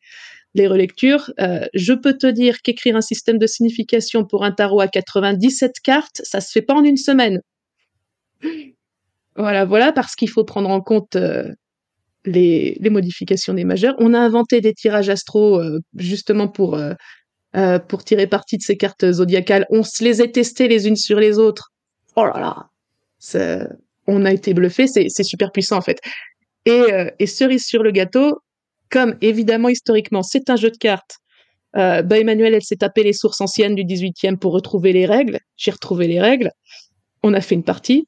les 0.53 0.67
relectures. 0.67 1.31
Euh, 1.39 1.65
je 1.73 1.93
peux 1.93 2.17
te 2.17 2.27
dire 2.27 2.61
qu'écrire 2.61 2.95
un 2.95 3.01
système 3.01 3.37
de 3.37 3.47
signification 3.47 4.25
pour 4.25 4.43
un 4.43 4.51
tarot 4.51 4.81
à 4.81 4.87
97 4.87 5.73
cartes, 5.83 6.21
ça 6.23 6.41
se 6.41 6.51
fait 6.51 6.61
pas 6.61 6.73
en 6.73 6.83
une 6.83 6.97
semaine. 6.97 7.41
Voilà, 9.35 9.65
voilà, 9.65 9.93
parce 9.93 10.15
qu'il 10.15 10.29
faut 10.29 10.43
prendre 10.43 10.69
en 10.69 10.81
compte 10.81 11.15
euh, 11.15 11.47
les, 12.25 12.77
les, 12.79 12.89
modifications 12.89 13.53
des 13.53 13.63
majeurs. 13.63 13.95
On 13.97 14.13
a 14.13 14.19
inventé 14.19 14.59
des 14.59 14.73
tirages 14.73 15.09
astro 15.09 15.59
euh, 15.59 15.79
justement 15.95 16.47
pour 16.47 16.79
pour 17.89 18.05
tirer 18.05 18.27
parti 18.27 18.57
de 18.57 18.61
ces 18.61 18.77
cartes 18.77 19.11
zodiacales. 19.11 19.65
On 19.69 19.83
se 19.83 20.03
les 20.03 20.21
est 20.21 20.33
testées 20.33 20.69
les 20.69 20.87
unes 20.87 20.95
sur 20.95 21.19
les 21.19 21.37
autres. 21.37 21.71
Oh 22.15 22.25
là 22.25 22.39
là, 22.39 23.67
on 24.07 24.23
a 24.23 24.31
été 24.31 24.53
bluffé. 24.53 24.87
C'est 24.87 25.23
super 25.23 25.51
puissant 25.51 25.77
en 25.77 25.81
fait. 25.81 25.99
Et, 26.65 26.81
et 27.19 27.27
cerise 27.27 27.65
sur 27.65 27.83
le 27.83 27.91
gâteau, 27.91 28.39
comme 28.91 29.15
évidemment 29.21 29.69
historiquement 29.69 30.23
c'est 30.23 30.49
un 30.49 30.55
jeu 30.55 30.69
de 30.69 30.77
cartes, 30.77 31.17
euh, 31.77 32.01
bah 32.01 32.19
Emmanuel 32.19 32.53
elle 32.53 32.63
s'est 32.63 32.75
tapé 32.75 33.03
les 33.03 33.13
sources 33.13 33.41
anciennes 33.41 33.75
du 33.75 33.83
18e 33.83 34.37
pour 34.37 34.53
retrouver 34.53 34.93
les 34.93 35.05
règles. 35.05 35.39
J'ai 35.57 35.71
retrouvé 35.71 36.07
les 36.07 36.19
règles. 36.19 36.51
On 37.23 37.33
a 37.33 37.41
fait 37.41 37.55
une 37.55 37.63
partie, 37.63 38.07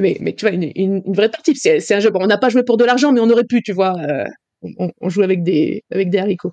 mais 0.00 0.34
tu 0.36 0.46
vois 0.46 0.54
une, 0.54 1.02
vraie 1.06 1.30
partie. 1.30 1.54
C'est 1.54 1.94
un 1.94 2.00
jeu. 2.00 2.10
Bon, 2.10 2.20
on 2.22 2.26
n'a 2.26 2.38
pas 2.38 2.48
joué 2.48 2.62
pour 2.62 2.76
de 2.76 2.84
l'argent, 2.84 3.12
mais 3.12 3.20
on 3.20 3.30
aurait 3.30 3.44
pu, 3.44 3.62
tu 3.62 3.72
vois. 3.72 3.94
Euh, 3.98 4.24
on, 5.00 5.08
joue 5.08 5.22
avec 5.22 5.44
des 5.44 5.84
avec 5.92 6.10
des 6.10 6.18
haricots. 6.18 6.50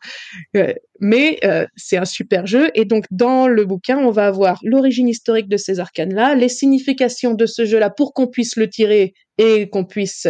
Euh, 0.55 0.73
mais 0.99 1.39
euh, 1.43 1.65
c'est 1.75 1.97
un 1.97 2.05
super 2.05 2.45
jeu 2.45 2.69
et 2.75 2.85
donc 2.85 3.05
dans 3.09 3.47
le 3.47 3.65
bouquin 3.65 3.97
on 3.97 4.11
va 4.11 4.27
avoir 4.27 4.59
l'origine 4.63 5.07
historique 5.07 5.49
de 5.49 5.57
ces 5.57 5.79
arcanes 5.79 6.13
là, 6.13 6.35
les 6.35 6.47
significations 6.47 7.33
de 7.33 7.47
ce 7.47 7.65
jeu 7.65 7.79
là 7.79 7.89
pour 7.89 8.13
qu'on 8.13 8.27
puisse 8.27 8.57
le 8.57 8.69
tirer 8.69 9.15
et 9.39 9.69
qu'on 9.69 9.85
puisse 9.85 10.27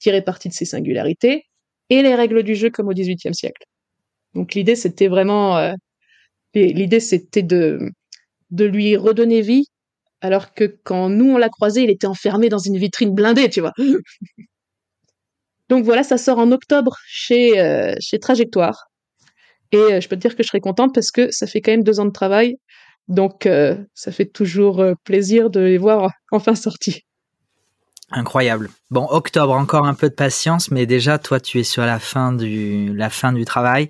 tirer 0.00 0.22
parti 0.22 0.48
de 0.48 0.54
ses 0.54 0.64
singularités 0.64 1.44
et 1.92 2.02
les 2.02 2.14
règles 2.14 2.42
du 2.42 2.54
jeu 2.54 2.70
comme 2.70 2.88
au 2.88 2.94
XVIIIe 2.94 3.34
siècle. 3.34 3.64
Donc 4.34 4.54
l'idée 4.54 4.76
c'était 4.76 5.08
vraiment, 5.08 5.58
euh, 5.58 5.74
l'idée 6.54 7.00
c'était 7.00 7.42
de 7.42 7.80
de 8.50 8.64
lui 8.64 8.96
redonner 8.96 9.42
vie, 9.42 9.66
alors 10.22 10.54
que 10.54 10.64
quand 10.84 11.10
nous 11.10 11.34
on 11.34 11.38
l'a 11.38 11.48
croisé, 11.50 11.82
il 11.82 11.90
était 11.90 12.06
enfermé 12.06 12.48
dans 12.48 12.58
une 12.58 12.78
vitrine 12.78 13.14
blindée, 13.14 13.50
tu 13.50 13.60
vois. 13.60 13.72
Donc 15.68 15.84
voilà, 15.84 16.02
ça 16.02 16.18
sort 16.18 16.38
en 16.38 16.50
octobre 16.52 16.96
chez 17.06 17.60
euh, 17.60 17.94
chez 18.00 18.18
Trajectoire. 18.18 18.86
Et 19.72 19.76
euh, 19.76 20.00
je 20.00 20.08
peux 20.08 20.16
te 20.16 20.20
dire 20.22 20.36
que 20.36 20.42
je 20.42 20.48
serais 20.48 20.60
contente 20.60 20.94
parce 20.94 21.10
que 21.10 21.30
ça 21.30 21.46
fait 21.46 21.60
quand 21.60 21.72
même 21.72 21.84
deux 21.84 22.00
ans 22.00 22.06
de 22.06 22.10
travail, 22.10 22.56
donc 23.08 23.48
ça 23.94 24.12
fait 24.12 24.26
toujours 24.26 24.84
plaisir 25.04 25.50
de 25.50 25.60
les 25.60 25.78
voir 25.78 26.10
enfin 26.30 26.54
sortis. 26.54 27.02
Incroyable. 28.14 28.68
Bon, 28.90 29.06
octobre, 29.08 29.54
encore 29.54 29.86
un 29.86 29.94
peu 29.94 30.10
de 30.10 30.14
patience, 30.14 30.70
mais 30.70 30.84
déjà, 30.84 31.18
toi, 31.18 31.40
tu 31.40 31.58
es 31.58 31.64
sur 31.64 31.82
la 31.84 31.98
fin 31.98 32.32
du, 32.32 32.94
la 32.94 33.08
fin 33.08 33.32
du 33.32 33.44
travail. 33.46 33.88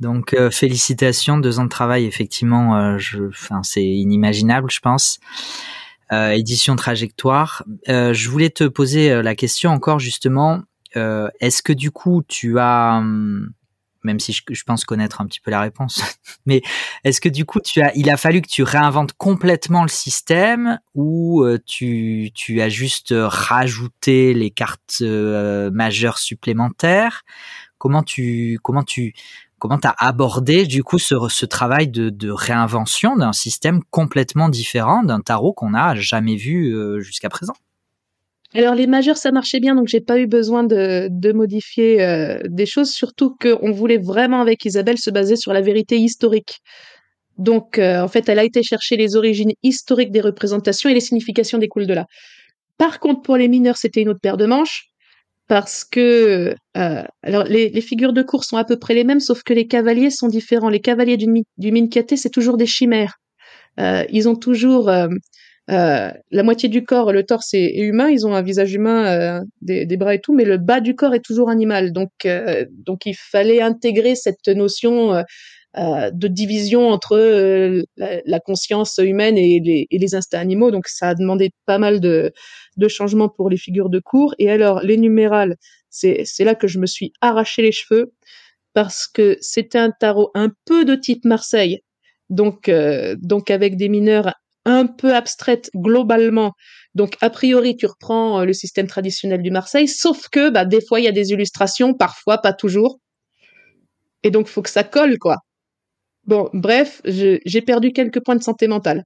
Donc, 0.00 0.32
euh, 0.32 0.50
félicitations, 0.50 1.36
deux 1.36 1.58
ans 1.58 1.64
de 1.64 1.68
travail, 1.68 2.06
effectivement, 2.06 2.76
euh, 2.76 2.98
enfin, 3.28 3.62
c'est 3.62 3.84
inimaginable, 3.84 4.70
je 4.70 4.80
pense. 4.80 5.18
Euh, 6.12 6.30
édition 6.30 6.76
trajectoire. 6.76 7.62
je 7.86 8.28
voulais 8.30 8.48
te 8.50 8.64
poser 8.64 9.22
la 9.22 9.34
question 9.34 9.70
encore, 9.70 9.98
justement. 9.98 10.62
Est-ce 10.94 11.62
que 11.62 11.74
du 11.74 11.90
coup, 11.90 12.22
tu 12.26 12.58
as, 12.58 12.96
hum, 12.98 13.50
même 14.04 14.20
si 14.20 14.32
je, 14.32 14.62
pense 14.64 14.84
connaître 14.84 15.20
un 15.20 15.26
petit 15.26 15.40
peu 15.40 15.50
la 15.50 15.60
réponse. 15.60 16.02
Mais 16.46 16.62
est-ce 17.04 17.20
que 17.20 17.28
du 17.28 17.44
coup, 17.44 17.60
tu 17.60 17.80
as, 17.80 17.94
il 17.96 18.10
a 18.10 18.16
fallu 18.16 18.40
que 18.40 18.48
tu 18.48 18.62
réinventes 18.62 19.12
complètement 19.14 19.82
le 19.82 19.88
système 19.88 20.78
ou 20.94 21.42
euh, 21.42 21.58
tu, 21.66 22.30
tu 22.34 22.60
as 22.60 22.68
juste 22.68 23.14
rajouté 23.16 24.34
les 24.34 24.50
cartes 24.50 24.98
euh, 25.02 25.70
majeures 25.70 26.18
supplémentaires? 26.18 27.22
Comment 27.78 28.02
tu, 28.02 28.58
comment 28.62 28.82
tu, 28.82 29.14
comment 29.58 29.78
as 29.82 29.94
abordé 29.98 30.66
du 30.66 30.82
coup 30.82 30.98
ce, 30.98 31.14
ce 31.28 31.46
travail 31.46 31.88
de, 31.88 32.10
de 32.10 32.30
réinvention 32.30 33.16
d'un 33.16 33.32
système 33.32 33.82
complètement 33.90 34.48
différent 34.48 35.02
d'un 35.02 35.20
tarot 35.20 35.52
qu'on 35.52 35.70
n'a 35.70 35.94
jamais 35.94 36.36
vu 36.36 36.74
euh, 36.74 37.00
jusqu'à 37.00 37.28
présent? 37.28 37.54
Alors 38.54 38.74
les 38.74 38.86
majeurs 38.86 39.18
ça 39.18 39.30
marchait 39.30 39.60
bien 39.60 39.74
donc 39.74 39.88
j'ai 39.88 40.00
pas 40.00 40.18
eu 40.18 40.26
besoin 40.26 40.64
de, 40.64 41.32
modifier 41.32 42.02
euh, 42.02 42.40
des 42.48 42.64
choses 42.64 42.90
surtout 42.90 43.36
qu'on 43.40 43.72
voulait 43.72 43.98
vraiment 43.98 44.40
avec 44.40 44.64
Isabelle 44.64 44.98
se 44.98 45.10
baser 45.10 45.36
sur 45.36 45.52
la 45.52 45.60
vérité 45.60 45.98
historique. 45.98 46.60
Donc 47.36 47.78
euh, 47.78 48.00
en 48.00 48.08
fait 48.08 48.28
elle 48.28 48.38
a 48.38 48.44
été 48.44 48.62
chercher 48.62 48.96
les 48.96 49.16
origines 49.16 49.52
historiques 49.62 50.10
des 50.10 50.22
représentations 50.22 50.88
et 50.88 50.94
les 50.94 51.00
significations 51.00 51.58
découlent 51.58 51.86
de 51.86 51.94
là. 51.94 52.06
Par 52.78 53.00
contre 53.00 53.22
pour 53.22 53.36
les 53.36 53.48
mineurs 53.48 53.76
c'était 53.76 54.00
une 54.00 54.08
autre 54.08 54.20
paire 54.22 54.38
de 54.38 54.46
manches 54.46 54.86
parce 55.46 55.84
que 55.84 56.54
euh, 56.76 57.02
alors 57.22 57.44
les, 57.44 57.80
figures 57.82 58.14
de 58.14 58.22
cours 58.22 58.44
sont 58.44 58.56
à 58.56 58.64
peu 58.64 58.78
près 58.78 58.94
les 58.94 59.04
mêmes 59.04 59.20
sauf 59.20 59.42
que 59.42 59.52
les 59.52 59.66
cavaliers 59.66 60.10
sont 60.10 60.28
différents. 60.28 60.70
Les 60.70 60.80
cavaliers 60.80 61.18
du, 61.18 61.26
du 61.58 61.88
c'est 62.16 62.30
toujours 62.30 62.56
des 62.56 62.66
chimères. 62.66 63.18
ils 63.78 64.28
ont 64.28 64.36
toujours 64.36 64.90
euh, 65.70 66.10
la 66.30 66.42
moitié 66.42 66.68
du 66.68 66.84
corps, 66.84 67.12
le 67.12 67.24
torse 67.24 67.52
est, 67.52 67.76
humain, 67.76 68.08
ils 68.08 68.26
ont 68.26 68.34
un 68.34 68.42
visage 68.42 68.72
humain, 68.72 69.06
euh, 69.06 69.44
des, 69.60 69.84
des, 69.84 69.96
bras 69.98 70.14
et 70.14 70.20
tout, 70.20 70.34
mais 70.34 70.44
le 70.44 70.56
bas 70.56 70.80
du 70.80 70.94
corps 70.94 71.14
est 71.14 71.24
toujours 71.24 71.50
animal. 71.50 71.92
Donc, 71.92 72.10
euh, 72.24 72.64
donc 72.70 73.04
il 73.04 73.14
fallait 73.14 73.60
intégrer 73.60 74.14
cette 74.14 74.48
notion 74.48 75.24
de 75.76 76.26
division 76.28 76.88
entre 76.88 77.16
la, 77.96 78.40
conscience 78.40 78.98
humaine 78.98 79.36
et 79.36 79.60
les, 79.60 79.86
et 79.90 79.98
les, 79.98 80.14
instincts 80.14 80.40
animaux. 80.40 80.70
Donc, 80.70 80.88
ça 80.88 81.10
a 81.10 81.14
demandé 81.14 81.50
pas 81.66 81.78
mal 81.78 82.00
de, 82.00 82.32
de 82.76 82.88
changements 82.88 83.28
pour 83.28 83.50
les 83.50 83.58
figures 83.58 83.90
de 83.90 84.00
cours. 84.00 84.34
Et 84.38 84.50
alors, 84.50 84.80
les 84.80 84.96
numérales, 84.96 85.56
c'est 85.90 86.24
là 86.40 86.54
que 86.54 86.66
je 86.66 86.78
me 86.78 86.86
suis 86.86 87.12
arraché 87.20 87.62
les 87.62 87.72
cheveux 87.72 88.12
parce 88.72 89.06
que 89.06 89.36
c'était 89.40 89.78
un 89.78 89.90
tarot 89.90 90.30
un 90.34 90.50
peu 90.64 90.84
de 90.84 90.94
type 90.94 91.24
Marseille, 91.24 91.80
donc 92.30 92.70
donc 93.20 93.50
avec 93.50 93.76
des 93.76 93.88
mineurs 93.88 94.34
un 94.68 94.86
peu 94.86 95.14
abstraites 95.14 95.70
globalement. 95.74 96.52
Donc 96.94 97.16
a 97.20 97.30
priori 97.30 97.76
tu 97.76 97.86
reprends 97.86 98.44
le 98.44 98.52
système 98.52 98.86
traditionnel 98.86 99.42
du 99.42 99.50
Marseille, 99.50 99.88
sauf 99.88 100.28
que 100.30 100.50
bah 100.50 100.64
des 100.64 100.80
fois 100.86 101.00
il 101.00 101.04
y 101.04 101.08
a 101.08 101.12
des 101.12 101.30
illustrations, 101.30 101.94
parfois 101.94 102.38
pas 102.38 102.52
toujours. 102.52 102.98
Et 104.22 104.30
donc 104.30 104.46
faut 104.46 104.62
que 104.62 104.70
ça 104.70 104.84
colle 104.84 105.18
quoi. 105.18 105.38
Bon, 106.24 106.50
bref, 106.52 107.00
j'ai 107.06 107.62
perdu 107.62 107.92
quelques 107.92 108.22
points 108.22 108.36
de 108.36 108.42
santé 108.42 108.68
mentale. 108.68 109.04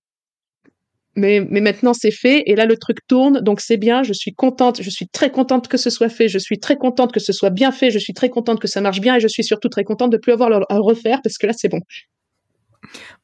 Mais, 1.15 1.47
mais 1.51 1.61
maintenant 1.61 1.93
c'est 1.93 2.11
fait 2.11 2.43
et 2.47 2.57
là 2.57 2.65
le 2.65 2.75
truc 2.79 3.07
tourne 3.07 3.41
donc 3.41 3.61
c'est 3.61 3.77
bien 3.77 4.03
je 4.03 4.15
suis 4.15 4.33
contente 4.33 4.81
je 4.81 4.89
suis 4.89 5.09
très 5.09 5.31
contente 5.31 5.69
que 5.69 5.77
ce 5.77 5.91
soit 5.91 6.09
fait 6.09 6.27
je 6.27 6.39
suis 6.39 6.59
très 6.59 6.77
contente 6.77 7.13
que 7.13 7.21
ce 7.21 7.35
soit 7.35 7.51
bien 7.51 7.71
fait 7.71 7.91
je 7.91 7.99
suis 7.99 8.15
très 8.15 8.31
contente 8.31 8.59
que 8.61 8.67
ça 8.67 8.81
marche 8.81 9.03
bien 9.03 9.17
et 9.17 9.21
je 9.21 9.29
suis 9.29 9.45
surtout 9.45 9.69
très 9.69 9.85
contente 9.85 10.11
de 10.11 10.17
plus 10.17 10.33
avoir 10.33 10.51
à 10.71 10.79
refaire 10.79 11.21
parce 11.23 11.37
que 11.37 11.47
là 11.47 11.53
c'est 11.53 11.69
bon 11.69 11.81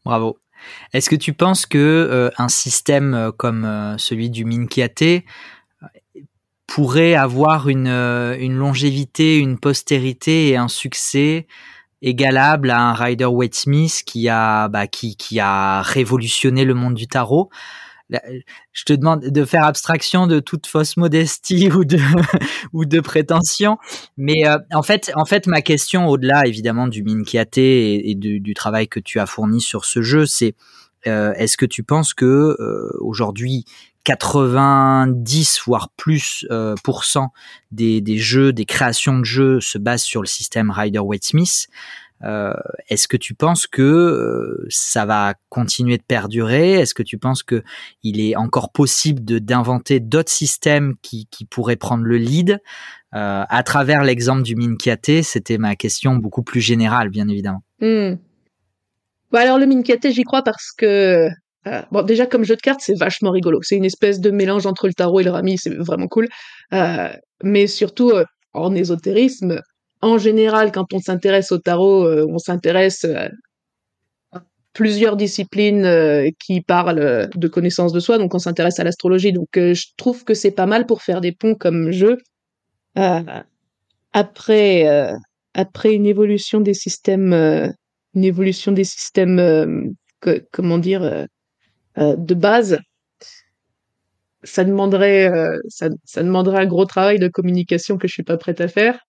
bravo 0.05 0.37
est-ce 0.93 1.11
que 1.11 1.17
tu 1.17 1.33
penses 1.33 1.67
que 1.67 1.79
euh, 1.79 2.31
un 2.39 2.49
système 2.49 3.15
euh, 3.15 3.31
comme 3.33 3.65
euh, 3.65 3.99
celui 3.99 4.31
du 4.31 4.45
Minkiate 4.45 5.25
pourrait 6.67 7.15
avoir 7.15 7.69
une, 7.69 7.89
longévité 8.39 9.39
une 9.39 9.59
postérité 9.59 10.49
et 10.49 10.57
un 10.57 10.69
succès 10.69 11.47
égalable 12.03 12.71
à 12.71 12.79
un 12.79 12.93
Rider 12.93 13.25
Waite 13.25 13.55
Smith 13.55 14.03
qui 14.05 14.29
a 14.29 14.69
bah, 14.69 14.87
qui 14.87 15.41
a 15.41 15.81
révolutionné 15.81 16.65
le 16.65 16.75
monde 16.75 16.95
du 16.95 17.09
tarot? 17.09 17.49
Je 18.11 18.85
te 18.85 18.93
demande 18.93 19.21
de 19.21 19.45
faire 19.45 19.65
abstraction 19.65 20.27
de 20.27 20.41
toute 20.41 20.67
fausse 20.67 20.97
modestie 20.97 21.71
ou 22.73 22.85
de 22.85 23.01
prétention, 23.01 23.79
mais 24.17 24.47
euh, 24.47 24.59
en 24.73 24.83
fait, 24.83 25.11
en 25.15 25.25
fait, 25.25 25.47
ma 25.47 25.61
question 25.61 26.07
au-delà 26.09 26.47
évidemment 26.47 26.89
du 26.89 27.03
Minkiate 27.03 27.59
et, 27.59 28.15
du, 28.17 28.55
travail 28.55 28.89
que 28.89 29.01
tu 29.01 29.21
as 29.21 29.27
fourni 29.27 29.61
sur 29.61 29.85
ce 29.85 30.03
jeu, 30.03 30.27
c'est 30.27 30.55
euh, 31.07 31.33
est-ce 31.35 31.57
que 31.57 31.67
tu 31.67 31.83
penses 31.83 32.15
que 32.15 32.57
euh, 32.59 32.91
aujourd'hui 33.01 33.65
90 34.05 35.61
voire 35.67 35.91
plus 35.97 36.47
euh, 36.51 36.75
des, 37.71 38.01
des, 38.01 38.17
jeux, 38.17 38.55
des 38.55 38.65
créations 38.65 39.19
de 39.19 39.25
jeux 39.25 39.61
se 39.61 39.77
basent 39.77 40.03
sur 40.03 40.23
le 40.23 40.27
système 40.27 40.71
Rider-Waite-Smith. 40.71 41.69
Euh, 42.25 42.53
Est-ce 42.89 43.07
que 43.07 43.17
tu 43.17 43.35
penses 43.35 43.67
que 43.67 43.83
euh, 43.83 44.67
ça 44.71 45.07
va 45.07 45.35
continuer 45.49 45.99
de 45.99 46.03
perdurer? 46.03 46.73
Est-ce 46.73 46.95
que 46.95 47.03
tu 47.03 47.19
penses 47.19 47.43
que 47.43 47.63
il 48.03 48.21
est 48.21 48.37
encore 48.37 48.73
possible 48.73 49.23
d'inventer 49.23 50.01
d'autres 50.01 50.33
systèmes 50.33 50.95
qui, 51.03 51.27
qui 51.31 51.45
pourraient 51.45 51.77
prendre 51.77 52.05
le 52.05 52.17
lead? 52.17 52.59
Euh, 53.15 53.45
À 53.49 53.63
travers 53.63 54.03
l'exemple 54.03 54.43
du 54.43 54.57
Minkiate, 54.57 55.23
c'était 55.23 55.59
ma 55.59 55.77
question 55.77 56.17
beaucoup 56.17 56.43
plus 56.43 56.61
générale, 56.61 57.09
bien 57.09 57.29
évidemment. 57.29 57.63
Bah 57.81 59.41
alors 59.41 59.59
le 59.59 59.67
Minkiate, 59.67 60.11
j'y 60.11 60.25
crois 60.25 60.43
parce 60.43 60.73
que 60.77 61.29
bon, 61.93 62.03
déjà 62.03 62.27
comme 62.27 62.45
jeu 62.45 62.57
de 62.57 62.61
cartes, 62.61 62.81
c'est 62.83 62.99
vachement 62.99 63.31
rigolo. 63.31 63.61
C'est 63.63 63.77
une 63.77 63.85
espèce 63.85 64.21
de 64.21 64.31
mélange 64.31 64.67
entre 64.67 64.89
le 64.89 64.95
tarot 64.95 65.21
et 65.21 65.25
le 65.25 65.31
rami, 65.31 65.57
c'est 65.59 65.75
vraiment 65.75 66.09
cool. 66.09 66.29
Mais 67.43 67.67
surtout 67.67 68.13
en 68.55 68.75
ésotérisme, 68.75 69.61
en 70.01 70.19
général, 70.19 70.73
quand 70.73 70.93
on 70.93 70.99
s'intéresse 70.99 71.53
au 71.53 71.59
tarot, 71.59 72.09
on 72.29 72.39
s'intéresse 72.39 73.05
à 73.05 73.31
plusieurs 74.73 75.17
disciplines 75.17 76.31
qui 76.39 76.61
parlent 76.61 77.29
de 77.35 77.49
connaissance 77.49 77.93
de 77.93 78.01
soi. 78.01 78.19
Donc 78.19 78.35
on 78.35 78.39
s'intéresse 78.39 78.79
à 78.79 78.85
l'astrologie. 78.85 79.33
Donc 79.33 79.49
je 79.55 79.87
trouve 79.97 80.25
que 80.25 80.35
c'est 80.35 80.53
pas 80.53 80.67
mal 80.67 80.87
pour 80.87 81.03
faire 81.03 81.21
des 81.21 81.33
ponts 81.33 81.55
comme 81.55 81.91
jeu. 81.91 82.19
après 84.13 85.13
après 85.55 85.95
une 85.95 86.07
évolution 86.07 86.61
des 86.61 86.75
systèmes, 86.75 87.33
une 88.15 88.25
évolution 88.25 88.73
des 88.73 88.85
systèmes, 88.85 89.95
comment 90.53 90.79
dire 90.79 91.27
euh, 91.99 92.17
de 92.17 92.35
base, 92.35 92.79
ça 94.45 94.65
demanderait, 94.65 95.29
euh, 95.31 95.59
ça, 95.69 95.89
demanderait 96.23 96.63
un 96.63 96.67
gros 96.67 96.85
travail 96.85 97.19
de 97.19 97.29
communication 97.29 97.99
que 97.99 98.07
je 98.07 98.13
suis 98.13 98.23
pas 98.23 98.37
prête 98.37 98.61
à 98.61 98.69
faire. 98.69 99.01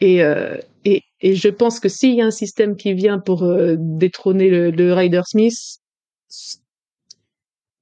Et, 0.00 0.22
euh, 0.22 0.56
et, 0.84 1.02
et, 1.20 1.34
je 1.34 1.48
pense 1.48 1.80
que 1.80 1.88
s'il 1.88 2.14
y 2.14 2.22
a 2.22 2.26
un 2.26 2.30
système 2.30 2.76
qui 2.76 2.94
vient 2.94 3.18
pour 3.18 3.44
détrôner 3.76 4.48
le, 4.48 4.70
le 4.70 4.92
Rider 4.92 5.22
Smith, 5.26 5.78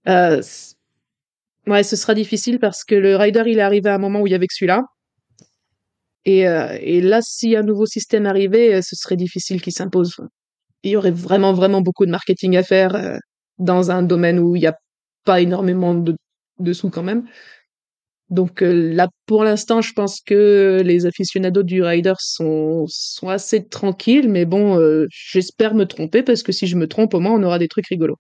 euh, 0.09 0.43
ouais, 1.67 1.83
ce 1.83 1.97
sera 1.97 2.15
difficile 2.15 2.59
parce 2.59 2.85
que 2.85 2.95
le 2.95 3.17
Rider, 3.17 3.43
il 3.47 3.59
est 3.59 3.63
arrivé 3.63 3.91
à 3.91 3.95
un 3.95 3.99
moment 3.99 4.21
où 4.21 4.27
il 4.27 4.31
y 4.31 4.35
avait 4.35 4.47
que 4.47 4.55
celui-là. 4.55 4.83
Et, 6.25 6.41
et 6.41 7.01
là, 7.01 7.21
si 7.23 7.55
un 7.55 7.63
nouveau 7.63 7.87
système 7.87 8.27
arrivait, 8.27 8.83
ce 8.83 8.97
serait 8.97 9.17
difficile 9.17 9.63
qu'il 9.63 9.73
s'impose. 9.73 10.17
Il 10.83 10.91
y 10.91 10.97
aurait 10.97 11.13
vraiment, 11.13 11.53
vraiment 11.53 11.83
beaucoup 11.83 12.05
de 12.05 12.11
marketing 12.11 12.57
à 12.57 12.65
faire 12.65 13.21
dans 13.59 13.93
un 13.93 14.03
domaine 14.03 14.41
où 14.41 14.57
il 14.57 14.61
n'y 14.61 14.67
a 14.67 14.77
pas 15.25 15.41
énormément 15.41 15.95
de, 15.95 16.17
de 16.59 16.73
sous 16.73 16.91
quand 16.91 17.05
même. 17.05 17.27
Donc 18.31 18.63
euh, 18.63 18.93
là, 18.93 19.09
pour 19.27 19.45
l'instant, 19.45 19.81
je 19.81 19.93
pense 19.93 20.21
que 20.21 20.83
les 20.85 21.07
aficionados 21.07 21.63
du 21.63 21.83
Rider 21.83 22.15
sont, 22.19 22.85
sont 22.89 23.29
assez 23.29 23.65
tranquilles, 23.65 24.29
mais 24.29 24.45
bon, 24.45 24.79
euh, 24.81 25.07
j'espère 25.11 25.75
me 25.75 25.85
tromper 25.85 26.23
parce 26.23 26.43
que 26.43 26.51
si 26.51 26.67
je 26.67 26.77
me 26.77 26.89
trompe, 26.89 27.15
au 27.15 27.21
moins, 27.21 27.33
on 27.33 27.43
aura 27.45 27.59
des 27.59 27.69
trucs 27.69 27.87
rigolos. 27.87 28.19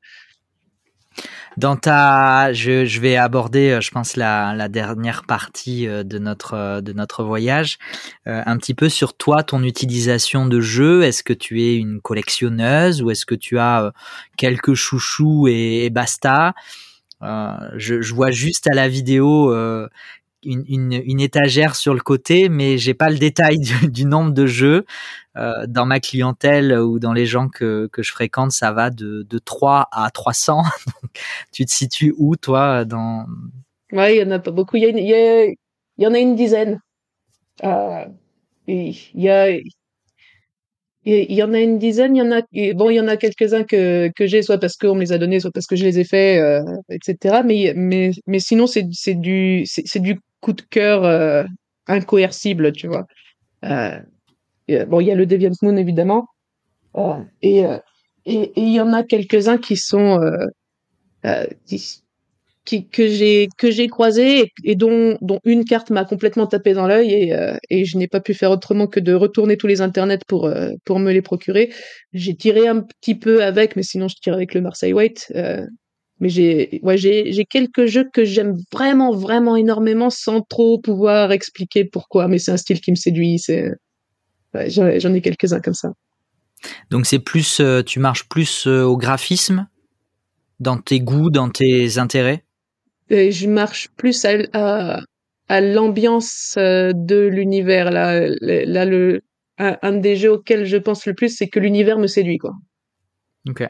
Dans 1.57 1.75
ta, 1.75 2.53
je, 2.53 3.01
vais 3.01 3.17
aborder, 3.17 3.71
euh, 3.71 3.81
je 3.81 3.91
pense 3.91 4.17
la, 4.17 4.55
la, 4.55 4.69
dernière 4.69 5.25
partie 5.25 5.87
de 5.87 6.19
notre 6.19 6.83
de 6.83 6.93
notre 6.93 7.25
voyage, 7.25 7.79
un 8.27 8.57
petit 8.59 8.75
peu 8.75 8.89
sur 8.89 9.17
toi, 9.17 9.43
ton 9.43 9.65
utilisation 9.65 10.47
de 10.47 10.61
jeux. 10.61 11.03
Est-ce 11.03 11.25
que 11.25 11.33
tu 11.33 11.63
es 11.63 11.77
une 11.77 12.01
collectionneuse 12.01 13.03
ou 13.03 13.11
est-ce 13.11 13.27
que 13.27 13.35
tu 13.35 13.59
as 13.59 13.93
quelques 14.37 14.75
chouchous 14.75 15.49
et, 15.49 15.91
basta? 15.91 16.55
Je, 17.23 18.01
je, 18.03 18.15
vois 18.15 18.31
juste 18.31 18.67
à 18.67 18.75
la 18.75 18.89
vidéo 18.89 19.53
une, 20.47 20.93
une, 20.93 21.21
étagère 21.21 21.77
sur 21.77 21.95
le 21.95 22.01
côté, 22.01 22.49
mais 22.49 22.79
j'ai 22.79 22.95
pas 22.95 23.11
le 23.11 23.19
détail 23.19 23.59
du, 23.91 24.05
nombre 24.05 24.33
de 24.33 24.47
jeux. 24.47 24.85
Euh, 25.37 25.67
dans 25.67 25.85
ma 25.85 26.01
clientèle 26.01 26.73
ou 26.79 26.99
dans 26.99 27.13
les 27.13 27.27
gens 27.27 27.49
que, 27.49 27.89
que 27.93 28.03
je 28.03 28.11
fréquente, 28.11 28.53
ça 28.53 28.73
va 28.73 28.89
de, 28.89 29.27
de 29.29 29.39
3 29.39 29.89
à 29.93 30.11
300. 30.11 30.63
tu 31.53 31.67
te 31.67 31.71
situes 31.71 32.15
où, 32.17 32.37
toi, 32.37 32.85
dans... 32.85 33.27
Ouais, 33.93 34.17
il 34.17 34.21
y 34.21 34.25
en 34.25 34.31
a 34.31 34.39
pas 34.39 34.51
beaucoup. 34.51 34.77
Il 34.77 34.85
y, 35.99 36.07
en 36.07 36.15
a 36.15 36.19
une 36.19 36.37
dizaine. 36.37 36.81
Euh, 37.65 38.05
il 38.67 38.97
y 39.15 39.29
a... 39.29 39.59
y 41.07 41.43
en 41.43 41.55
a 41.55 41.61
une 41.61 41.79
dizaine, 41.79 42.17
il 42.17 42.19
y 42.19 42.23
en 42.23 42.33
a 42.33 42.43
bon, 42.75 42.91
il 42.91 42.97
y 42.97 43.01
en 43.01 43.07
a 43.09 43.17
quelques-uns 43.17 43.65
que 43.65 44.11
que 44.17 44.27
j'ai 44.27 44.43
soit 44.43 44.59
parce 44.59 44.77
qu'on 44.77 44.95
me 44.97 45.01
les 45.01 45.13
a 45.13 45.19
donnés, 45.19 45.41
soit 45.41 45.53
parce 45.53 45.67
que 45.67 45.77
je 45.77 45.85
les 45.85 46.01
ai 46.01 46.05
faits, 46.05 46.41
euh, 46.43 46.63
etc. 46.91 47.43
Mais 47.45 47.73
mais 47.77 48.11
mais 48.27 48.41
sinon 48.41 48.67
c'est 48.67 48.87
c'est 48.93 49.15
du 49.15 49.65
c'est 49.67 50.01
du 50.01 50.19
coup 50.41 50.53
de 50.53 50.63
cœur 50.63 51.05
euh, 51.05 51.45
incoercible, 51.87 52.73
tu 52.73 52.89
vois. 52.89 53.07
Euh, 53.65 54.01
bon, 54.87 55.01
il 55.01 55.07
y 55.07 55.13
a 55.13 55.15
le 55.15 55.27
Deviant 55.27 55.53
Moon 55.63 55.77
évidemment, 55.77 56.27
euh, 56.97 57.23
et 57.43 57.63
et 58.27 58.53
il 58.57 58.73
y 58.73 58.81
en 58.81 58.93
a 58.93 59.05
quelques-uns 59.05 59.59
qui 59.59 59.77
sont 59.77 60.21
qui, 61.67 62.03
que 62.67 63.07
j'ai 63.07 63.49
que 63.59 63.71
j'ai 63.71 63.89
croisé 63.89 64.53
et, 64.65 64.75
dont 64.75 65.17
dont 65.21 65.39
une 65.45 65.65
carte 65.65 65.91
m'a 65.91 66.05
complètement 66.05 66.47
tapé 66.47 66.75
dans 66.75 66.87
l'œil 66.87 67.13
et 67.13 67.35
et 67.71 67.85
je 67.85 67.97
n'ai 67.97 68.09
pas 68.09 68.21
pu 68.21 68.35
faire 68.35 68.51
autrement 68.51 68.87
que 68.87 69.01
de 69.01 69.15
retourner 69.15 69.57
tous 69.57 69.67
les 69.67 69.81
internets 69.81 70.19
pour 70.27 70.51
pour 70.85 70.99
me 70.99 71.13
les 71.13 71.23
procurer. 71.23 71.73
J'ai 72.13 72.37
tiré 72.37 72.67
un 72.69 72.81
petit 72.81 73.15
peu 73.15 73.43
avec, 73.43 73.77
mais 73.77 73.83
sinon 73.83 74.09
je 74.09 74.17
tire 74.17 74.35
avec 74.35 74.55
le 74.55 74.61
Marseille 74.61 74.93
White. 74.93 75.33
mais 76.21 76.29
j'ai 76.29 76.81
ouais 76.83 76.99
j'ai 76.99 77.33
j'ai 77.33 77.45
quelques 77.45 77.87
jeux 77.87 78.09
que 78.13 78.25
j'aime 78.25 78.55
vraiment 78.73 79.13
vraiment 79.13 79.57
énormément 79.57 80.11
sans 80.11 80.41
trop 80.43 80.81
pouvoir 80.81 81.33
expliquer 81.33 81.85
pourquoi. 81.85 82.29
Mais 82.29 82.39
c'est 82.39 82.53
un 82.53 82.57
style 82.57 82.81
qui 82.81 82.91
me 82.91 82.97
séduit. 82.97 83.39
C'est 83.39 83.71
j'en 84.69 85.15
ai 85.15 85.21
quelques-uns 85.21 85.61
comme 85.61 85.75
ça. 85.75 85.91
Donc 86.91 87.07
c'est 87.07 87.19
plus, 87.19 87.61
euh, 87.61 87.83
tu 87.83 88.01
marches 88.01 88.29
plus 88.29 88.67
euh, 88.67 88.85
au 88.85 88.97
graphisme, 88.97 89.69
dans 90.61 90.79
tes 90.79 91.01
goûts, 91.01 91.31
dans 91.31 91.51
tes 91.51 91.99
intérêts? 91.99 92.45
Je 93.11 93.47
marche 93.49 93.89
plus 93.97 94.25
à, 94.25 95.01
à, 95.49 95.61
l'ambiance 95.61 96.55
euh, 96.59 96.93
de 96.95 97.27
l'univers. 97.27 97.91
Là, 97.91 98.29
là 98.41 98.85
le, 98.85 99.23
un, 99.59 99.93
des 99.93 100.17
jeux 100.17 100.33
auxquels 100.33 100.67
je 100.67 100.77
pense 100.77 101.07
le 101.07 101.15
plus, 101.15 101.37
c'est 101.37 101.49
que 101.49 101.61
l'univers 101.61 101.99
me 101.99 102.07
séduit, 102.07 102.39
quoi. 102.39 102.53
Ok. 103.49 103.67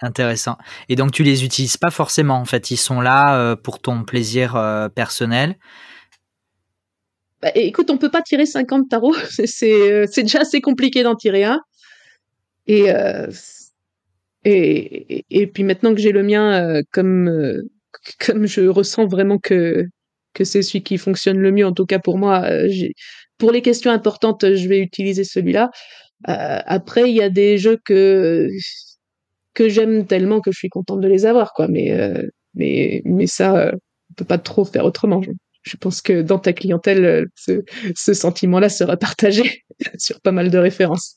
Intéressant. 0.00 0.56
Et 0.88 0.94
donc 0.94 1.10
tu 1.10 1.24
les 1.24 1.44
utilises 1.44 1.76
pas 1.76 1.90
forcément, 1.90 2.36
en 2.36 2.44
fait, 2.44 2.70
ils 2.70 2.76
sont 2.76 3.00
là 3.00 3.56
pour 3.56 3.80
ton 3.80 4.04
plaisir 4.04 4.52
personnel 4.94 5.56
bah, 7.40 7.52
écoute, 7.54 7.88
on 7.90 7.98
peut 7.98 8.10
pas 8.10 8.22
tirer 8.22 8.46
50 8.46 8.88
tarots, 8.88 9.14
c'est 9.30 10.06
c'est 10.06 10.22
déjà 10.22 10.40
assez 10.40 10.60
compliqué 10.60 11.02
d'en 11.02 11.14
tirer 11.14 11.44
un. 11.44 11.60
Et, 12.66 12.92
euh, 12.92 13.28
et, 14.50 15.46
puis 15.46 15.64
maintenant 15.64 15.94
que 15.94 16.00
j'ai 16.00 16.12
le 16.12 16.22
mien, 16.22 16.52
euh, 16.52 16.82
comme 16.92 17.28
euh, 17.28 17.62
comme 18.24 18.46
je 18.46 18.62
ressens 18.62 19.06
vraiment 19.06 19.38
que 19.38 19.86
c'est 20.42 20.62
celui 20.62 20.82
qui 20.82 20.98
fonctionne 20.98 21.38
le 21.38 21.50
mieux, 21.52 21.66
en 21.66 21.72
tout 21.72 21.86
cas 21.86 21.98
pour 21.98 22.18
moi, 22.18 22.48
pour 23.38 23.50
les 23.52 23.62
questions 23.62 23.90
importantes, 23.90 24.54
je 24.54 24.68
vais 24.68 24.78
utiliser 24.78 25.24
celui-là. 25.24 25.70
après, 26.24 27.10
il 27.10 27.16
y 27.16 27.22
a 27.22 27.30
des 27.30 27.58
jeux 27.58 27.78
que 27.84 28.48
que 29.54 29.68
j'aime 29.68 30.06
tellement 30.06 30.40
que 30.40 30.52
je 30.52 30.58
suis 30.58 30.68
contente 30.68 31.00
de 31.00 31.08
les 31.08 31.26
avoir, 31.26 31.52
quoi. 31.54 31.66
Mais 31.68 31.92
mais 32.54 33.02
mais 33.04 33.26
ça, 33.26 33.72
on 34.10 34.14
peut 34.14 34.24
pas 34.24 34.38
trop 34.38 34.64
faire 34.64 34.84
autrement. 34.84 35.20
Je, 35.62 35.76
pense 35.76 36.00
que 36.00 36.22
dans 36.22 36.38
ta 36.38 36.52
clientèle, 36.52 37.26
ce 37.36 38.14
sentiment-là 38.14 38.68
sera 38.68 38.96
partagé 38.96 39.64
sur 39.98 40.20
pas 40.20 40.32
mal 40.32 40.50
de 40.50 40.58
références. 40.58 41.16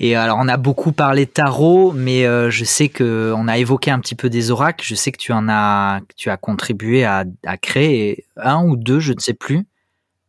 Et 0.00 0.16
alors, 0.16 0.38
on 0.40 0.48
a 0.48 0.56
beaucoup 0.56 0.92
parlé 0.92 1.26
tarot, 1.26 1.92
mais 1.92 2.26
euh, 2.26 2.50
je 2.50 2.64
sais 2.64 2.88
que 2.88 3.32
on 3.36 3.46
a 3.46 3.58
évoqué 3.58 3.90
un 3.90 4.00
petit 4.00 4.16
peu 4.16 4.28
des 4.28 4.50
oracles. 4.50 4.84
Je 4.84 4.94
sais 4.94 5.12
que 5.12 5.18
tu 5.18 5.32
en 5.32 5.48
as, 5.48 6.00
tu 6.16 6.30
as 6.30 6.36
contribué 6.36 7.04
à, 7.04 7.24
à 7.46 7.56
créer 7.56 8.26
un 8.36 8.64
ou 8.64 8.76
deux, 8.76 8.98
je 8.98 9.12
ne 9.12 9.20
sais 9.20 9.34
plus, 9.34 9.66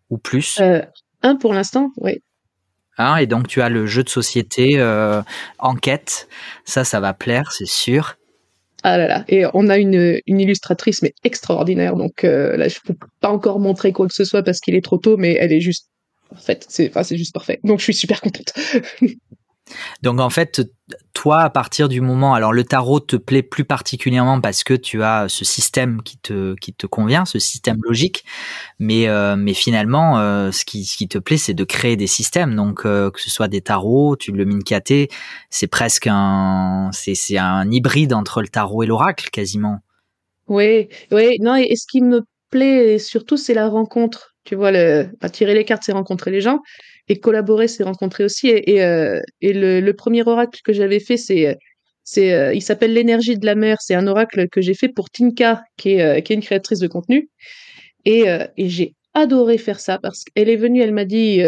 ou 0.10 0.18
plus. 0.18 0.60
Euh, 0.62 0.82
un 1.24 1.36
pour 1.36 1.54
l'instant, 1.54 1.92
oui. 1.98 2.22
Hein, 2.98 3.18
et 3.18 3.26
donc 3.26 3.48
tu 3.48 3.62
as 3.62 3.70
le 3.70 3.88
jeu 3.88 4.04
de 4.04 4.10
société 4.10 4.76
euh, 4.78 5.22
enquête. 5.58 6.28
Ça, 6.64 6.84
ça 6.84 7.00
va 7.00 7.14
plaire, 7.14 7.52
c'est 7.52 7.68
sûr. 7.68 8.18
Ah 8.84 8.98
là 8.98 9.08
là. 9.08 9.26
Et 9.28 9.46
on 9.56 9.68
a 9.68 9.80
une, 9.80 10.20
une 10.28 10.40
illustratrice 10.40 11.02
mais 11.02 11.14
extraordinaire. 11.24 11.96
Donc 11.96 12.22
là, 12.22 12.68
je 12.68 12.78
peux 12.86 12.96
pas 13.20 13.30
encore 13.30 13.60
montrer 13.60 13.92
quoi 13.92 14.08
que 14.08 14.14
ce 14.14 14.24
soit 14.24 14.44
parce 14.44 14.60
qu'il 14.60 14.76
est 14.76 14.84
trop 14.84 15.00
tôt, 15.00 15.18
mais 15.18 15.34
elle 15.34 15.52
est 15.52 15.60
juste 15.60 15.90
parfaite. 16.30 16.68
C'est, 16.70 16.90
enfin, 16.90 17.02
c'est 17.02 17.18
juste 17.18 17.34
parfait. 17.34 17.60
Donc 17.64 17.80
je 17.80 17.86
suis 17.86 17.96
super 17.96 18.22
contente. 18.22 18.54
Donc 20.02 20.20
en 20.20 20.30
fait, 20.30 20.62
toi, 21.14 21.42
à 21.42 21.50
partir 21.50 21.90
du 21.90 22.02
moment, 22.02 22.34
alors 22.34 22.54
le 22.54 22.64
tarot 22.64 23.00
te 23.00 23.16
plaît 23.16 23.42
plus 23.42 23.66
particulièrement 23.66 24.40
parce 24.40 24.64
que 24.64 24.74
tu 24.74 25.02
as 25.04 25.28
ce 25.28 25.44
système 25.44 26.02
qui 26.04 26.18
te 26.18 26.54
qui 26.56 26.74
te 26.74 26.86
convient, 26.86 27.26
ce 27.26 27.40
système 27.40 27.78
logique, 27.84 28.26
mais 28.80 29.08
euh, 29.08 29.36
mais 29.36 29.54
finalement, 29.54 30.20
euh, 30.20 30.52
ce 30.52 30.66
qui 30.66 30.86
ce 30.86 30.98
qui 30.98 31.08
te 31.08 31.18
plaît, 31.18 31.38
c'est 31.38 31.54
de 31.54 31.64
créer 31.64 31.96
des 31.96 32.08
systèmes. 32.08 32.56
Donc 32.56 32.86
euh, 32.86 33.10
que 33.10 33.22
ce 33.22 33.30
soit 33.30 33.48
des 33.48 33.62
tarots, 33.62 34.16
tu 34.16 34.32
le 34.32 34.46
minkaté, 34.46 35.10
c'est 35.50 35.68
presque 35.68 36.08
un 36.08 36.90
c'est 36.94 37.16
c'est 37.16 37.38
un 37.38 37.70
hybride 37.72 38.14
entre 38.14 38.42
le 38.42 38.48
tarot 38.48 38.84
et 38.84 38.88
l'oracle 38.88 39.30
quasiment. 39.32 39.80
Oui, 40.48 40.90
oui, 41.12 41.38
non. 41.40 41.56
Et, 41.56 41.76
ce 41.76 41.88
qui 41.88 42.02
me 42.02 42.22
plaît 42.52 43.00
surtout, 43.00 43.38
c'est 43.38 43.56
la 43.56 43.68
rencontre. 43.68 44.36
Tu 44.44 44.54
vois, 44.54 44.72
le, 44.72 45.10
tirer 45.34 45.56
les 45.56 45.66
cartes, 45.66 45.82
c'est 45.84 45.92
rencontrer 45.92 46.30
les 46.30 46.42
gens 46.42 46.60
et 47.08 47.20
collaborer, 47.20 47.68
c'est 47.68 47.84
rencontrer 47.84 48.24
aussi. 48.24 48.48
Et, 48.50 48.76
et, 48.76 48.84
euh, 48.84 49.22
le, 49.42 49.80
le, 49.80 49.94
premier 49.94 50.24
oracle 50.28 50.60
que 50.64 50.74
j'avais 50.74 51.00
fait, 51.00 51.18
c'est 51.18 51.58
c'est 52.04 52.34
euh, 52.34 52.54
il 52.54 52.62
s'appelle 52.62 52.94
l'énergie 52.94 53.38
de 53.38 53.46
la 53.46 53.56
mer. 53.56 53.78
C'est 53.82 53.96
un 53.96 54.08
oracle 54.08 54.48
que 54.50 54.62
j'ai 54.62 54.74
fait 54.76 54.90
pour 54.90 55.10
Tinka, 55.10 55.64
qui 55.78 55.92
est, 55.94 56.02
euh, 56.02 56.22
qui 56.22 56.34
est 56.34 56.36
une 56.36 56.42
créatrice 56.42 56.80
de 56.80 56.88
contenu. 56.88 57.30
Et, 58.06 58.26
et 58.58 58.70
j'ai 58.70 58.94
adoré 59.16 59.58
faire 59.58 59.80
ça 59.80 59.98
parce 59.98 60.24
qu'elle 60.24 60.48
est 60.50 60.56
venue, 60.58 60.82
elle 60.82 60.94
m'a 60.94 61.06
dit. 61.06 61.42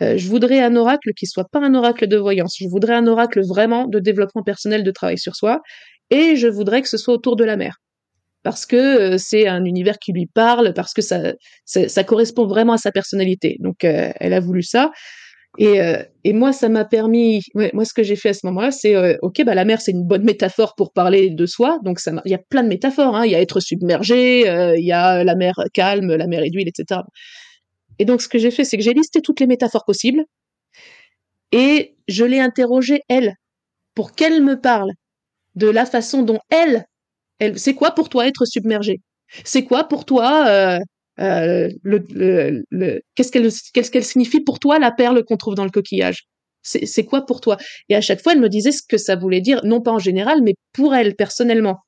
je 0.00 0.28
voudrais 0.28 0.60
un 0.60 0.76
oracle 0.76 1.12
qui 1.16 1.26
soit 1.26 1.46
pas 1.50 1.60
un 1.60 1.74
oracle 1.74 2.06
de 2.06 2.18
voyance. 2.18 2.56
Je 2.60 2.68
voudrais 2.68 2.94
un 2.94 3.06
oracle 3.06 3.40
vraiment 3.46 3.86
de 3.86 3.98
développement 3.98 4.42
personnel, 4.42 4.84
de 4.84 4.90
travail 4.90 5.18
sur 5.18 5.36
soi, 5.36 5.60
et 6.10 6.36
je 6.36 6.48
voudrais 6.48 6.82
que 6.82 6.88
ce 6.88 6.98
soit 6.98 7.14
autour 7.14 7.36
de 7.36 7.44
la 7.44 7.56
mer 7.56 7.78
parce 8.42 8.66
que 8.66 8.76
euh, 8.76 9.18
c'est 9.18 9.46
un 9.46 9.64
univers 9.64 9.98
qui 9.98 10.12
lui 10.12 10.26
parle, 10.26 10.72
parce 10.74 10.94
que 10.94 11.02
ça, 11.02 11.32
ça, 11.64 12.04
correspond 12.04 12.46
vraiment 12.46 12.74
à 12.74 12.78
sa 12.78 12.92
personnalité. 12.92 13.56
Donc, 13.60 13.84
euh, 13.84 14.10
elle 14.18 14.32
a 14.32 14.40
voulu 14.40 14.62
ça. 14.62 14.90
Et, 15.58 15.80
euh, 15.80 16.02
et 16.24 16.32
moi, 16.32 16.52
ça 16.52 16.68
m'a 16.68 16.84
permis. 16.84 17.42
moi, 17.54 17.84
ce 17.84 17.92
que 17.92 18.02
j'ai 18.02 18.16
fait 18.16 18.30
à 18.30 18.34
ce 18.34 18.46
moment-là, 18.46 18.70
c'est 18.70 19.18
ok, 19.20 19.44
bah 19.44 19.54
la 19.54 19.64
mer, 19.64 19.80
c'est 19.80 19.90
une 19.90 20.06
bonne 20.06 20.22
métaphore 20.24 20.74
pour 20.76 20.92
parler 20.92 21.30
de 21.30 21.46
soi. 21.46 21.78
Donc, 21.84 21.98
ça, 21.98 22.12
il 22.24 22.30
y 22.30 22.34
a 22.34 22.38
plein 22.38 22.62
de 22.62 22.68
métaphores. 22.68 23.16
Hein. 23.16 23.26
Il 23.26 23.32
y 23.32 23.34
a 23.34 23.40
être 23.40 23.60
submergé, 23.60 24.42
il 24.78 24.84
y 24.84 24.92
a 24.92 25.24
la 25.24 25.34
mer 25.34 25.54
calme, 25.74 26.14
la 26.14 26.26
mer 26.28 26.42
d'huile, 26.50 26.68
etc. 26.68 27.00
Et 27.98 28.04
donc, 28.04 28.22
ce 28.22 28.28
que 28.28 28.38
j'ai 28.38 28.50
fait, 28.50 28.64
c'est 28.64 28.76
que 28.76 28.82
j'ai 28.82 28.94
listé 28.94 29.20
toutes 29.20 29.40
les 29.40 29.46
métaphores 29.46 29.84
possibles 29.84 30.24
et 31.52 31.96
je 32.08 32.24
l'ai 32.24 32.40
interrogée 32.40 33.02
elle 33.08 33.34
pour 33.94 34.12
qu'elle 34.12 34.42
me 34.42 34.60
parle 34.60 34.90
de 35.56 35.68
la 35.68 35.84
façon 35.84 36.22
dont 36.22 36.38
elle 36.50 36.84
c'est 37.56 37.74
quoi 37.74 37.92
pour 37.92 38.08
toi 38.08 38.26
être 38.26 38.44
submergé 38.44 39.00
C'est 39.44 39.64
quoi 39.64 39.84
pour 39.84 40.04
toi 40.04 40.46
euh, 40.48 40.78
euh, 41.20 41.68
le, 41.82 43.00
qu'est-ce 43.14 43.32
qu'elle 43.32 43.50
qu'est-ce 43.74 43.90
qu'elle 43.90 44.04
signifie 44.04 44.40
pour 44.40 44.58
toi 44.58 44.78
la 44.78 44.90
perle 44.90 45.24
qu'on 45.24 45.36
trouve 45.36 45.54
dans 45.54 45.64
le 45.64 45.70
coquillage? 45.70 46.24
C'est 46.62 47.04
quoi 47.04 47.24
pour 47.24 47.40
toi? 47.40 47.56
Et 47.88 47.96
à 47.96 48.02
chaque 48.02 48.22
fois, 48.22 48.34
elle 48.34 48.40
me 48.40 48.48
disait 48.50 48.72
ce 48.72 48.82
que 48.86 48.98
ça 48.98 49.16
voulait 49.16 49.40
dire, 49.40 49.64
non 49.64 49.80
pas 49.80 49.92
en 49.92 49.98
général, 49.98 50.42
mais 50.42 50.54
pour 50.74 50.94
elle 50.94 51.16
personnellement. 51.16 51.78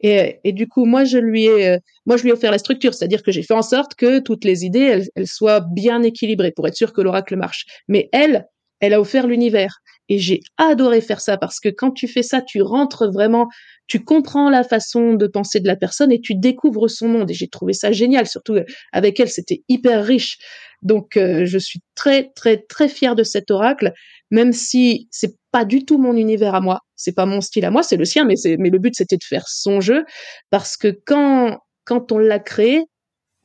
Et, 0.00 0.38
et 0.44 0.52
du 0.52 0.68
coup, 0.68 0.84
moi, 0.84 1.04
je 1.04 1.18
lui 1.18 1.46
ai, 1.46 1.68
euh, 1.70 1.78
moi, 2.04 2.16
je 2.16 2.22
lui 2.22 2.30
offert 2.30 2.52
la 2.52 2.58
structure, 2.58 2.94
c'est-à-dire 2.94 3.22
que 3.22 3.32
j'ai 3.32 3.42
fait 3.42 3.54
en 3.54 3.62
sorte 3.62 3.94
que 3.94 4.20
toutes 4.20 4.44
les 4.44 4.64
idées, 4.64 4.80
elles, 4.80 5.08
elles 5.16 5.26
soient 5.26 5.60
bien 5.60 6.02
équilibrées 6.02 6.52
pour 6.52 6.68
être 6.68 6.76
sûr 6.76 6.92
que 6.92 7.00
l'oracle 7.00 7.34
marche. 7.36 7.64
Mais 7.88 8.08
elle, 8.12 8.46
elle 8.80 8.94
a 8.94 9.00
offert 9.00 9.26
l'univers. 9.26 9.80
Et 10.08 10.18
j'ai 10.18 10.40
adoré 10.56 11.00
faire 11.00 11.20
ça 11.20 11.36
parce 11.36 11.58
que 11.58 11.68
quand 11.68 11.90
tu 11.90 12.06
fais 12.06 12.22
ça, 12.22 12.40
tu 12.40 12.62
rentres 12.62 13.10
vraiment, 13.10 13.48
tu 13.88 14.04
comprends 14.04 14.50
la 14.50 14.62
façon 14.62 15.14
de 15.14 15.26
penser 15.26 15.60
de 15.60 15.66
la 15.66 15.76
personne 15.76 16.12
et 16.12 16.20
tu 16.20 16.34
découvres 16.34 16.88
son 16.88 17.08
monde. 17.08 17.30
Et 17.30 17.34
j'ai 17.34 17.48
trouvé 17.48 17.72
ça 17.72 17.92
génial, 17.92 18.26
surtout 18.26 18.54
euh, 18.54 18.64
avec 18.92 19.18
elle, 19.18 19.30
c'était 19.30 19.62
hyper 19.68 20.04
riche. 20.04 20.38
Donc 20.82 21.16
euh, 21.16 21.44
je 21.46 21.58
suis 21.58 21.80
très 21.94 22.30
très 22.34 22.58
très 22.58 22.88
fière 22.88 23.16
de 23.16 23.22
cet 23.22 23.50
oracle, 23.50 23.92
même 24.30 24.52
si 24.52 25.08
c'est 25.10 25.34
pas 25.50 25.64
du 25.64 25.84
tout 25.84 25.98
mon 25.98 26.14
univers 26.14 26.54
à 26.54 26.60
moi, 26.60 26.80
c'est 26.94 27.14
pas 27.14 27.26
mon 27.26 27.40
style 27.40 27.64
à 27.64 27.70
moi, 27.70 27.82
c'est 27.82 27.96
le 27.96 28.04
sien, 28.04 28.24
mais 28.24 28.34
mais 28.58 28.70
le 28.70 28.78
but 28.78 28.94
c'était 28.94 29.16
de 29.16 29.24
faire 29.24 29.48
son 29.48 29.80
jeu 29.80 30.04
parce 30.50 30.76
que 30.76 30.96
quand 31.06 31.58
quand 31.84 32.12
on 32.12 32.18
l'a 32.18 32.38
créé, 32.38 32.84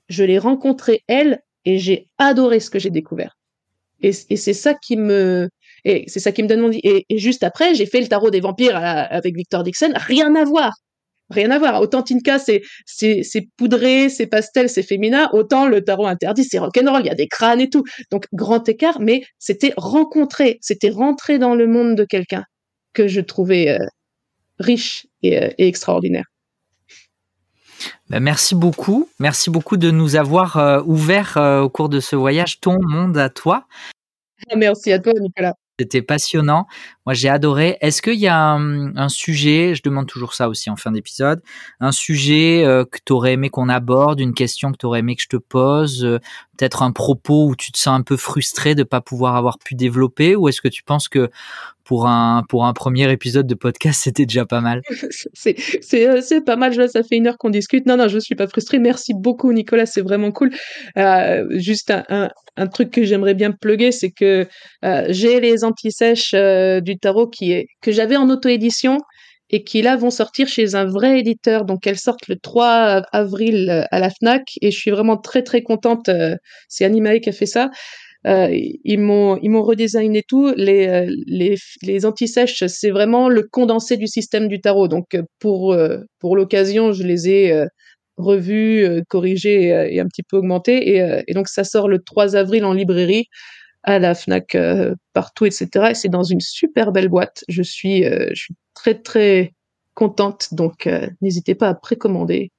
je 0.09 0.23
l'ai 0.23 0.37
rencontrée 0.39 1.03
elle 1.07 1.41
et 1.65 1.77
j'ai 1.77 2.07
adoré 2.17 2.59
ce 2.59 2.69
que 2.69 2.79
j'ai 2.79 2.89
découvert. 2.89 3.37
Et 4.03 4.13
c'est 4.13 4.53
ça 4.53 4.73
qui 4.73 4.97
me 4.97 5.47
et 5.85 6.05
c'est 6.07 6.19
ça 6.19 6.31
qui 6.31 6.43
me 6.43 6.47
donne 6.47 6.61
mon 6.61 6.71
et, 6.71 7.05
et 7.09 7.17
juste 7.17 7.43
après, 7.43 7.75
j'ai 7.75 7.85
fait 7.85 8.01
le 8.01 8.07
tarot 8.07 8.29
des 8.29 8.39
vampires 8.39 8.75
avec 8.75 9.35
Victor 9.35 9.63
Dixon. 9.63 9.93
Rien 9.95 10.35
à 10.35 10.45
voir. 10.45 10.73
Rien 11.31 11.49
à 11.49 11.59
voir. 11.59 11.81
Autant 11.81 12.03
Tinka, 12.03 12.39
c'est, 12.39 12.61
c'est, 12.85 13.21
c'est 13.23 13.47
poudré, 13.55 14.09
c'est 14.09 14.27
pastel, 14.27 14.69
c'est 14.69 14.83
féminin. 14.83 15.29
Autant 15.31 15.65
le 15.65 15.81
tarot 15.81 16.05
interdit, 16.05 16.43
c'est 16.43 16.59
rock'n'roll. 16.59 17.01
Il 17.03 17.07
y 17.07 17.09
a 17.09 17.15
des 17.15 17.27
crânes 17.27 17.61
et 17.61 17.69
tout. 17.69 17.83
Donc, 18.11 18.25
grand 18.33 18.67
écart, 18.67 18.99
mais 18.99 19.23
c'était 19.39 19.73
rencontrer, 19.77 20.57
c'était 20.61 20.89
rentrer 20.89 21.39
dans 21.39 21.55
le 21.55 21.67
monde 21.67 21.95
de 21.95 22.03
quelqu'un 22.03 22.43
que 22.93 23.07
je 23.07 23.21
trouvais 23.21 23.69
euh, 23.69 23.85
riche 24.59 25.07
et, 25.23 25.41
euh, 25.41 25.49
et 25.57 25.67
extraordinaire. 25.67 26.25
Ben, 28.09 28.19
merci 28.19 28.53
beaucoup. 28.53 29.07
Merci 29.19 29.49
beaucoup 29.49 29.77
de 29.77 29.89
nous 29.89 30.17
avoir 30.17 30.57
euh, 30.57 30.81
ouvert 30.85 31.37
au 31.63 31.69
cours 31.69 31.87
de 31.87 32.01
ce 32.01 32.17
voyage 32.17 32.59
ton 32.59 32.77
monde 32.81 33.17
à 33.17 33.29
toi. 33.29 33.67
Merci 34.55 34.91
à 34.91 34.99
toi, 34.99 35.13
Nicolas. 35.19 35.53
C'était 35.81 36.03
passionnant. 36.03 36.67
Moi, 37.05 37.15
j'ai 37.15 37.29
adoré. 37.29 37.77
Est-ce 37.81 38.01
qu'il 38.01 38.19
y 38.19 38.27
a 38.27 38.51
un, 38.53 39.09
sujet, 39.09 39.73
je 39.73 39.81
demande 39.81 40.07
toujours 40.07 40.33
ça 40.33 40.47
aussi 40.49 40.69
en 40.69 40.75
fin 40.75 40.91
d'épisode, 40.91 41.41
un 41.79 41.91
sujet 41.91 42.63
euh, 42.63 42.85
que 42.85 42.99
tu 43.03 43.13
aurais 43.13 43.33
aimé 43.33 43.49
qu'on 43.49 43.69
aborde, 43.69 44.19
une 44.19 44.33
question 44.33 44.71
que 44.71 44.77
tu 44.77 44.85
aurais 44.85 44.99
aimé 44.99 45.15
que 45.15 45.23
je 45.23 45.27
te 45.27 45.37
pose, 45.37 46.05
euh, 46.05 46.19
peut-être 46.57 46.83
un 46.83 46.91
propos 46.91 47.47
où 47.47 47.55
tu 47.55 47.71
te 47.71 47.79
sens 47.79 47.99
un 47.99 48.03
peu 48.03 48.17
frustré 48.17 48.75
de 48.75 48.81
ne 48.81 48.83
pas 48.83 49.01
pouvoir 49.01 49.35
avoir 49.35 49.57
pu 49.57 49.73
développer, 49.73 50.35
ou 50.35 50.47
est-ce 50.47 50.61
que 50.61 50.67
tu 50.67 50.83
penses 50.83 51.09
que 51.09 51.31
pour 51.83 52.07
un 52.07 52.43
pour 52.47 52.65
un 52.65 52.73
premier 52.73 53.11
épisode 53.11 53.47
de 53.47 53.55
podcast, 53.55 53.99
c'était 54.03 54.27
déjà 54.27 54.45
pas 54.45 54.61
mal? 54.61 54.81
euh, 54.91 56.21
c'est 56.21 56.45
pas 56.45 56.55
mal. 56.55 56.89
Ça 56.89 57.03
fait 57.03 57.17
une 57.17 57.27
heure 57.27 57.37
qu'on 57.39 57.49
discute. 57.49 57.87
Non 57.87 57.97
non, 57.97 58.07
je 58.07 58.19
suis 58.19 58.35
pas 58.35 58.47
frustrée. 58.47 58.77
Merci 58.77 59.13
beaucoup 59.15 59.51
Nicolas, 59.51 59.87
c'est 59.87 60.01
vraiment 60.01 60.31
cool. 60.31 60.51
Juste 61.49 61.91
un, 61.91 62.29
un, 62.57 62.67
truc 62.67 62.91
que 62.91 63.03
j'aimerais 63.03 63.33
bien 63.33 63.51
plugger, 63.51 63.91
c'est 63.91 64.11
que 64.11 64.47
j'ai 65.09 65.39
les 65.39 65.63
anti-sèches 65.63 66.33
du 66.33 66.90
tarot 66.97 67.27
qui 67.27 67.51
est 67.51 67.67
que 67.81 67.91
j'avais 67.91 68.17
en 68.17 68.29
auto-édition 68.29 68.97
et 69.49 69.63
qui 69.63 69.81
là 69.81 69.97
vont 69.97 70.11
sortir 70.11 70.47
chez 70.47 70.75
un 70.75 70.85
vrai 70.85 71.19
éditeur. 71.19 71.65
Donc 71.65 71.85
elles 71.87 71.99
sortent 71.99 72.27
le 72.27 72.37
3 72.37 73.03
avril 73.11 73.85
à 73.91 73.99
la 73.99 74.09
Fnac 74.09 74.43
et 74.61 74.71
je 74.71 74.77
suis 74.79 74.91
vraiment 74.91 75.17
très 75.17 75.43
très 75.43 75.61
contente. 75.61 76.09
c'est 76.69 76.85
Animae 76.85 77.19
qui 77.19 77.29
a 77.29 77.33
fait 77.33 77.45
ça. 77.45 77.69
Euh, 78.27 78.49
ils 78.83 78.99
m'ont 78.99 79.37
ils 79.41 79.49
m'ont 79.49 79.63
redesigné 79.63 80.23
tout. 80.27 80.53
Les 80.55 80.87
euh, 80.87 81.07
les 81.27 81.55
les 81.81 82.05
anti-sèches, 82.05 82.65
c'est 82.67 82.91
vraiment 82.91 83.29
le 83.29 83.43
condensé 83.43 83.97
du 83.97 84.07
système 84.07 84.47
du 84.47 84.61
tarot. 84.61 84.87
Donc 84.87 85.15
euh, 85.15 85.23
pour 85.39 85.75
pour 86.19 86.35
l'occasion, 86.35 86.91
je 86.91 87.03
les 87.03 87.29
ai 87.29 87.65
revus, 88.17 89.03
corrigés 89.09 89.69
et, 89.93 89.99
un 89.99 90.07
petit 90.07 90.23
peu 90.23 90.37
augmentés. 90.37 90.95
Et, 90.95 91.23
et, 91.27 91.33
donc 91.33 91.47
ça 91.47 91.63
sort 91.63 91.87
le 91.87 91.99
3 91.99 92.35
avril 92.35 92.65
en 92.65 92.73
librairie 92.73 93.25
à 93.83 93.99
la 93.99 94.15
Fnac 94.15 94.57
partout, 95.13 95.45
etc. 95.45 95.67
Et 95.91 95.95
c'est 95.95 96.09
dans 96.09 96.23
une 96.23 96.41
super 96.41 96.91
belle 96.91 97.09
boîte. 97.09 97.43
Je 97.47 97.63
suis 97.63 98.03
je 98.03 98.35
suis 98.35 98.55
très 98.73 98.95
très 98.95 99.53
contente. 99.93 100.53
Donc 100.53 100.89
n'hésitez 101.21 101.55
pas 101.55 101.69
à 101.69 101.73
précommander. 101.73 102.51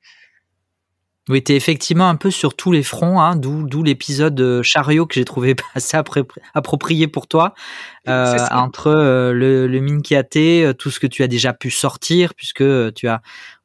Oui, 1.28 1.42
tu 1.44 1.52
es 1.52 1.56
effectivement 1.56 2.08
un 2.08 2.16
peu 2.16 2.32
sur 2.32 2.54
tous 2.54 2.72
les 2.72 2.82
fronts, 2.82 3.20
hein, 3.20 3.36
d'où 3.36 3.82
l'épisode 3.84 4.40
euh, 4.40 4.62
chariot 4.64 5.06
que 5.06 5.14
j'ai 5.14 5.24
trouvé 5.24 5.54
assez 5.74 5.96
approprié 6.54 7.06
pour 7.06 7.28
toi, 7.28 7.54
euh, 8.08 8.38
entre 8.50 8.88
euh, 8.88 9.32
le, 9.32 9.68
le 9.68 9.80
Minkiate, 9.80 10.76
tout 10.78 10.90
ce 10.90 10.98
que 10.98 11.06
tu 11.06 11.22
as 11.22 11.28
déjà 11.28 11.52
pu 11.52 11.70
sortir, 11.70 12.34
puisque 12.34 12.64
tu 12.94 13.06
as 13.06 13.22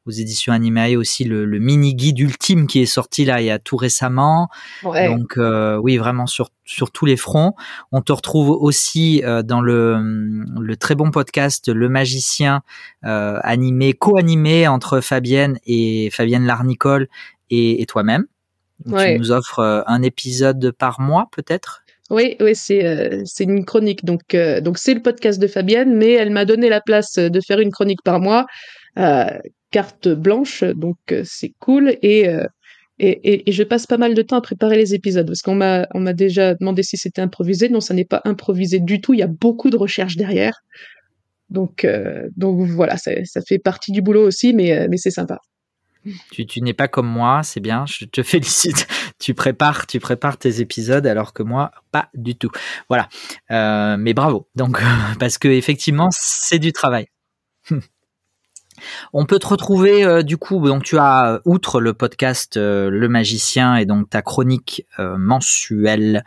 aux 0.08 0.12
éditions 0.12 0.52
Animae 0.52 0.96
aussi 0.96 1.24
le, 1.24 1.46
mini 1.58 1.94
guide 1.94 2.18
ultime 2.18 2.66
qui 2.66 2.80
est 2.80 2.86
sorti 2.86 3.24
là 3.24 3.40
il 3.40 3.46
y 3.46 3.50
a 3.50 3.58
tout 3.58 3.76
récemment. 3.76 4.48
Donc 4.82 5.38
oui, 5.82 5.96
vraiment 5.96 6.26
sur 6.26 6.50
sur 6.64 6.90
tous 6.90 7.06
les 7.06 7.16
fronts. 7.16 7.54
On 7.92 8.00
te 8.00 8.12
retrouve 8.12 8.50
aussi 8.50 9.22
dans 9.44 9.60
le 9.60 10.44
le 10.60 10.76
très 10.76 10.94
bon 10.94 11.10
podcast 11.10 11.68
Le 11.68 11.88
Magicien 11.88 12.62
animé 13.02 13.92
co-animé 13.92 14.66
entre 14.66 15.00
Fabienne 15.00 15.58
et 15.66 16.10
Fabienne 16.10 16.46
Larnicole 16.46 17.08
et, 17.50 17.82
et 17.82 17.86
toi-même. 17.86 18.26
Tu 18.86 19.18
nous 19.18 19.30
offres 19.32 19.84
un 19.86 20.02
épisode 20.02 20.72
par 20.72 21.00
mois 21.00 21.28
peut-être? 21.32 21.82
Oui, 22.10 22.36
oui, 22.40 22.54
c'est 22.54 22.84
euh, 22.84 23.22
c'est 23.26 23.44
une 23.44 23.64
chronique. 23.64 24.04
Donc 24.04 24.34
euh, 24.34 24.60
donc 24.60 24.78
c'est 24.78 24.94
le 24.94 25.02
podcast 25.02 25.38
de 25.40 25.46
Fabienne, 25.46 25.94
mais 25.94 26.12
elle 26.12 26.30
m'a 26.30 26.46
donné 26.46 26.68
la 26.68 26.80
place 26.80 27.14
de 27.14 27.40
faire 27.40 27.60
une 27.60 27.70
chronique 27.70 28.02
par 28.02 28.18
mois, 28.18 28.46
euh, 28.98 29.26
carte 29.70 30.08
blanche. 30.08 30.64
Donc 30.64 30.96
c'est 31.24 31.52
cool 31.58 31.96
et, 32.02 32.30
et, 32.98 33.48
et 33.48 33.52
je 33.52 33.62
passe 33.62 33.86
pas 33.86 33.98
mal 33.98 34.14
de 34.14 34.22
temps 34.22 34.36
à 34.36 34.40
préparer 34.40 34.76
les 34.76 34.94
épisodes 34.94 35.26
parce 35.26 35.42
qu'on 35.42 35.54
m'a 35.54 36.12
déjà 36.12 36.54
demandé 36.54 36.82
si 36.82 36.96
c'était 36.96 37.22
improvisé. 37.22 37.68
Non, 37.68 37.80
ça 37.80 37.94
n'est 37.94 38.04
pas 38.04 38.20
improvisé 38.24 38.80
du 38.80 39.00
tout. 39.00 39.14
Il 39.14 39.20
y 39.20 39.22
a 39.22 39.28
beaucoup 39.28 39.70
de 39.70 39.76
recherche 39.76 40.16
derrière. 40.16 40.60
Donc 41.50 41.86
donc 42.36 42.68
voilà, 42.68 42.96
ça, 42.96 43.12
ça 43.24 43.40
fait 43.46 43.58
partie 43.58 43.92
du 43.92 44.02
boulot 44.02 44.26
aussi, 44.26 44.52
mais 44.52 44.88
mais 44.88 44.96
c'est 44.96 45.10
sympa. 45.10 45.38
Tu, 46.30 46.46
tu 46.46 46.60
n'es 46.62 46.74
pas 46.74 46.88
comme 46.88 47.08
moi, 47.08 47.42
c'est 47.42 47.60
bien, 47.60 47.84
je 47.86 48.04
te 48.04 48.22
félicite. 48.22 48.86
Tu 49.18 49.34
prépares, 49.34 49.88
tu 49.88 49.98
prépares 49.98 50.38
tes 50.38 50.60
épisodes 50.60 51.04
alors 51.04 51.32
que 51.32 51.42
moi, 51.42 51.72
pas 51.90 52.08
du 52.14 52.36
tout. 52.36 52.52
Voilà, 52.88 53.08
euh, 53.50 53.96
mais 53.98 54.14
bravo. 54.14 54.48
Donc, 54.54 54.80
parce 55.18 55.38
que 55.38 55.48
effectivement, 55.48 56.06
c'est 56.12 56.60
du 56.60 56.72
travail. 56.72 57.06
On 59.12 59.26
peut 59.26 59.38
te 59.38 59.46
retrouver 59.46 60.04
euh, 60.04 60.22
du 60.22 60.36
coup, 60.36 60.66
donc 60.66 60.84
tu 60.84 60.98
as 60.98 61.40
outre 61.44 61.80
le 61.80 61.94
podcast 61.94 62.56
euh, 62.56 62.90
Le 62.90 63.08
Magicien 63.08 63.76
et 63.76 63.86
donc 63.86 64.10
ta 64.10 64.22
chronique 64.22 64.86
mensuelle 64.98 66.24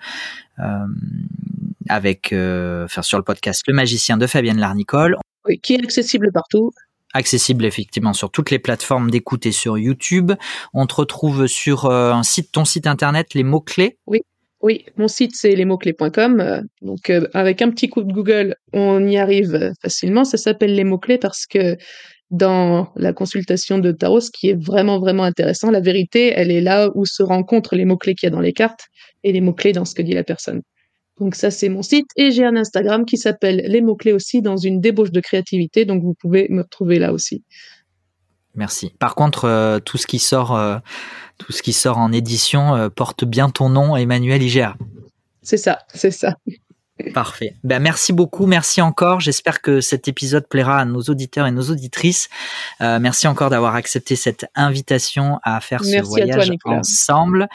avec, 1.89 2.27
enfin 2.33 3.01
sur 3.01 3.17
le 3.17 3.23
podcast 3.23 3.63
Le 3.67 3.73
Magicien 3.73 4.17
de 4.17 4.27
Fabienne 4.27 4.59
Larnicole. 4.59 5.17
Oui, 5.45 5.59
qui 5.59 5.73
est 5.73 5.83
accessible 5.83 6.31
partout 6.31 6.71
accessible 7.13 7.65
effectivement 7.65 8.13
sur 8.13 8.31
toutes 8.31 8.51
les 8.51 8.59
plateformes 8.59 9.11
d'écoute 9.11 9.45
et 9.45 9.51
sur 9.51 9.77
YouTube. 9.77 10.31
On 10.73 10.85
te 10.85 10.95
retrouve 10.95 11.47
sur 11.47 11.85
euh, 11.85 12.11
un 12.11 12.23
site, 12.23 12.51
ton 12.51 12.65
site 12.65 12.87
internet, 12.87 13.33
les 13.33 13.43
mots-clés. 13.43 13.97
Oui. 14.07 14.21
Oui, 14.63 14.85
mon 14.95 15.07
site 15.07 15.35
c'est 15.35 15.55
lesmots-clés.com. 15.55 16.39
Euh, 16.39 16.61
donc 16.83 17.09
euh, 17.09 17.27
avec 17.33 17.63
un 17.63 17.71
petit 17.71 17.89
coup 17.89 18.03
de 18.03 18.13
Google, 18.13 18.55
on 18.73 19.07
y 19.07 19.17
arrive 19.17 19.73
facilement. 19.81 20.23
Ça 20.23 20.37
s'appelle 20.37 20.75
les 20.75 20.83
mots-clés 20.83 21.17
parce 21.17 21.47
que 21.47 21.77
dans 22.31 22.91
la 22.95 23.13
consultation 23.13 23.77
de 23.77 23.91
tarot, 23.91 24.21
ce 24.21 24.31
qui 24.31 24.49
est 24.49 24.59
vraiment 24.59 24.99
vraiment 24.99 25.23
intéressant, 25.23 25.69
la 25.69 25.81
vérité, 25.81 26.33
elle 26.35 26.49
est 26.49 26.61
là 26.61 26.89
où 26.95 27.05
se 27.05 27.21
rencontrent 27.21 27.75
les 27.75 27.85
mots-clés 27.85 28.15
qu'il 28.15 28.27
y 28.27 28.31
a 28.31 28.35
dans 28.35 28.41
les 28.41 28.53
cartes 28.53 28.85
et 29.23 29.31
les 29.33 29.41
mots-clés 29.41 29.73
dans 29.73 29.85
ce 29.85 29.93
que 29.93 30.01
dit 30.01 30.13
la 30.13 30.23
personne. 30.23 30.61
Donc 31.19 31.35
ça, 31.35 31.51
c'est 31.51 31.69
mon 31.69 31.83
site. 31.83 32.07
Et 32.15 32.31
j'ai 32.31 32.45
un 32.45 32.55
Instagram 32.55 33.05
qui 33.05 33.17
s'appelle 33.17 33.63
Les 33.67 33.81
mots-clés 33.81 34.13
aussi 34.13 34.41
dans 34.41 34.57
une 34.57 34.81
débauche 34.81 35.11
de 35.11 35.19
créativité. 35.19 35.85
Donc 35.85 36.01
vous 36.01 36.15
pouvez 36.15 36.47
me 36.49 36.63
retrouver 36.63 36.97
là 36.97 37.13
aussi. 37.13 37.43
Merci. 38.55 38.93
Par 38.97 39.13
contre, 39.13 39.45
euh, 39.45 39.79
tout 39.79 39.97
ce 39.97 40.07
qui 40.07 40.19
sort, 40.19 40.55
euh, 40.55 40.77
tout 41.37 41.51
ce 41.51 41.61
qui 41.61 41.73
sort 41.73 41.97
en 41.97 42.11
édition 42.11 42.75
euh, 42.75 42.89
porte 42.89 43.23
bien 43.23 43.49
ton 43.49 43.69
nom, 43.69 43.95
Emmanuel 43.95 44.41
Igéa. 44.41 44.75
C'est 45.43 45.57
ça, 45.57 45.79
c'est 45.93 46.11
ça. 46.11 46.35
Parfait. 47.13 47.55
Ben, 47.63 47.81
merci 47.81 48.13
beaucoup, 48.13 48.45
merci 48.45 48.81
encore. 48.81 49.19
J'espère 49.19 49.61
que 49.61 49.81
cet 49.81 50.07
épisode 50.07 50.47
plaira 50.47 50.79
à 50.79 50.85
nos 50.85 51.01
auditeurs 51.01 51.47
et 51.47 51.51
nos 51.51 51.69
auditrices. 51.69 52.29
Euh, 52.81 52.99
merci 52.99 53.27
encore 53.27 53.49
d'avoir 53.49 53.75
accepté 53.75 54.15
cette 54.15 54.45
invitation 54.55 55.39
à 55.43 55.59
faire 55.61 55.83
ce 55.83 56.01
voyage 56.01 56.51
ensemble. 56.65 57.47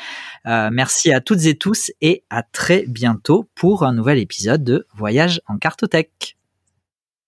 Euh, 0.47 0.71
merci 0.73 1.13
à 1.13 1.21
toutes 1.21 1.45
et 1.47 1.57
tous 1.57 1.93
et 2.01 2.25
à 2.31 2.43
très 2.43 2.85
bientôt 2.87 3.49
pour 3.55 3.85
un 3.85 3.93
nouvel 3.93 4.19
épisode 4.19 4.65
de 4.65 4.87
Voyage 4.95 5.41
en 5.47 5.59
cartothèque. 5.59 6.36